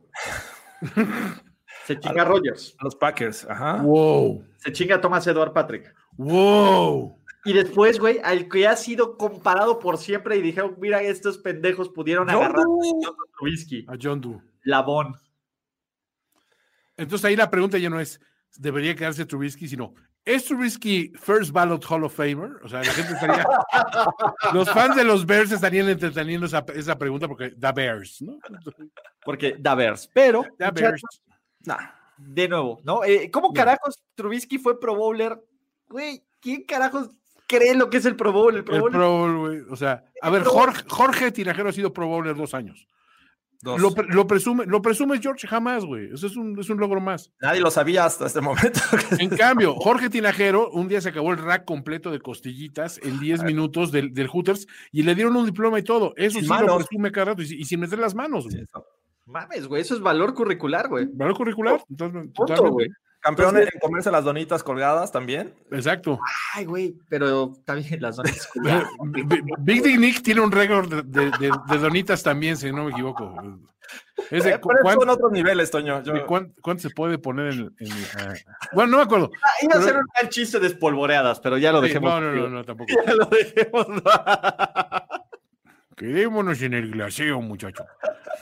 Se 1.86 1.98
chinga 1.98 2.24
Rogers. 2.24 2.74
A 2.78 2.84
los 2.84 2.96
Packers, 2.96 3.46
ajá. 3.48 3.80
Wow. 3.82 4.44
Se 4.58 4.72
chinga 4.72 5.00
Thomas 5.00 5.26
Edward 5.26 5.54
Patrick. 5.54 5.94
Wow. 6.18 7.17
Y 7.44 7.52
después, 7.52 7.98
güey, 7.98 8.20
al 8.22 8.48
que 8.48 8.66
ha 8.66 8.76
sido 8.76 9.16
comparado 9.16 9.78
por 9.78 9.98
siempre 9.98 10.36
y 10.36 10.42
dijeron, 10.42 10.76
mira, 10.78 11.02
estos 11.02 11.38
pendejos 11.38 11.88
pudieron 11.88 12.28
agarrar 12.28 12.60
a 12.60 13.36
Trubisky. 13.38 13.86
A 13.88 13.96
John 14.00 14.20
Doe. 14.20 14.40
Labón. 14.64 15.16
Entonces 16.96 17.24
ahí 17.24 17.36
la 17.36 17.50
pregunta 17.50 17.78
ya 17.78 17.88
no 17.88 18.00
es, 18.00 18.20
¿debería 18.56 18.94
quedarse 18.94 19.24
Trubisky? 19.24 19.68
Sino, 19.68 19.94
¿es 20.24 20.44
Trubisky 20.44 21.12
First 21.16 21.52
Ballot 21.52 21.84
Hall 21.88 22.04
of 22.04 22.14
Famer? 22.14 22.56
O 22.62 22.68
sea, 22.68 22.82
la 22.82 22.92
gente 22.92 23.12
estaría... 23.12 23.46
los 24.52 24.68
fans 24.70 24.96
de 24.96 25.04
los 25.04 25.24
Bears 25.24 25.52
estarían 25.52 25.88
entreteniendo 25.88 26.46
esa, 26.46 26.64
esa 26.74 26.98
pregunta 26.98 27.28
porque 27.28 27.54
da 27.56 27.70
Bears, 27.70 28.20
¿no? 28.20 28.38
Porque 29.24 29.56
da 29.58 29.76
Bears. 29.76 30.10
Pero, 30.12 30.44
da 30.58 30.72
Bears. 30.72 31.02
de 32.16 32.48
nuevo, 32.48 32.80
¿no? 32.82 33.04
Eh, 33.04 33.30
¿Cómo 33.30 33.52
carajos 33.52 34.02
Trubisky 34.16 34.58
fue 34.58 34.80
Pro 34.80 34.96
Bowler? 34.96 35.40
Güey, 35.88 36.24
¿quién 36.40 36.64
carajos 36.64 37.10
cree 37.48 37.74
lo 37.74 37.90
que 37.90 37.96
es 37.96 38.04
el 38.04 38.14
Pro 38.14 38.32
Bowl. 38.32 38.56
El 38.56 38.64
Pro 38.64 38.90
Bowl, 38.90 39.38
güey. 39.38 39.60
O 39.70 39.76
sea, 39.76 40.04
a 40.22 40.30
ver, 40.30 40.44
Jorge, 40.44 40.84
Jorge 40.86 41.32
Tinajero 41.32 41.70
ha 41.70 41.72
sido 41.72 41.92
Pro 41.92 42.06
Bowler 42.06 42.36
dos 42.36 42.54
años. 42.54 42.86
Lo, 43.62 44.26
presume, 44.28 44.66
lo 44.66 44.80
presume 44.80 45.18
George 45.20 45.48
jamás, 45.48 45.84
güey. 45.84 46.12
Eso 46.12 46.28
es 46.28 46.36
un, 46.36 46.56
es 46.60 46.70
un 46.70 46.78
logro 46.78 47.00
más. 47.00 47.32
Nadie 47.40 47.60
lo 47.60 47.72
sabía 47.72 48.04
hasta 48.04 48.26
este 48.26 48.40
momento. 48.40 48.78
En 49.18 49.30
cambio, 49.30 49.74
Jorge 49.74 50.08
Tinajero 50.08 50.70
un 50.70 50.86
día 50.86 51.00
se 51.00 51.08
acabó 51.08 51.32
el 51.32 51.38
rack 51.38 51.64
completo 51.64 52.12
de 52.12 52.20
costillitas 52.20 53.00
en 53.02 53.18
10 53.18 53.42
minutos 53.42 53.90
del, 53.90 54.12
del, 54.12 54.28
Hooters 54.28 54.68
y 54.92 55.02
le 55.02 55.16
dieron 55.16 55.34
un 55.34 55.46
diploma 55.46 55.78
y 55.80 55.82
todo. 55.82 56.14
Eso 56.16 56.38
sí 56.38 56.46
lo 56.46 56.76
presume 56.76 57.10
cada 57.10 57.26
rato 57.26 57.42
y, 57.42 57.64
sin 57.64 57.80
meter 57.80 57.98
las 57.98 58.14
manos, 58.14 58.44
güey. 58.44 58.64
Mames, 59.26 59.66
güey, 59.66 59.82
eso 59.82 59.94
es 59.94 60.00
valor 60.00 60.34
curricular, 60.34 60.88
güey. 60.88 61.06
Valor 61.12 61.36
curricular. 61.36 61.82
Punto, 61.88 62.70
güey. 62.70 62.88
Campeón 63.20 63.56
en 63.58 63.68
comerse 63.80 64.10
las 64.10 64.24
donitas 64.24 64.62
colgadas 64.62 65.10
también. 65.10 65.52
Exacto. 65.72 66.20
Ay, 66.54 66.64
güey, 66.64 66.96
pero 67.08 67.52
también 67.64 68.00
las 68.00 68.16
donitas 68.16 68.46
colgadas. 68.52 68.88
Big 69.58 69.82
Dick 69.82 69.98
Nick 69.98 70.22
tiene 70.22 70.40
un 70.40 70.52
récord 70.52 71.04
de, 71.04 71.50
donitas 71.80 72.22
también, 72.22 72.56
si 72.56 72.70
no 72.70 72.84
me 72.84 72.92
equivoco. 72.92 73.34
Eh, 74.30 74.60
son 74.62 75.08
otros 75.08 75.32
niveles, 75.32 75.70
Toño. 75.70 76.02
¿cuánto, 76.26 76.78
se 76.78 76.90
puede 76.90 77.18
poner 77.18 77.54
en, 77.54 77.72
ah, 78.18 78.34
bueno, 78.72 78.92
no 78.92 78.96
me 78.98 79.02
acuerdo. 79.04 79.30
Ah, 79.42 79.50
iba 79.62 79.74
a 79.76 79.82
ser 79.82 79.96
un 79.96 80.06
gran 80.14 80.28
chiste 80.28 80.60
de 80.60 80.66
espolvoreadas, 80.66 81.40
pero 81.40 81.56
ya 81.56 81.72
lo 81.72 81.80
dejemos. 81.80 82.10
No, 82.10 82.20
no, 82.20 82.32
no, 82.32 82.48
no, 82.48 82.64
tampoco. 82.64 82.92
Ya 83.06 83.14
lo 83.14 83.24
dejemos. 83.26 83.86
Quedémonos 85.96 86.62
en 86.62 86.74
el 86.74 86.90
glaseo, 86.90 87.40
muchacho. 87.40 87.84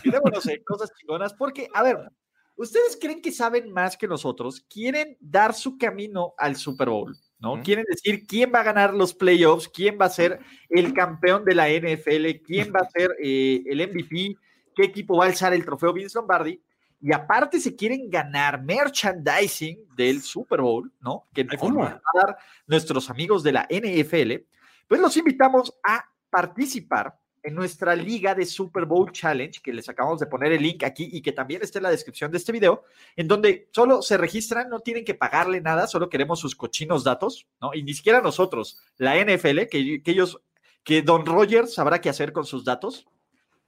Quedémonos 0.03 0.47
en 0.49 0.63
cosas 0.65 0.93
chingonas, 0.95 1.33
porque, 1.33 1.69
a 1.73 1.83
ver, 1.83 2.11
¿Ustedes 2.57 2.99
creen 3.01 3.21
que 3.21 3.33
saben 3.33 3.71
más 3.71 3.97
que 3.97 4.09
nosotros? 4.09 4.65
¿Quieren 4.69 5.17
dar 5.21 5.55
su 5.55 5.77
camino 5.77 6.35
al 6.39 6.57
Super 6.57 6.89
Bowl? 6.89 7.15
¿no? 7.39 7.63
Quieren 7.63 7.85
decir 7.89 8.27
quién 8.27 8.51
va 8.55 8.61
a 8.61 8.65
ganar 8.65 8.95
los 8.95 9.15
playoffs, 9.15 9.69
quién 9.69 9.99
va 10.01 10.07
a 10.07 10.11
ser 10.11 10.41
el 10.71 10.95
campeón 10.95 11.45
de 11.45 11.55
la 11.55 11.69
NFL, 11.69 12.43
quién 12.45 12.73
va 12.73 12.81
a 12.81 12.91
ser 12.91 13.11
eh, 13.23 13.63
el 13.67 13.87
MVP, 13.87 14.37
qué 14.75 14.85
equipo 14.85 15.19
va 15.19 15.25
a 15.25 15.29
alzar 15.29 15.53
el 15.53 15.65
trofeo 15.65 15.93
Vince 15.93 16.19
Lombardi. 16.19 16.61
Y 16.99 17.13
aparte 17.13 17.61
se 17.61 17.77
quieren 17.77 18.09
ganar 18.09 18.63
merchandising 18.63 19.87
del 19.95 20.23
Super 20.23 20.63
Bowl, 20.63 20.91
¿no? 21.01 21.29
Que 21.35 21.45
van 21.45 21.79
a 21.79 22.01
dar 22.15 22.39
nuestros 22.67 23.11
amigos 23.11 23.43
de 23.43 23.53
la 23.53 23.69
NFL. 23.71 24.33
Pues 24.89 25.01
los 25.01 25.15
invitamos 25.19 25.75
a 25.85 26.07
participar 26.31 27.19
en 27.47 27.55
nuestra 27.55 27.95
liga 27.95 28.35
de 28.35 28.45
Super 28.45 28.87
Bowl 28.87 29.13
Challenge, 29.13 29.61
que 29.63 29.73
les 29.73 29.89
acabamos 29.89 30.19
de 30.19 30.27
poner 30.27 30.51
el 30.51 30.61
link 30.61 30.83
aquí 30.83 31.09
y 31.13 31.23
que 31.23 31.31
también 31.31 31.63
está 31.63 31.79
en 31.79 31.85
la 31.85 31.91
descripción 31.91 32.33
de 32.33 32.39
este 32.39 32.51
video, 32.51 32.83
en 33.15 33.29
donde 33.29 33.69
solo 33.71 34.03
se 34.03 34.17
registran, 34.17 34.69
no 34.69 34.81
tienen 34.81 35.05
que 35.05 35.15
pagarle 35.15 35.61
nada, 35.61 35.87
solo 35.87 36.09
queremos 36.09 36.41
sus 36.41 36.57
cochinos 36.57 37.05
datos, 37.05 37.47
¿no? 37.61 37.73
Y 37.73 37.85
ni 37.85 37.95
siquiera 37.95 38.21
nosotros, 38.21 38.81
la 38.97 39.15
NFL, 39.15 39.69
que, 39.71 40.03
ellos, 40.05 40.41
que 40.83 41.03
Don 41.03 41.25
Rogers 41.25 41.73
sabrá 41.73 42.01
qué 42.01 42.09
hacer 42.09 42.33
con 42.33 42.45
sus 42.45 42.65
datos, 42.65 43.07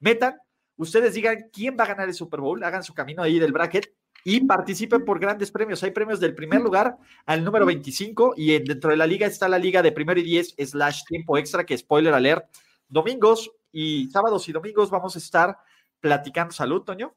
metan, 0.00 0.38
ustedes 0.76 1.14
digan 1.14 1.48
quién 1.52 1.76
va 1.78 1.84
a 1.84 1.88
ganar 1.88 2.08
el 2.08 2.14
Super 2.14 2.40
Bowl, 2.40 2.64
hagan 2.64 2.82
su 2.82 2.94
camino 2.94 3.22
ahí 3.22 3.38
del 3.38 3.52
bracket 3.52 3.94
y 4.24 4.40
participen 4.40 5.04
por 5.04 5.20
grandes 5.20 5.52
premios. 5.52 5.84
Hay 5.84 5.92
premios 5.92 6.18
del 6.18 6.34
primer 6.34 6.60
lugar 6.62 6.96
al 7.26 7.44
número 7.44 7.64
25 7.64 8.34
y 8.36 8.58
dentro 8.58 8.90
de 8.90 8.96
la 8.96 9.06
liga 9.06 9.28
está 9.28 9.48
la 9.48 9.58
liga 9.60 9.82
de 9.82 9.92
primero 9.92 10.18
y 10.18 10.24
10 10.24 10.56
slash 10.66 11.04
tiempo 11.04 11.38
extra, 11.38 11.64
que 11.64 11.78
spoiler 11.78 12.12
alert, 12.12 12.44
domingos 12.88 13.52
y 13.72 14.08
sábados 14.10 14.48
y 14.48 14.52
domingos 14.52 14.90
vamos 14.90 15.14
a 15.16 15.18
estar 15.18 15.58
platicando. 16.00 16.52
Salud, 16.52 16.82
Toño. 16.82 17.14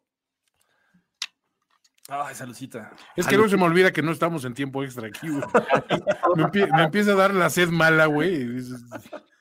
Ay, 2.10 2.36
saludcita. 2.36 2.93
Es 3.16 3.26
que 3.26 3.36
luego 3.36 3.49
se 3.49 3.56
me 3.58 3.64
olvida 3.64 3.91
que 3.93 4.02
no 4.02 4.12
estamos 4.12 4.43
en 4.43 4.54
tiempo 4.54 4.84
extra 4.84 5.08
aquí, 5.08 5.30
güey. 5.30 5.41
me, 6.36 6.43
empie- 6.43 6.70
me 6.76 6.84
empieza 6.84 7.12
a 7.12 7.16
dar 7.16 7.34
la 7.34 7.49
sed 7.49 7.70
mala, 7.70 8.08
güey. 8.08 8.47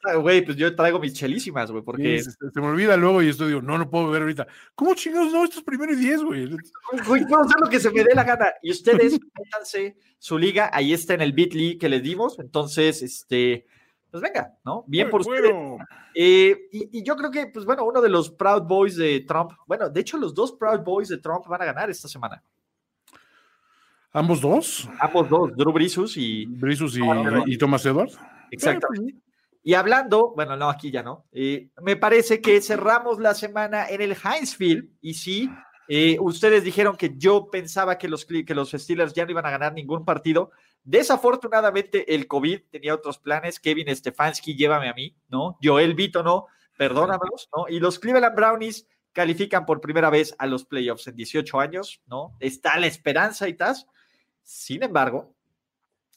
Ah, 0.05 0.15
Güey, 0.15 0.43
pues 0.45 0.57
yo 0.57 0.75
traigo 0.75 0.99
mis 1.01 1.13
chelísimas, 1.13 1.71
güey, 1.71 1.83
porque 1.83 2.21
sí, 2.23 2.31
se, 2.31 2.51
se 2.51 2.61
me 2.61 2.69
olvida 2.69 2.97
luego 2.97 3.23
y 3.23 3.29
estoy 3.29 3.49
digo, 3.49 3.61
no, 3.61 3.77
no 3.77 3.91
puedo 3.91 4.07
beber 4.07 4.23
ahorita. 4.23 4.47
¿Cómo 4.75 4.95
chingados 4.95 5.33
no? 5.33 5.45
Esto 5.45 5.59
es 5.59 5.65
primero 5.65 5.93
y 5.93 5.97
diez, 5.97 6.23
güey. 6.23 6.49
Güey, 7.07 7.27
puedo 7.27 7.43
hacer 7.43 7.57
lo 7.61 7.69
que 7.69 7.81
se 7.81 7.91
me 7.91 8.05
dé 8.05 8.15
la 8.15 8.25
gana. 8.25 8.47
Y 8.63 8.71
ustedes, 8.71 9.19
métanse 9.35 9.97
su 10.19 10.39
liga, 10.39 10.71
ahí 10.73 10.93
está 10.95 11.15
en 11.15 11.21
el 11.23 11.33
Bitly 11.33 11.77
que 11.77 11.89
les 11.89 12.03
dimos. 12.03 12.39
Entonces, 12.39 13.03
este, 13.03 13.67
pues 14.11 14.23
venga, 14.23 14.57
¿no? 14.65 14.85
Bien 14.87 15.09
por. 15.11 15.25
Bueno, 15.25 15.79
Eh, 16.15 16.69
y, 16.73 16.99
y 16.99 17.03
yo 17.05 17.15
creo 17.17 17.31
que, 17.31 17.47
pues 17.47 17.65
bueno, 17.65 17.85
uno 17.85 18.01
de 18.01 18.09
los 18.09 18.31
Proud 18.31 18.63
Boys 18.63 18.97
de 18.97 19.21
Trump, 19.21 19.53
bueno, 19.67 19.89
de 19.89 20.01
hecho, 20.01 20.17
los 20.19 20.35
dos 20.35 20.53
Proud 20.53 20.81
Boys 20.81 21.09
de 21.09 21.19
Trump 21.19 21.47
van 21.47 21.63
a 21.63 21.67
ganar 21.67 21.89
esta 21.89 22.09
semana. 22.09 22.43
Ambos 24.13 24.41
dos, 24.41 24.89
Ambos 24.99 25.29
dos, 25.29 25.57
Drew 25.57 25.73
Brisus 25.73 26.17
y. 26.17 26.47
Brisus 26.47 26.97
y, 26.97 27.01
No, 27.01 27.45
y 27.47 27.57
Thomas 27.57 27.87
Edward. 27.87 28.11
Exactamente. 28.51 29.15
Y 29.63 29.75
hablando, 29.75 30.33
bueno, 30.35 30.57
no, 30.57 30.69
aquí 30.69 30.91
ya 30.91 31.03
no. 31.03 31.27
eh, 31.33 31.69
me 31.83 31.95
parece 31.95 32.41
que 32.41 32.61
cerramos 32.61 33.21
la 33.21 33.35
semana 33.35 33.89
en 33.89 34.01
el 34.01 34.13
Heinz 34.17 34.57
Field. 34.57 34.89
Y 35.01 35.15
sí, 35.15 35.49
eh, 35.87 36.17
ustedes 36.19 36.65
dijeron 36.65 36.97
que 36.97 37.13
yo 37.17 37.49
pensaba 37.51 37.99
que 37.99 38.09
los, 38.09 38.25
que 38.25 38.55
los 38.55 38.71
Steelers 38.71 39.13
ya 39.15 39.25
no 39.25 39.31
iban 39.31 39.47
a 39.47 39.51
ganar 39.51 39.73
ningún 39.75 40.05
partido. 40.05 40.51
Desafortunadamente, 40.83 42.15
el 42.15 42.27
COVID 42.27 42.63
tenía 42.71 42.95
otros 42.95 43.19
planes. 43.19 43.61
Kevin 43.61 43.95
Stefanski, 43.95 44.57
llévame 44.57 44.89
a 44.89 44.95
mí, 44.95 45.17
¿no? 45.29 45.59
Joel 45.63 45.95
Vito, 45.95 46.23
no, 46.23 46.47
perdónamelos, 46.77 47.49
¿no? 47.55 47.69
Y 47.69 47.81
los 47.81 47.99
Cleveland 47.99 48.35
Brownies 48.35 48.87
califican 49.13 49.67
por 49.67 49.81
primera 49.81 50.11
vez 50.11 50.35
a 50.39 50.47
los 50.47 50.65
playoffs 50.65 51.07
en 51.07 51.17
18 51.17 51.61
años, 51.61 52.01
¿no? 52.07 52.37
Está 52.41 52.79
la 52.79 52.87
esperanza 52.87 53.49
y 53.49 53.55
tal. 53.55 53.77
Sin 54.43 54.83
embargo, 54.83 55.35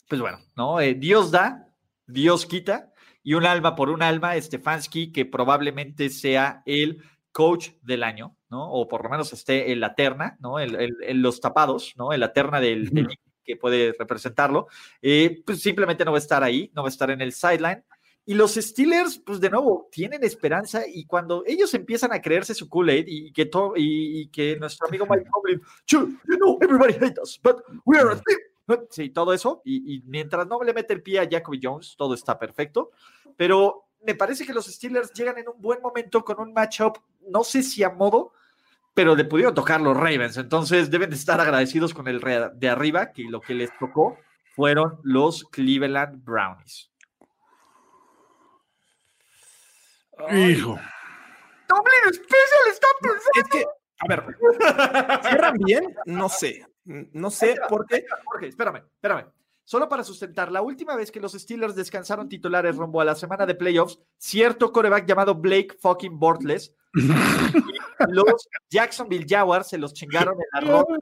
pues 0.08 0.20
bueno, 0.20 0.38
¿no? 0.56 0.80
Eh, 0.80 0.94
Dios 0.94 1.30
da, 1.30 1.68
Dios 2.06 2.46
quita, 2.46 2.92
y 3.22 3.34
un 3.34 3.46
alma 3.46 3.74
por 3.74 3.90
un 3.90 4.02
alma, 4.02 4.40
Stefanski, 4.40 5.12
que 5.12 5.24
probablemente 5.24 6.10
sea 6.10 6.62
el 6.66 7.02
coach 7.32 7.70
del 7.82 8.02
año, 8.02 8.36
¿no? 8.48 8.70
O 8.70 8.86
por 8.86 9.02
lo 9.02 9.10
menos 9.10 9.32
esté 9.32 9.72
en 9.72 9.80
la 9.80 9.94
terna, 9.94 10.36
¿no? 10.40 10.60
En, 10.60 11.22
los 11.22 11.40
tapados, 11.40 11.94
¿no? 11.96 12.12
En 12.12 12.20
la 12.20 12.32
terna 12.32 12.60
del, 12.60 12.90
del 12.90 13.08
que 13.44 13.56
puede 13.56 13.94
representarlo, 13.98 14.66
eh, 15.02 15.42
pues 15.44 15.60
simplemente 15.60 16.04
no 16.04 16.12
va 16.12 16.18
a 16.18 16.20
estar 16.20 16.42
ahí, 16.42 16.70
no 16.74 16.82
va 16.82 16.88
a 16.88 16.90
estar 16.90 17.10
en 17.10 17.20
el 17.20 17.32
sideline. 17.32 17.84
Y 18.26 18.32
los 18.34 18.54
Steelers, 18.54 19.18
pues 19.18 19.38
de 19.38 19.50
nuevo, 19.50 19.88
tienen 19.92 20.24
esperanza 20.24 20.82
y 20.88 21.04
cuando 21.04 21.44
ellos 21.46 21.74
empiezan 21.74 22.10
a 22.12 22.22
creerse 22.22 22.54
su 22.54 22.70
Kool-Aid 22.70 23.04
y, 23.06 23.32
que 23.32 23.44
to- 23.46 23.74
y, 23.76 24.28
que 24.28 24.56
nuestro 24.56 24.88
amigo 24.88 25.06
Mike 25.08 25.26
Tomlin, 25.30 25.60
"Sure, 25.84 26.06
you 26.26 26.36
know, 26.38 26.58
everybody 26.62 26.94
hates 26.94 27.18
us, 27.22 27.40
but 27.42 27.58
we 27.84 27.98
are 27.98 28.10
a 28.12 28.14
team", 28.14 28.38
Sí, 28.88 29.10
todo 29.10 29.34
eso. 29.34 29.60
Y, 29.62 29.96
y 29.96 30.02
mientras 30.06 30.46
no 30.46 30.62
le 30.62 30.72
mete 30.72 30.94
el 30.94 31.02
pie 31.02 31.18
a 31.20 31.28
Jacoby 31.30 31.60
Jones, 31.62 31.96
todo 31.98 32.14
está 32.14 32.38
perfecto. 32.38 32.92
Pero 33.36 33.88
me 34.06 34.14
parece 34.14 34.46
que 34.46 34.54
los 34.54 34.64
Steelers 34.66 35.12
llegan 35.12 35.36
en 35.36 35.48
un 35.48 35.60
buen 35.60 35.82
momento 35.82 36.24
con 36.24 36.40
un 36.40 36.52
matchup, 36.54 36.96
no 37.28 37.44
sé 37.44 37.62
si 37.62 37.82
a 37.82 37.90
modo, 37.90 38.32
pero 38.94 39.14
le 39.16 39.24
pudieron 39.24 39.54
tocar 39.54 39.80
los 39.80 39.96
Ravens. 39.96 40.36
Entonces 40.36 40.90
deben 40.90 41.10
de 41.10 41.16
estar 41.16 41.40
agradecidos 41.40 41.92
con 41.92 42.06
el 42.08 42.20
re- 42.20 42.50
de 42.54 42.68
arriba, 42.68 43.12
que 43.12 43.24
lo 43.24 43.40
que 43.40 43.54
les 43.54 43.76
tocó 43.78 44.16
fueron 44.54 44.98
los 45.02 45.44
Cleveland 45.50 46.24
Brownies. 46.24 46.90
Hijo. 50.32 50.78
Tomlin 51.66 52.12
Special 52.14 52.70
está 52.70 52.86
Es 53.34 53.48
que, 53.48 53.64
a 53.98 54.06
ver, 54.08 54.24
¿cierran 55.28 55.54
bien? 55.58 55.94
No 56.06 56.28
sé. 56.28 56.64
No 56.84 57.30
sé 57.30 57.56
por 57.68 57.86
qué. 57.86 58.04
Jorge, 58.24 58.48
espérame, 58.48 58.76
espérame. 58.94 59.26
Solo 59.66 59.88
para 59.88 60.04
sustentar, 60.04 60.52
la 60.52 60.60
última 60.60 60.94
vez 60.94 61.10
que 61.10 61.20
los 61.20 61.32
Steelers 61.32 61.74
descansaron 61.74 62.28
titulares 62.28 62.76
rumbo 62.76 63.00
a 63.00 63.04
la 63.06 63.14
semana 63.14 63.46
de 63.46 63.54
playoffs, 63.54 63.98
cierto 64.18 64.70
coreback 64.70 65.06
llamado 65.06 65.34
Blake 65.34 65.78
fucking 65.80 66.18
Bortles, 66.18 66.76
los 68.08 68.48
Jacksonville 68.70 69.26
Jaguars 69.28 69.68
se 69.68 69.78
los 69.78 69.92
chingaron 69.94 70.34
en 70.34 70.46
la 70.66 70.72
ronda 70.72 70.98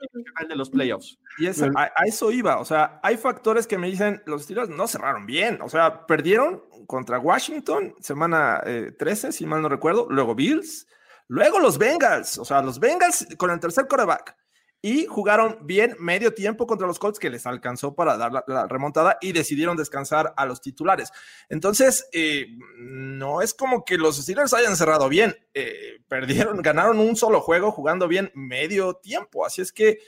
de 0.48 0.56
los 0.56 0.70
playoffs. 0.70 1.18
Y 1.38 1.46
es- 1.46 1.62
a, 1.62 1.68
a 1.94 2.04
eso 2.06 2.30
iba. 2.30 2.58
O 2.58 2.64
sea, 2.64 3.00
hay 3.02 3.16
factores 3.16 3.66
que 3.66 3.78
me 3.78 3.88
dicen, 3.88 4.22
los 4.26 4.42
Steelers 4.44 4.68
no 4.68 4.86
cerraron 4.86 5.26
bien. 5.26 5.60
O 5.62 5.68
sea, 5.68 6.06
perdieron 6.06 6.62
contra 6.86 7.18
Washington, 7.18 7.94
semana 8.00 8.60
eh, 8.66 8.92
13, 8.98 9.32
si 9.32 9.46
mal 9.46 9.62
no 9.62 9.68
recuerdo. 9.68 10.06
Luego 10.10 10.34
Bills. 10.34 10.86
Luego 11.28 11.60
los 11.60 11.78
Bengals. 11.78 12.38
O 12.38 12.44
sea, 12.44 12.60
los 12.62 12.78
Bengals 12.78 13.26
con 13.38 13.50
el 13.50 13.60
tercer 13.60 13.86
coreback. 13.88 14.36
Y 14.84 15.06
jugaron 15.06 15.58
bien 15.62 15.94
medio 16.00 16.34
tiempo 16.34 16.66
contra 16.66 16.88
los 16.88 16.98
Colts 16.98 17.20
que 17.20 17.30
les 17.30 17.46
alcanzó 17.46 17.94
para 17.94 18.16
dar 18.16 18.32
la, 18.32 18.66
remontada 18.66 19.16
y 19.20 19.30
decidieron 19.30 19.76
descansar 19.76 20.34
a 20.36 20.44
los 20.44 20.60
titulares. 20.60 21.12
Entonces, 21.48 22.08
eh, 22.12 22.48
no 22.78 23.42
es 23.42 23.54
como 23.54 23.84
que 23.84 23.96
los 23.96 24.16
Steelers 24.20 24.52
hayan 24.54 24.76
cerrado 24.76 25.08
bien. 25.08 25.36
Eh, 25.54 26.00
perdieron, 26.08 26.60
ganaron 26.62 26.98
un 26.98 27.14
solo 27.14 27.40
juego 27.40 27.70
jugando 27.70 28.08
bien 28.08 28.32
medio 28.34 28.94
tiempo. 28.94 29.46
Así 29.46 29.62
es 29.62 29.72
que 29.72 29.98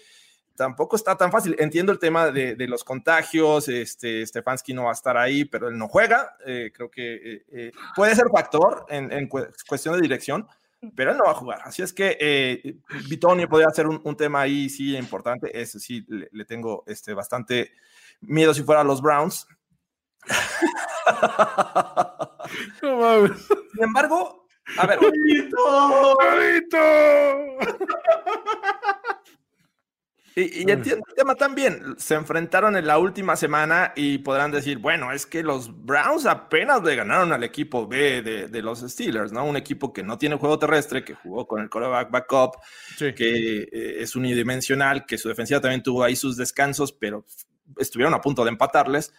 tampoco 0.56 0.96
está 0.96 1.16
tan 1.16 1.30
fácil. 1.30 1.54
Entiendo 1.58 1.92
el 1.92 1.98
tema 2.00 2.30
de, 2.30 2.56
los 2.66 2.82
contagios, 2.82 3.68
este, 3.68 4.26
Stefanski 4.26 4.74
no 4.74 4.84
va 4.84 4.90
a 4.90 4.94
estar 4.94 5.16
ahí, 5.16 5.44
pero 5.44 5.68
él 5.68 5.78
no 5.78 5.88
juega. 5.88 6.36
Eh, 6.46 6.72
creo 6.74 6.90
que 6.90 7.44
eh, 7.52 7.72
puede 7.94 8.14
ser 8.14 8.26
factor 8.32 8.86
en, 8.88 9.12
en 9.12 9.28
cu- 9.28 9.46
cuestión 9.68 9.94
de 9.94 10.00
dirección, 10.00 10.48
pero 10.94 11.12
él 11.12 11.16
no 11.16 11.24
va 11.24 11.32
a 11.32 11.34
jugar. 11.34 11.60
Así 11.64 11.82
es 11.82 11.92
que 11.92 12.16
eh, 12.20 12.76
Bitonio 13.08 13.48
podría 13.48 13.70
ser 13.70 13.86
un, 13.86 14.00
un 14.02 14.16
tema 14.16 14.40
ahí 14.40 14.68
sí 14.68 14.96
importante. 14.96 15.60
Ese 15.60 15.80
sí 15.80 16.04
le, 16.08 16.28
le 16.32 16.44
tengo 16.44 16.84
este, 16.86 17.14
bastante 17.14 17.72
miedo 18.20 18.54
si 18.54 18.62
fuera 18.62 18.84
los 18.84 19.02
Browns. 19.02 19.46
No 22.82 22.98
mames. 22.98 23.46
Sin 23.72 23.82
embargo, 23.82 24.46
a 24.78 24.86
ver. 24.86 24.98
Y, 30.36 30.62
y 30.62 30.70
entiendo 30.70 31.04
el 31.08 31.14
tema 31.14 31.34
también. 31.36 31.94
Se 31.96 32.14
enfrentaron 32.14 32.76
en 32.76 32.86
la 32.86 32.98
última 32.98 33.36
semana 33.36 33.92
y 33.94 34.18
podrán 34.18 34.50
decir, 34.50 34.78
bueno, 34.78 35.12
es 35.12 35.26
que 35.26 35.42
los 35.44 35.84
Browns 35.84 36.26
apenas 36.26 36.82
le 36.82 36.96
ganaron 36.96 37.32
al 37.32 37.44
equipo 37.44 37.86
B 37.86 38.22
de, 38.22 38.48
de 38.48 38.62
los 38.62 38.80
Steelers, 38.80 39.30
¿no? 39.32 39.44
Un 39.44 39.56
equipo 39.56 39.92
que 39.92 40.02
no 40.02 40.18
tiene 40.18 40.36
juego 40.36 40.58
terrestre, 40.58 41.04
que 41.04 41.14
jugó 41.14 41.46
con 41.46 41.60
el 41.62 41.70
quarterback 41.70 42.10
backup, 42.10 42.56
Sí. 42.96 43.12
que 43.14 43.62
eh, 43.72 44.02
es 44.02 44.16
unidimensional, 44.16 45.06
que 45.06 45.18
su 45.18 45.28
defensiva 45.28 45.60
también 45.60 45.82
tuvo 45.82 46.02
ahí 46.02 46.16
sus 46.16 46.36
descansos, 46.36 46.92
pero 46.92 47.24
estuvieron 47.78 48.14
a 48.14 48.20
punto 48.20 48.42
de 48.44 48.50
empatarles. 48.50 49.12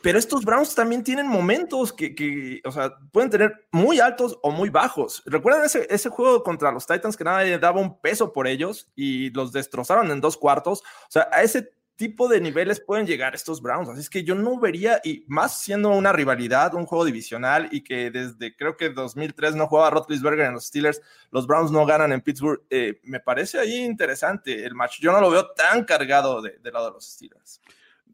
Pero 0.00 0.18
estos 0.18 0.44
Browns 0.44 0.74
también 0.74 1.02
tienen 1.02 1.26
momentos 1.26 1.92
que, 1.92 2.14
que, 2.14 2.60
o 2.64 2.70
sea, 2.70 2.94
pueden 3.10 3.30
tener 3.30 3.66
muy 3.72 3.98
altos 3.98 4.38
o 4.42 4.50
muy 4.52 4.68
bajos. 4.70 5.22
¿Recuerdan 5.26 5.64
ese, 5.64 5.86
ese 5.90 6.08
juego 6.08 6.42
contra 6.44 6.70
los 6.70 6.86
Titans 6.86 7.16
que 7.16 7.24
nadie 7.24 7.58
daba 7.58 7.80
un 7.80 8.00
peso 8.00 8.32
por 8.32 8.46
ellos 8.46 8.88
y 8.94 9.30
los 9.30 9.50
destrozaron 9.52 10.10
en 10.12 10.20
dos 10.20 10.36
cuartos? 10.36 10.80
O 10.80 11.10
sea, 11.10 11.28
a 11.32 11.42
ese 11.42 11.72
tipo 11.96 12.28
de 12.28 12.40
niveles 12.40 12.78
pueden 12.78 13.08
llegar 13.08 13.34
estos 13.34 13.60
Browns. 13.60 13.88
Así 13.88 13.98
es 14.02 14.08
que 14.08 14.22
yo 14.22 14.36
no 14.36 14.60
vería, 14.60 15.00
y 15.02 15.24
más 15.26 15.60
siendo 15.60 15.88
una 15.88 16.12
rivalidad, 16.12 16.74
un 16.74 16.86
juego 16.86 17.04
divisional, 17.04 17.68
y 17.72 17.82
que 17.82 18.12
desde 18.12 18.54
creo 18.56 18.76
que 18.76 18.90
2003 18.90 19.56
no 19.56 19.66
jugaba 19.66 19.90
Roethlisberger 19.90 20.46
en 20.46 20.52
los 20.54 20.66
Steelers, 20.66 21.02
los 21.32 21.48
Browns 21.48 21.72
no 21.72 21.84
ganan 21.86 22.12
en 22.12 22.20
Pittsburgh. 22.20 22.62
eh, 22.70 23.00
me 23.02 23.18
parece 23.18 23.58
ahí 23.58 23.78
interesante 23.84 24.64
el 24.64 24.76
match. 24.76 25.00
Yo 25.00 25.10
no 25.10 25.20
lo 25.20 25.28
veo 25.28 25.50
tan 25.50 25.82
cargado 25.84 26.40
de- 26.40 26.56
del 26.60 26.72
lado 26.72 26.86
de 26.86 26.92
los 26.92 27.04
Steelers. 27.04 27.60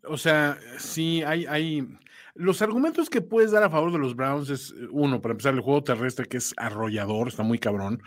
O 0.06 0.18
sea, 0.18 0.58
sí, 0.78 1.22
hay, 1.22 1.46
hay. 1.46 1.86
Los 2.34 2.62
argumentos 2.62 3.08
que 3.08 3.20
puedes 3.20 3.52
dar 3.52 3.62
a 3.62 3.70
favor 3.70 3.92
de 3.92 3.98
los 3.98 4.16
Browns 4.16 4.50
es, 4.50 4.70
eh, 4.72 4.88
uno, 4.90 5.20
para 5.20 5.32
empezar, 5.32 5.54
el 5.54 5.60
juego 5.60 5.84
terrestre 5.84 6.26
que 6.26 6.38
es 6.38 6.52
arrollador, 6.56 7.28
está 7.28 7.42
muy 7.42 7.58
cabrón. 7.58 8.02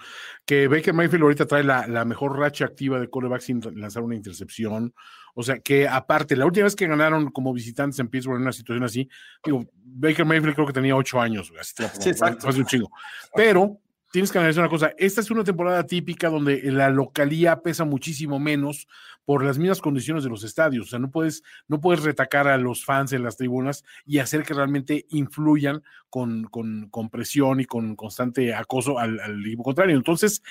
Que 0.45 0.67
Baker 0.67 0.93
Mayfield 0.93 1.23
ahorita 1.23 1.45
trae 1.45 1.63
la, 1.63 1.87
la 1.87 2.03
mejor 2.03 2.37
racha 2.37 2.65
activa 2.65 2.99
de 2.99 3.09
coreback 3.09 3.41
sin 3.41 3.61
lanzar 3.75 4.03
una 4.03 4.15
intercepción. 4.15 4.93
O 5.33 5.43
sea, 5.43 5.59
que 5.59 5.87
aparte, 5.87 6.35
la 6.35 6.45
última 6.45 6.65
vez 6.65 6.75
que 6.75 6.87
ganaron 6.87 7.29
como 7.31 7.53
visitantes 7.53 7.99
en 7.99 8.09
Pittsburgh 8.09 8.37
en 8.37 8.41
una 8.41 8.51
situación 8.51 8.83
así, 8.83 9.07
digo, 9.45 9.65
Baker 9.83 10.25
Mayfield 10.25 10.55
creo 10.55 10.67
que 10.67 10.73
tenía 10.73 10.95
ocho 10.95 11.21
años, 11.21 11.49
güey, 11.49 11.61
así 11.61 11.75
Sí, 12.01 12.09
exacto. 12.09 12.49
hace 12.49 12.59
un 12.59 12.65
chingo. 12.65 12.89
Pero 13.35 13.79
tienes 14.11 14.31
que 14.31 14.37
analizar 14.37 14.63
una 14.63 14.69
cosa, 14.69 14.93
esta 14.97 15.21
es 15.21 15.31
una 15.31 15.43
temporada 15.43 15.85
típica 15.85 16.29
donde 16.29 16.61
la 16.71 16.89
localía 16.89 17.61
pesa 17.61 17.85
muchísimo 17.85 18.39
menos 18.39 18.87
por 19.25 19.43
las 19.43 19.57
mismas 19.57 19.81
condiciones 19.81 20.23
de 20.23 20.29
los 20.29 20.43
estadios, 20.43 20.87
o 20.87 20.89
sea, 20.89 20.99
no 20.99 21.11
puedes, 21.11 21.43
no 21.67 21.81
puedes 21.81 22.03
retacar 22.03 22.47
a 22.47 22.57
los 22.57 22.85
fans 22.85 23.11
en 23.13 23.23
las 23.23 23.37
tribunas 23.37 23.83
y 24.05 24.19
hacer 24.19 24.43
que 24.43 24.53
realmente 24.53 25.05
influyan 25.09 25.83
con, 26.09 26.45
con, 26.45 26.89
con 26.89 27.09
presión 27.09 27.59
y 27.59 27.65
con 27.65 27.95
constante 27.95 28.53
acoso 28.53 28.99
al, 28.99 29.19
al 29.19 29.45
equipo 29.45 29.63
contrario. 29.63 29.95
Entonces, 29.95 30.41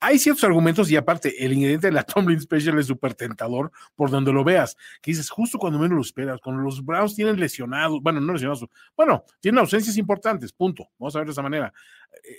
hay 0.00 0.18
ciertos 0.18 0.44
argumentos 0.44 0.90
y 0.90 0.96
aparte, 0.96 1.44
el 1.44 1.52
ingrediente 1.52 1.88
de 1.88 1.92
la 1.92 2.02
Tomlin 2.04 2.40
Special 2.40 2.78
es 2.78 2.86
súper 2.86 3.14
tentador 3.14 3.70
por 3.94 4.10
donde 4.10 4.32
lo 4.32 4.44
veas, 4.44 4.76
que 5.00 5.10
dices, 5.12 5.30
justo 5.30 5.58
cuando 5.58 5.78
menos 5.78 5.96
lo 5.96 6.02
esperas, 6.02 6.40
cuando 6.40 6.62
los 6.62 6.84
Browns 6.84 7.14
tienen 7.14 7.38
lesionados, 7.38 8.00
bueno, 8.02 8.20
no 8.20 8.32
lesionados, 8.32 8.66
bueno, 8.96 9.24
tienen 9.40 9.58
ausencias 9.60 9.96
importantes, 9.96 10.52
punto, 10.52 10.88
vamos 10.98 11.14
a 11.14 11.20
ver 11.20 11.26
de 11.26 11.32
esa 11.32 11.42
manera. 11.42 11.72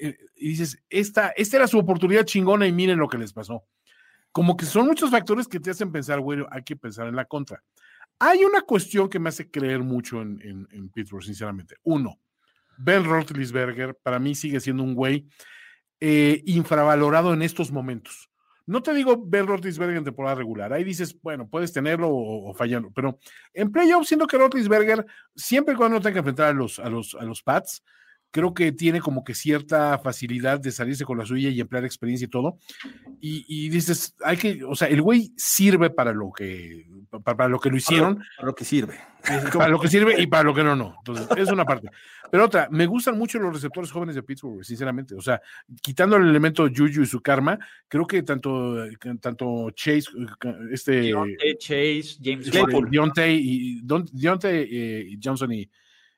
Eh, 0.02 0.18
y 0.36 0.50
dices, 0.50 0.82
esta, 0.90 1.30
esta 1.30 1.58
era 1.58 1.68
su 1.68 1.78
oportunidad 1.78 2.26
chingona 2.26 2.68
y 2.68 2.72
miren 2.72 3.00
lo 3.00 3.08
que 3.08 3.18
les 3.18 3.34
pasó. 3.34 3.66
como 4.32 4.58
que 4.58 4.66
son 4.66 4.86
muchos 4.86 5.12
factores 5.12 5.48
que 5.48 5.60
te 5.62 5.72
hacen 5.72 5.92
pensar, 5.92 6.20
bueno, 6.20 6.46
hay 6.52 6.64
que 6.64 6.76
pensar 6.76 7.08
en 7.08 7.16
la 7.16 7.26
contra. 7.26 7.64
Hay 8.20 8.44
una 8.44 8.62
cuestión 8.62 9.10
que 9.10 9.20
me 9.20 9.30
hace 9.30 9.50
creer 9.50 9.80
mucho 9.82 10.22
en, 10.22 10.68
en, 10.72 10.90
Pittsburgh, 10.90 11.24
sinceramente. 11.24 11.76
Uno, 11.84 12.20
Ben 12.78 13.04
Roethlisberger 13.04 13.96
para 14.02 14.20
mí 14.20 14.36
sigue 14.36 14.60
siendo 14.60 14.84
un 14.84 14.96
güey 14.96 15.28
eh, 16.00 16.42
infravalorado 16.46 17.34
en 17.34 17.42
estos 17.42 17.72
momentos. 17.72 18.30
No 18.68 18.82
te 18.82 18.94
digo 18.94 19.24
Ben 19.24 19.46
Roethlisberger 19.46 19.98
en 19.98 20.04
temporada 20.04 20.36
regular. 20.36 20.74
Ahí 20.74 20.84
dices, 20.84 21.20
bueno, 21.22 21.48
puedes 21.48 21.72
tenerlo 21.72 22.10
o, 22.10 22.54
fallarlo, 22.54 22.92
pero 22.94 23.20
en 23.54 23.72
playoffs, 23.72 24.08
siendo 24.08 24.26
que 24.26 24.38
Roethlisberger, 24.38 25.06
siempre 25.36 25.76
y 25.76 25.78
cuando 25.78 26.00
tenga 26.00 26.14
que 26.14 26.20
enfrentar 26.20 26.48
a 26.48 26.54
los, 26.54 26.80
a 26.80 26.90
los, 26.90 27.16
a 27.16 27.24
los 27.24 27.44
Pats, 27.44 27.84
creo 28.36 28.54
que 28.54 28.74
tiene 28.74 29.00
como 29.00 29.24
que 29.24 29.34
cierta 29.34 29.98
facilidad 29.98 30.60
de 30.60 30.70
salirse 30.74 31.06
con 31.06 31.18
la 31.18 31.26
suya 31.26 31.48
y 31.48 31.62
emplear 31.62 31.86
experiencia 31.86 32.26
y 32.26 32.30
todo. 32.30 32.58
Y, 33.22 33.70
dices, 33.70 34.14
hay 34.26 34.36
que, 34.36 34.62
o 34.66 34.76
sea, 34.76 34.90
el 34.90 35.02
güey 35.02 35.32
sirve 35.38 35.90
para 35.90 36.12
lo 36.12 36.34
que, 36.34 36.86
para, 37.24 37.48
lo 37.48 37.62
que 37.62 37.70
lo 37.70 37.78
hicieron. 37.78 38.22
Para 38.36 38.48
lo, 38.48 38.54
que 38.54 38.66
sirve. 38.66 39.00
Para 39.54 39.70
lo 39.70 39.80
que 39.80 39.88
sirve 39.88 40.22
y 40.22 40.28
para 40.28 40.44
lo 40.44 40.54
que 40.54 40.66
no, 40.66 40.76
no. 40.76 40.96
Entonces, 40.98 41.28
es 41.38 41.50
una 41.50 41.64
parte. 41.64 41.90
Pero 42.30 42.46
otra, 42.46 42.68
me 42.70 42.86
gustan 42.86 43.18
mucho 43.18 43.40
los 43.40 43.54
receptores 43.54 43.90
jóvenes 43.90 44.16
de 44.16 44.24
Pittsburgh, 44.24 44.66
sinceramente. 44.66 45.16
O 45.16 45.22
sea, 45.22 45.42
quitando 45.82 46.18
el 46.18 46.28
elemento 46.28 46.68
Juju 46.68 47.04
y 47.04 47.06
su 47.06 47.22
karma, 47.22 47.58
creo 47.88 48.06
que 48.06 48.22
tanto, 48.22 48.86
tanto 49.22 49.72
Chase, 49.72 50.10
este. 50.72 51.14
Chase, 51.58 52.18
James 52.22 52.52
Deontay 52.92 53.40
y, 53.42 53.82
Deontay, 53.82 54.68
eh, 54.70 55.18
Johnson 55.24 55.54
y, 55.54 55.70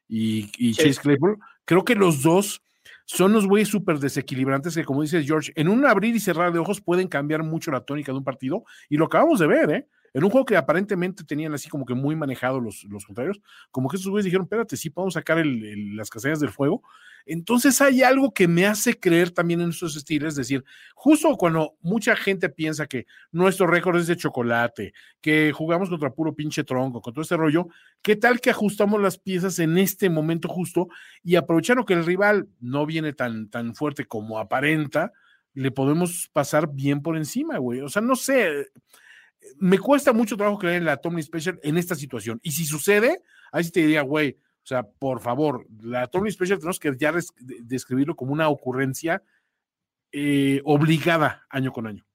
y, 0.10 0.74
Chase 0.74 1.00
Claypool 1.00 1.38
Creo 1.68 1.84
que 1.84 1.96
los 1.96 2.24
dos 2.24 2.64
son 3.06 3.34
los 3.34 3.46
güeyes 3.46 3.68
súper 3.68 4.00
desequilibrantes 4.00 4.74
que, 4.74 4.86
como 4.86 5.02
dice 5.02 5.22
George, 5.24 5.52
en 5.56 5.68
un 5.68 5.86
abrir 5.86 6.16
y 6.16 6.20
cerrar 6.22 6.54
de 6.54 6.60
ojos 6.60 6.80
pueden 6.80 7.10
cambiar 7.10 7.44
mucho 7.44 7.72
la 7.72 7.82
tónica 7.82 8.14
de 8.14 8.20
un 8.20 8.24
partido. 8.24 8.64
Y 8.88 8.96
lo 8.96 9.06
acabamos 9.06 9.40
de 9.40 9.48
ver, 9.48 9.70
¿eh? 9.72 9.88
En 10.18 10.24
un 10.24 10.32
juego 10.32 10.46
que 10.46 10.58
aparentemente 10.58 11.24
tenían 11.24 11.54
así 11.54 11.70
como 11.70 11.86
que 11.86 11.94
muy 11.94 12.16
manejado 12.16 12.60
los, 12.60 12.84
los 12.86 13.06
contrarios, 13.06 13.40
como 13.70 13.88
que 13.88 13.98
esos 13.98 14.10
güeyes 14.10 14.26
dijeron, 14.26 14.46
espérate, 14.46 14.76
sí 14.76 14.90
podemos 14.90 15.14
sacar 15.14 15.46
las 15.46 16.10
caseñas 16.10 16.40
del 16.40 16.50
fuego. 16.50 16.82
Entonces 17.28 17.80
hay 17.82 18.02
algo 18.02 18.34
que 18.34 18.48
me 18.48 18.66
hace 18.66 19.00
creer 19.00 19.30
también 19.30 19.62
en 19.62 19.70
estos 19.70 19.96
estilos, 19.96 20.30
es 20.30 20.38
decir, 20.38 20.66
justo 20.96 21.38
cuando 21.38 21.76
mucha 21.82 22.16
gente 22.16 22.50
piensa 22.50 22.88
que 22.88 23.06
nuestro 23.32 23.68
récord 23.68 24.00
es 24.00 24.08
de 24.08 24.18
chocolate, 24.18 24.92
que 25.22 25.52
jugamos 25.52 25.88
contra 25.88 26.12
puro 26.12 26.34
pinche 26.34 26.64
tronco, 26.64 27.00
con 27.00 27.14
todo 27.14 27.22
este 27.22 27.38
rollo, 27.38 27.68
¿qué 28.02 28.16
tal 28.16 28.42
que 28.42 28.50
ajustamos 28.50 29.00
las 29.00 29.20
piezas 29.20 29.60
en 29.60 29.78
este 29.78 30.10
momento 30.10 30.48
justo 30.48 30.88
y 31.22 31.36
aprovechando 31.36 31.86
que 31.86 31.94
el 31.94 32.04
rival 32.04 32.48
no 32.60 32.88
viene 32.88 33.14
tan, 33.14 33.52
tan 33.52 33.76
fuerte 33.76 34.06
como 34.06 34.40
aparenta, 34.40 35.14
le 35.54 35.70
podemos 35.70 36.28
pasar 36.34 36.74
bien 36.74 37.04
por 37.04 37.18
encima, 37.18 37.60
güey? 37.60 37.82
O 37.82 37.90
sea, 37.90 38.02
no 38.02 38.16
sé 38.16 38.66
me 39.58 39.80
cuesta 39.80 40.14
mucho 40.14 40.38
trabajo 40.38 40.60
creer 40.60 40.78
en 40.78 40.86
la 40.86 40.98
Tomlin 40.98 41.24
Special 41.24 41.60
en 41.64 41.78
esta 41.78 41.96
situación. 41.96 42.40
Y 42.44 42.52
si 42.52 42.66
sucede, 42.66 43.22
ahí 43.52 43.64
sí 43.64 43.72
te 43.72 43.82
diría, 43.82 44.02
güey, 44.02 44.38
o 44.64 44.68
sea, 44.68 44.84
por 44.84 45.22
favor, 45.22 45.66
la 45.82 46.08
Tomlin 46.08 46.32
Special 46.32 46.60
tenemos 46.60 46.80
que 46.80 46.96
ya 46.98 47.14
describirlo 47.40 48.16
como 48.16 48.34
una 48.34 48.50
ocurrencia 48.50 49.24
eh, 50.12 50.62
obligada 50.64 51.46
año 51.50 51.72
con 51.72 51.88
año. 51.88 52.07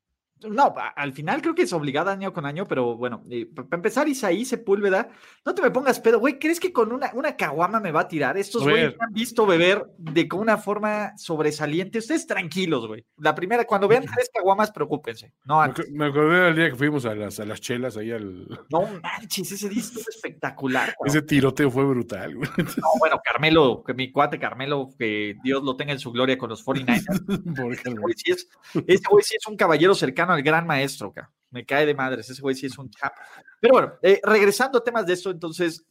No, 0.51 0.75
al 0.97 1.13
final 1.13 1.43
creo 1.43 1.55
que 1.55 1.63
es 1.63 1.73
obligada 1.73 2.13
año 2.13 2.33
con 2.33 2.47
año, 2.47 2.67
pero 2.67 2.97
bueno, 2.97 3.23
eh, 3.31 3.47
para 3.47 3.69
empezar, 3.73 4.09
Isaí 4.09 4.45
Sepúlveda, 4.45 5.09
no 5.45 5.55
te 5.55 5.63
me 5.63 5.71
pongas 5.71 6.01
pedo, 6.01 6.19
güey, 6.19 6.39
¿crees 6.39 6.61
que 6.61 6.73
con 6.73 6.93
una, 6.93 7.11
una 7.15 7.37
caguama 7.37 7.81
me 7.81 7.93
va 7.93 8.01
a 8.01 8.09
tirar? 8.09 8.37
Estos 8.37 8.63
güeyes 8.63 8.95
han 8.99 9.13
visto 9.13 9.47
beber 9.47 9.85
de 9.99 10.29
con 10.29 10.41
una 10.41 10.59
forma 10.59 11.17
sobresaliente. 11.17 11.99
Ustedes 11.99 12.27
tranquilos, 12.27 12.87
güey. 12.87 13.05
La 13.19 13.35
primera, 13.35 13.65
cuando 13.65 13.89
vean 13.89 14.05
tres 14.15 14.31
caguamas, 14.33 14.71
preocúpense. 14.71 15.33
No 15.45 15.63
Me 15.91 16.07
acordé 16.07 16.41
del 16.41 16.57
día 16.57 16.71
que 16.71 16.77
fuimos 16.77 17.05
a 17.07 17.15
las, 17.15 17.41
a 17.41 17.45
las 17.45 17.61
chelas 17.61 17.97
ahí 17.97 18.11
al. 18.11 18.49
No 18.71 18.89
manches, 19.03 19.53
ese 19.53 19.69
día 19.69 19.81
estuvo 19.81 20.05
espectacular. 20.09 20.95
Ese 21.05 21.21
tiroteo 21.23 21.71
fue 21.71 21.85
brutal, 21.85 22.37
güey. 22.37 22.49
No, 22.59 22.89
bueno, 22.99 23.21
Carmelo, 23.23 23.83
que 23.85 23.93
mi 23.93 24.11
cuate 24.11 24.39
Carmelo, 24.39 24.89
que 24.99 25.37
Dios 25.43 25.63
lo 25.63 25.77
tenga 25.77 25.93
en 25.93 25.99
su 25.99 26.11
gloria 26.11 26.39
con 26.39 26.49
los 26.49 26.65
49ers. 26.67 28.47
ese 28.87 29.09
güey 29.11 29.23
sí 29.23 29.37
es 29.37 29.47
un 29.47 29.57
caballero 29.57 29.95
cercano 29.95 30.32
el 30.35 30.43
gran 30.43 30.67
maestro, 30.67 31.13
Me 31.51 31.65
cae 31.65 31.87
de 31.87 31.95
madres, 31.95 32.29
ese 32.31 32.41
güey 32.43 32.55
sí 32.55 32.67
es 32.67 32.79
un 32.79 32.91
chap. 32.91 33.13
Pero 33.61 33.75
bueno, 33.75 33.95
eh, 34.03 34.21
regresando 34.25 34.79
a 34.79 34.85
temas 34.85 35.07
de 35.07 35.13
esto, 35.13 35.31
entonces, 35.31 35.85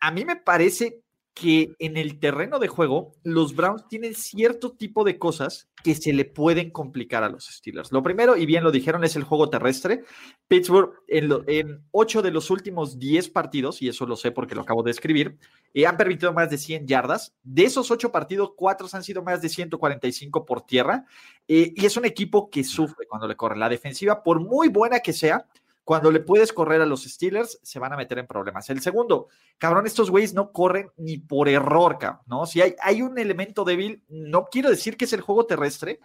a 0.00 0.10
mí 0.10 0.24
me 0.24 0.36
parece 0.36 1.03
que 1.34 1.74
en 1.80 1.96
el 1.96 2.20
terreno 2.20 2.60
de 2.60 2.68
juego 2.68 3.12
los 3.24 3.56
Browns 3.56 3.88
tienen 3.88 4.14
cierto 4.14 4.70
tipo 4.70 5.02
de 5.02 5.18
cosas 5.18 5.68
que 5.82 5.96
se 5.96 6.12
le 6.12 6.24
pueden 6.24 6.70
complicar 6.70 7.24
a 7.24 7.28
los 7.28 7.46
Steelers. 7.46 7.90
Lo 7.90 8.04
primero, 8.04 8.36
y 8.36 8.46
bien 8.46 8.62
lo 8.62 8.70
dijeron, 8.70 9.02
es 9.02 9.16
el 9.16 9.24
juego 9.24 9.50
terrestre. 9.50 10.04
Pittsburgh 10.46 10.92
en, 11.08 11.82
ocho 11.90 12.22
de 12.22 12.30
los 12.30 12.50
últimos 12.50 13.00
diez 13.00 13.28
partidos, 13.28 13.82
y 13.82 13.88
eso 13.88 14.06
lo 14.06 14.14
sé 14.16 14.30
porque 14.30 14.54
lo 14.54 14.62
acabo 14.62 14.84
de 14.84 14.92
escribir, 14.92 15.36
eh, 15.74 15.86
han 15.86 15.96
permitido 15.96 16.32
más 16.32 16.50
de 16.50 16.56
100 16.56 16.86
yardas. 16.86 17.34
De 17.42 17.64
esos 17.64 17.90
ocho 17.90 18.12
partidos, 18.12 18.52
cuatro 18.56 18.86
han 18.92 19.02
sido 19.02 19.22
más 19.22 19.42
de 19.42 19.48
145 19.48 20.46
por 20.46 20.62
tierra. 20.62 21.04
Eh, 21.48 21.72
y 21.74 21.84
es 21.84 21.96
un 21.96 22.04
equipo 22.04 22.48
que 22.48 22.62
sufre 22.62 23.06
cuando 23.08 23.26
le 23.26 23.34
corre. 23.34 23.58
La 23.58 23.68
defensiva, 23.68 24.22
por 24.22 24.40
muy 24.40 24.68
buena 24.68 25.00
que 25.00 25.12
sea, 25.12 25.46
cuando 25.84 26.10
le 26.10 26.20
puedes 26.20 26.52
correr 26.52 26.80
a 26.80 26.86
los 26.86 27.04
Steelers, 27.04 27.60
se 27.62 27.78
van 27.78 27.92
a 27.92 27.96
meter 27.96 28.18
en 28.18 28.26
problemas. 28.26 28.68
El 28.70 28.80
segundo, 28.80 29.28
cabrón, 29.58 29.86
estos 29.86 30.10
güeyes 30.10 30.32
no 30.34 30.50
corren 30.50 30.90
ni 30.96 31.18
por 31.18 31.48
error, 31.48 31.98
cabrón, 31.98 32.22
¿no? 32.26 32.46
Si 32.46 32.62
hay, 32.62 32.74
hay 32.80 33.02
un 33.02 33.18
elemento 33.18 33.64
débil, 33.64 34.02
no 34.08 34.46
quiero 34.50 34.70
decir 34.70 34.96
que 34.96 35.04
es 35.04 35.12
el 35.12 35.20
juego 35.20 35.46
terrestre, 35.46 36.00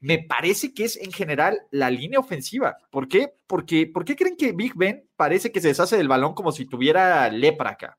me 0.00 0.18
parece 0.18 0.72
que 0.72 0.84
es 0.84 0.96
en 0.96 1.12
general 1.12 1.60
la 1.70 1.90
línea 1.90 2.18
ofensiva. 2.18 2.78
¿Por 2.90 3.08
qué? 3.08 3.34
Porque, 3.46 3.86
¿Por 3.86 4.04
qué 4.04 4.16
creen 4.16 4.36
que 4.36 4.52
Big 4.52 4.74
Ben 4.74 5.06
parece 5.16 5.50
que 5.52 5.60
se 5.60 5.68
deshace 5.68 5.96
del 5.96 6.08
balón 6.08 6.34
como 6.34 6.52
si 6.52 6.66
tuviera 6.66 7.28
lepra 7.30 7.70
acá? 7.70 7.98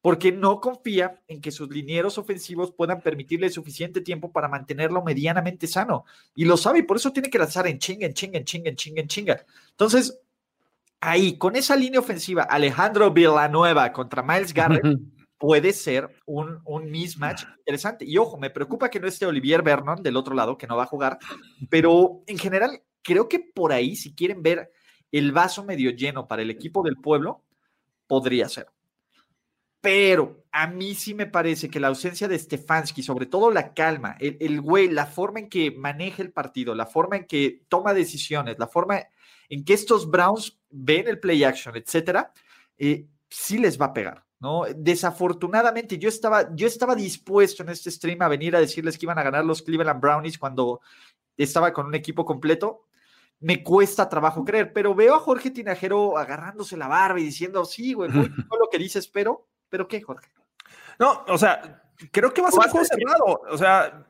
Porque 0.00 0.32
no 0.32 0.60
confía 0.60 1.20
en 1.28 1.40
que 1.40 1.52
sus 1.52 1.70
linieros 1.70 2.18
ofensivos 2.18 2.72
puedan 2.72 3.00
permitirle 3.00 3.50
suficiente 3.50 4.00
tiempo 4.00 4.32
para 4.32 4.48
mantenerlo 4.48 5.02
medianamente 5.02 5.68
sano. 5.68 6.04
Y 6.34 6.44
lo 6.44 6.56
sabe, 6.56 6.80
y 6.80 6.82
por 6.82 6.96
eso 6.96 7.12
tiene 7.12 7.30
que 7.30 7.38
lanzar 7.38 7.68
en 7.68 7.78
chinga, 7.78 8.06
en 8.06 8.14
chinga, 8.14 8.38
en 8.38 8.44
chinga, 8.44 8.70
en 8.70 8.76
chinga, 8.76 9.00
en 9.00 9.08
chinga. 9.08 9.46
Entonces, 9.70 10.18
ahí, 11.02 11.36
con 11.36 11.56
esa 11.56 11.76
línea 11.76 12.00
ofensiva, 12.00 12.44
Alejandro 12.44 13.10
Villanueva 13.10 13.92
contra 13.92 14.22
Miles 14.22 14.54
Garrett 14.54 14.82
puede 15.38 15.72
ser 15.72 16.08
un, 16.24 16.60
un, 16.64 16.90
mismatch 16.90 17.44
interesante. 17.58 18.04
Y 18.06 18.16
ojo, 18.16 18.38
me 18.38 18.50
preocupa 18.50 18.88
que 18.88 19.00
no 19.00 19.08
esté 19.08 19.26
Olivier 19.26 19.62
Vernon 19.62 20.02
del 20.02 20.16
otro 20.16 20.34
lado, 20.34 20.56
que 20.56 20.68
no 20.68 20.76
va 20.76 20.84
a 20.84 20.86
jugar, 20.86 21.18
pero 21.68 22.22
en 22.26 22.38
general, 22.38 22.80
creo 23.02 23.28
que 23.28 23.40
por 23.40 23.72
ahí, 23.72 23.96
si 23.96 24.14
quieren 24.14 24.42
ver 24.42 24.70
el 25.10 25.32
vaso 25.32 25.64
medio 25.64 25.90
lleno 25.90 26.28
para 26.28 26.42
el 26.42 26.50
equipo 26.50 26.84
del 26.84 26.96
pueblo, 26.96 27.42
podría 28.06 28.48
ser. 28.48 28.68
Pero 29.80 30.44
a 30.52 30.68
mí 30.68 30.94
sí 30.94 31.12
me 31.14 31.26
parece 31.26 31.68
que 31.68 31.80
la 31.80 31.88
ausencia 31.88 32.28
de 32.28 32.38
Stefanski, 32.38 33.02
sobre 33.02 33.26
todo 33.26 33.50
la 33.50 33.74
calma, 33.74 34.16
el, 34.20 34.36
el 34.38 34.60
güey, 34.60 34.88
la 34.88 35.06
forma 35.06 35.40
en 35.40 35.48
que 35.48 35.72
maneja 35.72 36.22
el 36.22 36.32
partido, 36.32 36.76
la 36.76 36.86
forma 36.86 37.16
en 37.16 37.26
que 37.26 37.64
toma 37.68 37.92
decisiones, 37.92 38.60
la 38.60 38.68
forma 38.68 39.02
en 39.52 39.66
que 39.66 39.74
estos 39.74 40.10
Browns 40.10 40.58
ven 40.70 41.06
el 41.08 41.20
play 41.20 41.44
action, 41.44 41.76
etcétera, 41.76 42.32
eh, 42.78 43.06
sí 43.28 43.58
les 43.58 43.78
va 43.78 43.86
a 43.86 43.92
pegar. 43.92 44.24
¿no? 44.40 44.64
Desafortunadamente, 44.74 45.98
yo 45.98 46.08
estaba, 46.08 46.54
yo 46.56 46.66
estaba 46.66 46.94
dispuesto 46.94 47.62
en 47.62 47.68
este 47.68 47.90
stream 47.90 48.22
a 48.22 48.28
venir 48.28 48.56
a 48.56 48.60
decirles 48.60 48.96
que 48.96 49.04
iban 49.04 49.18
a 49.18 49.22
ganar 49.22 49.44
los 49.44 49.60
Cleveland 49.60 50.00
Brownies 50.00 50.38
cuando 50.38 50.80
estaba 51.36 51.70
con 51.74 51.84
un 51.84 51.94
equipo 51.94 52.24
completo. 52.24 52.86
Me 53.40 53.62
cuesta 53.62 54.08
trabajo 54.08 54.42
creer, 54.42 54.72
pero 54.72 54.94
veo 54.94 55.14
a 55.16 55.20
Jorge 55.20 55.50
Tinajero 55.50 56.16
agarrándose 56.16 56.78
la 56.78 56.88
barba 56.88 57.20
y 57.20 57.24
diciendo, 57.24 57.66
sí, 57.66 57.92
güey, 57.92 58.10
todo 58.10 58.22
lo 58.58 58.70
que 58.70 58.78
dices, 58.78 59.06
pero, 59.06 59.48
¿pero 59.68 59.86
qué, 59.86 60.00
Jorge? 60.00 60.30
No, 60.98 61.26
o 61.28 61.36
sea, 61.36 61.82
creo 62.10 62.32
que 62.32 62.40
va 62.40 62.48
a 62.48 62.52
ser 62.52 62.60
un 62.64 62.70
juego 62.70 62.86
cerrado. 62.86 63.42
O 63.50 63.58
sea, 63.58 64.06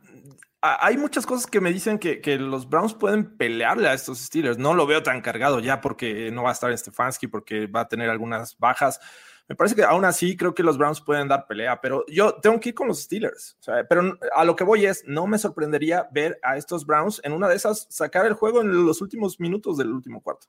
hay 0.62 0.96
muchas 0.96 1.26
cosas 1.26 1.48
que 1.48 1.60
me 1.60 1.72
dicen 1.72 1.98
que, 1.98 2.38
los 2.38 2.68
Browns 2.68 2.94
pueden 2.94 3.36
pelearle 3.36 3.88
a 3.88 3.94
estos 3.94 4.20
Steelers. 4.20 4.58
No 4.58 4.74
lo 4.74 4.86
veo 4.86 5.02
tan 5.02 5.20
cargado 5.20 5.58
ya 5.58 5.80
porque 5.80 6.30
no 6.30 6.44
va 6.44 6.50
a 6.50 6.52
estar 6.52 6.76
Stefanski, 6.76 7.26
porque 7.26 7.66
va 7.66 7.80
a 7.80 7.88
tener 7.88 8.08
algunas 8.08 8.56
bajas. 8.58 9.00
Me 9.48 9.56
parece 9.56 9.74
que 9.74 9.82
aún 9.82 10.04
así 10.04 10.36
creo 10.36 10.54
que 10.54 10.62
los 10.62 10.78
Browns 10.78 11.00
pueden 11.00 11.28
dar 11.28 11.46
pelea, 11.46 11.80
pero 11.80 12.04
yo 12.06 12.34
tengo 12.34 12.58
que 12.60 12.70
ir 12.70 12.74
con 12.74 12.88
los 12.88 13.02
Steelers. 13.02 13.58
pero 13.88 14.18
a 14.34 14.44
lo 14.44 14.56
que 14.56 14.64
voy 14.64 14.86
es, 14.86 15.04
no 15.06 15.26
me 15.26 15.38
sorprendería 15.38 16.08
ver 16.12 16.38
a 16.42 16.56
estos 16.56 16.86
Browns 16.86 17.20
en 17.24 17.32
una 17.32 17.48
de 17.48 17.56
esas 17.56 17.86
sacar 17.90 18.26
el 18.26 18.34
juego 18.34 18.60
en 18.60 18.86
los 18.86 19.00
últimos 19.00 19.40
minutos 19.40 19.76
del 19.76 19.92
último 19.92 20.20
cuarto. 20.20 20.48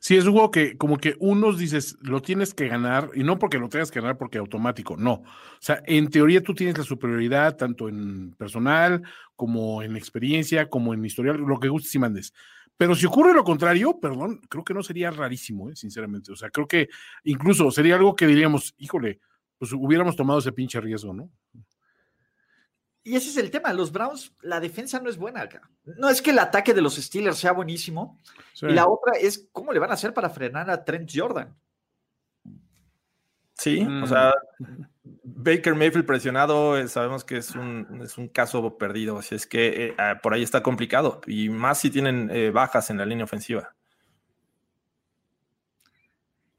Sí, 0.00 0.16
es 0.16 0.24
un 0.24 0.50
que 0.50 0.76
como 0.76 0.98
que 0.98 1.16
unos 1.18 1.58
dices, 1.58 1.96
lo 2.00 2.22
tienes 2.22 2.54
que 2.54 2.68
ganar, 2.68 3.10
y 3.14 3.22
no 3.22 3.38
porque 3.38 3.58
lo 3.58 3.68
tengas 3.68 3.90
que 3.90 4.00
ganar 4.00 4.16
porque 4.16 4.38
automático, 4.38 4.96
no. 4.96 5.12
O 5.12 5.24
sea, 5.60 5.82
en 5.86 6.08
teoría 6.08 6.42
tú 6.42 6.54
tienes 6.54 6.78
la 6.78 6.84
superioridad 6.84 7.56
tanto 7.56 7.88
en 7.88 8.32
personal 8.34 9.02
como 9.36 9.82
en 9.82 9.96
experiencia, 9.96 10.68
como 10.68 10.94
en 10.94 11.04
historial, 11.04 11.36
lo 11.38 11.60
que 11.60 11.68
gustes 11.68 11.94
y 11.94 11.98
mandes. 11.98 12.32
Pero 12.78 12.94
si 12.94 13.04
ocurre 13.04 13.34
lo 13.34 13.44
contrario, 13.44 14.00
perdón, 14.00 14.40
creo 14.48 14.64
que 14.64 14.72
no 14.72 14.82
sería 14.82 15.10
rarísimo, 15.10 15.68
¿eh? 15.68 15.76
sinceramente. 15.76 16.32
O 16.32 16.36
sea, 16.36 16.48
creo 16.48 16.66
que 16.66 16.88
incluso 17.24 17.70
sería 17.70 17.96
algo 17.96 18.16
que 18.16 18.26
diríamos, 18.26 18.74
híjole, 18.78 19.20
pues 19.58 19.72
hubiéramos 19.72 20.16
tomado 20.16 20.38
ese 20.38 20.52
pinche 20.52 20.80
riesgo, 20.80 21.12
¿no? 21.12 21.30
y 23.08 23.16
ese 23.16 23.30
es 23.30 23.38
el 23.38 23.50
tema. 23.50 23.72
Los 23.72 23.90
Browns, 23.90 24.34
la 24.42 24.60
defensa 24.60 25.00
no 25.00 25.08
es 25.08 25.16
buena 25.16 25.40
acá. 25.40 25.62
No 25.96 26.10
es 26.10 26.20
que 26.20 26.30
el 26.30 26.38
ataque 26.38 26.74
de 26.74 26.82
los 26.82 26.96
Steelers 26.96 27.38
sea 27.38 27.52
buenísimo. 27.52 28.18
Sí. 28.52 28.66
Y 28.66 28.72
la 28.72 28.86
otra 28.86 29.14
es 29.18 29.48
cómo 29.50 29.72
le 29.72 29.78
van 29.78 29.90
a 29.90 29.94
hacer 29.94 30.12
para 30.12 30.28
frenar 30.28 30.68
a 30.68 30.84
Trent 30.84 31.10
Jordan. 31.10 31.56
Sí, 33.58 33.84
Mm. 33.84 34.04
o 34.04 34.06
sea, 34.06 34.32
Baker 35.24 35.74
Mayfield 35.74 36.06
presionado, 36.06 36.78
eh, 36.78 36.86
sabemos 36.88 37.24
que 37.24 37.38
es 37.38 37.56
un, 37.56 38.00
es 38.04 38.16
un 38.16 38.28
caso 38.28 38.78
perdido, 38.78 39.18
así 39.18 39.34
es 39.34 39.46
que 39.46 39.86
eh, 39.86 39.94
ah, 39.98 40.20
por 40.22 40.32
ahí 40.32 40.42
está 40.44 40.62
complicado, 40.62 41.20
y 41.26 41.48
más 41.48 41.78
si 41.80 41.90
tienen 41.90 42.30
eh, 42.32 42.50
bajas 42.50 42.88
en 42.90 42.98
la 42.98 43.04
línea 43.04 43.24
ofensiva. 43.24 43.74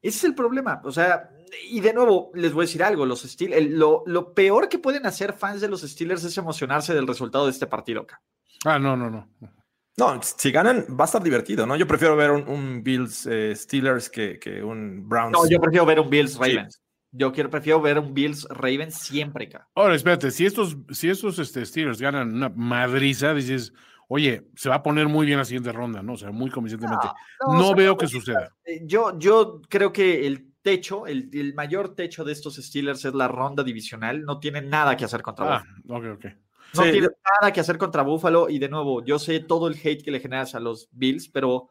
Ese 0.01 0.17
es 0.19 0.23
el 0.25 0.35
problema. 0.35 0.81
O 0.85 0.91
sea, 0.91 1.29
y 1.69 1.81
de 1.81 1.93
nuevo, 1.93 2.31
les 2.33 2.53
voy 2.53 2.63
a 2.63 2.67
decir 2.67 2.83
algo. 2.83 3.05
Los 3.05 3.21
Steelers, 3.23 3.69
lo, 3.69 4.03
lo 4.05 4.33
peor 4.33 4.69
que 4.69 4.79
pueden 4.79 5.05
hacer 5.05 5.33
fans 5.33 5.59
de 5.61 5.67
los 5.67 5.81
Steelers 5.81 6.23
es 6.23 6.37
emocionarse 6.37 6.93
del 6.93 7.07
resultado 7.07 7.45
de 7.45 7.51
este 7.51 7.67
partido 7.67 8.01
acá. 8.01 8.21
Ah, 8.65 8.79
no, 8.79 8.95
no, 8.95 9.09
no. 9.09 9.27
No, 9.97 10.21
si 10.23 10.51
ganan 10.51 10.85
va 10.97 11.03
a 11.03 11.05
estar 11.05 11.21
divertido, 11.21 11.65
¿no? 11.65 11.75
Yo 11.75 11.85
prefiero 11.85 12.15
ver 12.15 12.31
un, 12.31 12.47
un 12.47 12.81
Bills 12.81 13.25
eh, 13.25 13.53
Steelers 13.53 14.09
que, 14.09 14.39
que 14.39 14.63
un 14.63 15.07
Browns. 15.09 15.33
No, 15.33 15.49
yo 15.49 15.59
prefiero 15.59 15.85
ver 15.85 15.99
un 15.99 16.09
Bills 16.09 16.33
Sí. 16.33 16.39
Ravens. 16.39 16.81
Yo 17.11 17.31
quiero, 17.31 17.49
prefiero 17.49 17.81
ver 17.81 17.97
un 17.97 18.13
Bills 18.13 18.45
Ravens 18.49 18.95
siempre 18.95 19.45
acá. 19.45 19.67
Ahora, 19.75 19.95
espérate, 19.95 20.29
si 20.31 20.45
estos, 20.45 20.77
si 20.91 21.09
estos 21.09 21.39
este, 21.39 21.65
Steelers 21.65 21.99
ganan 22.01 22.33
una 22.35 22.49
madriza, 22.49 23.33
dices, 23.33 23.73
oye, 24.07 24.47
se 24.55 24.69
va 24.69 24.75
a 24.75 24.83
poner 24.83 25.07
muy 25.07 25.25
bien 25.25 25.39
la 25.39 25.45
siguiente 25.45 25.71
ronda, 25.71 26.03
¿no? 26.03 26.13
O 26.13 26.17
sea, 26.17 26.31
muy 26.31 26.49
convincentemente. 26.51 27.07
No, 27.47 27.57
o 27.59 27.63
sea, 27.67 27.75
veo 27.75 27.97
que 27.97 28.07
suceda. 28.07 28.55
Eh, 28.63 28.81
Yo, 28.85 29.17
yo 29.17 29.61
creo 29.69 29.91
que 29.91 30.27
el 30.27 30.53
techo, 30.61 31.07
el, 31.07 31.29
el 31.33 31.55
mayor 31.55 31.95
techo 31.95 32.23
de 32.23 32.33
estos 32.33 32.57
Steelers 32.57 33.03
es 33.05 33.13
la 33.15 33.27
ronda 33.27 33.63
divisional. 33.63 34.23
No 34.23 34.39
tienen 34.39 34.69
nada 34.69 34.95
que 34.95 35.05
hacer 35.05 35.21
contra 35.23 35.55
Ah, 35.57 35.63
Buffalo. 35.83 36.11
ok, 36.13 36.17
ok. 36.17 36.31
No 36.75 36.83
Sí, 36.83 36.91
tienen 36.91 37.09
nada 37.41 37.51
que 37.51 37.59
hacer 37.61 37.79
contra 37.79 38.03
Buffalo. 38.03 38.49
Y 38.49 38.59
de 38.59 38.69
nuevo, 38.69 39.03
yo 39.03 39.17
sé 39.17 39.39
todo 39.39 39.67
el 39.67 39.75
hate 39.83 40.03
que 40.03 40.11
le 40.11 40.19
generas 40.19 40.53
a 40.53 40.59
los 40.59 40.89
Bills, 40.91 41.27
pero 41.29 41.69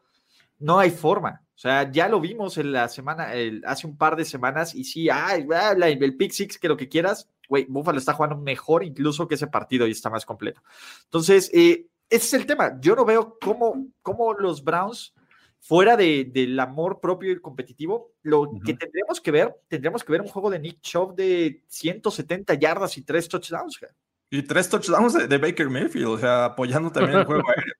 no 0.57 0.79
hay 0.79 0.89
forma. 0.91 1.41
O 1.59 1.61
sea, 1.61 1.91
ya 1.91 2.07
lo 2.07 2.21
vimos 2.21 2.57
en 2.57 2.71
la 2.71 2.87
semana, 2.87 3.33
el- 3.33 3.61
hace 3.65 3.85
un 3.85 3.97
par 3.97 4.15
de 4.15 4.23
semanas, 4.23 4.73
y 4.73 4.85
sí, 4.85 5.09
ay, 5.09 5.45
ah, 5.53 5.73
el 5.77 6.15
pick 6.15 6.31
six, 6.31 6.57
que 6.57 6.69
lo 6.69 6.77
que 6.77 6.87
quieras, 6.87 7.27
güey, 7.49 7.65
Buffalo 7.67 7.97
está 7.99 8.13
jugando 8.13 8.37
mejor 8.37 8.81
incluso 8.81 9.27
que 9.27 9.35
ese 9.35 9.47
partido 9.47 9.85
y 9.85 9.91
está 9.91 10.09
más 10.09 10.25
completo. 10.25 10.63
Entonces, 11.03 11.51
eh, 11.53 11.87
ese 12.09 12.25
es 12.27 12.33
el 12.35 12.45
tema. 12.45 12.79
Yo 12.79 12.95
no 12.95 13.03
veo 13.03 13.37
cómo, 13.41 13.87
cómo 14.01 14.33
los 14.35 14.63
Browns, 14.63 15.13
fuera 15.59 15.97
de- 15.97 16.29
del 16.31 16.57
amor 16.61 17.01
propio 17.01 17.33
y 17.33 17.41
competitivo, 17.41 18.13
lo 18.21 18.49
que 18.65 18.73
tendríamos 18.75 19.19
que 19.19 19.31
ver, 19.31 19.53
tendríamos 19.67 20.05
que 20.05 20.13
ver 20.13 20.21
un 20.21 20.29
juego 20.29 20.49
de 20.49 20.59
Nick 20.59 20.79
Chubb 20.79 21.13
de 21.13 21.61
170 21.67 22.53
yardas 22.53 22.97
y 22.97 23.01
tres 23.01 23.27
touchdowns. 23.27 23.77
güey. 23.81 23.91
Y 24.31 24.43
tres 24.43 24.69
touchdowns 24.69 25.11
de, 25.13 25.27
de 25.27 25.37
Baker 25.37 25.69
Mayfield, 25.69 26.07
o 26.07 26.17
sea, 26.17 26.45
apoyando 26.45 26.89
también 26.89 27.19
el 27.19 27.25
juego 27.25 27.43
aéreo. 27.49 27.73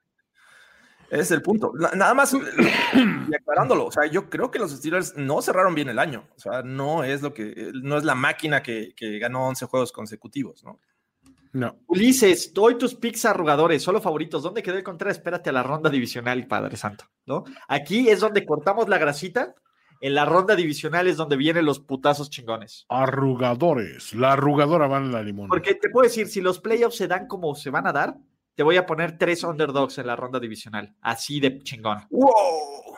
Ese 1.09 1.21
es 1.21 1.31
el 1.31 1.41
punto. 1.41 1.71
Na- 1.75 1.91
Nada 1.95 2.13
más 2.13 2.33
y 2.93 3.35
aclarándolo, 3.35 3.87
o 3.87 3.91
sea, 3.91 4.05
yo 4.05 4.29
creo 4.29 4.51
que 4.51 4.59
los 4.59 4.71
Steelers 4.71 5.15
no 5.17 5.41
cerraron 5.41 5.75
bien 5.75 5.89
el 5.89 5.99
año. 5.99 6.25
O 6.35 6.39
sea, 6.39 6.61
no 6.63 7.03
es 7.03 7.21
lo 7.21 7.33
que, 7.33 7.71
no 7.81 7.97
es 7.97 8.03
la 8.03 8.15
máquina 8.15 8.61
que, 8.61 8.93
que 8.95 9.19
ganó 9.19 9.47
11 9.47 9.65
juegos 9.65 9.91
consecutivos, 9.91 10.63
¿no? 10.63 10.79
No. 11.51 11.77
Ulises, 11.87 12.53
doy 12.53 12.77
tus 12.77 12.93
picks 12.93 13.25
arrugadores, 13.25 13.81
solo 13.81 13.99
favoritos. 13.99 14.43
¿Dónde 14.43 14.61
quedó 14.61 14.75
el 14.77 14.83
contra? 14.83 15.09
Espérate 15.09 15.49
a 15.49 15.53
la 15.53 15.63
ronda 15.63 15.89
divisional, 15.89 16.45
Padre 16.45 16.77
Santo, 16.77 17.05
¿no? 17.25 17.43
Aquí 17.67 18.07
es 18.07 18.19
donde 18.19 18.45
cortamos 18.45 18.87
la 18.87 18.99
grasita. 18.99 19.55
En 20.01 20.13
la 20.13 20.25
ronda 20.25 20.55
divisional 20.55 21.07
es 21.07 21.17
donde 21.17 21.35
vienen 21.37 21.65
los 21.65 21.79
putazos 21.79 22.29
chingones. 22.29 22.85
Arrugadores. 22.87 24.13
La 24.13 24.33
arrugadora 24.33 24.87
va 24.87 24.97
en 24.97 25.11
la 25.11 25.21
limón. 25.23 25.49
Porque 25.49 25.73
te 25.75 25.89
puedo 25.89 26.03
decir, 26.07 26.27
si 26.27 26.39
los 26.39 26.59
playoffs 26.59 26.95
se 26.97 27.07
dan 27.07 27.27
como 27.27 27.53
se 27.55 27.69
van 27.69 27.85
a 27.87 27.91
dar, 27.91 28.15
te 28.59 28.63
voy 28.63 28.75
a 28.75 28.85
poner 28.85 29.17
tres 29.17 29.45
underdogs 29.45 29.99
en 29.99 30.07
la 30.07 30.17
ronda 30.17 30.37
divisional. 30.37 30.93
Así 30.99 31.39
de 31.39 31.59
chingón. 31.59 32.05
¡Wow! 32.09 32.93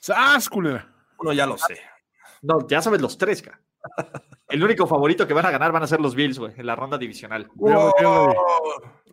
¡Sas, 0.00 0.48
culera! 0.48 0.90
Uno 1.18 1.34
ya 1.34 1.44
lo 1.44 1.58
sé. 1.58 1.78
No, 2.40 2.66
ya 2.66 2.80
sabes 2.80 3.02
los 3.02 3.18
tres, 3.18 3.42
ca. 3.42 3.60
El 4.48 4.64
único 4.64 4.86
favorito 4.86 5.26
que 5.26 5.34
van 5.34 5.44
a 5.44 5.50
ganar 5.50 5.72
van 5.72 5.82
a 5.82 5.86
ser 5.86 6.00
los 6.00 6.14
Bills, 6.14 6.38
güey, 6.38 6.54
en 6.56 6.64
la 6.64 6.74
ronda 6.74 6.96
divisional. 6.96 7.50
No, 7.54 7.92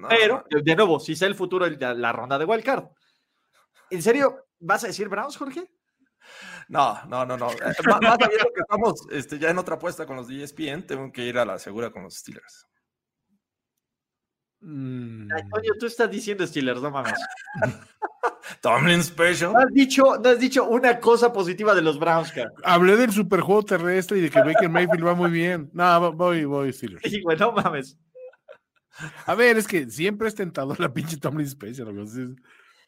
Pero, 0.07 0.45
de 0.49 0.61
de 0.61 0.76
nuevo, 0.78 0.98
si 0.98 1.14
sé 1.14 1.26
el 1.26 1.36
futuro, 1.36 1.65
el- 1.65 1.78
la, 1.78 2.14
ronda 2.14 2.40
de 2.40 2.45
wildcard. 2.45 2.86
¿En 3.90 4.02
serio 4.02 4.45
vas 4.60 4.86
a 4.86 4.88
decir 4.88 5.10
Browns, 5.10 5.36
Jorge? 5.36 5.70
No, 6.70 7.03
no, 7.07 7.26
no, 7.26 7.36
no. 7.36 7.52
Eh, 7.52 7.57
Más 7.86 8.02
más 8.02 8.18
sabiendo 8.18 8.48
que 8.56 8.61
estamos 8.61 8.94
este, 9.11 9.38
ya 9.40 9.49
en 9.49 9.57
otra 9.57 9.76
apuesta 9.76 10.06
con 10.06 10.15
los 10.15 10.30
de 10.30 10.41
ESPN, 10.41 10.88
tengo 10.88 11.11
que 11.11 11.24
ir 11.26 11.38
a 11.38 11.44
la 11.44 11.60
segura 11.60 11.91
con 11.91 12.03
los 12.03 12.14
Steelers. 12.15 12.70
Mm. 14.64 15.30
Antonio, 15.31 15.73
tú 15.77 15.85
estás 15.88 16.10
diciendo 16.10 16.48
Steelers, 16.48 16.81
no 16.81 16.90
mames. 16.90 17.19
Tomlin 18.61 19.03
Special. 19.03 19.52
No 19.52 19.60
has 19.60 19.73
dicho, 19.73 20.03
no 20.23 20.30
has 20.30 20.40
dicho 20.40 20.64
una 20.64 20.99
cosa 20.99 21.34
positiva 21.34 21.76
de 21.76 21.81
los 21.81 21.99
Browns, 21.99 22.31
cara. 22.31 22.52
Hablé 22.64 22.95
del 22.95 23.11
superjuego 23.11 23.64
terrestre 23.64 24.19
y 24.19 24.22
de 24.22 24.30
que 24.30 24.40
Baker 24.40 24.69
Mayfield 24.69 25.06
va 25.06 25.15
muy 25.15 25.31
bien. 25.31 25.69
No, 25.73 26.14
voy, 26.14 26.45
voy, 26.45 26.72
Steelers. 26.72 27.02
Sí, 27.03 27.22
güey, 27.22 27.38
no 27.38 27.52
mames. 27.52 27.98
A 29.26 29.35
ver, 29.35 29.57
es 29.57 29.68
que 29.68 29.90
siempre 29.90 30.30
es 30.30 30.35
tentador 30.35 30.80
la 30.80 30.94
pinche 30.94 31.18
Tomlin 31.18 31.48
Special. 31.48 31.94
güey. 31.94 32.35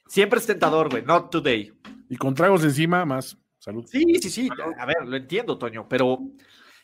Siempre 0.08 0.40
es 0.40 0.46
tentador, 0.46 0.90
güey, 0.90 1.04
not 1.04 1.30
today. 1.30 1.74
Y 2.10 2.16
con 2.16 2.36
tragos 2.36 2.64
encima, 2.64 3.04
más. 3.06 3.38
Salud. 3.60 3.86
Sí, 3.88 4.06
sí, 4.22 4.30
sí. 4.30 4.50
A 4.78 4.86
ver, 4.86 4.98
lo 5.06 5.18
entiendo, 5.18 5.58
Toño, 5.58 5.88
pero 5.90 6.20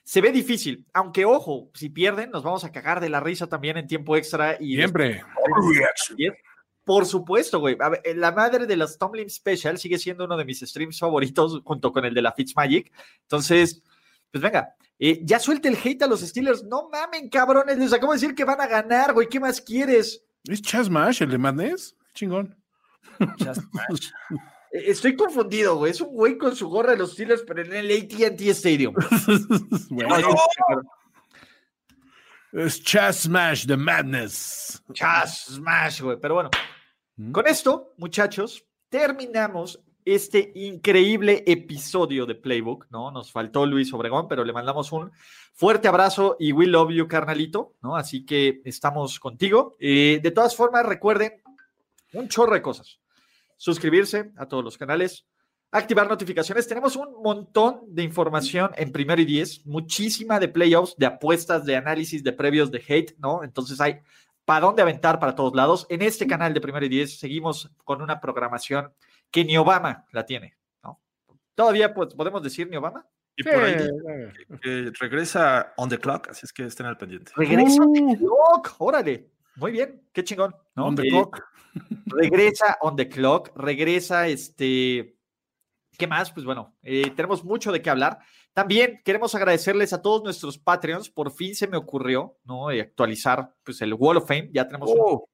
se 0.03 0.21
ve 0.21 0.31
difícil. 0.31 0.85
Aunque, 0.93 1.25
ojo, 1.25 1.69
si 1.73 1.89
pierden, 1.89 2.31
nos 2.31 2.43
vamos 2.43 2.63
a 2.63 2.71
cagar 2.71 2.99
de 2.99 3.09
la 3.09 3.19
risa 3.19 3.47
también 3.47 3.77
en 3.77 3.87
tiempo 3.87 4.15
extra. 4.15 4.57
Y 4.59 4.75
Siempre. 4.75 5.23
Por 6.83 7.05
supuesto, 7.05 7.59
güey. 7.59 7.77
A 7.79 7.89
ver, 7.89 8.01
la 8.15 8.31
madre 8.31 8.65
de 8.65 8.75
los 8.75 8.97
Tomlin 8.97 9.29
Special 9.29 9.77
sigue 9.77 9.99
siendo 9.99 10.25
uno 10.25 10.35
de 10.35 10.45
mis 10.45 10.59
streams 10.61 10.99
favoritos 10.99 11.61
junto 11.63 11.91
con 11.91 12.05
el 12.05 12.13
de 12.13 12.21
la 12.21 12.33
Fitzmagic. 12.33 12.91
Entonces, 13.21 13.83
pues 14.31 14.41
venga, 14.41 14.75
eh, 14.97 15.21
ya 15.23 15.39
suelte 15.39 15.67
el 15.67 15.77
hate 15.81 16.03
a 16.03 16.07
los 16.07 16.21
Steelers. 16.21 16.63
No 16.63 16.89
mamen, 16.89 17.29
cabrones. 17.29 17.77
Les 17.77 17.93
acabo 17.93 18.13
de 18.13 18.19
decir 18.19 18.35
que 18.35 18.43
van 18.43 18.61
a 18.61 18.67
ganar, 18.67 19.13
güey. 19.13 19.27
¿Qué 19.29 19.39
más 19.39 19.61
quieres? 19.61 20.23
¿Es 20.45 20.61
Chas 20.61 20.89
Mash 20.89 21.21
el 21.21 21.29
de 21.29 21.37
Madness? 21.37 21.95
Chingón. 22.13 22.55
Eh, 23.19 23.25
Estoy 24.71 25.15
confundido, 25.15 25.75
güey. 25.75 25.91
Es 25.91 26.01
un 26.01 26.13
güey 26.13 26.37
con 26.37 26.55
su 26.55 26.69
gorra 26.69 26.91
de 26.91 26.97
los 26.97 27.13
Steelers, 27.13 27.43
pero 27.45 27.61
en 27.61 27.73
el 27.73 27.91
ATT 27.91 28.41
Stadium. 28.41 28.95
Bueno, 29.89 30.17
es 32.53 32.83
Chas 32.83 33.21
Smash 33.23 33.65
de 33.65 33.77
Madness. 33.77 34.83
Chas, 34.93 35.45
smash, 35.55 36.01
güey. 36.01 36.17
Pero 36.19 36.35
bueno, 36.35 36.49
¿Mm? 37.15 37.31
con 37.31 37.47
esto, 37.47 37.93
muchachos, 37.97 38.65
terminamos 38.89 39.81
este 40.03 40.51
increíble 40.55 41.43
episodio 41.45 42.25
de 42.25 42.35
Playbook, 42.35 42.87
¿no? 42.89 43.11
Nos 43.11 43.31
faltó 43.31 43.65
Luis 43.65 43.93
Obregón, 43.93 44.27
pero 44.27 44.43
le 44.43 44.51
mandamos 44.51 44.91
un 44.91 45.11
fuerte 45.53 45.87
abrazo 45.87 46.35
y 46.39 46.51
we 46.51 46.67
love 46.67 46.91
you, 46.91 47.07
carnalito, 47.07 47.75
¿no? 47.81 47.95
Así 47.95 48.25
que 48.25 48.61
estamos 48.65 49.19
contigo. 49.19 49.75
Eh, 49.79 50.19
de 50.21 50.31
todas 50.31 50.55
formas, 50.55 50.85
recuerden 50.85 51.41
un 52.13 52.27
chorro 52.27 52.53
de 52.53 52.61
cosas. 52.61 52.99
Suscribirse 53.61 54.31
a 54.37 54.47
todos 54.47 54.63
los 54.63 54.75
canales, 54.75 55.27
activar 55.69 56.09
notificaciones. 56.09 56.67
Tenemos 56.67 56.95
un 56.95 57.21
montón 57.21 57.81
de 57.89 58.01
información 58.01 58.71
en 58.75 58.91
primero 58.91 59.21
y 59.21 59.25
diez, 59.25 59.63
muchísima 59.67 60.39
de 60.39 60.47
playoffs, 60.47 60.95
de 60.97 61.05
apuestas, 61.05 61.63
de 61.63 61.75
análisis, 61.75 62.23
de 62.23 62.33
previos, 62.33 62.71
de 62.71 62.83
hate, 62.87 63.15
¿no? 63.19 63.43
Entonces 63.43 63.79
hay 63.79 63.99
para 64.45 64.61
dónde 64.61 64.81
aventar 64.81 65.19
para 65.19 65.35
todos 65.35 65.55
lados. 65.55 65.85
En 65.89 66.01
este 66.01 66.25
canal 66.25 66.55
de 66.55 66.59
primero 66.59 66.83
y 66.87 66.89
diez 66.89 67.19
seguimos 67.19 67.69
con 67.83 68.01
una 68.01 68.19
programación 68.19 68.93
que 69.29 69.45
ni 69.45 69.55
Obama 69.57 70.07
la 70.11 70.25
tiene, 70.25 70.57
¿no? 70.83 70.99
Todavía 71.53 71.93
pues, 71.93 72.15
podemos 72.15 72.41
decir 72.41 72.67
ni 72.67 72.77
Obama. 72.77 73.05
Y 73.37 73.43
por 73.43 73.63
ahí 73.63 73.75
que 74.59 74.91
regresa 74.99 75.71
on 75.77 75.87
the 75.87 75.99
clock, 75.99 76.29
así 76.29 76.47
es 76.47 76.51
que 76.51 76.65
estén 76.65 76.87
al 76.87 76.97
pendiente. 76.97 77.31
Regresa 77.35 77.83
Uh. 77.83 77.85
on 77.85 77.93
the 77.93 78.17
clock, 78.17 78.75
órale. 78.79 79.29
Muy 79.61 79.71
bien, 79.71 80.01
qué 80.11 80.23
chingón. 80.23 80.55
¿no? 80.75 80.87
On 80.87 80.95
the 80.95 81.03
clock. 81.07 81.39
regresa 82.07 82.77
on 82.81 82.95
the 82.95 83.07
clock, 83.07 83.51
regresa 83.55 84.27
este. 84.27 85.15
¿Qué 85.97 86.07
más? 86.07 86.31
Pues 86.31 86.45
bueno, 86.47 86.75
eh, 86.81 87.11
tenemos 87.15 87.43
mucho 87.43 87.71
de 87.71 87.79
qué 87.81 87.91
hablar. 87.91 88.17
También 88.53 89.01
queremos 89.05 89.35
agradecerles 89.35 89.93
a 89.93 90.01
todos 90.01 90.23
nuestros 90.23 90.57
Patreons. 90.57 91.11
Por 91.11 91.31
fin 91.31 91.53
se 91.53 91.67
me 91.67 91.77
ocurrió, 91.77 92.39
¿no? 92.43 92.71
Eh, 92.71 92.81
actualizar 92.81 93.53
pues 93.63 93.79
el 93.81 93.93
Wall 93.93 94.17
of 94.17 94.27
Fame. 94.27 94.49
Ya 94.51 94.67
tenemos 94.67 94.89
un- 94.89 94.97
Oh, 94.99 95.29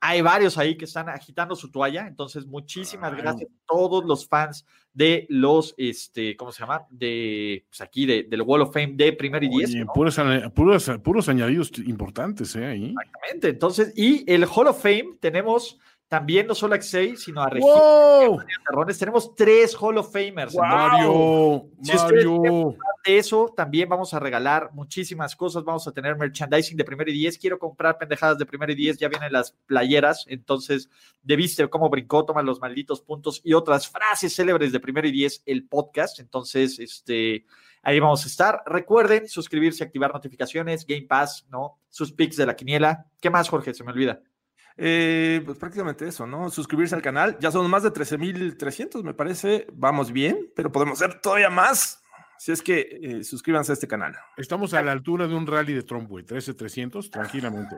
hay 0.00 0.20
varios 0.20 0.56
ahí 0.58 0.76
que 0.76 0.84
están 0.84 1.08
agitando 1.08 1.56
su 1.56 1.70
toalla, 1.70 2.06
entonces 2.06 2.46
muchísimas 2.46 3.16
gracias 3.16 3.50
a 3.50 3.54
todos 3.66 4.04
los 4.04 4.28
fans 4.28 4.64
de 4.92 5.26
los, 5.28 5.74
este, 5.76 6.36
¿cómo 6.36 6.52
se 6.52 6.60
llama? 6.60 6.86
De, 6.90 7.64
pues 7.68 7.80
aquí, 7.80 8.06
de, 8.06 8.24
del 8.24 8.42
Wall 8.42 8.62
of 8.62 8.72
Fame 8.72 8.94
de 8.94 9.12
Primero 9.12 9.44
y 9.44 9.48
Diez. 9.48 9.74
Puros, 9.94 10.90
puros 11.02 11.28
añadidos 11.28 11.72
importantes, 11.78 12.54
¿eh? 12.56 12.66
Ahí. 12.66 12.94
Exactamente, 12.96 13.48
entonces, 13.48 13.92
y 13.96 14.24
el 14.32 14.44
Hall 14.44 14.68
of 14.68 14.80
Fame 14.80 15.16
tenemos 15.20 15.78
también 16.08 16.46
no 16.46 16.54
solo 16.54 16.74
a 16.74 16.78
Xay, 16.78 17.16
sino 17.16 17.42
a 17.42 17.50
Regina 17.50 17.70
¡Wow! 17.70 18.40
Tenemos 18.98 19.34
tres 19.34 19.76
Hall 19.78 19.98
of 19.98 20.10
Famers. 20.10 20.54
Mario, 20.54 21.66
Si 21.82 21.94
Mario. 21.94 22.74
de 23.04 23.18
eso, 23.18 23.52
también 23.54 23.90
vamos 23.90 24.14
a 24.14 24.18
regalar 24.18 24.70
muchísimas 24.72 25.36
cosas. 25.36 25.64
Vamos 25.64 25.86
a 25.86 25.92
tener 25.92 26.16
merchandising 26.16 26.78
de 26.78 26.84
primero 26.84 27.10
y 27.10 27.14
diez. 27.14 27.36
Quiero 27.36 27.58
comprar 27.58 27.98
pendejadas 27.98 28.38
de 28.38 28.46
primero 28.46 28.72
y 28.72 28.74
diez. 28.74 28.96
Ya 28.96 29.08
vienen 29.08 29.30
las 29.32 29.52
playeras. 29.66 30.24
Entonces, 30.28 30.88
de 31.22 31.36
viste 31.36 31.68
cómo 31.68 31.90
brincó, 31.90 32.24
toma 32.24 32.42
los 32.42 32.58
malditos 32.58 33.02
puntos 33.02 33.42
y 33.44 33.52
otras 33.52 33.86
frases 33.86 34.34
célebres 34.34 34.72
de 34.72 34.80
primero 34.80 35.06
y 35.06 35.12
diez, 35.12 35.42
el 35.44 35.68
podcast. 35.68 36.20
Entonces, 36.20 36.78
este, 36.78 37.44
ahí 37.82 38.00
vamos 38.00 38.24
a 38.24 38.28
estar. 38.28 38.62
Recuerden 38.64 39.28
suscribirse, 39.28 39.84
activar 39.84 40.14
notificaciones, 40.14 40.86
Game 40.86 41.06
Pass, 41.06 41.46
¿no? 41.50 41.78
Sus 41.90 42.12
pics 42.12 42.36
de 42.36 42.46
la 42.46 42.56
quiniela. 42.56 43.06
¿Qué 43.20 43.28
más, 43.28 43.50
Jorge? 43.50 43.74
Se 43.74 43.84
me 43.84 43.92
olvida. 43.92 44.22
Eh, 44.80 45.42
pues 45.44 45.58
prácticamente 45.58 46.06
eso, 46.06 46.24
¿no? 46.24 46.50
Suscribirse 46.50 46.94
al 46.94 47.02
canal. 47.02 47.36
Ya 47.40 47.50
son 47.50 47.68
más 47.68 47.82
de 47.82 47.92
13.300, 47.92 49.02
me 49.02 49.12
parece. 49.12 49.66
Vamos 49.72 50.12
bien, 50.12 50.52
pero 50.54 50.70
podemos 50.70 51.02
hacer 51.02 51.20
todavía 51.20 51.50
más. 51.50 52.00
Si 52.38 52.52
es 52.52 52.62
que 52.62 53.00
eh, 53.02 53.24
suscríbanse 53.24 53.72
a 53.72 53.74
este 53.74 53.88
canal. 53.88 54.14
Estamos 54.36 54.72
a 54.72 54.80
la 54.80 54.92
altura 54.92 55.26
de 55.26 55.34
un 55.34 55.48
rally 55.48 55.74
de 55.74 55.82
Trump, 55.82 56.08
güey. 56.08 56.24
13.300, 56.24 57.10
tranquilamente. 57.10 57.74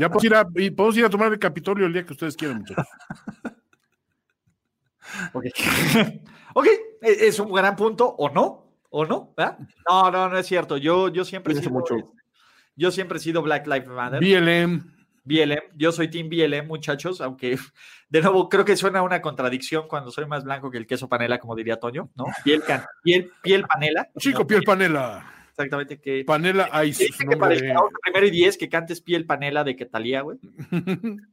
Ya 0.00 0.08
podemos 0.08 0.24
ir, 0.24 0.34
a, 0.34 0.44
podemos 0.44 0.96
ir 0.96 1.04
a 1.04 1.10
tomar 1.10 1.30
el 1.30 1.38
Capitolio 1.38 1.84
el 1.84 1.92
día 1.92 2.06
que 2.06 2.14
ustedes 2.14 2.34
quieran, 2.34 2.60
muchachos. 2.60 2.86
ok. 5.34 5.44
ok, 6.54 6.66
e-, 7.02 7.26
es 7.26 7.38
un 7.38 7.52
gran 7.52 7.76
punto, 7.76 8.08
¿o 8.08 8.30
no? 8.30 8.78
¿O 8.88 9.04
no? 9.04 9.34
No, 9.86 10.10
no, 10.10 10.30
no 10.30 10.38
es 10.38 10.46
cierto. 10.46 10.78
Yo, 10.78 11.10
yo 11.10 11.26
siempre 11.26 11.52
he 11.52 11.56
sido, 11.58 11.70
mucho. 11.70 11.94
yo 12.74 12.90
siempre 12.90 13.18
he 13.18 13.20
sido 13.20 13.42
Black 13.42 13.66
Lives 13.66 13.88
Matter. 13.88 14.20
BLM. 14.20 14.91
BLM, 15.24 15.62
yo 15.74 15.92
soy 15.92 16.08
Team 16.08 16.28
BLM, 16.28 16.66
muchachos, 16.66 17.20
aunque 17.20 17.56
de 18.08 18.20
nuevo 18.20 18.48
creo 18.48 18.64
que 18.64 18.76
suena 18.76 19.02
una 19.02 19.20
contradicción 19.20 19.88
cuando 19.88 20.10
soy 20.10 20.26
más 20.26 20.44
blanco 20.44 20.70
que 20.70 20.78
el 20.78 20.86
queso 20.86 21.08
panela, 21.08 21.38
como 21.38 21.54
diría 21.54 21.76
Toño, 21.78 22.10
¿no? 22.14 22.24
Piel, 22.44 22.62
piel, 23.02 23.30
piel 23.42 23.64
panela. 23.64 24.08
Chico, 24.18 24.46
piel 24.46 24.62
panela. 24.62 25.24
Exactamente. 25.50 26.00
Que, 26.00 26.24
panela 26.24 26.84
Ice. 26.84 27.10
Que 27.10 27.36
para 27.36 27.54
el 27.54 27.74
primero 28.02 28.26
y 28.26 28.30
diez 28.30 28.56
que 28.56 28.68
cantes 28.68 29.00
piel 29.00 29.26
panela 29.26 29.64
de 29.64 29.76
que 29.76 29.86
talía, 29.86 30.22
güey. 30.22 30.38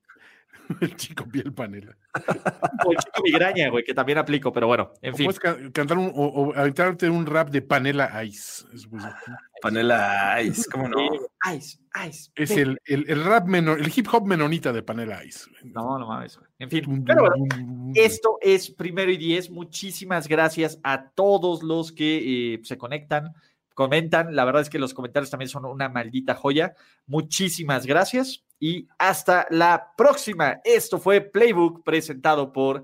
El 0.82 0.96
chico 0.96 1.26
piel 1.26 1.52
panela. 1.52 1.98
o 2.86 2.92
el 2.92 2.98
chico 2.98 3.24
migraña, 3.24 3.70
güey, 3.70 3.84
que 3.84 3.96
también 3.96 4.20
aplico, 4.20 4.54
pero 4.54 4.68
bueno, 4.68 4.94
en 5.02 5.16
fin. 5.16 5.26
Puedes 5.26 5.72
cantar 5.72 5.98
un, 5.98 6.12
o, 6.14 6.54
aventarte 6.56 7.10
un 7.10 7.26
rap 7.26 7.50
de 7.50 7.64
panela 7.64 8.24
ice. 8.24 8.66
panela 9.64 10.40
ice, 10.44 10.70
¿cómo 10.70 10.88
no? 10.88 11.10
Ice, 11.56 11.80
ice. 12.08 12.32
Es 12.36 12.52
el, 12.52 12.80
el, 12.86 13.24
rap 13.24 13.48
menor, 13.48 13.80
el 13.80 13.92
hip 13.96 14.08
hop 14.12 14.26
menonita 14.26 14.74
de 14.74 14.84
panela 14.84 15.24
ice. 15.24 15.50
No, 15.64 15.98
no 15.98 16.08
mames. 16.08 16.40
En 16.60 16.70
fin, 16.70 17.04
pero 17.06 17.22
bueno, 17.22 17.92
esto 17.96 18.38
es 18.42 18.70
primero 18.70 19.12
y 19.12 19.18
diez. 19.18 19.50
Muchísimas 19.50 20.28
gracias 20.28 20.80
a 20.84 21.10
todos 21.12 21.64
los 21.64 21.92
que 21.94 22.56
eh, 22.56 22.60
se 22.64 22.78
conectan 22.78 23.34
comentan. 23.80 24.36
La 24.36 24.44
verdad 24.44 24.62
es 24.62 24.70
que 24.70 24.78
los 24.78 24.94
comentarios 24.94 25.30
también 25.32 25.48
son 25.48 25.64
una 25.64 25.88
maldita 25.88 26.36
joya. 26.36 26.74
Muchísimas 27.08 27.86
gracias 27.86 28.44
y 28.60 28.90
hasta 28.98 29.48
la 29.52 29.94
próxima. 29.96 30.60
Esto 30.66 31.00
fue 31.00 31.22
Playbook 31.22 31.86
presentado 31.86 32.52
por 32.52 32.84